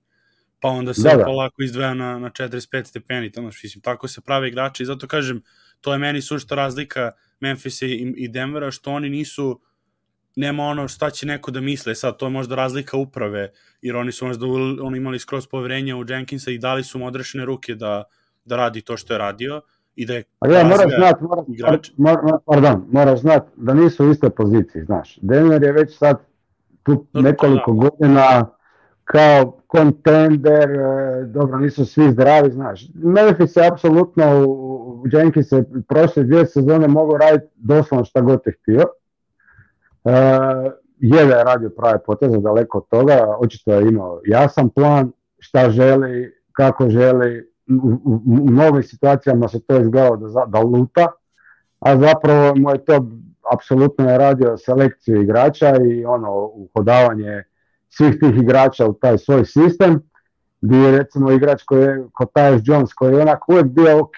pa 0.59 0.67
onda 0.69 0.93
se 0.93 1.01
Da, 1.03 1.15
da. 1.17 1.23
polako 1.23 1.63
izdvaja 1.63 1.93
na, 1.93 2.19
na 2.19 2.29
45 2.29 2.83
stepeni, 2.83 3.31
to, 3.31 3.41
znaš, 3.41 3.63
mislim, 3.63 3.81
tako 3.81 4.07
se 4.07 4.21
prave 4.21 4.47
igrači 4.47 4.83
i 4.83 4.85
zato 4.85 5.07
kažem, 5.07 5.41
to 5.81 5.93
je 5.93 5.99
meni 5.99 6.21
sušta 6.21 6.55
razlika 6.55 7.11
Memphisa 7.39 7.85
i, 7.85 8.13
i 8.17 8.27
Denvera, 8.27 8.71
što 8.71 8.91
oni 8.91 9.09
nisu, 9.09 9.59
nema 10.35 10.63
ono 10.63 10.87
šta 10.87 11.09
će 11.09 11.25
neko 11.27 11.51
da 11.51 11.61
misle, 11.61 11.95
sad 11.95 12.17
to 12.17 12.25
je 12.25 12.29
možda 12.29 12.55
razlika 12.55 12.97
uprave, 12.97 13.51
jer 13.81 13.95
oni 13.95 14.11
su 14.11 14.25
možda 14.25 14.45
oni 14.81 14.97
imali 14.97 15.19
skroz 15.19 15.47
poverenje 15.47 15.95
u 15.95 16.05
Jenkinsa 16.07 16.51
i 16.51 16.57
dali 16.57 16.83
su 16.83 16.99
mu 16.99 17.07
odrešene 17.07 17.45
ruke 17.45 17.75
da, 17.75 18.03
da 18.45 18.55
radi 18.55 18.81
to 18.81 18.97
što 18.97 19.13
je 19.13 19.17
radio 19.17 19.61
i 19.95 20.05
da 20.05 20.13
je 20.13 20.23
A 20.39 20.47
ja 20.47 20.63
moraš 20.63 20.95
znat, 20.97 21.21
moraš, 21.21 21.45
igrača. 21.47 21.91
mor, 21.97 22.17
mor, 22.23 22.39
pardon, 22.45 22.85
moraš 22.91 23.19
znat 23.19 23.43
da 23.55 23.73
nisu 23.73 24.05
u 24.05 24.11
istoj 24.11 24.29
poziciji, 24.29 24.83
znaš. 24.83 25.19
Denver 25.21 25.63
je 25.63 25.71
već 25.71 25.97
sad 25.97 26.17
tu 26.83 27.05
to 27.11 27.21
nekoliko 27.21 27.71
da. 27.71 27.77
godina 27.79 28.45
kao 29.03 29.57
kontender, 29.67 30.69
e, 30.71 30.83
dobro, 31.25 31.59
nisu 31.59 31.85
svi 31.85 32.11
zdravi, 32.11 32.51
znaš. 32.51 32.81
Memphis 32.93 33.55
je 33.55 33.67
apsolutno, 33.67 34.45
u- 34.47 34.71
u 35.01 35.07
Jenkins 35.11 35.51
je 35.51 35.63
prošle 35.87 36.23
dvije 36.23 36.45
sezone 36.45 36.87
mogao 36.87 37.17
raditi 37.17 37.53
doslovno 37.55 38.05
šta 38.05 38.21
god 38.21 38.39
je 38.45 38.57
htio. 38.61 38.85
E, 40.05 40.11
je 40.99 41.25
da 41.25 41.35
je 41.35 41.43
radio 41.43 41.69
prave 41.69 41.99
poteze, 42.05 42.37
daleko 42.37 42.77
od 42.77 42.87
toga, 42.89 43.35
očito 43.39 43.73
je 43.73 43.87
imao 43.87 44.21
jasan 44.25 44.69
plan, 44.69 45.11
šta 45.39 45.69
želi, 45.69 46.33
kako 46.51 46.89
želi, 46.89 47.51
u, 47.83 48.19
mnogim 48.25 48.83
situacijama 48.83 49.47
se 49.47 49.59
to 49.61 49.79
izgledalo 49.81 50.17
da, 50.17 50.45
da 50.45 50.59
luta, 50.59 51.07
a 51.79 51.97
zapravo 51.97 52.55
mu 52.55 52.71
je 52.71 52.85
to 52.85 53.07
apsolutno 53.53 54.09
je 54.09 54.17
radio 54.17 54.57
selekciju 54.57 55.21
igrača 55.21 55.75
i 55.83 56.05
ono 56.05 56.45
uhodavanje 56.45 57.43
svih 57.89 58.19
tih 58.19 58.41
igrača 58.41 58.87
u 58.87 58.93
taj 58.93 59.17
svoj 59.17 59.45
sistem, 59.45 60.01
gdje 60.61 60.77
je 60.77 60.97
recimo 60.97 61.31
igrač 61.31 61.63
koji 61.63 61.83
je 61.83 62.03
Tyus 62.35 62.61
Jones 62.63 62.93
koji 62.93 63.13
je 63.13 63.21
onak 63.21 63.49
uvijek 63.49 63.65
bio 63.65 63.99
ok, 63.99 64.17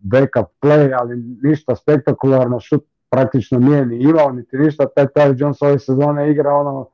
backup 0.00 0.52
play, 0.62 0.96
ali 1.00 1.16
ništa 1.42 1.76
spektakularno, 1.76 2.60
šut 2.60 2.84
praktično 3.14 3.58
nije 3.58 3.86
ni 3.86 4.02
imao, 4.02 4.32
niti 4.32 4.56
ništa, 4.56 4.86
taj 4.86 5.06
Tyus 5.06 5.34
Jones 5.36 5.62
ove 5.62 5.78
sezone 5.78 6.30
igra 6.30 6.52
ono 6.52 6.88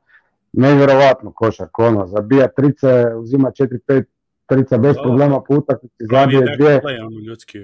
nevjerovatno 0.53 1.33
košarku, 1.33 1.83
ono, 1.83 2.07
zabija 2.07 2.49
trice, 2.49 2.89
uzima 3.17 3.51
4-5 3.51 4.05
trica 4.47 4.79
bez 4.79 4.97
Da. 4.97 5.03
problema 5.03 5.41
po 5.41 5.55
utakmici, 5.55 5.95
zabije 6.01 6.41
dvije, 6.57 6.81
ljudski, 7.21 7.59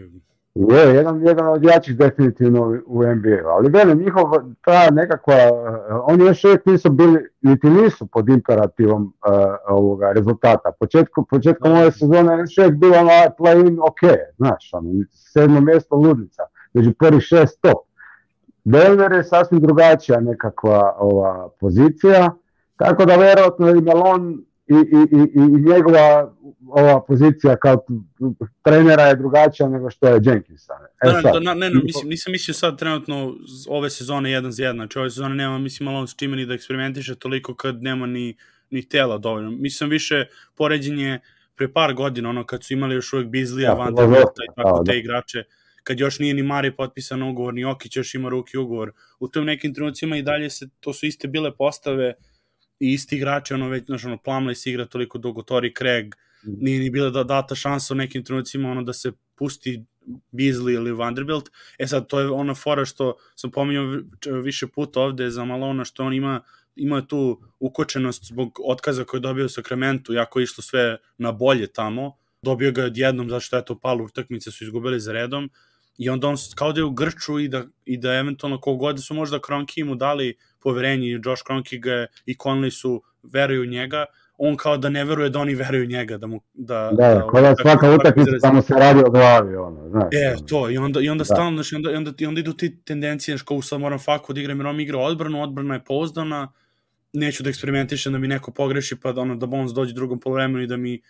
je, 0.55 0.95
jedan, 0.95 1.27
jedan 1.27 1.49
od 1.49 1.65
jačih 1.65 1.97
definitivno 1.97 2.81
u- 2.87 3.03
NBA-u, 3.05 3.49
ali 3.49 3.71
velim, 3.71 3.99
njihov, 3.99 4.25
ta 4.61 4.91
nekakva, 4.91 5.35
oni 6.03 6.25
još 6.25 6.45
uvijek 6.45 6.67
nisu 6.67 6.91
bili, 6.91 7.29
niti 7.41 7.71
nisu 7.71 8.07
pod 8.07 8.29
imperativom 8.29 9.13
eh, 9.27 9.31
ovoga 9.69 10.13
rezultata. 10.13 10.73
Početku, 10.81 11.25
početkom 11.25 11.73
ove 11.73 11.93
sezone 11.93 12.39
još 12.39 12.59
uvijek 12.59 12.75
bilo 12.75 12.97
ono, 12.97 13.11
play-in, 13.39 13.79
ok, 13.81 14.01
znaš, 14.37 14.71
ono, 14.73 14.91
sedmo 15.13 15.61
mjesto 15.61 15.97
ludnica, 15.97 16.43
među 16.73 16.93
prvih 16.93 17.23
šest 17.23 17.61
top. 17.61 17.86
Denver 18.67 19.13
je 19.13 19.25
sasvim 19.25 19.61
drugačija 19.61 20.21
nekakva 20.21 20.95
ova 20.99 21.49
pozicija, 21.61 22.35
tako 22.77 23.05
da 23.05 23.17
vjerojatno 23.17 23.71
i 23.71 23.81
Melon 23.81 24.45
i, 24.67 24.75
i, 24.75 25.17
i, 25.17 25.29
i 25.35 25.71
njegova 25.71 26.35
ova 26.69 27.05
pozicija 27.05 27.57
kao 27.57 27.85
trenera 28.63 29.03
je 29.03 29.17
drugačija 29.17 29.69
nego 29.69 29.91
što 29.91 30.09
je 30.09 30.21
Jenkinsa. 30.25 30.73
E 31.03 31.07
Da, 31.07 31.17
ne, 31.17 31.23
sad, 31.23 31.43
da, 31.43 31.55
ne, 31.55 31.71
ne, 31.71 31.81
mislim, 31.85 32.09
nisam 32.09 32.33
mislio 32.33 32.55
sad 32.55 32.79
trenutno 32.79 33.35
ove 33.69 33.91
sezone 33.91 34.31
jedan 34.31 34.53
za 34.53 34.63
jedan, 34.63 34.77
znači 34.77 34.99
ove 34.99 35.11
sezone 35.11 35.35
nema, 35.35 35.59
mislim, 35.59 35.85
malo 35.85 36.07
s 36.07 36.15
čime 36.17 36.37
ni 36.37 36.47
da 36.47 36.55
eksperimentiše 36.55 37.15
toliko 37.15 37.55
kad 37.55 37.83
nema 37.83 38.07
ni, 38.07 38.37
ni 38.71 38.89
tela 38.89 39.19
dovoljno. 39.19 39.51
Mislim, 39.51 39.91
više 39.91 40.27
poređenje 40.55 41.21
pre 41.55 41.73
par 41.73 41.95
godina, 41.95 42.29
ono 42.31 42.45
kad 42.45 42.65
su 42.65 42.73
imali 42.73 42.95
još 42.95 43.13
uvijek 43.13 43.29
Bizlija, 43.29 43.75
Da, 43.75 43.79
Van 43.79 43.95
Der 43.95 44.05
Volta 44.05 44.43
i 44.45 44.55
tako 44.57 44.79
da, 44.79 44.85
te 44.85 44.93
da. 44.93 44.99
igrače, 44.99 45.45
kad 45.87 46.01
još 46.01 46.19
nije 46.19 46.35
ni 46.35 46.43
Mari 46.43 46.77
potpisan 46.77 47.23
ugovor, 47.23 47.55
ni 47.55 47.65
Okić 47.65 47.97
još 47.97 48.15
ima 48.15 48.29
ruki 48.29 48.59
ugovor. 48.59 48.93
U 49.21 49.29
tim 49.29 49.45
nekim 49.45 49.75
trenucima 49.75 50.17
i 50.17 50.23
dalje 50.23 50.51
se, 50.51 50.69
to 50.81 50.93
su 50.93 51.07
iste 51.07 51.29
bile 51.29 51.57
postave 51.57 52.15
i 52.81 52.93
isti 52.93 53.17
igrači, 53.17 53.55
ono 53.55 53.69
već, 53.69 53.87
znaš, 53.87 54.05
ono, 54.05 54.19
Plumlee 54.19 54.55
igra 54.65 54.85
toliko 54.85 55.19
dugo, 55.19 55.43
Tori 55.43 55.75
Craig, 55.79 56.15
nije 56.43 56.81
ni 56.81 56.91
bila 56.91 57.11
da 57.11 57.25
data 57.25 57.55
šansa 57.55 57.95
u 57.95 57.97
nekim 57.97 58.25
trenucima 58.25 58.71
ono 58.71 58.83
da 58.83 58.93
se 58.93 59.13
pusti 59.35 59.85
Beasley 60.33 60.75
ili 60.75 60.93
Vanderbilt. 60.93 61.51
E 61.79 61.87
sad, 61.87 62.07
to 62.07 62.21
je 62.21 62.31
ona 62.31 62.55
fora 62.55 62.85
što 62.85 63.15
sam 63.35 63.51
pominjao 63.51 64.01
više 64.43 64.67
puta 64.67 65.01
ovde 65.01 65.31
za 65.31 65.45
Malona, 65.45 65.85
što 65.85 66.05
on 66.05 66.15
ima 66.15 66.41
ima 66.77 67.07
tu 67.07 67.41
ukočenost 67.61 68.25
zbog 68.25 68.59
otkaza 68.65 69.05
koje 69.05 69.19
je 69.19 69.23
dobio 69.23 69.47
u 69.47 69.49
Sakramentu, 69.49 70.13
jako 70.13 70.39
je 70.39 70.45
išlo 70.45 70.63
sve 70.63 70.97
na 71.19 71.33
bolje 71.33 71.67
tamo, 71.67 72.17
dobio 72.43 72.73
ga 72.73 72.85
odjednom 72.85 73.31
zašto 73.31 73.57
je 73.57 73.65
to 73.65 73.79
palo 73.79 74.05
utakmice 74.05 74.51
su 74.51 74.65
izgubili 74.65 75.01
za 75.01 75.13
redom 75.13 75.51
i 75.99 76.11
onda 76.11 76.29
on 76.29 76.37
kao 76.55 76.73
da 76.73 76.81
je 76.81 76.85
u 76.85 76.91
grču 76.91 77.39
i 77.39 77.49
da, 77.49 77.65
i 77.85 77.97
da 77.97 78.13
eventualno 78.13 78.61
kogod 78.61 79.05
su 79.05 79.15
možda 79.15 79.41
Kronki 79.41 79.85
mu 79.85 79.95
dali 79.95 80.37
poverenje 80.61 81.07
i 81.07 81.21
Josh 81.25 81.43
Kronki 81.47 81.79
ga 81.79 82.07
i 82.27 82.35
Conley 82.35 82.71
su 82.71 83.03
veruju 83.23 83.67
njega, 83.67 84.05
on 84.39 84.57
kao 84.57 84.77
da 84.77 84.89
ne 84.89 85.05
veruje 85.05 85.31
da 85.31 85.39
oni 85.39 85.55
veruju 85.55 85.87
njega 85.87 86.17
da 86.17 86.27
mu 86.27 86.41
da 86.55 86.91
Da, 86.93 87.15
da, 87.15 87.29
kao 87.31 87.41
da 87.41 87.55
svaka 87.63 87.91
utakmica 87.91 88.31
samo 88.41 88.63
se 88.63 88.75
radi 88.75 89.01
o 89.07 89.11
glavi, 89.11 89.57
ono, 89.57 89.89
znaš. 89.89 90.09
E, 90.13 90.37
to, 90.49 90.71
i 90.71 90.79
onda, 90.79 91.01
i 91.01 91.09
onda 91.09 91.23
Da. 91.23 91.25
stalno, 91.25 91.63
znači, 91.63 91.75
onda, 91.75 91.91
i 91.91 91.95
onda, 91.95 92.13
i 92.19 92.27
onda 92.27 92.41
idu 92.41 92.53
ti 92.53 92.77
tendencije, 92.85 93.37
znači, 93.37 93.47
kao 93.47 93.63
sad 93.63 93.81
moram 93.81 93.99
faku 93.99 94.33
da 94.33 94.41
igram, 94.41 94.59
jer 94.59 94.67
on 94.67 94.81
igra 94.81 94.99
odbranu, 94.99 95.43
odbrana 95.43 95.75
je 95.75 95.85
pouzdana, 95.85 96.53
neću 97.13 97.43
da 97.43 97.51
eksperimentišem 97.51 98.13
da 98.13 98.19
mi 98.19 98.29
neko 98.29 98.51
pogreši, 98.51 98.97
pa 99.01 99.13
da, 99.13 99.21
ono, 99.21 99.37
da 99.37 99.47
Bones 99.47 99.73
dođe 99.73 99.95
drugom 99.95 100.21
polovremenu 100.21 100.63
i 100.63 100.67
da 100.67 100.77
mi 100.77 101.01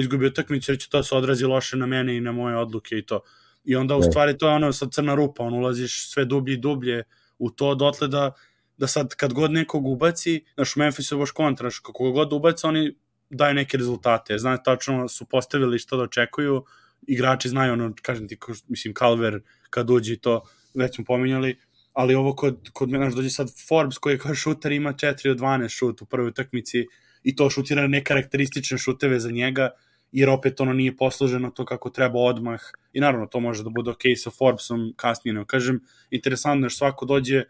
izgubi 0.00 0.26
utakmicu, 0.26 0.72
jer 0.72 0.78
će 0.78 0.88
to 0.88 1.02
se 1.02 1.14
odrazi 1.14 1.44
loše 1.44 1.76
na 1.76 1.86
mene 1.86 2.16
i 2.16 2.20
na 2.20 2.32
moje 2.32 2.56
odluke 2.56 2.98
i 2.98 3.06
to. 3.06 3.20
I 3.64 3.76
onda, 3.76 3.96
u 3.96 4.00
Da. 4.00 4.10
stvari, 4.10 4.38
to 4.38 4.48
je 4.48 4.54
ono 4.54 4.72
sad 4.72 4.92
crna 4.92 5.14
rupa, 5.14 5.42
on 5.42 5.54
ulaziš 5.54 6.10
sve 6.12 6.24
dublje 6.24 6.54
i 6.54 6.60
dublje 6.60 7.02
u 7.38 7.50
to, 7.50 7.74
dotle 7.74 8.08
da, 8.08 8.32
da 8.76 8.86
sad 8.86 9.14
kad 9.14 9.32
god 9.32 9.52
nekog 9.52 9.86
ubaci, 9.86 10.44
znaš, 10.54 10.76
u 10.76 10.78
Memphisu 10.80 11.14
je 11.14 11.18
baš 11.18 11.30
kontra, 11.30 11.64
znaš, 11.70 11.78
kako 11.78 12.10
god 12.12 12.32
ubaci, 12.32 12.66
oni 12.66 12.94
daju 13.30 13.54
neke 13.54 13.76
rezultate, 13.76 14.38
znaš, 14.38 14.58
tačno 14.64 15.08
su 15.08 15.26
postavili 15.26 15.78
što 15.78 15.96
da 15.96 16.02
očekuju, 16.02 16.64
igrači 17.06 17.48
znaju, 17.48 17.72
ono, 17.72 17.94
kažem 18.02 18.28
ti, 18.28 18.36
ko, 18.38 18.52
mislim, 18.68 18.94
Calver 18.94 19.40
kad 19.70 19.90
uđe 19.90 20.16
to, 20.16 20.42
već 20.74 20.94
smo 20.94 21.04
pominjali, 21.04 21.58
ali 21.92 22.14
ovo 22.14 22.34
kod, 22.34 22.70
kod 22.72 22.88
mene, 22.88 23.10
dođe 23.10 23.30
sad 23.30 23.48
Forbes 23.68 23.98
koji 23.98 24.14
je 24.14 24.18
kao 24.18 24.34
šuter 24.34 24.72
ima 24.72 24.92
4 24.92 25.30
od 25.30 25.38
12 25.38 25.68
šut 25.68 26.02
u 26.02 26.06
prvoj 26.06 26.28
utakmici 26.28 26.86
i 27.22 27.36
to 27.36 27.50
šutira 27.50 27.86
nekarakteristične 27.86 28.78
šuteve 28.78 29.20
za 29.20 29.30
njega, 29.30 29.70
jer 30.12 30.30
opet 30.30 30.60
ono 30.60 30.72
nije 30.72 30.96
posluženo 30.96 31.50
to 31.50 31.64
kako 31.64 31.90
treba 31.90 32.18
odmah. 32.18 32.60
I 32.92 33.00
naravno 33.00 33.26
to 33.26 33.40
može 33.40 33.64
da 33.64 33.70
bude 33.70 33.90
ok 33.90 34.02
sa 34.16 34.30
Forbesom 34.30 34.92
kasnije, 34.96 35.34
ne 35.34 35.44
kažem, 35.46 35.80
interesantno 36.10 36.66
je 36.66 36.70
što 36.70 36.78
svako 36.78 37.06
dođe, 37.06 37.44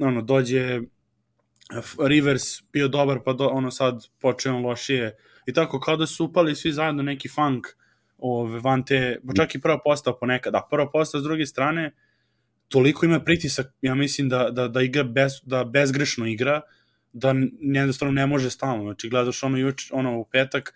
ono, 0.00 0.22
dođe 0.22 0.80
Rivers 2.08 2.62
bio 2.72 2.88
dobar, 2.88 3.20
pa 3.24 3.32
do, 3.32 3.46
ono 3.46 3.70
sad 3.70 4.06
počeo 4.20 4.58
lošije. 4.58 5.16
I 5.46 5.52
tako 5.52 5.80
kao 5.80 5.96
da 5.96 6.06
su 6.06 6.24
upali 6.24 6.56
svi 6.56 6.72
zajedno 6.72 7.02
neki 7.02 7.28
funk 7.28 7.66
ove, 8.18 8.60
van 8.60 8.84
te, 8.84 9.20
pa 9.26 9.34
čak 9.34 9.54
i 9.54 9.60
prva 9.60 9.78
postava 9.84 10.16
ponekad, 10.18 10.52
da 10.52 10.66
prva 10.70 10.90
postava 10.90 11.22
s 11.22 11.24
druge 11.24 11.46
strane 11.46 11.92
toliko 12.68 13.06
ima 13.06 13.20
pritisak, 13.20 13.66
ja 13.82 13.94
mislim 13.94 14.28
da, 14.28 14.50
da, 14.50 14.68
da 14.68 14.82
igra 14.82 15.02
bez, 15.02 15.32
da 15.42 15.64
bezgrešno 15.64 16.26
igra, 16.26 16.60
da 17.12 17.34
jednostavno 17.60 18.12
ne 18.12 18.26
može 18.26 18.50
stalno, 18.50 18.82
znači 18.82 19.08
gledaš 19.08 19.42
ono, 19.42 19.58
juč, 19.58 19.92
ono 19.92 20.18
u 20.18 20.24
petak 20.24 20.74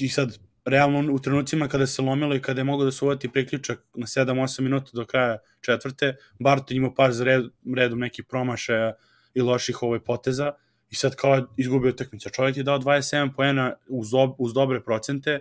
i 0.00 0.08
sad 0.08 0.38
realno 0.64 1.12
u 1.12 1.18
trenucima 1.18 1.68
kada 1.68 1.86
se 1.86 2.02
lomilo 2.02 2.34
i 2.34 2.42
kada 2.42 2.60
je 2.60 2.64
mogao 2.64 2.84
da 2.84 2.92
se 2.92 3.04
uvati 3.04 3.28
priključak 3.28 3.80
na 3.94 4.06
7-8 4.06 4.60
minuta 4.60 4.90
do 4.92 5.06
kraja 5.06 5.38
četvrte, 5.60 6.16
Barton 6.38 6.76
imao 6.76 6.94
par 6.94 7.12
red, 7.20 7.44
redom 7.76 7.98
nekih 7.98 8.24
promašaja 8.24 8.92
i 9.34 9.40
loših 9.40 9.82
ovaj 9.82 10.00
poteza 10.00 10.52
i 10.90 10.94
sad 10.94 11.14
kao 11.14 11.46
izgubio 11.56 11.90
utakmicu. 11.90 12.30
Čovjek 12.30 12.56
je 12.56 12.62
dao 12.62 12.78
27 12.78 13.34
poena 13.36 13.74
uz, 13.88 14.14
ob, 14.14 14.30
uz 14.38 14.54
dobre 14.54 14.80
procente, 14.84 15.40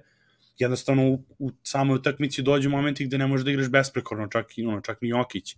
jednostavno 0.57 1.07
u, 1.07 1.23
u 1.39 1.51
samoj 1.63 1.95
utakmici 1.95 2.41
dođu 2.41 2.69
momenti 2.69 3.05
gde 3.05 3.17
ne 3.17 3.27
možeš 3.27 3.45
da 3.45 3.51
igraš 3.51 3.69
besprekorno, 3.69 4.27
čak 4.27 4.57
i, 4.57 4.65
ono, 4.65 4.81
čak 4.81 5.01
ni 5.01 5.09
Jokić. 5.09 5.55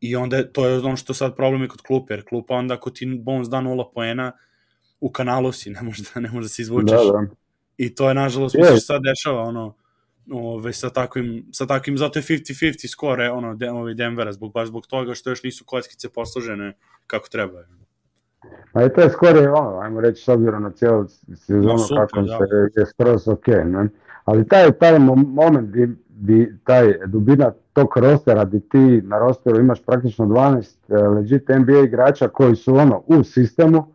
I 0.00 0.16
onda 0.16 0.52
to 0.52 0.68
je 0.68 0.78
ono 0.78 0.96
što 0.96 1.14
sad 1.14 1.36
problem 1.36 1.62
je 1.62 1.68
kod 1.68 1.80
klupe, 1.80 2.14
jer 2.14 2.24
klupa 2.24 2.54
onda 2.54 2.74
ako 2.74 2.90
ti 2.90 3.06
Bones 3.06 3.48
da 3.48 3.56
0 3.56 3.92
poena, 3.94 4.32
u 5.00 5.10
kanalu 5.12 5.52
si, 5.52 5.70
ne 5.70 5.82
možeš 5.82 6.06
da, 6.14 6.20
ne 6.20 6.30
možeš 6.30 6.50
da 6.50 6.54
se 6.54 6.62
izvučeš. 6.62 6.90
Da, 6.90 7.12
da. 7.12 7.26
I 7.78 7.94
to 7.94 8.08
je 8.08 8.14
nažalost 8.14 8.54
Je. 8.54 8.60
mislim, 8.60 8.80
sad 8.80 9.02
dešava 9.02 9.42
ono 9.42 9.74
ove, 10.32 10.72
sa 10.72 10.90
takvim, 10.90 11.46
sa 11.52 11.66
takvim, 11.66 11.98
zato 11.98 12.18
je 12.18 12.22
50-50 12.22 12.90
skore 12.90 13.30
ono, 13.30 13.54
de, 13.54 13.70
ovaj 13.70 13.94
Denvera, 13.94 14.32
zbog, 14.32 14.52
baš 14.52 14.68
zbog 14.68 14.86
toga 14.86 15.14
što 15.14 15.30
još 15.30 15.42
nisu 15.42 15.64
kockice 15.64 16.08
posložene 16.08 16.72
kako 17.06 17.28
treba. 17.28 17.62
Pa 18.72 18.84
i 18.84 18.88
to 18.88 19.00
je 19.00 19.10
skoro, 19.10 19.40
ono, 19.40 19.78
ajmo 19.78 20.00
reći, 20.00 20.22
s 20.22 20.28
obzirom 20.28 20.62
na 20.62 20.70
cijelu 20.70 21.06
sezonu 21.34 21.78
super, 21.78 22.06
kako 22.06 22.22
da. 22.22 22.38
se 22.38 22.80
je 22.80 22.86
skroz 22.86 23.28
ok, 23.28 23.46
ne? 23.46 23.88
Ali 24.24 24.48
taj, 24.48 24.72
taj 24.72 24.98
mo- 24.98 25.26
moment 25.34 25.70
di, 25.70 25.88
di, 26.08 26.52
taj 26.64 26.94
dubina 27.06 27.52
tog 27.72 27.96
rostera 27.96 28.44
di 28.44 28.60
ti 28.68 29.02
na 29.04 29.18
rosteru 29.18 29.60
imaš 29.60 29.82
praktično 29.82 30.24
12 30.24 30.76
eh, 30.88 31.08
legit 31.08 31.48
NBA 31.48 31.78
igrača 31.78 32.28
koji 32.28 32.56
su 32.56 32.74
ono 32.74 33.02
u 33.06 33.24
sistemu, 33.24 33.94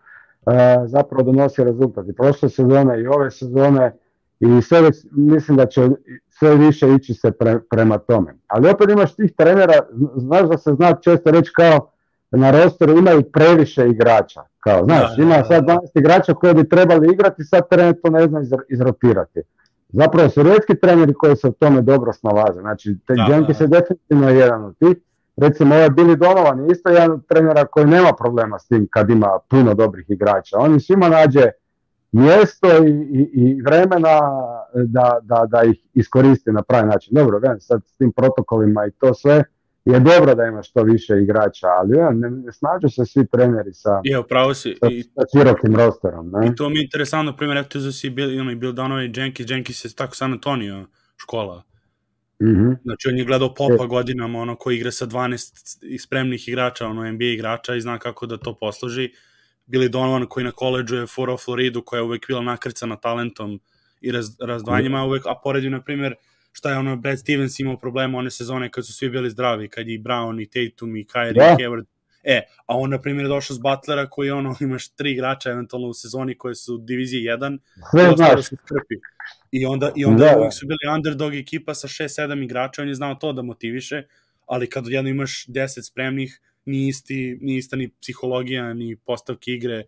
zapravo 0.86 1.24
donosi 1.24 1.64
rezultat. 1.64 2.08
I 2.08 2.14
prošle 2.14 2.50
sezone 2.50 3.02
i 3.02 3.08
ove 3.08 3.32
sezone 3.32 3.96
i 4.40 4.62
sve, 4.62 4.82
već- 4.82 5.06
mislim 5.12 5.58
da 5.58 5.66
će 5.66 5.90
sve 6.30 6.56
više 6.56 6.88
ići 6.90 7.14
se 7.14 7.32
pre- 7.32 7.60
prema 7.70 7.98
tome. 7.98 8.36
Ali 8.48 8.70
opet 8.70 8.90
imaš 8.90 9.16
tih 9.16 9.32
trenera, 9.34 9.74
zn- 9.92 10.20
znaš 10.20 10.42
da 10.42 10.58
se 10.58 10.74
zna 10.74 10.94
često 10.96 11.32
reći 11.32 11.52
kao 11.56 11.92
na 12.32 12.52
rosteru 12.54 12.98
imaju 12.98 13.24
previše 13.24 13.90
igrača. 13.90 14.42
Kao, 14.60 14.84
znaš, 14.86 15.10
Da, 15.10 15.16
da, 15.18 15.24
ima 15.24 15.38
da. 15.38 15.44
sad 15.44 15.64
12 15.64 15.78
igrača 15.96 16.34
koji 16.34 16.54
bi 16.54 16.70
trebali 16.70 17.14
igrati, 17.14 17.44
sad 17.44 17.70
trener 17.70 17.96
to 18.04 18.10
ne 18.10 18.28
zna 18.28 18.40
izr- 18.40 18.64
izrotirati. 18.70 19.40
Zapravo 19.90 20.30
su 20.30 20.44
rijetki 20.44 20.76
treneri 20.76 21.14
koji 21.14 21.36
se 21.36 21.48
u 21.48 21.52
tome 21.52 21.82
dobro 21.82 22.14
snalaze. 22.14 22.60
Znači, 22.62 22.98
te 23.08 23.14
Da, 23.16 23.34
Jenkins 23.34 23.58
da. 23.58 23.64
je 23.64 23.68
definitivno 23.70 24.30
jedan 24.30 24.64
od 24.66 24.78
tih. 24.78 24.98
Recimo, 25.42 25.76
ovaj 25.76 25.90
Billy 25.90 26.16
Donovan 26.16 26.60
je 26.60 26.72
isto 26.72 26.90
jedan 26.90 27.12
od 27.12 27.28
trenera 27.28 27.66
koji 27.66 27.86
nema 27.86 28.14
problema 28.20 28.60
s 28.60 28.68
tim 28.68 28.88
kad 28.90 29.10
ima 29.10 29.40
puno 29.50 29.74
dobrih 29.74 30.06
igrača. 30.10 30.58
On 30.58 30.74
im 30.74 30.80
svima 30.80 31.10
nađe 31.10 31.50
mjesto 32.12 32.68
i, 32.68 32.92
i, 32.92 33.30
i 33.34 33.62
vremena 33.62 34.20
da, 34.74 35.20
da, 35.22 35.46
da 35.48 35.64
ih 35.64 35.78
iskoristi 35.94 36.52
na 36.52 36.62
pravi 36.62 36.88
način. 36.88 37.14
Dobro, 37.16 37.40
velim, 37.40 37.60
sad 37.60 37.82
s 37.86 37.98
tim 37.98 38.12
protokolima 38.12 38.86
i 38.86 38.92
to 38.92 39.14
sve 39.14 39.44
je 39.86 40.00
dobro 40.00 40.36
da 40.36 40.46
imaš 40.46 40.70
što 40.70 40.84
više 40.84 41.14
igrača, 41.22 41.68
ali 41.68 41.98
velim, 41.98 42.20
ne, 42.20 42.30
ne 42.30 42.52
snađu 42.52 42.90
se 42.90 43.06
svi 43.06 43.28
treneri 43.28 43.74
sa, 43.74 44.02
Je, 44.04 44.20
upravo 44.20 44.54
si. 44.54 44.76
sa, 44.80 44.88
I, 44.92 45.04
sa 45.04 45.22
širokim 45.34 45.76
rosterom. 45.76 46.32
Ne? 46.32 46.48
I 46.48 46.56
to 46.56 46.70
mi 46.70 46.80
je 46.80 46.84
interesantno, 46.84 47.36
primjer, 47.38 47.58
eto 47.58 47.80
za 47.80 47.92
si 47.92 48.10
Bill, 48.10 48.42
ono, 48.42 48.52
i 48.52 48.56
Bill 48.56 48.74
Donovan 48.74 49.04
i 49.04 49.14
Jenkins, 49.16 49.50
Jenkins 49.50 49.86
je 49.86 49.96
tako 49.96 50.16
San 50.16 50.32
Antonio 50.32 50.86
škola. 51.18 51.64
Mhm. 52.42 52.72
Znači, 52.84 53.08
on 53.08 53.18
je 53.18 53.26
gledao 53.26 53.54
Popa 53.54 53.86
godinama, 53.86 54.40
ono, 54.40 54.56
koji 54.56 54.76
igra 54.78 54.92
sa 54.92 55.06
12 55.06 55.78
i 55.82 56.00
spremnih 56.00 56.48
igrača, 56.48 56.88
ono, 56.88 57.12
NBA 57.12 57.26
igrača 57.26 57.76
i 57.76 57.82
zna 57.82 57.98
kako 58.00 58.26
da 58.26 58.38
to 58.38 58.58
posloži. 58.60 59.10
Billy 59.68 59.88
Donovan 59.88 60.26
koji 60.30 60.44
na 60.44 60.52
koleđu 60.52 60.96
je 60.96 61.08
furao 61.08 61.38
Floridu, 61.38 61.82
koja 61.82 61.98
je 61.98 62.04
uvek 62.04 62.28
bila 62.28 62.42
nakrcana 62.42 62.96
talentom 62.96 63.60
i 64.02 64.12
raz, 64.12 64.28
razdvajanjima, 64.42 65.02
a 65.02 65.06
uvek, 65.06 65.26
a 65.26 65.36
pored 65.44 65.64
na 65.64 65.82
primjer, 65.82 66.16
šta 66.52 66.72
je 66.72 66.78
ono, 66.78 66.96
Brad 66.96 67.20
Stevens 67.20 67.60
imao 67.60 67.78
problema 67.78 68.18
one 68.18 68.32
sezone 68.32 68.72
kad 68.72 68.86
su 68.86 68.94
svi 68.94 69.10
bili 69.10 69.30
zdravi, 69.30 69.70
kad 69.70 69.88
je 69.88 69.94
i 69.94 70.04
Brown 70.04 70.42
i 70.42 70.46
Tatum 70.46 70.96
i 70.96 71.06
Kyrie 71.06 71.34
Da. 71.34 71.56
i 71.60 71.64
Hayward. 71.64 71.86
E, 72.24 72.42
a 72.66 72.78
on, 72.78 72.90
na 72.90 73.02
primjer, 73.02 73.26
je 73.26 73.30
došao 73.30 73.56
s 73.56 73.60
Butlera 73.60 74.10
koji 74.10 74.32
ono, 74.32 74.56
imaš 74.62 74.90
tri 74.90 75.12
igrača 75.12 75.52
eventualno 75.52 75.88
u 75.88 75.94
sezoni 75.94 76.38
koje 76.38 76.56
su 76.56 76.76
u 76.76 76.78
diviziji 76.78 77.22
1 77.22 77.58
Sve 77.92 78.04
i 78.14 78.16
znaš, 78.16 78.46
se. 78.46 78.56
I 79.52 79.66
onda, 79.66 79.92
i 79.96 80.06
onda 80.06 80.26
Da, 80.26 80.38
uvijek 80.38 80.54
su 80.54 80.68
bili 80.68 80.96
underdog 80.96 81.36
ekipa 81.36 81.74
sa 81.74 81.88
6-7 81.88 82.44
igrača, 82.44 82.82
on 82.82 82.88
je 82.88 82.96
znao 82.96 83.16
to 83.16 83.34
da 83.34 83.42
motiviše, 83.42 84.04
ali 84.46 84.70
kad 84.70 84.88
jedno 84.88 85.10
imaš 85.10 85.46
10 85.48 85.90
spremnih, 85.92 86.42
ni, 86.66 86.88
isti, 86.88 87.38
ni 87.42 87.58
ista 87.58 87.76
ni 87.76 87.90
psihologija, 88.02 88.74
ni 88.74 88.96
postavke 88.96 89.52
igre 89.52 89.84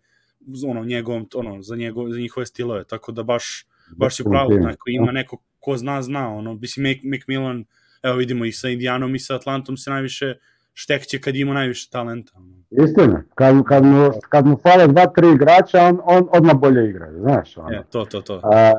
ono, 0.66 0.84
njegovom, 0.84 1.28
ono, 1.34 1.62
za, 1.62 1.76
njegov, 1.76 2.10
za 2.10 2.18
njihove 2.18 2.46
stilove, 2.46 2.84
tako 2.84 3.12
da 3.12 3.22
baš, 3.22 3.66
baš 3.96 4.20
je 4.20 4.24
pravo, 4.24 4.50
neko, 4.50 4.90
ima 4.90 5.12
neko 5.12 5.42
ko 5.60 5.76
zna, 5.76 6.02
zna, 6.02 6.28
ono, 6.28 6.54
mislim, 6.54 6.86
Mac, 6.86 6.98
McMillan, 7.04 7.64
evo 8.02 8.16
vidimo 8.16 8.44
i 8.44 8.52
sa 8.52 8.68
Indijanom 8.68 9.14
i 9.14 9.18
sa 9.18 9.34
Atlantom 9.34 9.76
se 9.76 9.90
najviše 9.90 10.34
štekće 10.74 11.20
kad 11.20 11.36
ima 11.36 11.54
najviše 11.54 11.90
talenta. 11.90 12.32
istina. 12.70 13.22
Kad, 13.34 13.64
kad, 13.64 13.84
mu, 13.84 14.10
kad 14.28 14.46
mu 14.46 14.56
fale 14.56 14.86
dva, 14.86 15.06
tri 15.06 15.30
igrača, 15.30 15.82
on, 15.82 16.00
on 16.04 16.28
odmah 16.32 16.54
bolje 16.54 16.90
igra, 16.90 17.12
znaš. 17.12 17.56
Ono. 17.56 17.70
E, 17.72 17.82
to, 17.90 18.04
to, 18.04 18.20
to. 18.20 18.40
A, 18.44 18.68
e, 18.70 18.72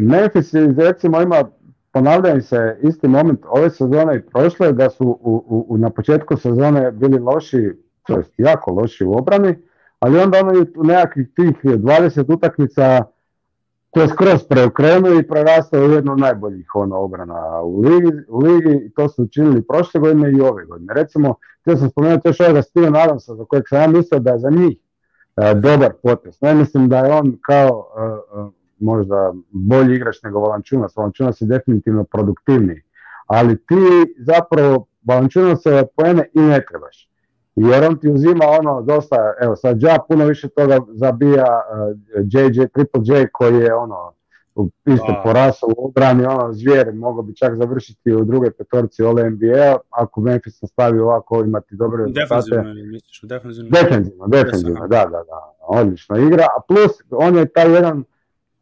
Memphis 0.00 0.54
recimo 0.78 1.20
ima 1.22 1.44
ponavljaju 1.92 2.42
se 2.42 2.78
isti 2.82 3.08
moment 3.08 3.40
ove 3.44 3.70
sezone 3.70 4.16
i 4.16 4.22
prošle 4.22 4.72
da 4.72 4.90
su 4.90 5.04
u, 5.20 5.44
u, 5.48 5.66
u- 5.68 5.78
na 5.78 5.90
početku 5.90 6.36
sezone 6.36 6.90
bili 6.92 7.18
loši, 7.18 7.70
to 8.06 8.16
jest 8.16 8.32
jako 8.38 8.70
loši 8.70 9.04
u 9.04 9.12
obrani, 9.12 9.54
ali 9.98 10.18
onda 10.18 10.38
ono 10.38 10.64
u 10.76 10.84
nekakvih 10.84 11.28
tih 11.36 11.64
20 11.64 12.34
utakmica 12.34 13.04
to 13.94 14.00
je 14.00 14.08
skroz 14.08 14.44
preokrenuo 14.48 15.14
i 15.14 15.26
prerastao 15.28 15.80
u 15.80 15.90
jednu 15.90 16.12
od 16.12 16.18
najboljih 16.18 16.66
ono, 16.74 16.96
obrana 16.96 17.60
u 17.62 17.80
ligi, 17.80 18.12
u 18.28 18.38
ligi 18.38 18.90
to 18.96 19.08
su 19.08 19.22
učinili 19.22 19.62
prošle 19.62 20.00
godine 20.00 20.32
i 20.32 20.40
ove 20.40 20.64
godine. 20.64 20.94
Recimo, 20.94 21.34
htio 21.60 21.76
sam 21.76 21.90
spomenuti 21.90 22.28
još 22.28 22.40
ovoga 22.40 22.62
Steven 22.62 22.96
Adamsa 22.96 23.34
za 23.34 23.44
kojeg 23.44 23.64
sam 23.68 23.80
ja 23.80 23.86
mislio 23.86 24.20
da 24.20 24.30
je 24.30 24.38
za 24.38 24.50
njih 24.50 24.76
e, 25.36 25.54
dobar 25.54 25.92
potez. 26.02 26.38
Ne 26.40 26.54
mislim 26.54 26.88
da 26.88 26.98
je 26.98 27.12
on 27.12 27.38
kao 27.46 27.86
e, 27.98 28.02
e, 28.02 28.44
možda 28.78 29.32
bolji 29.50 29.94
igrač 29.96 30.22
nego 30.22 30.40
Valančunas. 30.40 30.96
Valančunas 30.96 31.40
je 31.40 31.46
definitivno 31.46 32.04
produktivniji. 32.04 32.82
Ali 33.26 33.56
ti 33.56 34.14
zapravo 34.18 34.86
Valančunasove 35.08 35.86
poene 35.96 36.28
i 36.34 36.40
ne 36.40 36.64
trebaš. 36.70 37.11
Jer 37.56 37.84
on 37.84 37.98
ti 37.98 38.10
uzima 38.10 38.44
ono 38.60 38.82
dosta, 38.82 39.16
evo 39.40 39.56
sad 39.56 39.82
ja 39.82 39.98
puno 40.08 40.24
više 40.24 40.48
toga 40.48 40.80
zabija 40.88 41.44
uh, 41.44 41.96
JJ, 42.24 42.66
Triple 42.66 43.00
J 43.04 43.26
koji 43.32 43.54
je 43.54 43.74
ono 43.74 44.12
isto 44.84 45.12
Da. 45.12 45.20
porasao 45.24 45.68
u 45.76 45.86
obrani, 45.86 46.24
ono 46.24 46.52
zvijer, 46.52 46.92
mogao 46.94 47.22
bi 47.22 47.36
čak 47.36 47.56
završiti 47.56 48.12
u 48.12 48.24
drugoj 48.24 48.50
petorci 48.50 49.04
All 49.04 49.14
NBA, 49.14 49.76
ako 49.90 50.20
Memphis 50.20 50.62
nastavi 50.62 50.98
ovako 50.98 51.44
imati 51.44 51.76
dobre 51.76 52.04
rezultate. 52.04 52.28
Defensivno, 52.28 52.74
misliš, 52.92 53.20
defensivno. 53.22 53.70
Defensivno, 53.70 54.26
defensivno, 54.26 54.80
da, 54.80 55.04
da, 55.04 55.10
da, 55.10 55.54
odlično 55.60 56.16
igra, 56.16 56.44
a 56.56 56.60
plus 56.68 56.92
on 57.10 57.36
je 57.36 57.46
taj 57.46 57.74
jedan 57.74 58.04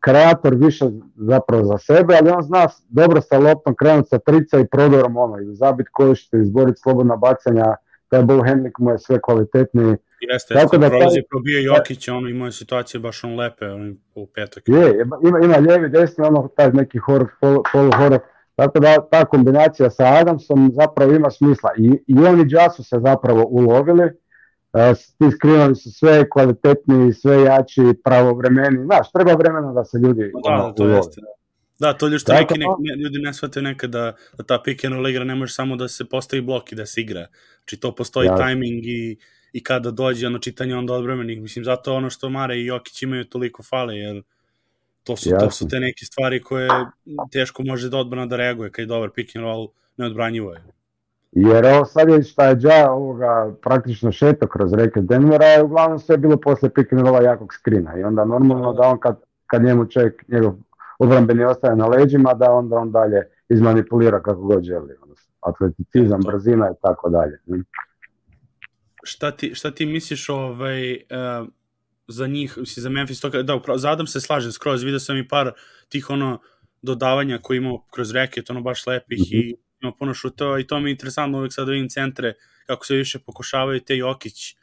kreator 0.01 0.55
više 0.55 0.85
zapravo 1.17 1.65
za 1.65 1.79
sebe, 1.79 2.15
ali 2.21 2.31
on 2.31 2.43
zna 2.43 2.69
dobro 2.89 3.21
sa 3.21 3.39
loptom 3.39 3.75
krenuti 3.75 4.09
sa 4.09 4.19
trica 4.19 4.59
i 4.59 4.67
prodorom 4.67 5.17
ono, 5.17 5.39
ili 5.39 5.55
zabit 5.55 5.87
košište, 5.93 6.39
izboriti 6.39 6.81
slobodna 6.81 7.17
bacanja, 7.17 7.75
taj 8.11 8.23
ball 8.23 8.43
handling 8.47 8.75
mu 8.79 8.91
je 8.91 8.99
sve 8.99 9.21
kvalitetniji. 9.23 9.97
Jeste, 10.21 10.55
Tako 10.55 10.79
da 10.79 10.89
prolazi, 10.89 11.21
taj- 11.21 11.29
probio 11.31 11.61
Jokić, 11.61 12.09
ono 12.09 12.29
imao 12.29 12.47
je 12.47 12.53
situacije 12.53 13.01
baš 13.01 13.25
on 13.25 13.37
lepe, 13.37 13.67
ono, 13.67 13.95
u 14.15 14.27
petak. 14.27 14.63
Je, 14.67 15.03
ima, 15.25 15.41
ima, 15.45 15.57
lijevi, 15.57 15.89
desni, 15.89 16.25
ono 16.27 16.49
taj 16.57 16.73
neki 16.73 16.99
horor, 16.99 17.29
pol, 17.41 17.63
polu 17.73 17.91
horor, 17.97 18.19
tako 18.55 18.81
da 18.81 19.09
ta 19.11 19.25
kombinacija 19.25 19.91
sa 19.91 20.05
Adamsom 20.21 20.71
zapravo 20.75 21.13
ima 21.13 21.31
smisla. 21.31 21.71
I, 21.79 22.03
i 22.07 22.15
on 22.19 22.41
i 22.41 22.47
Ja 22.49 22.71
su 22.71 22.85
se 22.85 23.01
zapravo 23.01 23.45
ulovili, 23.45 24.11
E, 24.75 24.95
ti 25.19 25.31
skrinovi 25.37 25.75
su 25.75 25.91
sve 25.93 26.31
kvalitetniji, 26.31 27.13
sve 27.13 27.43
jači, 27.43 27.83
pravovremeni, 28.05 28.85
znaš, 28.85 29.13
treba 29.13 29.33
vremena 29.33 29.73
da 29.73 29.85
se 29.85 29.99
ljudi 29.99 30.33
Da, 30.45 30.57
da, 30.57 30.73
to 30.75 30.87
jeste. 30.89 31.21
Da, 31.21 31.27
to 31.99 32.07
ljudi 32.07 32.19
što 32.19 32.33
Tako 32.33 32.55
neki 32.55 32.59
ne, 32.59 32.67
da- 32.95 33.03
ljudi 33.03 33.19
ne 33.19 33.35
shvate 33.35 33.63
nekada 33.63 33.99
da, 33.99 34.13
da 34.37 34.45
ta 34.45 34.63
pick 34.65 34.85
and 34.85 34.95
roll 34.95 35.09
igra 35.09 35.25
ne 35.25 35.35
može 35.35 35.53
samo 35.53 35.77
da 35.77 35.89
se 35.89 36.05
postavi 36.05 36.43
blok 36.43 36.73
i 36.73 36.75
da 36.75 36.87
se 36.87 37.01
igra. 37.01 37.27
Znači 37.59 37.77
to 37.81 37.95
postoji 37.95 38.27
Jasno. 38.27 38.47
timing 38.47 38.87
i, 38.87 39.17
i 39.53 39.63
kada 39.65 39.91
dođe 39.91 40.27
ono 40.27 40.39
čitanje 40.39 40.77
onda 40.77 40.93
odbremenih. 40.95 41.41
Mislim, 41.41 41.65
zato 41.65 41.95
ono 41.95 42.11
što 42.11 42.29
Mare 42.29 42.57
i 42.57 42.67
Jokić 42.67 43.03
imaju 43.03 43.25
toliko 43.25 43.63
fale, 43.63 43.97
jer 43.97 44.23
to 45.05 45.17
su, 45.17 45.29
to 45.31 45.35
Jasno. 45.35 45.51
su 45.51 45.69
te 45.69 45.81
neke 45.81 46.05
stvari 46.05 46.43
koje 46.43 46.69
teško 47.33 47.63
može 47.63 47.89
da 47.89 47.97
odbrana 47.99 48.27
da 48.27 48.37
reaguje 48.37 48.71
kad 48.71 48.83
je 48.83 48.87
dobar 48.87 49.11
pick 49.11 49.37
and 49.37 49.45
roll 49.45 49.69
neodbranjivo 49.97 50.53
je. 50.53 50.61
Jer 51.33 51.67
ovo 51.67 51.85
sad 51.85 52.09
je 52.09 52.23
šta 52.23 52.47
je 52.49 52.57
Ja 52.61 52.93
ovoga 52.93 53.55
praktično 53.63 54.13
šeto 54.13 54.47
kroz 54.49 54.73
reke 54.73 55.01
Denvera, 55.01 55.45
je 55.47 55.63
uglavnom 55.63 55.99
sve 55.99 56.17
bilo 56.17 56.37
posle 56.41 56.71
pick 56.75 56.93
and 56.93 57.03
rolla 57.03 57.23
jakog 57.23 57.55
skrina. 57.55 57.99
I 57.99 58.03
onda 58.03 58.25
normalno 58.25 58.73
da 58.73 58.83
on 58.83 59.01
kad, 59.01 59.17
kad 59.47 59.63
njemu 59.63 59.87
čovjek, 59.87 60.29
njegov 60.29 60.55
obrambeni 61.01 61.45
ostaje 61.45 61.77
na 61.77 61.87
leđima, 61.87 62.35
da 62.35 62.51
onda 62.53 62.77
on 62.77 62.93
dalje 62.93 63.17
izmanipulira 63.49 64.23
kako 64.23 64.41
god 64.41 64.65
želi. 64.65 64.95
Atleticizam, 65.41 66.23
To. 66.23 66.31
brzina 66.31 66.67
i 66.69 66.75
tako 66.83 67.11
dalje. 67.11 67.39
šta 69.05 69.31
ti, 69.31 69.55
šta 69.55 69.71
ti 69.71 69.87
misliš 69.87 70.29
ovaj, 70.29 70.93
uh, 70.93 71.49
za 72.09 72.27
njih, 72.27 72.59
mislim, 72.59 72.83
za 72.83 72.89
Memphis, 72.89 73.21
to, 73.21 73.43
da, 73.43 73.55
upravo, 73.55 73.79
za 73.79 73.91
Adam 73.91 74.07
se 74.07 74.21
slažem 74.21 74.53
skroz, 74.53 74.83
vidio 74.83 75.01
sam 75.01 75.17
i 75.17 75.29
par 75.29 75.53
tih 75.89 76.11
ono 76.11 76.41
dodavanja 76.83 77.39
koji 77.39 77.57
imao 77.57 77.85
kroz 77.91 78.13
reket, 78.13 78.51
ono 78.51 78.61
baš 78.61 78.87
lepih 78.87 79.21
Mhm. 79.21 79.29
i 79.33 79.55
ima 79.83 79.93
puno 79.93 80.15
šutova 80.15 80.61
i 80.61 80.67
to 80.67 80.81
mi 80.81 80.91
je 80.91 80.93
interesantno 80.93 81.39
uvijek 81.39 81.53
sad 81.53 81.67
da 81.67 81.73
vidim 81.73 81.89
centre, 81.89 82.35
kako 82.67 82.87
se 82.87 82.95
više 82.95 83.19
pokušavaju 83.19 83.81
te 83.81 83.97
Jokić, 83.97 84.35
Jo- 84.53 84.60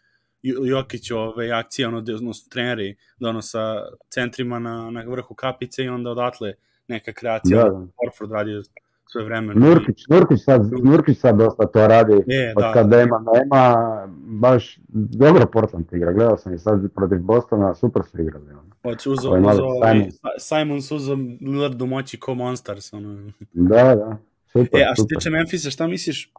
Jokić 0.66 1.12
ove 1.12 1.52
akcije, 1.52 1.88
ono, 1.88 1.98
odnosno 1.98 2.50
treneri, 2.50 2.96
da 3.20 3.30
ono 3.30 3.42
sa 3.42 3.76
centrima 4.10 4.60
na, 4.60 4.90
na 4.92 5.04
vrhu 5.08 5.36
kapice 5.36 5.84
i 5.84 5.90
onda 5.90 6.10
odatle 6.10 6.54
neka 6.88 7.14
kreacija, 7.14 7.64
Da, 7.64 7.70
da. 7.70 7.70
da. 7.70 7.88
Horford 7.96 8.32
radio 8.32 8.64
sve 9.12 9.24
vreme. 9.24 9.56
Nurkić, 9.56 10.08
Nurkić, 10.10 10.44
sad, 10.44 10.62
Nurkić 10.84 11.18
sad 11.18 11.38
dosta 11.38 11.68
to 11.68 11.88
radi. 11.88 12.14
Je, 12.28 12.54
Od 12.58 12.62
da, 12.64 12.74
kad 12.74 12.88
da. 12.88 12.98
nema, 12.98 13.24
nema, 13.34 13.86
baš 14.18 14.80
dobro 14.94 15.46
Portland 15.46 15.86
igra. 15.94 16.14
Gledao 16.14 16.38
sam 16.38 16.54
i 16.54 16.58
sad 16.58 16.94
protiv 16.96 17.20
Bostona, 17.20 17.76
super 17.76 18.02
su 18.12 18.22
igrali. 18.22 18.50
ono. 18.52 18.72
Hoće 18.84 19.10
uzo, 19.10 19.30
Ovaj 19.30 19.54
uzo, 19.54 19.64
ovaj, 19.64 19.94
Simons. 19.94 20.16
Simons 20.40 20.92
uzo 20.92 21.18
Lillardu 21.42 21.86
moći 21.86 22.20
ko 22.20 22.36
Monsters. 22.36 22.94
Ono. 22.94 23.32
Da, 23.54 23.96
da, 23.96 24.18
super, 24.52 24.82
E, 24.82 24.84
a 24.84 24.96
što 24.96 25.04
tiče 25.06 25.30
Memphisa, 25.30 25.70
šta 25.70 25.88
misliš? 25.88 26.32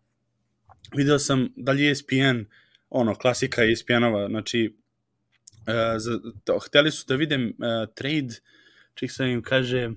Video 0.97 1.19
sam 1.19 1.49
da 1.57 1.73
li 1.73 1.83
je 1.83 1.91
ESPN, 1.91 2.39
ono, 2.91 3.15
klasika 3.15 3.65
ESPN-ova, 3.65 4.29
znači, 4.29 4.77
uh, 5.67 5.75
za, 5.99 6.19
to, 6.45 6.59
hteli 6.59 6.91
su 6.91 7.05
da 7.09 7.15
vidim 7.15 7.49
uh, 7.49 7.95
trade, 7.95 8.35
čih 8.95 9.13
sam 9.13 9.27
im 9.27 9.43
kaže, 9.43 9.91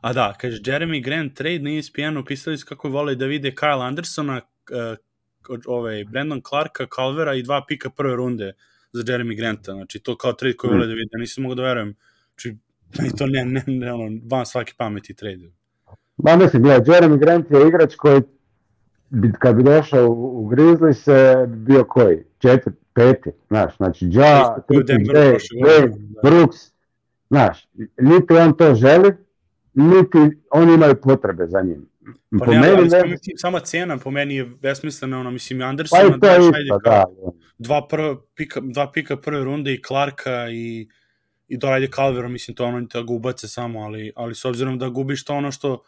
a 0.00 0.12
da, 0.12 0.34
kaže, 0.40 0.56
Jeremy 0.56 1.04
Grant 1.04 1.34
trade 1.34 1.58
na 1.58 1.78
ESPN-u, 1.78 2.24
pisali 2.24 2.58
su 2.58 2.66
kako 2.66 2.88
vole 2.88 3.14
da 3.14 3.26
vide 3.26 3.50
Kyle 3.50 3.86
Andersona, 3.86 4.40
uh, 4.70 5.58
ovaj, 5.66 6.04
Brandon 6.04 6.42
Clarka, 6.48 6.86
Calvera 6.96 7.34
i 7.34 7.42
dva 7.42 7.64
pika 7.68 7.90
prve 7.90 8.16
runde 8.16 8.52
za 8.92 9.02
Jeremy 9.02 9.36
Granta, 9.36 9.72
znači 9.72 9.98
to 9.98 10.16
kao 10.16 10.32
trade 10.32 10.56
koji 10.56 10.68
Hmm. 10.68 10.78
vole 10.78 10.86
da 10.86 10.94
vide, 10.94 11.18
nisam 11.18 11.42
mogu 11.42 11.54
da 11.54 11.62
verujem, 11.62 11.94
znači, 12.26 12.56
to 13.18 13.26
ne, 13.26 13.44
ne, 13.44 13.64
ne, 13.66 13.92
ono, 13.92 14.20
van 14.30 14.46
svaki 14.46 14.74
pameti 14.76 15.14
trade. 15.14 15.50
Ma 16.16 16.36
mislim, 16.36 16.62
gledaj, 16.62 16.94
Jeremy 16.94 17.18
Grant 17.18 17.50
je 17.50 17.68
igrač 17.68 17.94
koji 17.94 18.22
bi, 19.10 19.32
kad 19.38 19.56
bi 19.56 19.62
došao 19.62 20.08
u, 20.08 20.50
Grizzly 20.50 20.92
se 20.92 21.46
bio 21.48 21.84
koji? 21.84 22.24
Četiri, 22.38 22.72
peti, 22.94 23.30
znaš, 23.48 23.76
znači 23.76 24.08
Ja, 24.10 24.56
Triple 24.68 24.94
J, 24.94 25.88
da. 25.88 26.30
Brooks, 26.30 26.56
znaš, 27.28 27.68
niti 28.00 28.34
on 28.34 28.56
to 28.56 28.74
želi, 28.74 29.12
niti 29.74 30.18
oni 30.50 30.74
imaju 30.74 30.94
potrebe 31.02 31.46
za 31.46 31.62
njim. 31.62 31.88
Pa 32.38 32.44
po 32.44 32.52
ne, 32.52 32.60
meni 32.60 32.72
ali 32.72 32.82
ne, 32.82 32.90
sama, 32.90 33.14
sama 33.36 33.60
cena 33.60 33.98
po 33.98 34.10
meni 34.10 34.36
je 34.36 34.44
besmislena, 34.44 35.20
ono, 35.20 35.30
mislim, 35.30 35.58
pa 35.58 35.66
Andersona, 35.66 36.02
i 36.02 36.10
to 36.10 36.16
daš, 36.16 36.38
ajde, 36.38 36.68
kao 36.68 36.78
da. 36.84 37.04
dva, 37.58 37.88
prva 37.88 38.16
pika, 38.34 38.60
dva 38.62 38.92
pika 38.92 39.16
prve 39.16 39.44
runde 39.44 39.74
i 39.74 39.82
Clarka 39.82 40.48
i, 40.50 40.88
i 41.48 41.56
dorajde 41.56 41.88
Calvera, 41.94 42.28
mislim, 42.28 42.54
to 42.54 42.64
ono 42.64 42.80
da 42.80 43.02
ga 43.02 43.12
ubace 43.12 43.48
samo, 43.48 43.80
ali, 43.80 44.12
ali 44.16 44.34
s 44.34 44.44
obzirom 44.44 44.78
da 44.78 44.88
gubiš 44.88 45.24
to 45.24 45.34
ono 45.34 45.52
što 45.52 45.82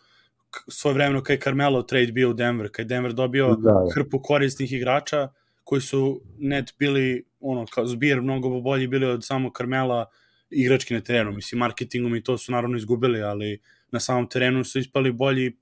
svoje 0.69 0.95
vremeno 0.95 1.23
kad 1.23 1.35
je 1.35 1.41
Carmelo 1.41 1.83
trade 1.83 2.12
bio 2.12 2.31
u 2.31 2.33
Denver, 2.33 2.69
kad 2.73 2.85
je 2.85 2.89
Denver 2.89 3.12
dobio 3.12 3.49
Da, 3.49 3.70
da. 3.70 3.91
hrpu 3.95 4.23
korisnih 4.23 4.73
igrača 4.73 5.29
koji 5.65 5.81
su 5.81 6.20
net 6.39 6.75
bili, 6.79 7.25
ono, 7.41 7.66
kao 7.66 7.87
zbir 7.87 8.23
mnogo 8.23 8.61
bolji 8.61 8.87
bili 8.87 9.07
od 9.07 9.25
samog 9.25 9.57
Carmela 9.57 10.07
igrački 10.51 10.95
na 10.95 11.01
terenu, 11.01 11.33
mislim, 11.33 11.59
marketingom 11.59 12.15
i 12.15 12.23
to 12.23 12.39
su 12.39 12.53
naravno 12.53 12.77
izgubili, 12.77 13.23
ali 13.23 13.61
na 13.91 14.01
samom 14.01 14.29
terenu 14.29 14.65
su 14.65 14.79
ispali 14.79 15.12
bolji 15.12 15.57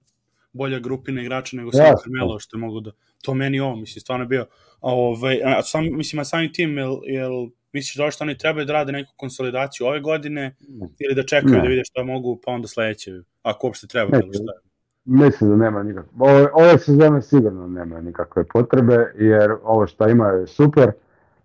bolja 0.56 0.78
grupina 0.78 1.22
igrača 1.22 1.56
nego 1.56 1.72
samo. 1.72 1.96
Carmelo, 2.02 2.38
što 2.40 2.56
je 2.56 2.60
mogu 2.60 2.80
da... 2.80 2.90
To 3.22 3.34
meni 3.34 3.60
ovo, 3.60 3.76
mislim, 3.76 4.00
stvarno 4.00 4.24
je 4.24 4.28
bio... 4.28 4.46
Ovaj, 4.80 5.40
a 5.44 5.62
sam, 5.62 5.96
mislim, 5.96 6.20
a 6.20 6.24
samim 6.24 6.52
tim, 6.52 6.78
jel, 6.78 6.96
jel 7.04 7.32
misliš 7.72 7.94
da 7.94 8.10
što 8.10 8.24
oni 8.24 8.38
trebaju 8.38 8.66
da 8.66 8.72
rade 8.72 8.92
neku 8.92 9.12
konsolidaciju 9.16 9.86
ove 9.86 10.00
godine 10.00 10.56
ili 10.98 11.14
da 11.14 11.26
čekaju 11.26 11.54
Ne. 11.54 11.60
da 11.60 11.68
vide 11.68 11.82
šta 11.84 12.04
mogu, 12.04 12.40
pa 12.44 12.52
onda 12.52 12.68
sledeće, 12.68 13.10
ako 13.42 13.66
uopšte 13.66 13.86
treba, 13.86 14.10
Ne, 14.10 14.22
ili 14.24 14.34
šta 14.34 14.52
je? 14.52 14.65
Mislim 15.06 15.50
da 15.50 15.56
nema 15.56 15.82
nikakve, 15.82 16.10
ove, 16.18 16.48
ove 16.52 16.78
sezone 16.78 17.22
sigurno 17.22 17.66
nema 17.66 18.00
nikakve 18.00 18.44
potrebe, 18.44 19.12
jer 19.18 19.54
ovo 19.62 19.86
što 19.86 20.08
imaju 20.08 20.40
je 20.40 20.46
super. 20.46 20.90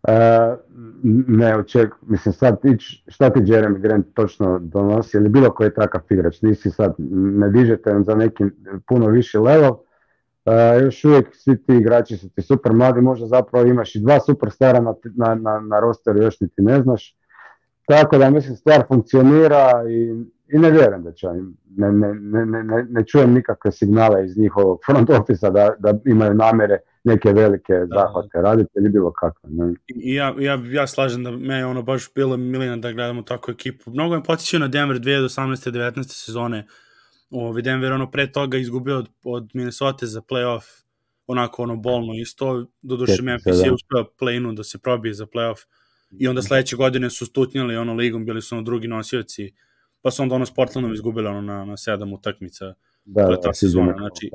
E, 0.08 0.56
ne 1.28 1.56
oček, 1.56 1.94
mislim 2.02 2.34
sad 2.34 2.62
ti, 2.62 2.78
šta 3.08 3.30
ti 3.30 3.40
Jeremy 3.40 3.80
Grant 3.80 4.06
točno 4.14 4.60
donosi 4.60 5.18
ili 5.18 5.30
bilo 5.30 5.52
koji 5.52 5.74
takav 5.74 6.02
igrač, 6.10 6.42
nisi 6.42 6.72
sad, 6.72 6.96
ne 7.38 7.50
dižete 7.50 8.02
za 8.06 8.16
neki 8.16 8.44
puno 8.88 9.08
viši 9.08 9.38
level, 9.38 9.76
E, 10.46 10.80
još 10.84 11.06
uvijek 11.06 11.36
svi 11.36 11.64
ti 11.64 11.74
igrači 11.74 12.18
su 12.18 12.30
ti 12.30 12.42
super 12.42 12.74
mladi, 12.74 13.02
možda 13.02 13.28
zapravo 13.28 13.66
imaš 13.66 13.96
i 13.96 14.00
dva 14.00 14.20
superstara 14.20 14.80
na, 14.80 14.94
na, 15.16 15.36
na, 15.36 15.60
na 15.60 15.80
rosteru, 15.80 16.22
još 16.22 16.40
niti 16.40 16.62
ne 16.62 16.82
znaš. 16.82 17.16
Tako 17.86 18.18
da 18.18 18.30
mislim 18.30 18.56
stvar 18.56 18.84
funkcionira 18.88 19.84
i, 19.90 20.26
i 20.54 20.60
ne 20.60 20.72
vjerujem 20.72 21.04
da 21.04 21.12
će 21.12 21.28
oni, 21.28 21.42
ne, 21.78 21.92
ne, 21.92 22.14
ne, 22.14 22.46
ne, 22.46 22.64
ne, 22.64 22.86
ne 22.90 23.06
čujem 23.06 23.34
nikakve 23.34 23.72
signale 23.72 24.26
iz 24.26 24.38
njihovog 24.38 24.80
front 24.86 25.10
ofisa 25.10 25.50
da, 25.50 25.76
da 25.80 25.94
imaju 26.06 26.34
namjere 26.34 26.80
neke 27.04 27.32
velike 27.34 27.74
zahvate 27.74 28.42
raditi 28.42 28.70
ili 28.76 28.90
bilo 28.90 29.12
kakve. 29.12 29.50
Ne. 29.50 29.74
I 29.88 30.16
ja, 30.16 30.36
ja, 30.40 30.60
ja 30.72 30.88
slažem 30.88 31.24
da 31.24 31.32
me 31.32 31.56
je 31.56 31.66
ono 31.66 31.82
baš 31.82 32.14
bilo 32.16 32.38
milina 32.38 32.78
da 32.78 32.92
gledamo 32.92 33.22
takvu 33.22 33.52
ekipu. 33.52 33.92
Mnogo 33.92 34.16
me 34.16 34.24
potičio 34.24 34.60
na 34.60 34.68
Denver 34.68 35.00
2018. 35.00 35.72
19. 35.72 36.04
sezone. 36.04 36.68
Ovi 37.30 37.62
Denver 37.62 37.92
ono 37.92 38.12
pre 38.12 38.32
toga 38.32 38.58
izgubio 38.58 38.98
od, 38.98 39.10
od 39.24 39.50
Minnesota 39.54 40.06
za 40.06 40.22
playoff 40.22 40.64
onako 41.28 41.64
ono 41.64 41.76
bolno 41.76 42.14
isto. 42.14 42.66
Doduše 42.82 43.22
Memphis 43.22 43.58
je 43.58 43.70
da. 43.70 43.74
uspeo 43.74 44.14
play-inu 44.20 44.56
da 44.56 44.64
se 44.64 44.80
probije 44.80 45.14
za 45.14 45.26
playoff 45.26 45.66
i 46.20 46.28
onda 46.28 46.42
sledeće 46.42 46.76
godine 46.76 47.10
su 47.10 47.26
stutnjali 47.26 47.76
ono 47.76 47.94
ligom, 47.94 48.26
bili 48.26 48.42
su 48.42 48.56
ono 48.56 48.64
drugi 48.64 48.88
nosioci 48.88 49.54
pa 50.02 50.12
su 50.12 50.24
onda 50.24 50.36
ono 50.36 50.46
s 50.46 50.54
Portlandom 50.54 50.94
izgubili 50.94 51.28
ono 51.28 51.42
na, 51.42 51.66
na 51.66 51.78
sedam 51.78 52.14
utakmica. 52.14 52.74
Da, 53.06 53.26
To 53.26 53.32
je 53.32 53.42
ta 53.42 53.48
da, 53.48 53.54
sezona, 53.54 53.86
sigurno, 53.86 54.08
znači- 54.08 54.30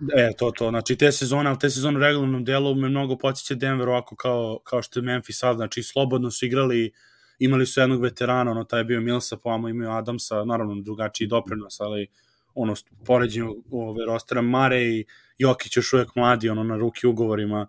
da. 0.00 0.20
E, 0.22 0.32
to, 0.38 0.50
to, 0.50 0.68
znači 0.68 0.96
te 0.96 1.12
sezone, 1.12 1.48
ali 1.50 1.58
te 1.58 1.70
sezone 1.70 1.96
u 1.96 2.00
regularnom 2.00 2.44
delu 2.44 2.74
me 2.74 2.88
mnogo 2.88 3.16
podsjeća 3.16 3.54
Denver 3.54 3.88
ovako 3.88 4.16
kao, 4.16 4.58
kao 4.64 4.82
što 4.82 4.98
je 4.98 5.02
Memphis 5.02 5.38
sad, 5.38 5.56
znači 5.56 5.82
slobodno 5.82 6.30
su 6.30 6.46
igrali, 6.46 6.92
imali 7.38 7.66
su 7.66 7.80
jednog 7.80 8.02
veterana, 8.02 8.50
ono, 8.50 8.64
taj 8.64 8.80
je 8.80 8.84
bio 8.84 9.00
Millsa, 9.00 9.36
pa 9.36 9.50
vamo 9.50 9.68
imaju 9.68 9.90
Adamsa, 9.90 10.44
naravno 10.44 10.82
drugačiji 10.82 11.28
doprinos, 11.28 11.80
ali 11.80 12.06
ono, 12.54 12.74
poređenju 13.06 13.56
ove 13.70 14.04
rostera 14.04 14.42
Mare 14.42 14.82
i 14.82 15.04
Jokić 15.38 15.76
još 15.76 15.92
uvek 15.92 16.14
mladi, 16.16 16.48
ono, 16.48 16.62
na 16.64 16.76
ruki 16.76 17.06
ugovorima, 17.06 17.66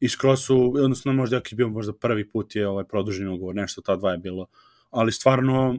i 0.00 0.08
skroz 0.08 0.40
su, 0.40 0.72
odnosno 0.76 1.12
možda 1.12 1.36
Jokić 1.36 1.54
bio 1.54 1.68
možda 1.68 1.92
prvi 1.92 2.28
put 2.28 2.56
je 2.56 2.68
ovaj 2.68 2.84
produženi 2.84 3.30
ugovor, 3.30 3.54
nešto 3.54 3.80
ta 3.80 3.96
dva 3.96 4.12
je 4.12 4.18
bilo, 4.18 4.46
ali 4.90 5.12
stvarno, 5.12 5.78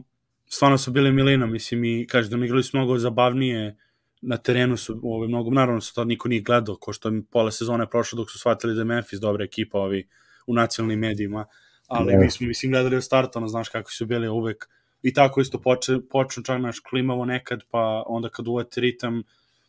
stvarno 0.52 0.78
su 0.78 0.90
bili 0.90 1.12
milina, 1.12 1.46
mislim, 1.46 1.84
i 1.84 2.06
kažem 2.06 2.40
da 2.40 2.44
igrali 2.44 2.62
su 2.62 2.76
mnogo 2.76 2.98
zabavnije, 2.98 3.76
na 4.22 4.36
terenu 4.36 4.76
su 4.76 5.00
ovaj, 5.02 5.28
mnogo, 5.28 5.50
naravno 5.50 5.80
su 5.80 5.94
tad 5.94 6.08
niko 6.08 6.28
nije 6.28 6.42
gledao, 6.42 6.76
ko 6.76 6.92
što 6.92 7.10
mi 7.10 7.24
pola 7.24 7.50
sezone 7.50 7.90
prošlo 7.90 8.16
dok 8.16 8.30
su 8.30 8.38
shvatili 8.38 8.74
da 8.74 8.80
je 8.80 8.84
Memphis 8.84 9.20
dobra 9.20 9.44
ekipa 9.44 9.78
ovi 9.78 10.08
u 10.46 10.54
nacionalnim 10.54 10.98
medijima, 10.98 11.46
ali 11.86 12.12
Da. 12.12 12.18
mi 12.18 12.30
smo, 12.30 12.46
mislim, 12.46 12.72
gledali 12.72 12.96
od 12.96 13.04
starta, 13.04 13.38
ono, 13.38 13.48
znaš 13.48 13.68
kako 13.68 13.90
su 13.90 14.06
bili 14.06 14.28
uvek, 14.28 14.68
i 15.02 15.12
tako 15.12 15.40
isto 15.40 15.60
poče, 15.60 15.98
počnu 16.10 16.42
čak 16.42 16.60
naš 16.60 16.80
klimavo 16.80 17.24
nekad, 17.24 17.60
pa 17.70 18.02
onda 18.06 18.28
kad 18.28 18.48
uvate 18.48 18.80
ritam 18.80 19.22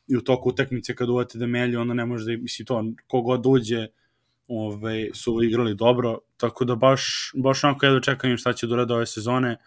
i 0.07 0.17
u 0.17 0.21
toku 0.21 0.49
utakmice 0.49 0.95
kad 0.95 1.09
uvate 1.09 1.37
da 1.37 1.47
melju, 1.47 1.81
onda 1.81 1.93
ne 1.93 2.05
može 2.05 2.25
da, 2.25 2.41
mislim, 2.41 2.65
to, 2.65 2.85
kogod 3.07 3.45
uđe, 3.45 3.87
ovaj, 4.47 5.09
su 5.13 5.43
igrali 5.43 5.75
dobro, 5.75 6.19
tako 6.37 6.65
da 6.65 6.75
baš, 6.75 7.31
baš 7.35 7.63
onako 7.63 7.85
jedva 7.85 8.01
čekam 8.01 8.31
im 8.31 8.37
šta 8.37 8.53
će 8.53 8.67
da 8.67 8.73
urade 8.73 8.93
ove 8.93 9.05
sezone 9.05 9.57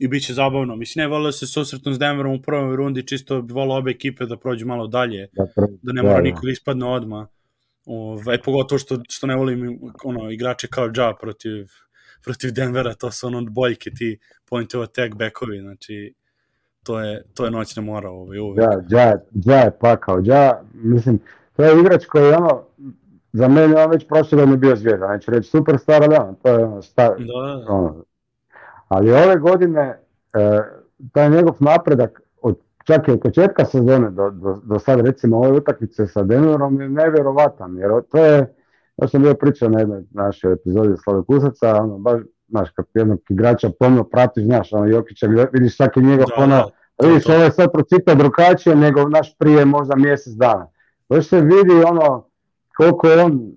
i 0.00 0.08
bit 0.08 0.26
će 0.26 0.34
zabavno. 0.34 0.76
Mislim, 0.76 1.02
ne 1.02 1.08
volio 1.08 1.26
da 1.26 1.32
se 1.32 1.46
susretnu 1.46 1.92
s 1.92 1.98
Denverom 1.98 2.34
u 2.34 2.42
prvoj 2.42 2.76
rundi, 2.76 3.06
čisto 3.06 3.42
bi 3.42 3.52
volio 3.52 3.76
obe 3.76 3.90
ekipe 3.90 4.26
da 4.26 4.36
prođu 4.36 4.66
malo 4.66 4.86
dalje, 4.86 5.28
Da, 5.32 5.46
prvi- 5.56 5.78
da 5.82 5.92
ne 5.92 6.02
mora 6.02 6.14
da, 6.14 6.20
niko 6.20 6.40
da 6.44 6.50
ispadne 6.52 6.86
odma. 6.86 7.26
Ovaj, 7.86 8.38
pogotovo 8.42 8.78
što, 8.78 8.98
što 9.08 9.26
ne 9.26 9.36
volim 9.36 9.78
ono, 10.04 10.30
igrače 10.30 10.68
kao 10.68 10.90
Ja 10.96 11.14
protiv, 11.20 11.66
protiv 12.24 12.52
Denvera, 12.52 12.94
to 12.94 13.10
su 13.10 13.26
ono 13.26 13.44
boljke, 13.50 13.90
ti 13.90 14.18
point 14.48 14.74
of 14.74 14.82
attack 14.82 15.14
backovi, 15.14 15.60
znači 15.60 16.14
to 16.84 17.00
je, 17.00 17.22
to 17.34 17.44
je 17.44 17.50
noćna 17.50 17.82
mora 17.82 18.10
ovaj, 18.10 18.38
uvek. 18.38 18.58
Ja, 18.58 18.98
ja, 19.00 19.14
ja 19.44 19.58
je 19.58 19.78
pakao, 19.80 20.20
ja, 20.24 20.62
mislim, 20.74 21.18
to 21.56 21.64
je 21.64 21.80
igrač 21.80 22.06
koji 22.06 22.24
je 22.24 22.36
ono, 22.36 22.64
za 23.32 23.48
mene 23.48 23.76
on 23.84 23.90
već 23.90 24.06
prošle 24.08 24.36
godine 24.36 24.56
bio 24.56 24.76
zvijezda, 24.76 25.08
neću 25.12 25.30
reći 25.30 25.48
superstar, 25.48 26.02
ali 26.02 26.14
ono, 26.20 26.36
to 26.42 26.48
je 26.48 26.64
ono, 26.64 26.82
star, 26.82 27.10
Da, 27.18 27.24
da, 27.24 27.72
ono. 27.72 28.04
Ali 28.92 29.12
ove 29.12 29.36
godine, 29.36 29.80
e, 30.34 30.60
taj 31.12 31.30
njegov 31.30 31.54
napredak, 31.60 32.20
od, 32.42 32.56
čak 32.84 33.08
i 33.08 33.10
od 33.10 33.20
početka 33.20 33.64
sezone 33.64 34.10
do, 34.10 34.30
do, 34.30 34.60
do 34.64 34.78
sad 34.78 35.00
recimo 35.00 35.38
ove 35.38 35.52
utakmice 35.52 36.06
sa 36.06 36.22
Denverom 36.22 36.80
je 36.80 36.88
nevjerovatan, 36.88 37.76
jer 37.76 37.90
to 38.10 38.24
je, 38.24 38.54
ja 38.96 39.08
sam 39.08 39.22
bio 39.22 39.34
pričao 39.34 39.68
na 39.68 39.78
jednoj 39.78 40.02
našoj 40.10 40.52
epizodi 40.52 40.96
Slave 41.04 41.22
Kusaca, 41.26 41.82
ono, 41.82 41.98
baš, 41.98 42.20
znaš, 42.48 42.70
kad 42.70 42.86
jednog 42.94 43.20
igrača 43.28 43.70
pomno 43.78 44.04
pratiš, 44.04 44.44
znaš, 44.44 44.72
ono, 44.72 44.86
Jokića, 44.86 45.26
vidiš 45.52 45.76
svaki 45.76 46.00
njegov, 46.00 46.26
da, 46.36 46.42
ono, 46.42 46.56
da, 46.56 46.68
to, 46.96 47.08
Vidiš, 47.08 47.24
to. 47.24 47.32
ovo 47.32 47.42
je 47.42 47.50
sad 47.50 47.72
pročitao 47.72 48.14
drugačije 48.14 48.76
nego 48.76 49.08
naš 49.08 49.38
prije 49.38 49.64
možda 49.64 49.96
mjesec 49.96 50.32
dana. 50.32 50.68
Baš 51.08 51.28
se 51.28 51.40
vidi 51.40 51.82
ono 51.86 52.26
koliko 52.76 53.08
je 53.08 53.24
on 53.24 53.52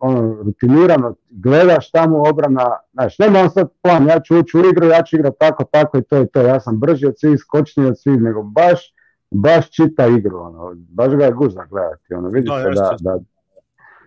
ono, 0.00 0.42
rutinirano 0.42 1.14
gleda 1.30 1.80
šta 1.80 2.06
mu 2.06 2.22
obrana, 2.28 2.76
znaš, 2.92 3.18
nema 3.18 3.38
on 3.38 3.50
sad 3.50 3.68
plan, 3.82 4.06
ja 4.06 4.20
ću 4.20 4.38
ući 4.38 4.56
u 4.56 4.70
igru, 4.70 4.86
ja 4.86 5.02
ću 5.02 5.16
igrat 5.16 5.34
tako, 5.38 5.64
tako 5.64 5.98
i 5.98 6.02
to 6.02 6.22
i 6.22 6.26
to, 6.26 6.40
ja 6.40 6.60
sam 6.60 6.80
brži 6.80 7.06
od 7.06 7.14
svih, 7.18 7.38
skočniji 7.40 7.86
od 7.86 8.00
svih, 8.00 8.20
nego 8.20 8.42
baš, 8.42 8.94
baš 9.30 9.70
čita 9.70 10.06
igru, 10.06 10.38
ono, 10.38 10.74
baš 10.74 11.12
ga 11.12 11.24
je 11.24 11.32
gužva 11.32 11.64
gledati, 11.64 12.14
ono, 12.14 12.28
vidi 12.28 12.48
Da, 12.48 12.62
se 12.62 12.68
da, 12.70 12.96
da, 13.00 13.18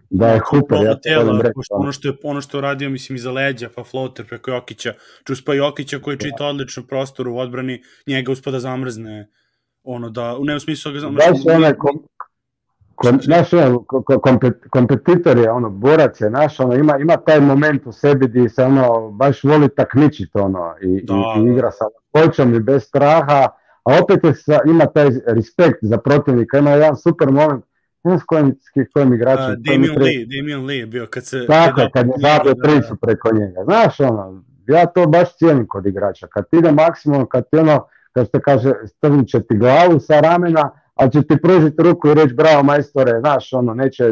da 0.09 0.27
je 0.27 0.39
Kontrola 0.49 0.84
Hooper, 0.84 1.11
ja 1.11 1.19
volim 1.19 1.41
reći, 1.41 1.53
ono. 1.69 1.91
što 1.91 2.07
je 2.07 2.13
ono 2.23 2.41
što 2.41 2.57
je 2.57 2.61
radio 2.61 2.89
mislim 2.89 3.15
iza 3.15 3.31
leđa 3.31 3.69
pa 3.76 3.84
floater 3.84 4.27
preko 4.27 4.51
Jokića 4.51 4.93
čuspa 5.23 5.53
Jokića 5.53 5.99
koji 5.99 6.18
čita 6.18 6.45
odlično 6.45 6.84
prostor 6.84 7.27
u 7.27 7.38
odbrani 7.38 7.81
njega 8.07 8.31
uspada 8.31 8.59
zamrzne 8.59 9.30
ono 9.84 10.09
da 10.09 10.38
u 10.38 10.43
ne 10.45 10.55
u 10.55 10.59
smislu 10.59 10.91
da 10.91 10.93
ga 10.93 10.99
zamrzne 10.99 11.31
Baš 11.31 11.45
je 11.45 11.55
onaj 11.55 11.73
kom, 13.02 13.19
naš 13.28 13.53
ono, 13.53 13.80
ko- 13.80 14.02
ko- 14.02 14.18
kompet- 14.19 14.69
kompetitor 14.69 15.38
je, 15.38 15.52
ono, 15.52 15.69
borac 15.69 16.22
je 16.22 16.30
naš, 16.30 16.60
ono, 16.60 16.76
ima, 16.76 16.98
ima 16.98 17.18
taj 17.18 17.40
moment 17.40 17.88
u 17.88 17.91
sebi 17.91 18.28
gdje 18.28 18.49
se 18.49 18.64
ono, 18.64 19.11
baš 19.11 19.44
voli 19.44 19.69
takmičiti, 19.69 20.38
ono, 20.38 20.73
i, 20.82 21.06
Da, 21.06 21.14
i, 21.14 21.41
i 21.41 21.45
da. 21.45 21.52
igra 21.52 21.72
sa 21.72 21.86
lakoćom 22.15 22.53
i 22.53 22.60
bez 22.60 22.84
straha, 22.84 23.48
a 23.84 23.98
opet 24.03 24.23
je 24.23 24.34
sa, 24.36 24.60
ima 24.65 24.86
taj 24.86 25.10
respekt 25.28 25.80
za 25.82 25.98
protivnika, 25.98 26.57
ima 26.57 26.69
jedan 26.69 26.95
super 26.98 27.32
moment, 27.32 27.65
ne 28.03 28.19
s 28.19 28.23
kojim, 28.23 28.56
s 28.61 28.94
kojim 28.94 29.14
igračem, 29.14 29.45
Uh, 29.45 29.56
Damian 29.57 29.95
tre- 29.95 30.03
Lee, 30.03 30.26
Damian 30.28 30.65
Lee 30.65 30.78
je 30.78 30.86
bio 30.86 31.07
kad 31.10 31.26
se 31.26 31.45
tako, 31.48 31.82
kad 31.94 32.06
je 32.07 32.14
zabio 32.19 32.53
da, 32.53 32.64
tricu 32.64 32.95
preko 32.95 33.30
njega. 33.34 33.64
Znaš, 33.64 33.99
ono, 33.99 34.44
ja 34.68 34.86
to 34.86 35.07
baš 35.07 35.38
cijenim 35.38 35.68
kod 35.68 35.86
igrača. 35.86 36.28
Kad 36.28 36.49
ti 36.49 36.57
ide 36.57 36.72
maksimum, 36.72 37.26
kad 37.26 37.44
ti 37.52 37.57
ono, 37.57 37.86
kad 38.14 38.26
se 38.26 38.40
kaže, 38.41 38.73
strnit 38.88 39.30
će 39.30 39.40
ti 39.40 39.57
glavu 39.57 39.99
sa 39.99 40.19
ramena, 40.19 40.72
ali 41.02 41.11
će 41.11 41.22
ti 41.28 41.36
pružiti 41.44 41.84
ruku 41.84 42.10
i 42.10 42.14
reći 42.14 42.34
bravo 42.34 42.64
majstore, 42.64 43.19
znaš, 43.19 43.53
ono, 43.53 43.73
neće, 43.73 44.03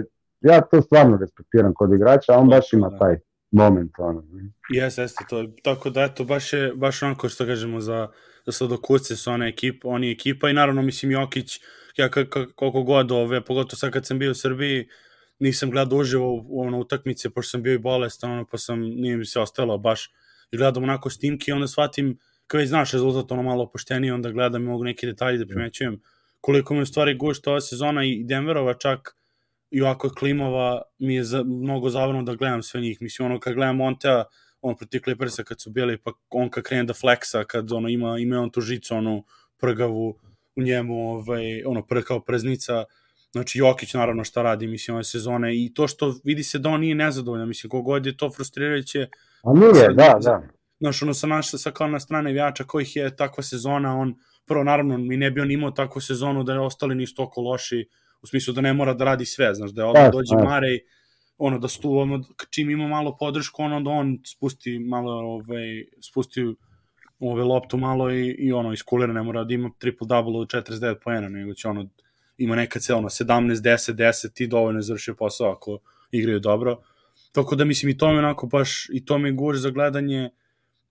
ja 0.41 0.61
to 0.61 0.81
stvarno 0.81 1.17
respektiram 1.21 1.73
kod 1.73 1.93
igrača, 1.93 2.33
a 2.33 2.37
on 2.37 2.49
baš 2.49 2.73
ima 2.73 2.89
Da. 2.89 2.97
taj 2.97 3.15
moment, 3.51 3.91
ono. 3.97 4.23
Jes, 4.69 4.97
jeste 4.97 5.25
to. 5.29 5.45
Tako 5.63 5.89
da, 5.89 6.03
eto, 6.03 6.23
baš 6.23 6.53
je, 6.53 6.73
baš 6.75 7.03
onako 7.03 7.29
što 7.29 7.45
kažemo 7.45 7.79
za, 7.81 8.07
za 8.45 8.51
sladokusce 8.51 9.15
su 9.15 9.31
one 9.31 9.47
ekipa, 9.47 9.87
oni 9.87 10.11
ekipa 10.11 10.49
i 10.49 10.53
naravno, 10.53 10.81
mislim, 10.81 11.11
Jokić, 11.11 11.59
ja 11.97 12.09
koliko 12.55 12.83
god 12.83 13.11
ove, 13.11 13.41
pogotovo 13.45 13.77
sad 13.77 13.91
kad 13.91 14.05
sam 14.05 14.19
bio 14.19 14.31
u 14.31 14.35
Srbiji, 14.35 14.87
nisam 15.39 15.71
gledao 15.71 15.99
uživo 15.99 16.33
u, 16.33 16.61
ono, 16.61 16.79
utakmice, 16.79 17.29
pošto 17.29 17.49
sam 17.49 17.63
bio 17.63 17.73
i 17.73 17.77
bolestan, 17.77 18.31
ono, 18.31 18.45
pa 18.51 18.57
sam, 18.57 18.79
nije 18.79 19.17
mi 19.17 19.25
se 19.25 19.39
ostalo 19.39 19.77
baš, 19.77 20.11
i 20.51 20.57
gledam 20.57 20.83
onako 20.83 21.09
snimke 21.09 21.51
i 21.51 21.53
onda 21.53 21.67
shvatim, 21.67 22.17
kao 22.47 22.57
već 22.57 22.69
znaš 22.69 22.91
rezultat, 22.91 23.31
ono 23.31 23.43
malo 23.43 23.63
opušteniji, 23.63 24.11
onda 24.11 24.31
gledam 24.31 24.63
i 24.63 24.65
mogu 24.65 24.83
neki 24.83 25.05
detalji 25.05 25.37
da 25.37 25.45
primećujem, 25.45 26.01
koliko 26.41 26.73
mi 26.73 26.81
u 26.81 26.85
stvari 26.85 27.17
gušta 27.17 27.51
ova 27.51 27.61
sezona 27.61 28.05
i 28.05 28.23
Denverova 28.23 28.73
čak, 28.73 29.15
i 29.71 29.81
ovako 29.81 30.09
klimova, 30.09 30.81
mi 30.99 31.15
je 31.15 31.23
za, 31.23 31.43
mnogo 31.43 31.89
zabavno 31.89 32.23
da 32.23 32.35
gledam 32.35 32.63
sve 32.63 32.81
njih. 32.81 32.97
Mislim, 33.01 33.25
ono, 33.25 33.39
kad 33.39 33.53
gledam 33.53 33.75
Montea, 33.75 34.23
on 34.61 34.77
protiv 34.77 35.01
Clippersa 35.03 35.43
kad 35.43 35.61
su 35.61 35.69
bili, 35.69 35.97
pa 35.97 36.11
on 36.29 36.49
kad 36.49 36.63
krene 36.63 36.83
da 36.83 36.93
flexa, 36.93 37.45
kad 37.45 37.71
ono, 37.71 37.89
ima, 37.89 38.17
ima 38.19 38.39
on 38.39 38.49
tu 38.49 38.61
žicu, 38.61 38.95
onu 38.95 39.23
prgavu 39.57 40.15
u 40.55 40.61
njemu, 40.61 41.11
ovaj, 41.11 41.63
ono, 41.65 41.85
pr, 41.85 42.03
kao 42.03 42.19
preznica, 42.19 42.83
znači 43.31 43.59
Jokić 43.59 43.93
naravno 43.93 44.23
šta 44.23 44.41
radi, 44.41 44.67
mislim, 44.67 44.95
ove 44.95 45.03
sezone 45.03 45.55
i 45.55 45.73
to 45.73 45.87
što 45.87 46.15
vidi 46.23 46.43
se 46.43 46.59
da 46.59 46.69
on 46.69 46.81
nije 46.81 46.95
nezadovoljan, 46.95 47.47
mislim, 47.47 47.69
kogod 47.69 48.05
je 48.05 48.17
to 48.17 48.29
frustrirajuće, 48.29 49.07
A 49.43 49.53
nije, 49.53 49.87
da, 49.93 50.17
da. 50.21 50.41
znaš, 50.79 51.01
ono, 51.01 51.13
sa 51.13 51.27
naša, 51.27 51.57
sa 51.57 51.71
kao 51.71 51.87
na 51.87 51.99
strane 51.99 52.31
igrača 52.31 52.63
kojih 52.63 52.95
je 52.95 53.15
takva 53.15 53.43
sezona, 53.43 53.97
on, 53.97 54.15
prvo, 54.49 54.63
naravno, 54.63 54.97
mi 54.97 55.17
ne 55.17 55.31
bi 55.31 55.41
on 55.41 55.51
imao 55.51 55.71
takvu 55.71 56.01
sezonu 56.01 56.43
da 56.43 56.53
je 56.53 56.59
ostali 56.59 56.95
nisu 56.95 57.15
toliko 57.15 57.41
loši, 57.41 57.85
u 58.21 58.27
smislu 58.27 58.53
da 58.53 58.61
ne 58.61 58.73
mora 58.73 58.93
da 58.93 59.05
radi 59.05 59.25
sve, 59.25 59.53
znaš, 59.53 59.71
da 59.71 59.81
je 59.81 59.87
odmah 59.87 60.11
dođe. 60.11 60.35
Marej, 60.43 60.79
ono, 61.37 61.59
da 61.59 61.67
stu, 61.67 61.93
ono, 61.97 62.23
čim 62.49 62.69
ima 62.69 62.87
malo 62.87 63.17
podršku, 63.19 63.63
ono, 63.63 63.81
da 63.81 63.89
on 63.89 64.17
spusti 64.25 64.79
malo, 64.79 65.11
ovaj, 65.11 65.85
spusti 66.01 66.43
ove 67.19 67.43
loptu 67.43 67.77
malo 67.77 68.11
i, 68.11 68.27
i 68.27 68.51
ono, 68.51 68.73
iskulira, 68.73 69.13
ne 69.13 69.23
mora 69.23 69.43
da 69.43 69.53
ima 69.53 69.69
triple-double 69.81 70.37
od 70.41 70.47
49 70.47 70.95
poena, 71.03 71.29
nego 71.29 71.53
će 71.53 71.67
ono, 71.67 71.87
ima 72.37 72.55
nekad 72.55 72.83
se 72.83 72.93
ono 72.93 73.09
17, 73.09 73.61
10, 73.61 73.93
10 73.93 74.33
ti 74.33 74.47
dovoljno 74.47 74.81
završio 74.81 75.15
posao 75.15 75.51
ako 75.51 75.79
igraju 76.11 76.39
dobro. 76.39 76.81
Tako 77.31 77.55
da 77.55 77.65
mislim 77.65 77.89
i 77.89 77.97
to 77.97 78.11
mi 78.11 78.17
onako 78.17 78.47
baš, 78.47 78.87
i 78.93 79.05
to 79.05 79.17
mi 79.17 79.31
guže 79.31 79.59
za 79.59 79.69
gledanje 79.69 80.29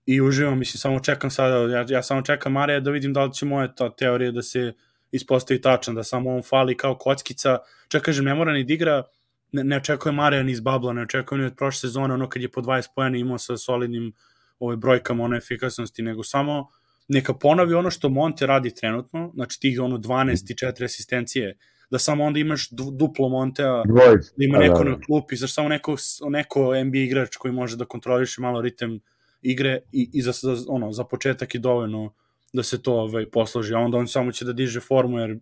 i 0.09 0.21
uživam, 0.21 0.59
mislim, 0.59 0.79
samo 0.79 0.99
čekam 0.99 1.31
sada, 1.31 1.55
ja, 1.55 1.85
ja 1.89 2.03
samo 2.03 2.21
čekam 2.21 2.51
Marija 2.51 2.79
da 2.79 2.91
vidim 2.91 3.13
da 3.13 3.23
li 3.23 3.33
će 3.33 3.45
moja 3.45 3.67
ta 3.75 3.89
teorija 3.95 4.31
da 4.31 4.41
se 4.41 4.73
ispostavi 5.11 5.61
tačan, 5.61 5.95
da 5.95 6.03
samo 6.03 6.35
on 6.35 6.41
fali 6.41 6.77
kao 6.77 6.97
kockica, 6.97 7.57
čak 7.87 8.01
kažem, 8.01 8.25
ne 8.25 8.35
mora 8.35 8.53
ni 8.53 8.63
da 8.63 8.73
igra, 8.73 9.03
ne, 9.51 9.63
ne 9.63 9.77
očekuje 9.77 10.11
Marija 10.11 10.43
ni 10.43 10.51
iz 10.51 10.59
babla, 10.59 10.93
ne 10.93 11.01
očekuje 11.01 11.39
ni 11.39 11.45
od 11.45 11.55
prošle 11.57 11.79
sezone, 11.79 12.13
ono 12.13 12.29
kad 12.29 12.41
je 12.41 12.51
po 12.51 12.61
20 12.61 12.87
pojena 12.95 13.17
imao 13.17 13.37
sa 13.37 13.57
solidnim 13.57 14.13
ove 14.59 14.77
brojkama, 14.77 15.23
ono 15.23 15.37
efikasnosti, 15.37 16.01
nego 16.01 16.23
samo 16.23 16.67
neka 17.07 17.33
ponovi 17.33 17.73
ono 17.73 17.91
što 17.91 18.09
Monte 18.09 18.45
radi 18.45 18.75
trenutno, 18.75 19.31
znači 19.35 19.59
tih 19.59 19.79
ono 19.81 19.97
12 19.97 20.51
i 20.51 20.55
4 20.55 20.85
asistencije, 20.85 21.57
da 21.91 21.99
samo 21.99 22.23
onda 22.23 22.39
imaš 22.39 22.69
du, 22.69 22.91
duplo 22.91 23.29
Montea, 23.29 23.83
Dvojica. 23.85 24.31
da 24.37 24.45
ima 24.45 24.57
da, 24.57 24.63
neko 24.63 24.83
da. 24.83 24.89
na 24.89 24.99
klupi, 25.05 25.35
znaš 25.35 25.53
samo 25.53 25.69
neko, 25.69 25.95
neko 26.29 26.83
NBA 26.83 26.97
igrač 26.97 27.35
koji 27.35 27.53
može 27.53 27.77
da 27.77 27.85
kontroliše 27.85 28.41
malo 28.41 28.61
ritem 28.61 28.99
igre 29.41 29.79
i, 29.91 30.09
i 30.13 30.21
za, 30.21 30.31
za, 30.31 30.55
ono, 30.67 30.91
za 30.91 31.03
početak 31.03 31.55
je 31.55 31.59
dovoljno 31.59 32.13
da 32.53 32.63
se 32.63 32.81
to 32.81 32.93
ovaj, 32.93 33.29
posloži, 33.29 33.73
a 33.73 33.79
onda 33.79 33.97
on 33.97 34.07
samo 34.07 34.31
će 34.31 34.45
da 34.45 34.53
diže 34.53 34.79
formu, 34.79 35.19
jer 35.19 35.39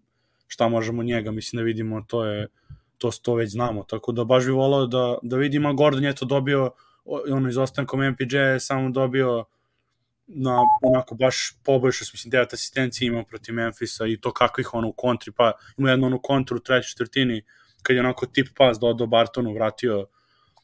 šta 0.47 0.67
možemo 0.67 1.03
njega, 1.03 1.31
mislim 1.31 1.57
da 1.57 1.63
vidimo, 1.63 2.01
to 2.07 2.25
je 2.25 2.47
to, 2.97 3.11
to 3.21 3.35
već 3.35 3.51
znamo, 3.51 3.83
tako 3.83 4.11
da 4.11 4.23
baš 4.23 4.45
bi 4.45 4.51
volao 4.51 4.87
da, 4.87 5.17
da 5.21 5.37
vidimo, 5.37 5.69
a 5.69 5.73
Gordon 5.73 6.03
je 6.03 6.15
to 6.15 6.25
dobio, 6.25 6.71
ono, 7.05 7.49
izostankom 7.49 8.09
MPJ 8.09 8.37
je 8.37 8.59
samo 8.59 8.89
dobio 8.89 9.45
na 10.27 10.59
onako 10.81 11.15
baš 11.15 11.53
poboljšao, 11.63 12.05
mislim, 12.13 12.31
devet 12.31 12.53
asistencija 12.53 13.07
imao 13.07 13.23
protiv 13.23 13.55
Memfisa 13.55 14.07
i 14.07 14.17
to 14.17 14.33
kako 14.33 14.61
ih 14.61 14.73
ono 14.73 14.87
u 14.87 14.93
kontri, 14.93 15.31
pa 15.31 15.51
ima 15.77 15.89
jednu 15.89 16.07
onu 16.07 16.19
kontru 16.23 16.57
u 16.57 16.59
trećoj 16.59 16.89
četvrtini, 16.89 17.41
kad 17.83 17.95
je 17.95 17.99
onako 17.99 18.25
tip 18.25 18.47
pas 18.57 18.79
do, 18.79 18.93
do 18.93 19.05
Bartonu 19.05 19.53
vratio 19.53 20.05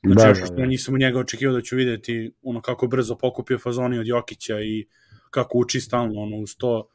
Znači, 0.03 0.27
Da, 0.27 0.33
da, 0.33 0.39
da, 0.39 0.45
što 0.45 0.55
da. 0.55 0.65
nisam 0.65 0.93
u 0.93 0.97
njega 0.97 1.19
očekivao 1.19 1.55
da 1.55 1.61
ću 1.61 1.75
videti 1.75 2.33
ono 2.43 2.61
kako 2.61 2.87
brzo 2.87 3.15
pokupio 3.15 3.59
fazoni 3.59 3.99
od 3.99 4.07
Jokića 4.07 4.59
i 4.61 4.85
kako 5.29 5.57
uči 5.57 5.81
stalno 5.81 6.21
ono, 6.21 6.37
uz 6.37 6.55
to. 6.57 6.87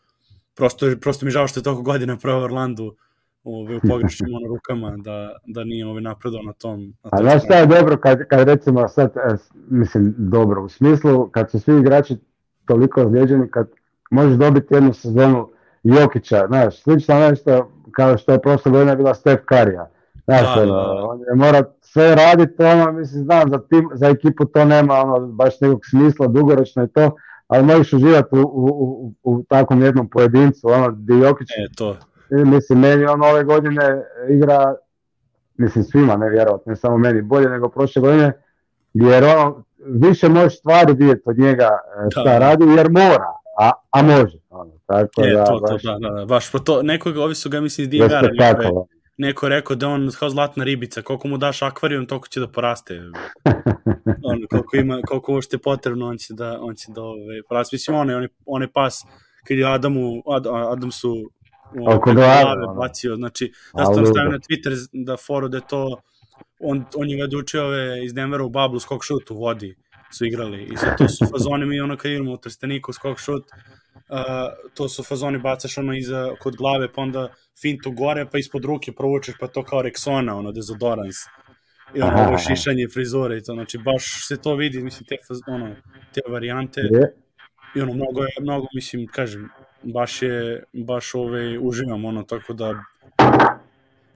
Prosto, 0.54 0.86
prosto 1.00 1.26
mi 1.26 1.30
žao 1.30 1.48
što 1.48 1.60
je 1.60 1.64
toliko 1.64 1.82
godina 1.82 2.16
pravo 2.16 2.44
Orlandu 2.44 2.96
ove, 3.44 3.76
u 3.76 3.80
pogrešnim 3.88 4.34
ono, 4.34 4.46
rukama 4.48 4.96
da, 4.96 5.36
da 5.46 5.64
nije 5.64 5.86
ove, 5.86 6.00
napredao 6.00 6.42
na 6.42 6.52
tom. 6.52 6.94
Na 7.04 7.10
A 7.12 7.22
znaš 7.22 7.44
šta 7.44 7.54
je 7.54 7.66
dobro 7.66 7.96
kad, 7.96 8.28
kad 8.28 8.48
recimo 8.48 8.88
sad, 8.88 9.16
e, 9.16 9.36
mislim 9.70 10.14
dobro, 10.18 10.64
u 10.64 10.68
smislu 10.68 11.28
kad 11.28 11.50
su 11.50 11.60
svi 11.60 11.78
igrači 11.80 12.16
toliko 12.64 13.02
ozlijeđeni, 13.02 13.50
kad 13.50 13.70
možeš 14.10 14.38
dobiti 14.38 14.74
jednu 14.74 14.92
sezonu 14.92 15.48
Jokića, 15.82 16.46
znaš, 16.48 16.82
slično 16.82 17.18
nešto 17.18 17.72
kao 17.90 18.18
što 18.18 18.32
je 18.32 18.42
prošle 18.42 18.72
godine 18.72 18.96
bila 18.96 19.14
Steph 19.14 19.42
Curry-a. 19.44 19.86
Znaš, 20.28 20.42
Da, 20.42 20.62
ono, 20.62 20.72
da, 20.72 20.94
da. 20.94 21.06
on 21.06 21.20
je 21.20 21.34
mora 21.34 21.62
sve 21.80 22.14
raditi, 22.14 22.62
ono, 22.62 22.92
mislim, 22.92 23.24
znam, 23.24 23.50
za, 23.50 23.58
tim, 23.58 23.90
za 23.94 24.06
ekipu 24.06 24.44
to 24.44 24.64
nema 24.64 24.94
ono, 24.94 25.26
baš 25.26 25.60
nekog 25.60 25.80
smisla, 25.90 26.26
dugoročno 26.26 26.82
je 26.82 26.88
to, 26.88 27.16
ali 27.46 27.64
možeš 27.64 27.92
uživati 27.92 28.28
u, 28.32 28.40
u, 28.40 28.68
u, 28.78 29.14
u 29.22 29.42
takvom 29.48 29.82
jednom 29.82 30.08
pojedincu, 30.10 30.68
ono, 30.68 30.90
gdje 30.90 31.14
Jokić 31.14 31.48
E, 31.50 31.74
to. 31.76 31.96
I 32.30 32.44
Mislim, 32.44 32.80
meni 32.80 33.04
on 33.06 33.22
ove 33.22 33.44
godine 33.44 34.04
igra, 34.28 34.74
mislim 35.56 35.84
svima, 35.84 36.16
ne 36.16 36.30
vjerovatno, 36.30 36.70
ne 36.70 36.76
samo 36.76 36.98
meni, 36.98 37.22
bolje 37.22 37.48
nego 37.48 37.68
prošle 37.68 38.02
godine, 38.02 38.32
jer 38.92 39.24
ono, 39.24 39.64
više 39.78 40.28
možeš 40.28 40.58
stvari 40.58 40.92
vidjeti 40.92 41.22
od 41.24 41.38
njega 41.38 41.68
e, 42.06 42.10
šta 42.10 42.22
Da. 42.22 42.38
radi, 42.38 42.64
jer 42.76 42.90
mora, 42.90 43.32
a, 43.58 43.70
a 43.90 44.02
može. 44.02 44.38
Ono, 44.50 44.72
tako 44.86 45.22
E, 45.24 45.32
da, 45.32 45.44
to, 45.44 45.58
to, 45.58 45.72
baš 45.72 45.82
da, 45.82 45.98
da, 45.98 46.14
da, 46.14 46.24
baš, 46.24 46.52
pa 46.52 46.58
to, 46.58 46.82
nekoga, 46.82 47.22
ovi 47.22 47.34
su 47.34 47.50
ga, 47.50 47.60
mislim, 47.60 47.84
iz 47.84 47.94
je 47.94 47.98
Divara, 48.08 48.28
neko 49.18 49.48
rekao 49.48 49.76
da 49.76 49.88
on 49.88 50.10
kao 50.18 50.30
zlatna 50.30 50.64
ribica, 50.64 51.02
koliko 51.02 51.28
mu 51.28 51.38
daš 51.38 51.62
akvarijum, 51.62 52.06
toliko 52.06 52.28
će 52.28 52.40
da 52.40 52.48
poraste. 52.48 53.00
ono, 54.30 54.46
koliko 54.50 54.76
ima, 54.76 55.00
koliko 55.06 55.32
uopšte 55.32 55.56
je 55.56 55.60
potrebno, 55.60 56.06
on 56.08 56.18
će 56.18 56.34
da, 56.34 56.58
on 56.60 56.74
će 56.74 56.92
da 56.92 57.02
ove, 57.02 57.42
poraste. 57.48 57.74
Mislim, 57.74 57.96
onaj, 57.96 58.14
onaj, 58.14 58.28
onaj 58.46 58.68
pas, 58.72 59.02
kad 59.48 59.58
je 59.58 59.74
Adamu, 59.74 60.22
Ad, 60.36 60.46
Adam 60.46 60.90
su 60.90 61.30
Oko 61.88 62.12
glave, 62.12 62.66
bacio, 62.76 63.16
znači, 63.16 63.52
A, 63.72 63.80
ja 63.80 63.84
sam 63.84 63.94
to 63.94 64.00
ludo. 64.00 64.12
stavio 64.12 64.30
na 64.30 64.38
Twitter 64.38 64.88
da 64.92 65.16
foru 65.16 65.48
da 65.48 65.60
to, 65.60 66.00
on, 66.60 66.84
on 66.96 67.10
je 67.10 67.22
valjda 67.22 67.62
ove 67.64 68.04
iz 68.04 68.14
Denvera 68.14 68.44
u 68.44 68.48
bablu 68.48 68.80
skok 68.80 69.04
šut 69.04 69.30
u 69.30 69.34
vodi 69.34 69.76
su 70.10 70.26
igrali 70.26 70.68
i 70.72 70.76
sad 70.76 70.98
to 70.98 71.08
su 71.08 71.26
fazoni 71.32 71.66
mi 71.66 71.80
ono 71.80 71.96
kad 71.96 72.10
idemo 72.10 72.32
u 72.32 72.36
Trsteniku 72.36 72.92
skok 72.92 73.18
šut 73.18 73.44
uh, 74.08 74.70
to 74.74 74.88
su 74.88 75.02
fazoni 75.02 75.38
bacaš 75.38 75.78
ono 75.78 75.94
iza 75.94 76.34
kod 76.40 76.56
glave 76.56 76.92
pa 76.92 77.02
onda 77.02 77.28
fintu 77.62 77.90
gore 77.90 78.26
pa 78.32 78.38
ispod 78.38 78.64
ruke 78.64 78.92
provučeš 78.92 79.34
pa 79.40 79.46
to 79.46 79.62
kao 79.62 79.82
Rexona 79.82 80.32
ono 80.32 80.52
dezodorans 80.52 81.16
i 81.94 82.02
ono 82.02 82.12
Aha, 82.12 82.28
ovo 82.28 82.38
šišanje 82.38 82.88
frizure 82.92 83.36
i 83.36 83.42
to 83.42 83.54
znači 83.54 83.78
baš 83.78 84.28
se 84.28 84.36
to 84.36 84.54
vidi 84.54 84.82
mislim 84.82 85.06
te 85.06 85.16
faz, 85.28 85.38
ono 85.46 85.74
te 86.14 86.20
varijante. 86.28 86.80
Je, 86.80 87.14
i 87.74 87.80
ono 87.80 87.92
mnogo 87.92 88.22
je 88.22 88.28
mnogo 88.40 88.66
mislim 88.74 89.06
kažem 89.06 89.48
baš 89.82 90.22
je 90.22 90.64
baš 90.72 91.14
ove 91.14 91.58
uživam 91.58 92.04
ono 92.04 92.22
tako 92.22 92.52
da 92.52 92.74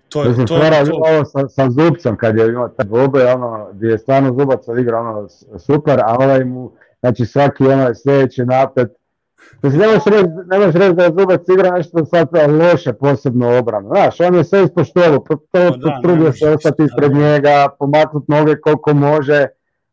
to 0.09 0.23
je 0.23 0.29
Mislim, 0.29 0.47
to 0.47 0.57
je 0.57 0.85
to. 0.85 0.97
ovo 0.97 1.25
sa, 1.25 1.49
sa 1.49 1.71
Zubcem 1.71 2.17
kad 2.17 2.37
je 2.37 2.49
imao 2.49 2.69
taj 2.69 2.87
dvobe, 2.87 3.25
ono, 3.25 3.69
gdje 3.73 3.89
je 3.89 3.99
stvarno 3.99 4.35
Zubac 4.39 4.69
odigrao 4.69 5.01
ono 5.01 5.29
super, 5.59 6.01
a 6.01 6.17
ovaj 6.19 6.45
mu, 6.45 6.73
znači 7.01 7.27
svaki 7.27 7.65
ono 7.65 7.95
sljedeći 7.95 8.45
napet, 8.45 8.89
Mislim, 9.63 9.81
ne 9.81 9.87
možeš 9.87 10.05
reći, 10.07 10.29
ne 10.47 10.59
možeš 10.59 10.75
reći 10.75 10.93
da 10.93 11.05
je 11.05 11.11
Zubac 11.11 11.41
igra 11.49 11.71
nešto 11.71 12.05
sad 12.05 12.29
loše, 12.53 12.93
posebno 12.95 13.59
obranu. 13.59 13.89
Znaš, 13.89 14.21
on 14.21 14.35
je 14.35 14.45
sve 14.45 14.65
ispoštovao, 14.65 15.19
to, 15.19 15.37
to, 15.37 15.43
Pa 15.53 15.59
da, 15.61 15.89
ne 15.89 15.99
trudio 16.03 16.25
može 16.25 16.39
se 16.39 16.49
ostati 16.49 16.83
ispred 16.83 17.13
da. 17.13 17.19
njega, 17.19 17.69
pomaknut 17.79 18.29
noge 18.29 18.57
koliko 18.57 18.95
može, 18.95 19.47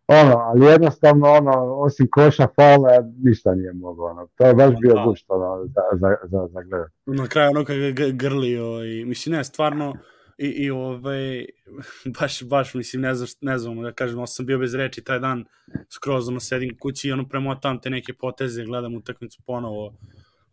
ono, 0.08 0.38
ali 0.38 0.66
jednostavno, 0.66 1.28
ono, 1.30 1.52
osim 1.76 2.08
koša 2.12 2.48
fala, 2.56 2.90
ništa 3.18 3.56
nije 3.56 3.74
mogao, 3.74 4.06
ono. 4.06 4.28
To 4.36 4.46
je 4.46 4.54
baš 4.54 4.74
Pa 4.74 4.80
bio 4.80 4.94
da. 4.94 5.04
gušt, 5.04 5.26
ono, 5.28 5.66
za, 5.66 5.82
za, 5.94 6.16
za, 6.24 6.48
za 6.48 6.62
gledat. 6.62 6.90
na 7.06 7.28
kraju 7.28 7.50
ono 7.50 7.66
kad 7.66 7.78
ga 7.78 7.90
g- 7.90 8.12
grlio 8.14 8.64
i 8.86 9.06
mislim 9.06 9.36
ne 9.36 9.44
stvarno 9.44 9.94
i, 10.40 10.48
i 10.48 10.70
ovaj 10.70 11.46
baš 12.20 12.44
baš 12.44 12.74
mislim 12.74 13.02
ne 13.02 13.16
znam 13.16 13.28
ne 13.42 13.58
znam 13.58 13.82
da 13.82 13.92
kažem 13.92 14.18
ono 14.18 14.28
sam 14.28 14.46
bio 14.46 14.60
bez 14.60 14.76
reči 14.76 15.04
taj 15.04 15.20
dan 15.20 15.46
skroz 15.90 16.28
ono 16.30 16.40
sedim 16.40 16.78
kući 16.80 17.08
i 17.08 17.12
ono 17.12 17.28
premotam 17.28 17.82
te 17.82 17.90
neke 17.90 18.14
poteze 18.14 18.66
gledam 18.66 18.96
utakmicu 18.96 19.42
ponovo 19.46 19.94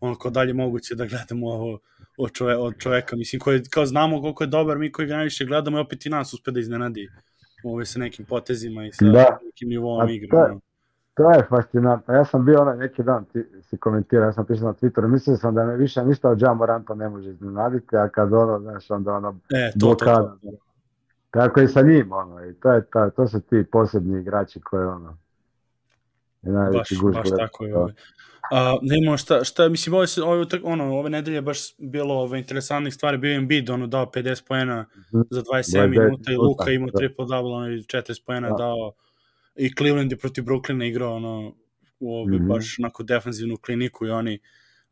ono 0.01 0.19
kao 0.19 0.31
dalje 0.31 0.53
moguće 0.53 0.95
da 0.95 1.07
gledamo 1.07 1.47
ovo 1.47 1.79
od, 2.19 2.33
čove, 2.33 2.57
od 2.57 2.75
čoveka 2.79 3.17
mislim 3.17 3.41
koji 3.41 3.63
kao 3.71 3.87
znamo 3.87 4.21
koliko 4.21 4.45
je 4.45 4.49
dobar 4.49 4.79
mi 4.79 4.93
koji 4.93 5.09
ga 5.09 5.17
najviše 5.17 5.45
gledamo 5.45 5.79
i 5.79 5.81
opet 5.81 6.07
i 6.07 6.11
nas 6.11 6.33
uspe 6.33 6.51
da 6.51 6.61
iznenadi 6.61 7.09
ove 7.65 7.87
sa 7.87 7.99
nekim 7.99 8.27
potezima 8.27 8.87
i 8.87 8.93
sa 8.93 9.05
Da. 9.05 9.39
nekim 9.45 9.69
nivoom 9.69 10.09
igre 10.09 10.29
to. 10.31 10.61
To 11.17 11.31
je 11.31 11.47
fascinantno. 11.47 12.15
Ja 12.15 12.25
sam 12.25 12.45
bio 12.45 12.63
onaj 12.63 12.77
neki 12.77 13.03
dan, 13.03 13.25
ti 13.25 13.39
si 13.63 13.77
komentirao, 13.77 14.25
ja 14.25 14.33
sam 14.33 14.47
pisao 14.47 14.67
na 14.67 14.75
Twitteru, 14.75 15.09
mislio 15.09 15.37
sam 15.37 15.55
da 15.55 15.65
me 15.65 15.77
više 15.77 16.05
ništa 16.05 16.31
od 16.31 16.43
Jean 16.43 16.57
Moranta 16.57 16.95
ne 16.95 17.09
može 17.09 17.31
iznenaditi, 17.31 17.97
a 17.97 18.09
kad 18.09 18.33
ono, 18.33 18.61
znaš, 18.61 18.91
onda 18.91 19.13
ono, 19.13 19.39
e 19.51 19.71
to 19.71 19.79
to, 19.81 19.95
to, 19.95 20.05
blokada. 20.05 20.37
to. 20.43 20.51
tako 21.31 21.61
i 21.61 21.69
sa 21.69 21.83
njim, 21.83 22.13
ono, 22.13 22.45
i 22.45 22.55
to 22.55 22.73
je 22.73 22.85
ta, 22.85 23.11
to 23.11 23.29
su 23.29 23.41
ti 23.41 23.65
posebni 23.65 24.21
igrači 24.21 24.61
koji, 24.61 24.85
ono, 24.87 25.19
je 26.43 26.53
baš, 26.53 26.89
baš 27.15 27.29
tako 27.39 27.65
je. 27.65 27.73
To. 27.73 27.79
Ovaj. 27.79 27.93
A, 28.53 28.79
ne 28.83 28.99
imamo 28.99 29.17
šta, 29.17 29.45
šta, 29.45 29.69
mislim, 29.69 29.95
ove, 29.95 30.07
se- 30.07 30.23
ove, 30.23 30.45
ono, 30.65 30.95
ove 30.95 31.11
nedelje 31.11 31.43
baš 31.43 31.59
bilo 31.81 32.15
ove, 32.15 32.39
interesantnih 32.39 32.95
stvari, 32.95 33.19
bio 33.19 33.31
je 33.31 33.37
Embiid, 33.37 33.71
ono, 33.71 33.87
dao 33.87 34.07
50 34.07 34.49
poena 34.49 34.81
Mhm. 35.09 35.21
za 35.31 35.43
27 35.43 35.81
29 35.81 35.89
minuta 36.01 36.33
i 36.33 36.37
Luka 36.37 36.71
imao 36.71 36.87
da. 36.87 36.99
triple 36.99 37.27
double, 37.27 37.53
ono, 37.53 37.69
i 37.69 37.79
40 37.79 38.27
poena 38.27 38.49
Da. 38.49 38.55
dao, 38.55 38.93
i 39.57 39.75
Cleveland 39.79 40.13
je 40.13 40.19
protiv 40.19 40.45
Brooklyna 40.45 40.85
igrao, 40.85 41.15
ono, 41.17 41.55
u 42.01 42.15
ove, 42.17 42.37
Mhm. 42.37 42.49
baš 42.49 42.77
onako 42.79 43.03
defanzivnu 43.03 43.57
kliniku 43.57 44.07
i 44.07 44.11
oni, 44.11 44.39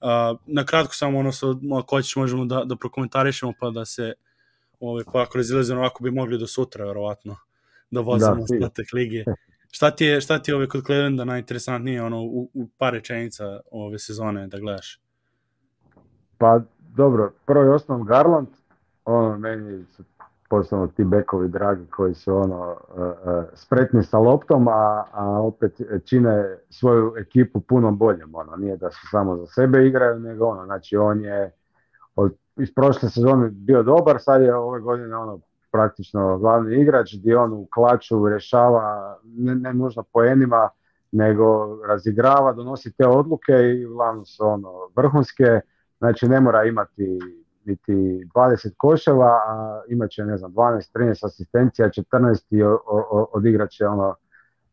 a, 0.00 0.34
na 0.46 0.64
kratko 0.64 0.94
samo 0.94 1.18
ono, 1.18 1.32
sa, 1.32 1.46
ako 1.78 1.96
hoćeš 1.96 2.16
možemo 2.16 2.44
da, 2.44 2.64
da 2.64 2.76
prokomentarišemo, 2.76 3.52
pa 3.60 3.70
da 3.70 3.84
se, 3.84 4.12
ove, 4.80 5.04
pa 5.12 5.22
ako 5.22 5.38
razilazimo 5.38 5.80
ovako 5.80 6.04
bi 6.04 6.10
mogli 6.10 6.38
do 6.38 6.46
sutra, 6.46 6.84
verovatno, 6.86 7.36
da 7.90 8.00
vozimo 8.00 8.34
Da, 8.34 8.42
ostatak 8.42 8.86
lige. 8.92 9.24
Šta 9.70 9.90
ti 9.90 10.04
je, 10.04 10.20
šta 10.20 10.38
ti 10.38 10.50
je 10.50 10.54
ove 10.54 10.68
kod 10.68 10.84
Clevelanda 10.86 11.24
najinteresantnije 11.24 12.02
ono, 12.02 12.22
u, 12.22 12.50
u 12.54 12.68
par 12.78 12.92
rečenica 12.92 13.60
ove 13.70 13.98
sezone 13.98 14.46
da 14.46 14.58
gledaš? 14.58 15.00
Pa 16.38 16.60
dobro, 16.96 17.32
prvo 17.46 17.64
i 17.64 17.68
osnovno 17.68 18.04
Garland, 18.04 18.48
ono 19.04 19.38
meni 19.38 19.84
su 19.96 20.04
posebno 20.48 20.86
ti 20.86 21.04
bekovi 21.04 21.48
dragi 21.48 21.86
koji 21.86 22.14
su 22.14 22.36
ono 22.36 22.76
e, 22.96 23.02
e, 23.02 23.42
spretni 23.54 24.02
sa 24.02 24.18
loptom, 24.18 24.68
a, 24.68 25.04
a 25.12 25.40
opet 25.40 25.80
čine 26.04 26.58
svoju 26.70 27.14
ekipu 27.18 27.60
puno 27.60 27.92
boljom. 27.92 28.34
Ono. 28.34 28.56
Nije 28.56 28.76
da 28.76 28.90
su 28.90 29.06
samo 29.10 29.36
za 29.36 29.46
sebe 29.46 29.86
igraju, 29.86 30.20
nego 30.20 30.46
ono, 30.46 30.64
znači 30.64 30.96
on 30.96 31.20
je 31.20 31.52
od, 32.16 32.34
iz 32.56 32.74
prošle 32.74 33.08
sezone 33.08 33.48
bio 33.50 33.82
dobar, 33.82 34.16
sad 34.20 34.42
je 34.42 34.54
ove 34.54 34.80
godine 34.80 35.16
ono 35.16 35.40
praktično 35.72 36.38
glavni 36.38 36.80
igrač 36.80 37.14
gdje 37.14 37.36
on 37.36 37.52
u 37.52 37.66
klaču 37.74 38.28
rješava 38.28 39.16
ne, 39.24 39.54
ne 39.54 39.74
nužno 39.74 40.04
poenima, 40.12 40.68
nego 41.12 41.78
razigrava, 41.86 42.52
donosi 42.52 42.92
te 42.96 43.06
odluke 43.06 43.52
i 43.52 43.86
uglavnom 43.86 44.24
su 44.26 44.46
ono 44.46 44.72
vrhunske. 44.96 45.60
Znači 45.98 46.28
ne 46.28 46.40
mora 46.40 46.64
imati 46.64 47.18
niti 47.64 47.92
20 48.34 48.74
koševa, 48.76 49.26
a 49.46 49.82
imat 49.88 50.10
će 50.10 50.24
ne 50.24 50.36
znam 50.36 50.52
12, 50.52 50.92
13 50.94 51.26
asistencija, 51.26 51.88
14 51.88 52.46
i 52.50 52.62
odigrat 53.32 53.70
će 53.70 53.86
ono 53.86 54.14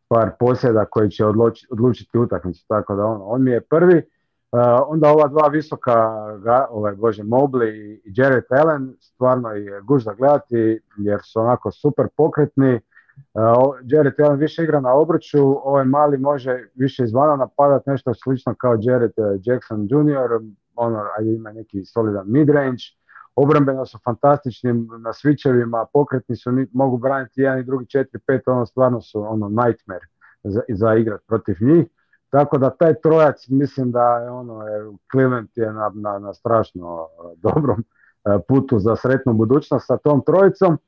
par 0.08 0.30
posjeda 0.38 0.84
koji 0.84 1.10
će 1.10 1.24
odluči- 1.24 1.66
odlučiti 1.70 2.18
utakmicu. 2.18 2.64
Tako 2.68 2.94
da 2.94 3.04
ono, 3.04 3.24
on 3.24 3.42
mi 3.42 3.50
je 3.50 3.60
prvi. 3.60 4.02
Uh, 4.52 4.58
onda 4.86 5.08
ova 5.10 5.28
dva 5.28 5.48
visoka, 5.48 5.94
ga, 6.38 6.66
ovaj, 6.70 6.94
bože, 6.94 7.22
Mobley 7.22 7.70
i- 7.74 8.02
Jared 8.16 8.44
Allen, 8.50 8.96
stvarno 9.00 9.50
je 9.50 9.80
guž 9.80 10.04
za 10.04 10.14
gledati 10.14 10.80
jer 10.96 11.20
su 11.22 11.40
onako 11.40 11.70
super 11.70 12.08
pokretni. 12.16 12.80
Uh, 13.34 13.74
Jared 13.84 14.20
Allen 14.20 14.38
više 14.38 14.62
igra 14.62 14.80
na 14.80 14.94
obruču, 14.94 15.38
ovaj 15.68 15.84
mali 15.84 16.18
može 16.18 16.68
više 16.74 17.04
izvana 17.04 17.36
napadati 17.36 17.90
nešto 17.90 18.14
slično 18.14 18.54
kao 18.54 18.78
Jared 18.80 19.12
eh, 19.16 19.38
Jackson 19.42 19.82
Jr., 19.90 20.40
ono, 20.76 21.04
ajde 21.18 21.32
ima 21.34 21.52
neki 21.52 21.84
solidan 21.84 22.24
midrange, 22.30 22.82
obrambeno 23.36 23.86
su 23.86 23.98
fantastični 24.04 24.72
na 24.98 25.12
switchevima, 25.12 25.86
pokretni 25.92 26.36
su, 26.36 26.50
mogu 26.72 26.98
braniti 26.98 27.40
jedan 27.40 27.58
i 27.58 27.64
drugi 27.64 27.84
4-5, 27.84 28.40
ono 28.46 28.66
stvarno 28.66 29.00
su 29.00 29.22
ono 29.22 29.48
nightmare 29.48 30.06
za, 30.42 30.60
za 30.68 30.94
igrat 30.94 31.20
protiv 31.26 31.56
njih. 31.60 31.86
Tako 32.30 32.58
da 32.58 32.70
taj 32.70 32.94
trojac 33.00 33.48
mislim 33.48 33.90
da 33.90 34.18
je 34.18 34.30
ono, 34.30 34.64
Cleveland 35.12 35.48
je 35.54 35.72
na, 35.72 35.90
na, 35.94 36.18
na 36.18 36.34
strašno 36.34 37.06
eh, 37.06 37.36
dobrom 37.36 37.84
putu 38.48 38.78
za 38.78 38.96
sretnu 38.96 39.32
budućnost 39.32 39.86
sa 39.86 39.96
tom 39.96 40.22
trojicom. 40.26 40.78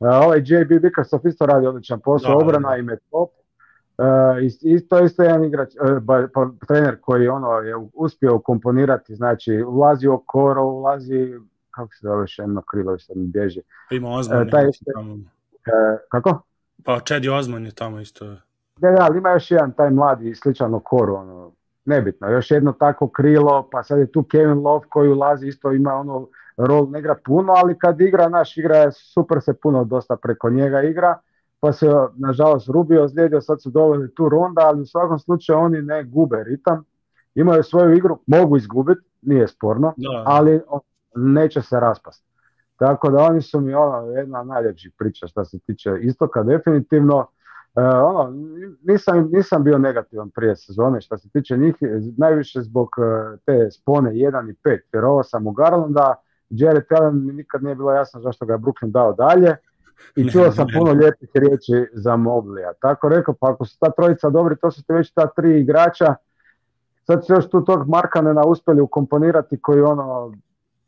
Ovaj 0.00 0.38
JB 0.38 0.80
Bickerstaff 0.80 1.24
isto 1.24 1.46
radi 1.46 1.66
odličan 1.66 2.00
posao, 2.00 2.28
Da, 2.28 2.36
da, 2.36 2.44
obrana 2.44 2.68
da. 2.68 2.76
im 2.76 2.88
je 2.88 2.98
top. 3.10 3.30
E, 3.98 4.02
i- 4.42 4.74
isto 4.74 5.04
isto 5.04 5.22
jedan 5.22 5.44
igrač, 5.44 5.68
e, 5.68 6.00
ba- 6.00 6.28
pa, 6.34 6.48
trener 6.68 7.00
koji 7.00 7.28
ono 7.28 7.48
je 7.50 7.74
uspio 7.94 8.34
ukomponirati, 8.36 9.14
znači 9.14 9.62
ulazi 9.62 10.08
u 10.08 10.12
Okoro, 10.12 10.64
ulazi 10.64 11.34
kako 11.70 11.92
se 11.92 12.00
zove 12.02 12.26
jedno 12.38 12.62
krilo, 12.62 12.98
sad 12.98 13.16
mi 13.16 13.26
bježi. 13.26 13.60
Pa 13.88 13.94
ima 13.94 14.10
Ozman. 14.10 14.42
E, 14.42 14.50
taj 14.50 14.60
ja 14.60 14.66
mislim, 14.66 14.94
isto-. 14.96 15.30
E, 15.66 15.98
kako? 16.10 16.42
Pa 16.84 17.00
Chedi 17.00 17.28
Ozman 17.28 17.64
je 17.64 17.72
tamo 17.72 18.00
isto. 18.00 18.24
Da, 18.76 18.90
da, 18.90 18.96
ali 19.00 19.18
ima 19.18 19.30
još 19.30 19.50
jedan 19.50 19.72
taj 19.72 19.90
mladi 19.90 20.34
sličan 20.34 20.74
Okoru, 20.74 21.14
ono, 21.14 21.52
nebitno, 21.84 22.28
još 22.28 22.50
jedno 22.50 22.72
tako 22.72 23.08
krilo, 23.08 23.68
pa 23.72 23.82
sad 23.82 23.98
je 23.98 24.12
tu 24.12 24.22
Kevin 24.22 24.58
Love 24.58 24.86
koji 24.88 25.08
ulazi, 25.08 25.46
isto 25.46 25.72
ima 25.72 25.94
ono 25.94 26.28
rol, 26.56 26.90
ne 26.90 26.98
igra 26.98 27.16
puno, 27.24 27.52
ali 27.52 27.78
kad 27.78 28.00
igra, 28.00 28.28
naš 28.28 28.56
igra 28.56 28.76
je 28.76 28.92
super 28.92 29.38
se 29.40 29.54
puno 29.54 29.84
dosta 29.84 30.16
preko 30.16 30.50
njega 30.50 30.82
igra, 30.82 31.18
pa 31.60 31.72
se 31.72 31.86
nažalost 32.16 32.68
Rubio 32.68 33.04
ozlijedio, 33.04 33.40
sad 33.40 33.62
su 33.62 33.70
doveli 33.70 34.14
tu 34.14 34.28
ronda, 34.28 34.62
ali 34.64 34.80
u 34.80 34.86
svakom 34.86 35.18
slučaju 35.18 35.58
oni 35.58 35.82
ne 35.82 36.04
gube 36.04 36.44
ritam, 36.44 36.84
imaju 37.34 37.62
svoju 37.62 37.96
igru, 37.96 38.18
mogu 38.26 38.56
izgubiti, 38.56 39.00
nije 39.22 39.48
sporno, 39.48 39.94
Da, 39.96 40.22
ali 40.26 40.60
neće 41.14 41.62
se 41.62 41.80
raspasti. 41.80 42.30
Tako 42.76 43.10
da 43.10 43.22
oni 43.22 43.42
su 43.42 43.60
mi 43.60 43.74
ono 43.74 44.10
jedna 44.10 44.42
najljepših 44.42 44.92
priča 44.98 45.26
što 45.26 45.44
se 45.44 45.58
tiče 45.58 45.90
istoka 46.00 46.42
definitivno. 46.42 47.26
E, 47.76 47.80
ono, 47.82 48.32
nisam, 48.82 49.28
nisam 49.32 49.64
bio 49.64 49.78
negativan 49.78 50.30
prije 50.30 50.56
sezone 50.56 51.00
što 51.00 51.18
se 51.18 51.28
tiče 51.28 51.56
njih, 51.56 51.74
najviše 52.16 52.62
zbog 52.62 52.88
e, 52.98 53.36
te 53.46 53.70
spone 53.70 54.10
1 54.10 54.50
i 54.50 54.54
5. 54.64 54.78
Vjerovao 54.92 55.22
sam 55.22 55.46
u 55.46 55.52
Garlanda, 55.52 56.14
Jared 56.50 56.84
Allen 56.90 57.26
mi 57.26 57.32
nikad 57.32 57.62
nije 57.62 57.74
bilo 57.74 57.92
jasno 57.92 58.20
zašto 58.20 58.46
ga 58.46 58.52
je 58.52 58.58
Brooklyn 58.58 58.90
dao 58.90 59.12
dalje 59.12 59.56
i 60.16 60.30
čuo 60.30 60.52
sam 60.52 60.66
puno 60.78 60.92
lijepih 60.92 61.28
riječi 61.34 61.90
za 61.92 62.16
Moblija. 62.16 62.72
Tako 62.80 63.08
rekao, 63.08 63.34
pa 63.40 63.50
ako 63.50 63.64
su 63.64 63.78
ta 63.80 63.90
trojica 63.90 64.30
dobri, 64.30 64.56
to 64.60 64.70
su 64.70 64.82
ti 64.82 64.92
već 64.92 65.12
ta 65.12 65.26
tri 65.26 65.60
igrača, 65.60 66.14
sad 67.06 67.26
su 67.26 67.32
još 67.32 67.50
tu 67.50 67.64
tog 67.64 67.88
Markanena 67.88 68.42
uspjeli 68.46 68.80
ukomponirati 68.80 69.60
koji 69.62 69.80
ono 69.80 70.34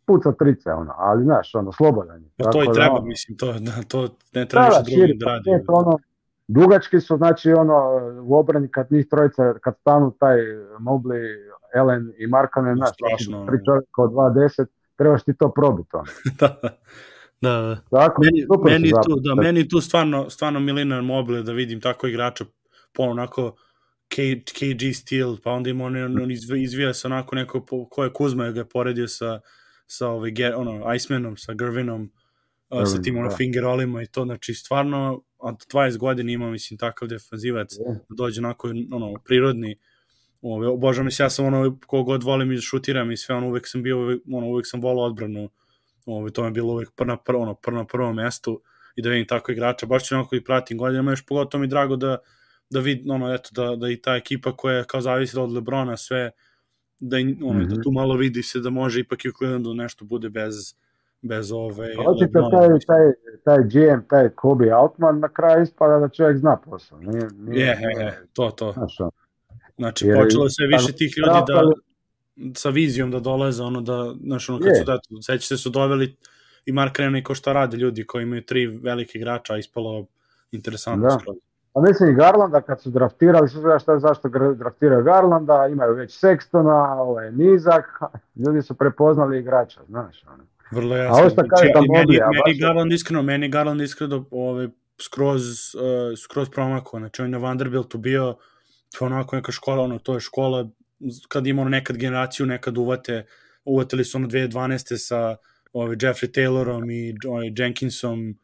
puca 0.07 0.33
trice, 0.33 0.73
ono, 0.73 0.95
ali 0.97 1.25
znaš, 1.25 1.55
ono, 1.55 1.73
slobodan 1.73 2.23
je. 2.23 2.29
pa 2.37 2.51
to 2.51 2.63
i 2.63 2.67
da, 2.67 2.73
treba, 2.73 2.95
ono, 2.95 3.05
mislim, 3.05 3.37
to, 3.37 3.53
da, 3.53 3.73
to 3.89 4.03
ne 4.33 4.45
da, 4.45 4.49
treba 4.49 4.69
da, 4.69 4.79
više 4.79 4.83
drugi 4.83 5.01
širi 5.01 5.19
da 5.19 5.27
radi. 5.27 5.51
paket, 5.51 5.65
ono, 5.69 5.99
dugački 6.49 7.01
su, 7.01 7.17
znači, 7.17 7.53
ono, 7.53 7.75
u 8.23 8.35
obrani 8.35 8.69
kad 8.71 8.93
njih 8.93 9.07
trojica, 9.11 9.55
kad 9.63 9.75
stanu 9.81 10.17
taj 10.21 10.39
Mobley, 10.79 11.37
Ellen 11.75 12.13
i 12.19 12.27
Markanen, 12.27 12.77
znaš, 12.77 12.91
tri 13.47 13.59
čovjeka 13.67 14.03
od 14.03 14.11
2.10, 14.11 14.67
trebaš 14.97 15.25
ti 15.25 15.37
to 15.39 15.53
probiti, 15.53 15.89
ono. 15.93 16.05
da, 16.41 16.57
da, 17.41 17.61
da. 17.61 17.77
Tako, 17.91 18.23
Meni, 18.25 18.47
meni 18.65 18.91
tu, 18.91 18.97
zapravo. 18.97 19.21
da, 19.21 19.43
meni 19.43 19.69
tu 19.69 19.81
stvarno, 19.81 20.31
stvarno 20.31 20.61
Milina 20.61 21.03
Mobile 21.03 21.43
da 21.43 21.53
vidim 21.53 21.81
tako 21.81 22.07
igrača 22.07 22.45
po 22.93 23.03
onako 23.03 23.57
K, 24.09 24.17
KG 24.45 24.95
Steel, 24.95 25.37
pa 25.45 25.51
onda 25.51 25.71
ima 25.71 25.85
on, 25.85 25.97
on 25.97 26.31
izv- 26.31 26.63
izvija 26.63 26.95
se 26.95 27.07
onako 27.09 27.37
neko, 27.37 27.65
ko 27.91 28.05
je 28.05 28.13
Kuzma 28.13 28.51
ga 28.51 28.61
je 28.61 28.69
poredio 28.69 29.09
sa, 29.09 29.41
sa 29.87 30.09
ovaj, 30.09 30.33
ono, 30.57 30.95
Icemanom, 30.95 31.37
sa 31.37 31.53
Grvinom, 31.55 32.11
a, 32.73 32.87
sa 32.87 33.03
tim 33.03 33.19
ono, 33.19 33.29
da. 33.29 33.37
fingerolima 33.37 34.03
i 34.03 34.07
to, 34.07 34.25
znači 34.25 34.55
stvarno 34.55 35.23
od 35.39 35.55
20 35.73 35.99
godina 35.99 36.33
ima, 36.33 36.51
mislim, 36.51 36.79
takav 36.79 37.09
defanzivac, 37.09 37.73
Je. 37.73 37.95
da 38.09 38.15
dođe 38.17 38.41
onako, 38.41 38.69
ono, 38.93 39.15
prirodni, 39.25 39.77
Ove, 40.45 40.69
obožavam 40.69 41.11
se, 41.11 41.23
ja 41.23 41.31
sam 41.31 41.45
ono, 41.47 41.79
kogod 41.87 42.23
volim 42.23 42.53
i 42.53 42.61
šutiram 42.61 43.11
i 43.11 43.17
sve, 43.17 43.35
ono, 43.35 43.49
uvek 43.49 43.69
sam 43.69 43.83
bio, 43.83 43.99
ono, 44.33 44.47
uvek 44.47 44.67
sam 44.67 44.81
volao 44.81 45.05
odbranu, 45.05 45.51
Ove, 46.07 46.31
to 46.31 46.43
mi 46.43 46.49
je 46.49 46.53
bilo 46.53 46.73
uvek 46.73 46.91
pr 46.97 47.07
na, 47.07 47.17
pr, 47.17 47.35
ono, 47.37 47.55
pr 47.55 47.73
na 47.73 47.85
prvom 47.87 48.17
mestu 48.17 48.63
i 48.97 49.03
da 49.03 49.09
vidim 49.11 49.27
tako 49.27 49.53
igrača, 49.53 49.87
baš 49.87 50.09
ću 50.09 50.15
onako 50.15 50.37
i 50.37 50.45
pratim 50.45 50.79
godinama, 50.79 51.11
još 51.13 51.27
pogotovo 51.27 51.61
mi 51.61 51.67
drago 51.69 51.97
da, 51.97 52.19
da 52.71 52.81
vidim, 52.81 53.11
ono, 53.11 53.35
eto, 53.35 53.49
da, 53.53 53.77
da 53.77 53.89
i 53.91 53.97
ta 53.97 54.17
ekipa 54.17 54.57
koja 54.57 54.77
je 54.77 54.85
kao 54.85 55.01
zavisila 55.01 55.45
od 55.45 55.53
Lebrona 55.53 55.97
sve, 55.97 56.31
da, 57.01 57.17
ono, 57.45 57.61
Mhm. 57.61 57.69
da 57.75 57.83
tu 57.83 57.91
malo 57.93 58.17
vidi 58.17 58.43
se 58.43 58.61
da 58.61 58.71
može 58.71 59.01
ipak 59.01 59.25
i 59.25 59.29
u 59.29 59.33
Clevelandu 59.39 59.75
nešto 59.75 60.05
bude 60.05 60.29
bez, 60.31 60.75
bez 61.23 61.53
ove 61.53 61.89
Očito 61.99 62.39
Lebrona. 62.39 62.51
taj, 62.51 62.69
taj, 62.81 63.13
taj 63.45 63.65
GM, 63.65 64.01
taj 64.09 64.29
Kobe 64.29 64.71
Altman, 64.71 65.19
na 65.19 65.29
kraju 65.29 65.63
ispada 65.63 65.99
da 65.99 66.09
čovjek 66.09 66.37
zna 66.39 66.57
posao. 66.57 66.99
Nije, 66.99 67.29
nije, 67.33 67.61
Je, 67.61 67.67
je, 67.67 68.05
je, 68.05 68.23
to, 68.33 68.51
to. 68.51 68.73
Znaš, 68.73 68.97
Znači, 69.77 70.07
Jer- 70.07 70.19
počelo 70.19 70.49
sve 70.49 70.67
više 70.67 70.93
tih 70.93 71.13
ljudi 71.17 71.39
da, 71.47 71.63
sa 72.55 72.69
vizijom 72.69 73.11
da 73.11 73.21
dolaze, 73.21 73.63
ono 73.63 73.81
da, 73.81 74.15
znaš, 74.21 74.49
ono, 74.49 74.59
kad 74.59 74.67
Je. 74.67 74.75
su, 74.75 74.85
da, 74.85 74.99
seća 75.23 75.47
se 75.47 75.57
su 75.57 75.71
doveli 75.71 76.17
i 76.67 76.73
Mark 76.73 76.99
Rena 76.99 77.19
i 77.19 77.23
ko 77.23 77.35
šta 77.35 77.53
rade 77.53 77.77
ljudi 77.77 78.07
koji 78.07 78.23
imaju 78.23 78.43
tri 78.43 78.67
velike 78.67 79.19
igrača, 79.19 79.55
a 79.55 79.59
ispalo 79.59 80.07
interesantno 80.53 81.05
Da. 81.05 81.11
skroz. 81.13 81.37
Pa 81.73 81.81
mislim 81.81 82.11
i 82.11 82.15
Garlanda 82.15 82.61
kad 82.61 82.81
su 82.81 82.91
draftirali, 82.91 83.49
su 83.49 83.61
znaš 83.61 83.83
šta, 83.83 83.99
zašto 83.99 84.29
draftiraju 84.55 85.05
Garlanda, 85.05 85.67
imaju 85.67 85.95
već 85.95 86.25
Sextona, 86.25 86.99
ovaj 86.99 87.33
nizak, 87.33 87.85
ljudi 88.37 88.63
su 88.63 88.75
prepoznali 88.75 89.39
igrača, 89.39 89.81
znaš. 89.89 90.25
Ono. 90.27 90.45
Vrlo 90.73 90.95
A 90.95 90.99
jasno. 90.99 91.19
ovo 91.19 91.31
što 91.31 91.37
kaže 91.37 91.49
Znači, 91.63 91.73
da 91.75 91.81
meni, 91.83 91.89
Mobley, 92.07 92.23
a 92.23 92.29
meni 92.47 92.59
Garland 92.59 92.93
iskreno, 92.93 93.23
meni 93.23 93.49
Garland 93.49 93.81
iskreno 93.81 94.29
ove, 94.31 94.69
skroz, 95.01 95.43
uh, 95.75 95.83
skroz 96.19 96.49
promakao. 96.51 97.01
Znači, 97.01 97.23
on 97.23 97.29
je 97.29 97.33
na 97.33 97.39
Vanderbiltu 97.39 97.99
bio, 97.99 98.37
to 98.91 99.05
je 99.05 99.07
onako 99.07 99.37
neka 99.37 99.53
škola, 99.53 99.83
ono, 99.83 99.99
to 99.99 100.15
je 100.15 100.21
škola, 100.21 100.71
kad 101.29 101.47
ima 101.47 101.63
ono 101.63 101.71
nekad 101.71 101.97
generaciju, 101.97 102.47
nekad 102.47 102.79
uvate, 102.79 103.27
uvatili 103.65 104.05
su 104.05 104.19
ono 104.19 104.29
2012. 104.29 104.97
sa 104.99 105.37
ovaj, 105.73 105.97
Jeffrey 105.97 106.31
Taylorom 106.31 106.93
i 106.93 107.29
ovaj, 107.29 107.53
Jenkinsom 107.57 108.31
uh, 108.31 108.37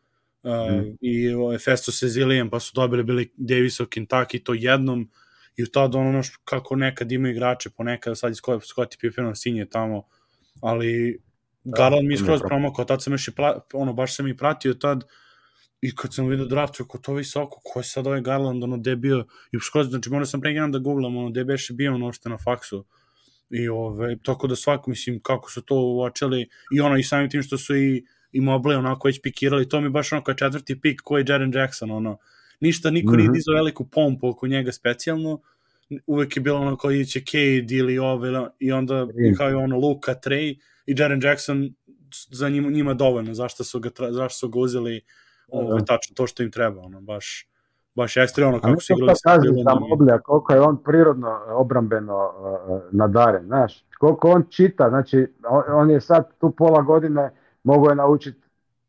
Mm. 0.73 0.97
i 1.01 1.35
ovaj, 1.35 1.59
Festus 1.59 2.03
Ezilijem, 2.03 2.51
pa 2.51 2.61
su 2.61 2.73
dobili 2.75 3.03
bili 3.03 3.33
Davis 3.37 3.81
of 3.81 3.89
Kentucky 3.89 4.43
to 4.43 4.55
jednom 4.55 5.11
i 5.57 5.63
u 5.63 5.67
tad 5.67 5.95
ono 5.95 6.23
š- 6.23 6.39
kako 6.45 6.77
nekad 6.77 7.13
imaju 7.13 7.33
igrače, 7.33 7.71
ponekad 7.71 8.19
sad 8.19 8.31
je 8.31 8.35
Scott- 8.35 8.65
Scottie 8.65 8.99
Pippenom 9.01 9.35
sinje 9.35 9.67
tamo, 9.67 10.03
ali 10.63 11.19
Garland 11.77 12.07
mi 12.09 12.15
je 12.15 12.19
skroz 12.19 12.41
problem. 12.41 12.49
promakao, 12.49 12.85
tad 12.85 13.03
sam 13.03 13.13
još 13.13 13.29
i 13.29 13.35
pla, 13.35 13.61
ono, 13.73 13.93
baš 13.93 14.17
sam 14.17 14.27
i 14.27 14.37
pratio 14.37 14.75
tad 14.75 15.05
i 15.81 15.95
kad 15.97 16.15
sam 16.15 16.29
vidio 16.29 16.47
draft, 16.47 16.75
ko 16.89 16.99
to 16.99 17.15
visoko, 17.15 17.61
ko 17.65 17.79
je 17.81 17.85
sad 17.85 18.07
ovaj 18.07 18.21
Garland, 18.21 18.65
ono, 18.65 18.77
gde 18.79 18.97
bio, 18.97 19.27
i 19.53 19.59
skroz, 19.61 19.87
znači, 19.89 20.11
morao 20.11 20.27
sam 20.27 20.41
pre 20.41 20.51
jedan 20.51 20.73
da 20.73 20.79
googlam, 20.79 21.17
ono, 21.17 21.31
gde 21.31 21.45
beše 21.45 21.75
bio, 21.75 21.95
ono, 21.95 22.07
je 22.07 22.31
na 22.31 22.39
faksu, 22.39 22.85
i 23.51 23.69
ove, 23.69 24.17
tako 24.23 24.47
da 24.47 24.57
svako, 24.57 24.91
mislim, 24.91 25.21
kako 25.23 25.51
su 25.51 25.63
to 25.63 25.75
uočili, 25.77 26.49
i 26.73 26.81
ono, 26.81 26.97
i 26.97 27.03
samim 27.03 27.31
tim 27.31 27.43
što 27.43 27.59
su 27.59 27.77
i, 27.77 28.05
i 28.33 28.41
Mobley 28.41 28.77
onako 28.79 29.09
već 29.09 29.21
pikirali, 29.23 29.69
to 29.69 29.81
mi 29.81 29.89
baš 29.91 30.13
ono 30.13 30.23
kao 30.25 30.35
četvrti 30.35 30.81
pik, 30.81 31.01
koji 31.05 31.21
je 31.23 31.27
Jaren 31.29 31.53
Jackson, 31.55 31.91
ono, 31.91 32.19
ništa, 32.61 32.91
niko 32.91 33.17
nije 33.17 33.25
Mhm. 33.29 33.33
dizao 33.35 33.55
veliku 33.55 33.89
pompu 33.89 34.29
oko 34.29 34.47
njega 34.47 34.73
specijalno, 34.73 35.41
uvek 36.07 36.37
je 36.37 36.43
bilo 36.43 36.59
ono 36.61 36.77
kao 36.77 36.93
iće 36.93 37.21
Cade 37.21 37.67
ili 37.75 37.99
ove, 37.99 38.47
i 38.59 38.73
onda 38.73 39.05
Mm. 39.05 39.35
kao 39.37 39.49
je 39.49 39.57
ono 39.57 39.77
Luka, 39.77 40.15
Trey 40.15 40.59
i 40.89 40.95
Jaren 40.99 41.21
Jackson 41.23 41.69
za 42.31 42.49
njima, 42.49 42.71
njima 42.71 42.95
dovoljno, 42.95 43.35
zašto 43.35 43.65
su 43.65 43.81
ga, 43.81 43.89
zašto 44.11 44.39
su 44.39 44.49
ga 44.49 44.59
uzeli 44.59 45.01
ovaj, 45.49 45.79
Da. 45.79 45.85
tačno 45.85 46.15
to 46.15 46.27
što 46.27 46.43
im 46.43 46.51
treba, 46.51 46.81
ono, 46.81 47.01
baš, 47.01 47.49
baš 47.95 48.17
ekstremno 48.17 48.57
A 48.57 48.61
kako 48.61 48.71
nešto 48.71 48.95
igrali 48.95 49.17
sa 49.17 49.31
kaže 49.31 49.49
za. 49.65 49.75
Moblija, 49.75 50.21
koliko 50.21 50.53
je 50.53 50.61
on 50.61 50.83
prirodno 50.83 51.29
e, 51.29 51.53
obrambeno 51.53 52.17
uh, 52.17 52.81
nadaren, 52.93 53.47
znaš, 53.47 53.85
koliko 53.99 54.31
on 54.31 54.45
čita, 54.51 54.89
znači 54.89 55.27
on, 55.49 55.63
on 55.69 55.91
je 55.91 56.01
sad 56.01 56.29
tu 56.41 56.51
pola 56.51 56.83
godine 56.83 57.31
mogao 57.65 57.91
je 57.91 57.97
naučiti, 57.97 58.41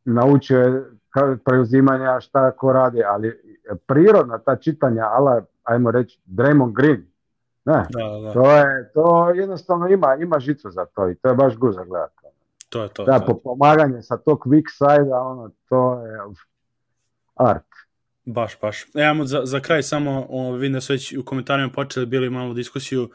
naučio 0.06 0.60
je 0.60 0.84
preuzimanja 1.46 2.20
šta 2.20 2.52
ko 2.52 2.74
radi, 2.74 3.04
ali 3.04 3.42
prirodna 3.88 4.38
ta 4.38 4.56
čitanja, 4.56 5.04
ala, 5.04 5.42
ajmo 5.64 5.92
reći, 5.92 6.20
Draymond 6.26 6.74
Green, 6.74 7.09
ne, 7.65 7.86
Da, 7.90 8.03
da, 8.03 8.19
da, 8.19 8.34
to 8.34 8.52
je, 8.52 8.91
to 8.94 9.30
jednostavno 9.36 9.88
ima, 9.88 10.18
ima 10.22 10.40
žicu 10.40 10.69
za 10.72 10.86
to 10.86 11.10
i 11.10 11.15
to 11.15 11.30
je 11.30 11.36
baš 11.36 11.56
guz 11.56 11.76
za 11.76 11.84
gledat. 11.84 12.11
to 12.69 12.84
je 12.84 12.90
to. 12.90 13.06
Da, 13.06 13.19
to 13.19 13.23
je 13.23 13.26
po 13.26 13.40
pomaganje 13.44 14.02
sa 14.02 14.18
tog 14.18 14.45
weak 14.45 14.69
side 14.77 15.14
ono, 15.14 15.52
to 15.69 16.06
je 16.06 16.19
art. 17.36 17.65
Baš, 18.26 18.60
baš. 18.61 18.86
Evo 18.95 19.26
za, 19.26 19.41
za 19.45 19.60
kraj 19.60 19.84
samo, 19.84 20.26
o, 20.30 20.52
vidim 20.52 20.73
da 20.73 20.81
su 20.81 20.94
već 20.94 21.18
u 21.18 21.26
komentarima 21.26 21.69
počeli 21.69 22.06
bili 22.06 22.30
malo 22.30 22.53
diskusiju, 22.53 23.10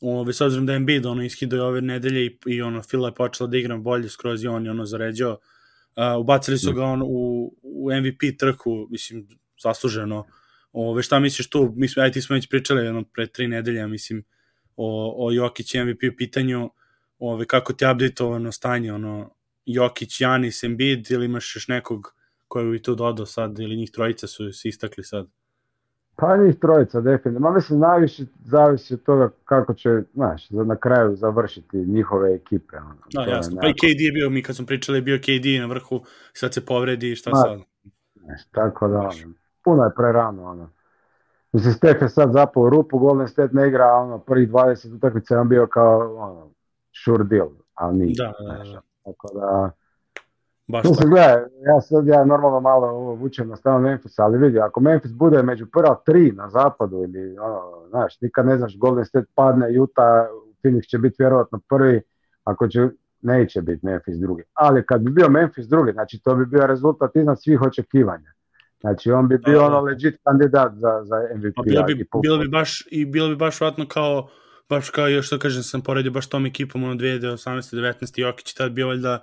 o, 0.00 0.32
s 0.32 0.40
obzirom 0.40 0.66
da 0.66 0.72
je 0.72 0.76
Embiid 0.76 1.06
ono, 1.06 1.22
iskidao 1.22 1.68
ove 1.68 1.80
nedelje 1.80 2.26
i, 2.26 2.38
i 2.46 2.62
ono, 2.62 2.82
Fila 2.82 3.08
je 3.08 3.14
počela 3.14 3.46
da 3.46 3.56
igra 3.56 3.76
bolje 3.76 4.08
skroz 4.08 4.44
i 4.44 4.48
on 4.48 4.64
je 4.64 4.70
ono 4.70 4.84
zaređao. 4.84 5.32
Uh, 5.32 6.20
ubacili 6.20 6.58
su 6.58 6.72
ga 6.72 6.84
on 6.84 7.02
u, 7.02 7.52
u 7.62 7.90
MVP 8.00 8.38
trku, 8.38 8.86
mislim, 8.90 9.28
zasluženo. 9.62 10.24
Ove, 10.72 11.02
šta 11.02 11.18
misliš 11.18 11.50
tu? 11.50 11.72
Mislim, 11.76 12.04
aj 12.04 12.12
ti 12.12 12.22
smo 12.22 12.34
već 12.34 12.48
pričali 12.48 12.88
ono, 12.88 13.04
pre 13.04 13.26
tri 13.26 13.48
nedelja, 13.48 13.86
mislim, 13.86 14.24
o, 14.76 15.14
o 15.26 15.32
Jokić 15.32 15.74
MVP 15.74 16.16
pitanju, 16.18 16.70
ove, 17.18 17.46
kako 17.46 17.72
ti 17.72 17.84
je 17.84 17.92
updateovano 17.92 18.52
stanje, 18.52 18.92
ono, 18.92 19.30
Jokić, 19.66 20.20
Janis, 20.20 20.62
Embiid 20.64 21.10
ili 21.10 21.24
imaš 21.24 21.56
još 21.56 21.68
nekog 21.68 22.14
koji 22.48 22.70
bi 22.70 22.82
tu 22.82 22.94
dodao 22.94 23.26
sad 23.26 23.58
ili 23.58 23.76
njih 23.76 23.90
trojica 23.90 24.26
su 24.26 24.52
se 24.52 24.68
istakli 24.68 25.04
sad? 25.04 25.26
Pa 26.16 26.36
njih 26.36 26.54
trojica 26.60 27.00
definitivno. 27.00 27.40
Ma 27.40 27.54
mislim 27.54 27.78
najviše 27.78 28.24
zavisi 28.44 28.94
od 28.94 29.02
toga 29.02 29.30
kako 29.44 29.74
će, 29.74 29.88
znaš, 30.14 30.50
na 30.50 30.76
kraju 30.76 31.16
završiti 31.16 31.76
njihove 31.76 32.34
ekipe. 32.34 32.76
Ono. 32.76 32.96
Da, 33.12 33.24
To 33.24 33.30
jasno. 33.30 33.56
Pa 33.60 33.66
i 33.66 33.68
nekako, 33.68 33.86
KD 33.86 34.00
je 34.00 34.12
bio, 34.12 34.30
mi 34.30 34.42
kad 34.42 34.56
smo 34.56 34.66
pričali, 34.66 34.98
je 34.98 35.02
bio 35.02 35.18
KD 35.18 35.46
na 35.60 35.66
vrhu, 35.66 36.04
sad 36.32 36.54
se 36.54 36.66
povredi 36.66 37.16
šta 37.16 37.30
Ma, 37.30 37.36
sad? 37.36 37.60
znaš, 38.14 38.40
tako 38.50 38.88
da, 38.88 38.98
ono, 38.98 39.34
puno 39.64 39.84
je 39.84 39.94
prerano, 39.96 40.50
ono. 40.50 40.68
Mislim, 41.52 41.74
Steph 41.74 42.02
je 42.02 42.08
sad 42.08 42.32
zapao 42.32 42.70
rupu, 42.70 42.98
Golden 42.98 43.28
State 43.28 43.54
ne 43.54 43.68
igra, 43.68 43.94
ono, 43.94 44.18
prvih 44.18 44.50
20 44.50 44.96
utakmica 44.96 45.34
je 45.34 45.40
on 45.40 45.48
bio 45.48 45.66
kao, 45.66 46.14
ono, 46.16 46.50
sure 47.04 47.24
deal, 47.24 47.48
ali 47.74 47.96
nije. 47.96 48.14
Da, 48.16 48.32
da, 48.46 48.64
da. 48.72 48.80
Tako 49.04 49.28
da, 49.34 49.70
Baš 50.70 50.84
Mislim, 50.84 50.96
tako. 50.96 51.08
gledaj, 51.08 51.42
ja 51.66 51.80
sad 51.80 52.06
ja 52.06 52.24
normalno 52.24 52.60
malo 52.60 52.86
ovo 52.86 53.14
vučem 53.14 53.48
na 53.48 53.56
stranu 53.56 53.80
Memphisa, 53.80 54.24
ali 54.24 54.38
vidi, 54.38 54.60
ako 54.60 54.80
Memphis 54.80 55.12
bude 55.12 55.42
među 55.42 55.66
prva 55.66 56.02
tri 56.06 56.32
na 56.32 56.48
zapadu 56.48 57.02
ili 57.02 57.38
ono, 57.38 57.88
znaš, 57.88 58.20
nikad 58.20 58.46
ne 58.46 58.58
znaš, 58.58 58.78
Golden 58.78 59.04
State 59.04 59.26
padne, 59.34 59.80
Utah, 59.80 60.26
Phoenix 60.62 60.88
će 60.88 60.98
biti 60.98 61.16
vjerojatno 61.18 61.60
prvi, 61.68 62.02
ako 62.44 62.68
će, 62.68 62.88
neće 63.22 63.62
biti 63.62 63.86
Memphis 63.86 64.16
drugi. 64.16 64.42
Ali 64.54 64.86
kad 64.86 65.00
bi 65.00 65.10
bio 65.10 65.28
Memphis 65.28 65.66
drugi, 65.66 65.92
znači 65.92 66.20
to 66.24 66.34
bi 66.34 66.46
bio 66.46 66.66
rezultat 66.66 67.16
iznad 67.16 67.42
svih 67.42 67.62
očekivanja. 67.62 68.32
Znači 68.80 69.10
on 69.10 69.28
bi 69.28 69.38
bio 69.38 69.54
Da, 69.54 69.60
da. 69.60 69.66
ono 69.66 69.80
legit 69.80 70.16
kandidat 70.24 70.72
za, 70.74 71.00
za 71.02 71.16
MVP. 71.36 71.54
Pa 71.56 71.62
bilo 71.62 71.82
i 71.82 71.94
bi, 71.94 72.06
bilo 72.22 72.38
bi 72.38 72.48
baš 72.48 72.84
i 72.90 73.04
bilo 73.06 73.28
bi 73.28 73.36
baš 73.36 73.60
vratno 73.60 73.86
kao 73.86 74.28
baš 74.68 74.90
kao 74.90 75.08
još 75.08 75.26
što 75.26 75.38
kažem 75.38 75.62
sam 75.62 75.80
poredio 75.80 76.12
baš 76.12 76.28
tom 76.28 76.46
ekipom 76.46 76.84
ono 76.84 76.94
2018 76.94 77.36
19 77.74 78.20
Jokić 78.20 78.54
tad 78.54 78.72
bio 78.72 78.86
valjda 78.86 79.22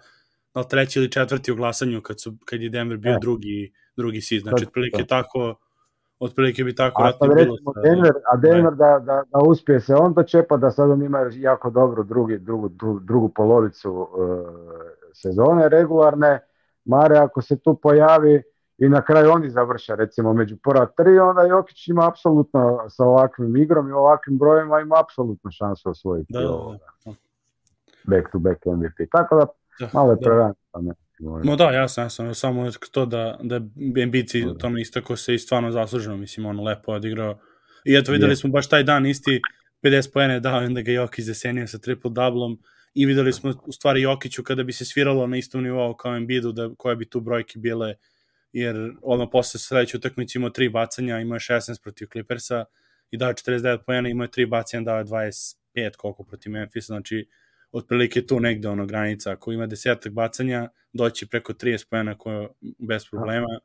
da 0.53 0.59
li 0.59 0.67
treći 0.69 0.99
ili 0.99 1.11
četvrti 1.11 1.51
u 1.51 1.55
glasanju 1.55 2.01
kad 2.01 2.21
su 2.21 2.33
kad 2.45 2.61
je 2.61 2.69
Denver 2.69 2.97
bio 2.97 3.11
E. 3.11 3.17
drugi 3.21 3.73
drugi 3.97 4.21
seed 4.21 4.41
znači 4.41 4.55
To- 4.55 4.67
otprilike 4.67 4.97
to. 4.97 5.05
tako 5.05 5.55
otprilike 6.19 6.63
bi 6.63 6.75
tako 6.75 7.01
A 7.01 7.05
vratno 7.05 7.27
bilo 7.27 7.35
recimo 7.39 7.73
sa- 7.73 7.81
Denver, 7.81 8.13
a 8.25 8.37
Denver 8.37 8.73
da, 8.73 8.99
da, 8.99 9.23
da 9.25 9.39
uspije 9.39 9.79
se 9.79 9.95
on 9.95 10.13
dočepa, 10.13 10.57
da 10.57 10.71
sad 10.71 10.89
on 10.89 11.03
ima 11.03 11.29
jako 11.33 11.69
dobru 11.69 12.03
drugi, 12.03 12.37
drugu, 12.39 12.69
drugu, 12.69 12.99
drugu 12.99 13.29
polovicu 13.29 14.07
e, 14.09 14.21
sezone 15.13 15.69
regularne, 15.69 16.39
Mare 16.85 17.17
ako 17.17 17.41
se 17.41 17.59
tu 17.59 17.75
pojavi 17.75 18.43
i 18.77 18.89
na 18.89 19.01
kraju 19.05 19.31
oni 19.31 19.49
završe 19.49 19.95
recimo 19.95 20.33
među 20.33 20.57
prva 20.63 20.85
tri, 20.85 21.19
onda 21.19 21.41
Jokić 21.41 21.87
ima 21.87 22.07
apsolutno 22.07 22.85
sa 22.89 23.03
ovakvim 23.03 23.55
igrom 23.57 23.89
i 23.89 23.91
ovakvim 23.91 24.37
brojima 24.37 24.79
ima 24.79 24.95
apsolutno 25.03 25.51
šansu 25.51 25.89
osvojiti 25.89 26.33
Da, 26.33 26.39
da, 26.39 26.45
da. 26.45 26.53
ovoga, 26.53 26.85
back 28.03 28.31
to 28.31 28.39
back 28.39 28.65
MVP. 28.65 29.09
Tako 29.11 29.35
da 29.35 29.45
Da, 29.79 29.89
malo 29.93 30.11
je 30.11 30.15
da. 30.15 30.21
prerano. 30.21 30.53
pa. 30.71 30.79
Ma 31.43 31.55
da, 31.55 31.71
jasno, 31.71 32.03
jasno, 32.03 32.33
samo 32.33 32.71
to 32.91 33.05
da, 33.05 33.39
da 33.41 33.55
Embiid 34.01 34.27
Da. 34.45 34.51
u 34.51 34.53
tome 34.53 34.81
istako 34.81 35.15
se 35.15 35.33
i 35.33 35.39
stvarno 35.39 35.71
zasluženo, 35.71 36.17
mislim, 36.17 36.45
ono 36.45 36.63
lepo 36.63 36.91
odigrao. 36.91 37.37
I 37.85 37.95
eto, 37.95 38.11
videli 38.11 38.35
smo 38.35 38.49
baš 38.49 38.69
taj 38.69 38.83
dan 38.83 39.05
isti 39.05 39.41
50 39.83 40.13
pojene 40.13 40.33
je 40.33 40.39
dao, 40.39 40.57
onda 40.57 40.81
ga 40.81 40.91
Jokić 40.91 41.25
zasenio 41.25 41.67
sa 41.67 41.77
triple 41.77 42.11
doublom 42.11 42.59
i 42.93 43.05
videli 43.05 43.33
smo 43.33 43.53
u 43.65 43.71
stvari 43.71 44.01
Jokiću 44.01 44.43
kada 44.43 44.63
bi 44.63 44.73
se 44.73 44.85
sviralo 44.85 45.27
na 45.27 45.37
istom 45.37 45.63
nivou 45.63 45.93
kao 45.93 46.15
Embiidu, 46.15 46.51
da, 46.51 46.69
koje 46.77 46.95
bi 46.95 47.09
tu 47.09 47.19
brojke 47.19 47.59
bile, 47.59 47.95
jer 48.59 48.93
odmah 49.01 49.27
posle 49.31 49.59
sledeće 49.59 49.97
utakmice 49.97 50.37
imao 50.37 50.49
tri 50.49 50.69
bacanja, 50.69 51.19
imao 51.19 51.35
je 51.35 51.39
16 51.39 51.81
protiv 51.83 52.07
Clippersa 52.11 52.65
i 53.11 53.17
dao 53.17 53.29
je 53.29 53.35
49 53.35 53.77
pojena, 53.85 54.09
imao 54.09 54.25
je 54.25 54.31
tri 54.31 54.45
bacanja, 54.45 54.83
dao 54.83 54.97
je 54.97 55.05
25 55.05 55.95
koliko 55.97 56.23
protiv 56.23 56.51
Memphisa, 56.51 56.85
znači 56.85 57.27
otprilike 57.71 58.25
tu 58.25 58.39
negde 58.39 58.67
ono 58.67 58.85
granica, 58.85 59.31
ako 59.31 59.51
ima 59.51 59.67
desetak 59.67 60.13
bacanja, 60.13 60.69
doći 60.93 61.27
preko 61.27 61.53
30 61.53 61.89
pojena 61.89 62.17
koje 62.17 62.47
bez 62.79 63.05
problema. 63.09 63.59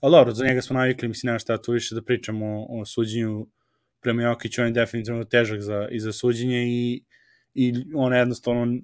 Ali 0.00 0.12
dobro, 0.12 0.34
za 0.34 0.44
njega 0.44 0.62
smo 0.62 0.78
navikli, 0.78 1.08
mislim, 1.08 1.28
nema 1.28 1.38
šta 1.38 1.62
tu 1.62 1.72
više 1.72 1.94
da 1.94 2.02
pričamo 2.02 2.46
o, 2.46 2.80
o 2.80 2.84
suđenju 2.84 3.46
prema 4.00 4.22
Jokiću, 4.22 4.60
on 4.60 4.66
je 4.66 4.72
definitivno 4.72 5.24
težak 5.24 5.60
za, 5.60 5.88
i 5.90 6.00
za 6.00 6.12
suđenje 6.12 6.64
i, 6.66 7.04
i 7.54 7.74
on 7.94 8.14
jednostavno 8.14 8.78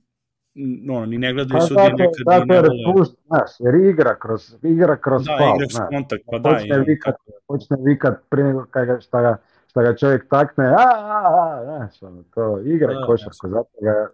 n- 0.57 0.91
ono, 0.91 1.07
ni 1.07 1.19
ne 1.19 1.33
gledaju 1.33 1.53
Pa 1.53 1.61
sudije 1.61 1.85
zato, 1.85 1.97
nekad 1.97 2.15
zato 2.27 2.41
ni 2.41 2.47
ne 2.47 2.61
vole. 2.87 3.05
znaš, 3.27 3.51
jer 3.59 3.75
igra 3.77 4.15
kroz, 4.17 4.57
igra 4.63 4.97
kroz 4.97 5.25
Da, 5.25 5.37
faul, 5.39 5.57
igraš 5.57 5.73
znaš. 5.73 5.89
kontakt, 5.89 6.23
pa 6.27 6.39
da. 6.39 6.51
počne 6.51 6.77
on 6.77 6.85
vikat, 6.85 7.15
tako. 7.17 7.39
počne 7.47 7.77
vikat 7.81 8.15
prije 8.29 8.47
nego 8.47 8.67
kad 8.67 8.87
ga, 8.87 9.01
šta, 9.01 9.21
ga, 9.21 9.37
šta 9.67 9.83
ga 9.83 9.97
čovjek 9.97 10.29
takne, 10.29 10.67
a, 10.67 10.77
a, 10.77 11.21
a, 11.33 11.65
znaš, 11.65 12.03
ono, 12.03 12.23
to 12.25 12.61
igra 12.61 12.95
Da, 12.95 13.07
košarku, 13.07 13.49
zato 13.49 13.71
ga, 13.81 14.09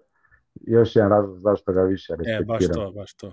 još 0.57 0.97
jedan 0.97 1.11
razlog 1.11 1.39
zašto 1.39 1.73
ga 1.73 1.83
više 1.83 2.13
E, 2.13 2.17
baš 2.17 2.27
respektiram. 2.29 2.75
to, 2.77 2.93
baš 2.93 3.15
to. 3.15 3.33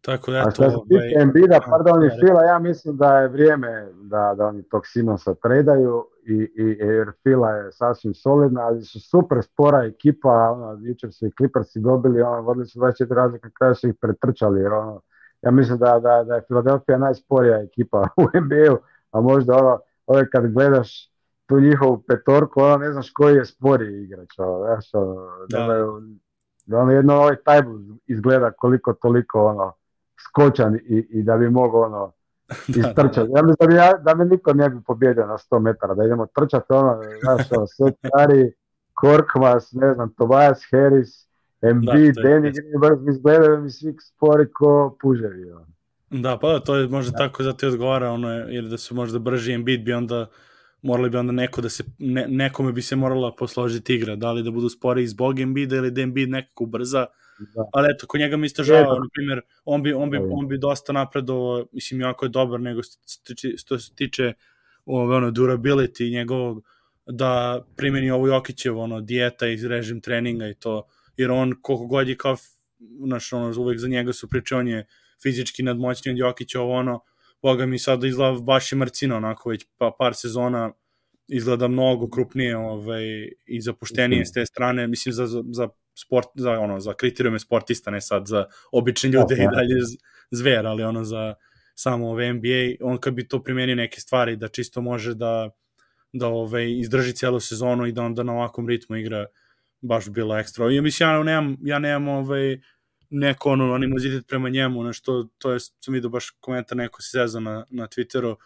Tako 0.00 0.30
da, 0.30 0.38
A 0.46 0.50
što 0.50 0.70
se 0.70 0.76
ovaj, 0.76 0.88
tiče 0.88 1.20
Embida, 1.20 1.60
pardon, 1.70 2.04
i 2.04 2.08
da, 2.08 2.14
Fila, 2.20 2.42
ja 2.44 2.58
mislim 2.58 2.96
da 2.96 3.18
je 3.18 3.28
vrijeme 3.28 3.88
da, 4.02 4.34
da 4.36 4.46
oni 4.46 4.62
tog 4.62 4.86
Simonsa 4.86 5.34
tradaju 5.34 6.04
i, 6.26 6.34
i, 6.34 6.76
jer 6.80 7.10
Fila 7.22 7.50
je 7.50 7.72
sasvim 7.72 8.14
solidna, 8.14 8.60
ali 8.62 8.82
su 8.84 9.00
super 9.00 9.38
spora 9.42 9.84
ekipa, 9.84 10.28
ono, 10.50 10.78
jučer 10.82 11.12
su 11.12 11.26
i 11.26 11.30
Clippersi 11.36 11.80
dobili, 11.80 12.22
ono, 12.22 12.42
vodili 12.42 12.66
su 12.66 12.78
24 12.80 13.14
razlike, 13.14 13.46
na 13.46 13.52
kraju 13.58 13.74
su 13.74 13.88
ih 13.88 13.94
pretrčali, 14.00 14.60
jer 14.60 14.72
ono, 14.72 15.00
ja 15.42 15.50
mislim 15.50 15.78
da, 15.78 15.98
da, 16.00 16.24
da 16.24 16.34
je 16.34 16.42
Philadelphia 16.42 16.98
najsporija 16.98 17.62
ekipa 17.62 17.98
u 18.22 18.40
NBA-u, 18.40 18.78
a 19.10 19.20
možda 19.20 19.56
ono, 19.56 19.80
ove 20.06 20.30
kad 20.30 20.52
gledaš 20.52 21.10
tu 21.46 21.60
njihovu 21.60 22.02
petorku, 22.08 22.60
ono 22.60 22.76
ne 22.76 22.92
znaš 22.92 23.10
koji 23.10 23.34
je 23.36 23.44
sporiji 23.44 24.02
igrač, 24.04 24.38
ono, 24.38 24.64
znaš, 24.64 24.94
ono, 24.94 25.14
Da. 25.48 25.58
nemaju- 25.58 26.02
da 26.66 26.78
ono 26.78 26.92
jedno 26.92 27.14
ovaj 27.14 27.36
Tajbul 27.44 27.78
izgleda 28.06 28.50
koliko 28.52 28.92
toliko 28.92 29.44
ono 29.44 29.72
skočan 30.20 30.76
i, 30.76 31.06
i 31.10 31.22
da 31.22 31.36
bi 31.36 31.50
mogao 31.50 31.80
ono 31.80 32.12
istrčati. 32.70 33.30
Ja 33.30 33.42
mislim 33.42 33.56
da, 33.60 33.66
bi 33.66 33.74
ja, 33.74 33.92
da 33.94 34.14
me 34.14 34.24
niko 34.24 34.52
ne 34.52 34.70
bi 34.70 34.76
pobjedio 34.82 35.26
na 35.26 35.34
100 35.34 35.60
metara, 35.60 35.94
da 35.94 36.04
idemo 36.04 36.26
trčati 36.26 36.66
ono, 36.68 36.96
znaš, 37.22 37.52
ono, 37.52 37.66
Seth 37.66 37.98
Curry, 38.10 38.50
Korkmaz, 38.94 39.72
ne 39.72 39.94
znam, 39.94 40.14
Tobias 40.14 40.60
Harris, 40.70 41.26
Da, 41.62 41.68
je- 41.92 42.12
Danny 42.14 42.52
Greenberg, 42.52 43.08
izgledaju 43.08 43.60
mi 43.60 43.70
svi 43.70 43.94
spori 44.00 44.52
ko 44.52 44.96
puževi. 45.02 45.52
Ono. 45.52 45.66
Da, 46.12 46.38
pa 46.38 46.48
da, 46.48 46.60
to 46.60 46.76
je 46.76 46.88
možda 46.88 47.18
tako 47.18 47.42
zato 47.42 47.66
i 47.66 47.68
odgovara, 47.68 48.10
ono, 48.10 48.32
je- 48.32 48.46
jer 48.48 48.64
da 48.64 48.78
su 48.78 48.94
možda 48.94 49.18
brži 49.18 49.52
Embiid 49.52 49.84
bi 49.84 49.92
onda 49.92 50.26
morali 50.82 51.10
bi 51.10 51.16
onda 51.16 51.32
neko 51.32 51.60
da 51.60 51.68
se, 51.68 51.84
ne, 51.98 52.26
nekome 52.28 52.72
bi 52.72 52.82
se 52.82 52.96
morala 52.96 53.34
posložiti 53.34 53.94
igra, 53.94 54.16
da 54.16 54.32
li 54.32 54.42
da 54.42 54.50
budu 54.50 54.68
spori 54.68 55.06
zbog 55.06 55.40
Embida 55.40 55.76
ili 55.76 55.90
da 55.90 56.00
Embiid 56.00 56.30
nekako 56.30 56.64
ubrza, 56.64 57.06
Da. 57.54 57.64
ali 57.72 57.88
eto, 57.94 58.06
kod 58.06 58.20
njega 58.20 58.36
mi 58.36 58.46
isto 58.46 58.62
Je, 58.62 58.66
žao, 58.66 58.82
da. 58.94 58.98
na 59.00 59.06
primjer, 59.14 59.40
on 59.64 59.82
bi, 59.82 59.92
on 59.92 60.10
bi, 60.10 60.18
Da. 60.18 60.24
on 60.30 60.48
bi 60.48 60.58
dosta 60.58 60.92
napredovao, 60.92 61.66
mislim, 61.72 62.00
jako 62.00 62.24
je 62.24 62.28
dobar, 62.28 62.60
nego 62.60 62.80
što 63.56 63.78
se 63.78 63.94
tiče- 63.94 64.32
ove, 64.86 65.16
ono, 65.16 65.30
durability 65.30 66.10
njegovog, 66.12 66.64
da 67.06 67.64
primeni 67.76 68.10
ovo 68.10 68.26
Jokićevo, 68.26 68.82
ono, 68.82 69.00
dijeta 69.00 69.46
i 69.46 69.68
režim 69.68 70.00
treninga 70.00 70.48
i 70.48 70.54
to, 70.54 70.82
jer 71.16 71.30
on 71.30 71.54
koliko 71.62 71.86
god 71.86 72.08
je 72.08 72.16
kao, 72.16 72.36
znaš, 73.06 73.32
ono, 73.32 73.60
uvek 73.60 73.78
za 73.78 73.88
njega 73.88 74.12
su 74.12 74.28
priče, 74.28 74.56
on 74.56 74.68
je 74.68 74.86
fizički 75.22 75.62
nadmoćniji 75.62 76.12
od 76.12 76.18
Jokića, 76.18 76.60
ovo 76.60 76.72
ono, 76.74 77.00
boga 77.42 77.66
mi 77.66 77.78
sad 77.78 78.04
izgleda 78.04 78.38
baš 78.40 78.72
je 78.72 78.78
mrcina, 78.78 79.16
onako 79.16 79.50
već 79.50 79.66
pa, 79.78 79.90
par 79.98 80.14
sezona 80.14 80.72
izgleda 81.28 81.68
mnogo 81.68 82.10
krupnije 82.10 82.56
ovaj, 82.56 83.04
i 83.46 83.60
zapuštenije 83.60 84.26
s 84.26 84.32
te 84.32 84.46
strane, 84.46 84.86
mislim 84.86 85.12
za, 85.12 85.26
za 85.52 85.68
sport, 86.00 86.28
za, 86.34 86.50
ono, 86.50 86.80
za 86.80 86.94
kriterijume 86.94 87.38
sportista, 87.38 87.90
ne 87.90 88.00
sad 88.00 88.26
za 88.26 88.44
obične 88.72 89.10
ljude 89.10 89.34
Da, 89.34 89.42
i 89.42 89.46
da. 89.46 89.50
dalje 89.50 89.74
zver, 90.30 90.66
ali 90.66 90.82
ono 90.82 91.04
za 91.04 91.34
samo 91.74 92.10
ove 92.10 92.32
NBA, 92.32 92.76
on 92.80 92.98
kad 92.98 93.14
bi 93.14 93.28
to 93.28 93.42
primenio 93.42 93.74
neke 93.74 94.00
stvari 94.00 94.36
da 94.36 94.48
čisto 94.48 94.80
može 94.80 95.14
da 95.14 95.50
da 96.12 96.28
ovaj, 96.28 96.78
izdrži 96.78 97.12
celu 97.12 97.40
sezonu 97.40 97.86
i 97.86 97.92
da 97.92 98.02
onda 98.02 98.22
na 98.22 98.32
ovakvom 98.32 98.68
ritmu 98.68 98.96
igra 98.96 99.26
baš 99.80 100.04
bi 100.04 100.10
bilo 100.10 100.38
ekstra. 100.38 100.70
Ja 100.70 100.82
mislim, 100.82 101.08
ja 101.08 101.22
nemam, 101.22 101.56
ja 101.62 101.78
nemam 101.78 102.08
ovaj, 102.08 102.60
neko 103.10 103.50
ono, 103.50 103.74
animozitet 103.74 104.26
prema 104.26 104.48
njemu, 104.48 104.84
nešto, 104.84 105.28
to 105.38 105.52
je, 105.52 105.60
sam 105.60 105.94
vidio 105.94 106.10
baš 106.10 106.30
komentar 106.30 106.76
neko 106.76 107.02
se 107.02 107.18
zezao 107.18 107.40
na, 107.40 107.64
na 107.70 107.86
Twitteru, 107.86 108.36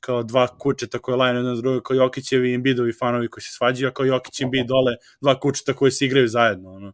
kao 0.00 0.22
dva 0.22 0.46
kučeta 0.46 0.98
koje 0.98 1.16
lajne 1.16 1.38
jedno 1.38 1.56
drugo, 1.56 1.80
kao 1.80 1.94
Jokićevi 1.94 2.50
i 2.50 2.54
Embiidovi 2.54 2.92
fanovi 2.92 3.28
koji 3.28 3.42
se 3.42 3.52
svađaju, 3.52 3.88
a 3.88 3.94
kao 3.94 4.06
Jokić 4.06 4.40
i 4.40 4.44
Embiid 4.44 4.66
dole, 4.66 4.92
dva 5.20 5.40
kučeta 5.40 5.72
koji 5.72 5.90
se 5.90 6.06
igraju 6.06 6.28
zajedno, 6.28 6.70
ono. 6.70 6.92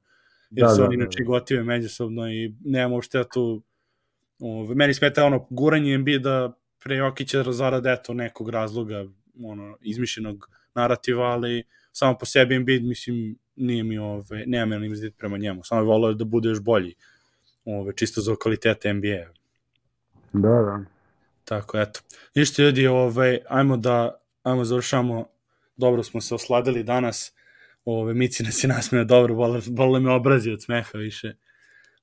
Jer 0.51 0.67
Da, 0.67 0.69
su 0.69 0.81
da, 0.81 0.87
oni 0.87 0.97
da, 0.97 1.03
inače 1.03 1.19
da. 1.19 1.25
gotive 1.25 1.63
međusobno 1.63 2.31
i 2.31 2.55
nemamo 2.65 2.95
uopšte 2.95 3.25
tu 3.33 3.63
Ove, 4.41 4.75
meni 4.75 4.95
smeta 4.95 5.25
ono 5.25 5.47
guranje 5.51 5.95
Embiida 5.95 6.53
pre 6.83 6.97
Jokića 6.97 7.53
zarad 7.53 7.87
eto 7.87 8.15
nekog 8.15 8.51
razloga 8.51 9.05
ono 9.45 9.77
izmišljenog 9.81 10.51
narativa, 10.75 11.25
ali 11.25 11.65
samo 11.93 12.19
po 12.19 12.27
sebi 12.27 12.55
Embiid 12.55 12.85
mislim 12.85 13.39
nije 13.57 13.83
mi 13.83 13.99
ove 13.99 14.47
nema 14.47 14.67
me 14.67 14.77
animozitet 14.77 15.19
prema 15.19 15.39
njemu. 15.39 15.65
Samo 15.65 15.81
bih 15.81 15.89
voleo 15.89 16.15
da 16.15 16.25
bude 16.25 16.49
još 16.49 16.61
bolji. 16.61 16.95
Ove 17.65 17.93
čisto 17.97 18.21
za 18.21 18.37
kvalitete 18.43 18.93
NBA. 18.93 19.33
Da, 20.33 20.49
da. 20.49 20.81
Tako 21.45 21.79
eto. 21.79 22.01
Ništa 22.35 22.63
ljudi, 22.63 22.87
ovaj 22.87 23.39
ajmo 23.49 23.77
da 23.77 24.21
ajmo 24.43 24.65
završamo. 24.65 25.27
Dobro 25.77 26.03
smo 26.03 26.21
se 26.21 26.35
osladili 26.35 26.83
danas. 26.83 27.35
Ove 27.91 28.15
Mici 28.15 28.43
nas 28.43 28.65
je 28.65 28.69
nasmeo 28.69 29.05
dobro, 29.05 29.35
bole 29.71 30.01
me 30.01 30.11
obrazi 30.11 30.51
od 30.51 30.63
smeha 30.63 30.99
više 30.99 31.35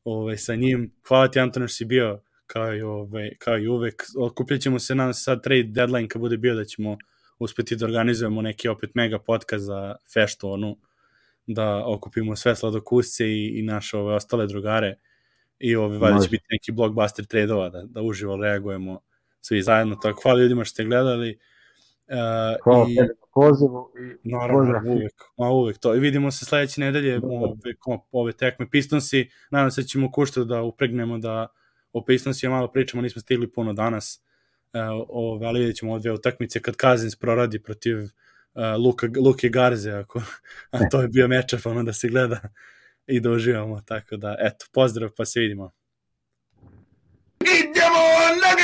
ovaj, 0.04 0.38
sa 0.38 0.56
njim. 0.56 0.92
Hvala 1.08 1.28
ti 1.28 1.40
Antone 1.40 1.68
što 1.68 1.76
si 1.76 1.86
bio 1.86 2.22
kao 2.48 2.76
i, 2.76 2.82
ovaj, 2.82 3.36
kao 3.40 3.58
i 3.60 3.68
uvek. 3.68 4.04
Okupljat 4.18 4.62
ćemo 4.62 4.80
se 4.80 4.96
nam 4.96 5.14
sad 5.14 5.44
trade 5.44 5.64
deadline 5.64 6.08
kad 6.08 6.22
bude 6.22 6.38
bio 6.38 6.56
da 6.56 6.66
ćemo 6.66 6.98
uspeti 7.40 7.76
da 7.76 7.86
organizujemo 7.86 8.42
neki 8.42 8.68
opet 8.68 8.96
mega 8.96 9.20
podcast 9.20 9.66
za 9.66 9.96
feštu 10.14 10.50
onu 10.52 10.78
da 11.48 11.84
okupimo 11.86 12.36
sve 12.36 12.56
sladokusce 12.56 13.28
i, 13.28 13.60
i 13.60 13.64
naše 13.64 13.98
ove 13.98 14.14
ostale 14.14 14.48
drugare 14.48 14.96
i 15.60 15.76
ovaj, 15.76 15.98
valjda 15.98 16.20
će 16.20 16.30
biti 16.30 16.46
neki 16.50 16.72
blockbuster 16.72 17.26
tradeova 17.26 17.70
da, 17.70 17.84
da 17.86 18.02
uživo 18.02 18.38
reagujemo 18.38 19.00
svi 19.42 19.62
zajedno. 19.62 19.96
Tako, 19.96 20.22
hvala 20.24 20.40
ljudima 20.40 20.64
što 20.64 20.72
ste 20.72 20.86
gledali 20.86 21.40
Uh, 22.08 22.64
Hvala 22.64 22.86
i, 22.90 22.96
na 22.96 23.08
pozivu 23.34 23.92
i 24.24 24.30
Naravno, 24.30 24.58
pozdrav. 24.58 24.96
uvek, 24.96 25.14
ma 25.38 25.50
uvek 25.50 25.78
to. 25.78 25.96
I 25.96 26.00
vidimo 26.00 26.32
se 26.32 26.46
sledeće 26.46 26.82
nedelje 26.82 27.22
ove, 27.24 27.50
ove 28.12 28.34
tekme 28.34 28.70
Pistonsi. 28.70 29.30
Nadam 29.52 29.72
se 29.72 29.82
da 29.82 29.88
ćemo 29.88 30.12
kušta 30.12 30.44
da 30.44 30.62
upregnemo 30.62 31.18
da 31.18 31.48
o 31.94 32.06
Pistonsima 32.06 32.56
malo 32.56 32.68
pričamo, 32.68 33.02
nismo 33.02 33.22
stigli 33.22 33.52
puno 33.52 33.74
danas. 33.74 34.22
E, 34.74 34.80
ove, 35.10 35.46
ali 35.46 35.60
vidjet 35.60 35.78
ćemo 35.78 35.92
ove 35.92 36.02
dve 36.02 36.12
utakmice 36.12 36.62
kad 36.62 36.76
Kazins 36.76 37.16
proradi 37.16 37.64
protiv 37.64 37.98
uh, 37.98 38.10
Luka, 38.86 39.08
Luke 39.26 39.50
Garze, 39.50 39.92
ako, 39.92 40.22
a 40.72 40.90
to 40.90 41.02
je 41.02 41.08
bio 41.08 41.28
mečap, 41.28 41.66
ono 41.66 41.84
da 41.84 41.94
se 41.94 42.08
gleda 42.08 42.40
i 43.08 43.20
da 43.20 43.32
uživamo. 43.32 43.82
Tako 43.86 44.18
da, 44.18 44.36
eto, 44.40 44.66
pozdrav, 44.74 45.10
pa 45.18 45.26
se 45.26 45.40
vidimo. 45.40 45.72
Idemo 47.42 48.02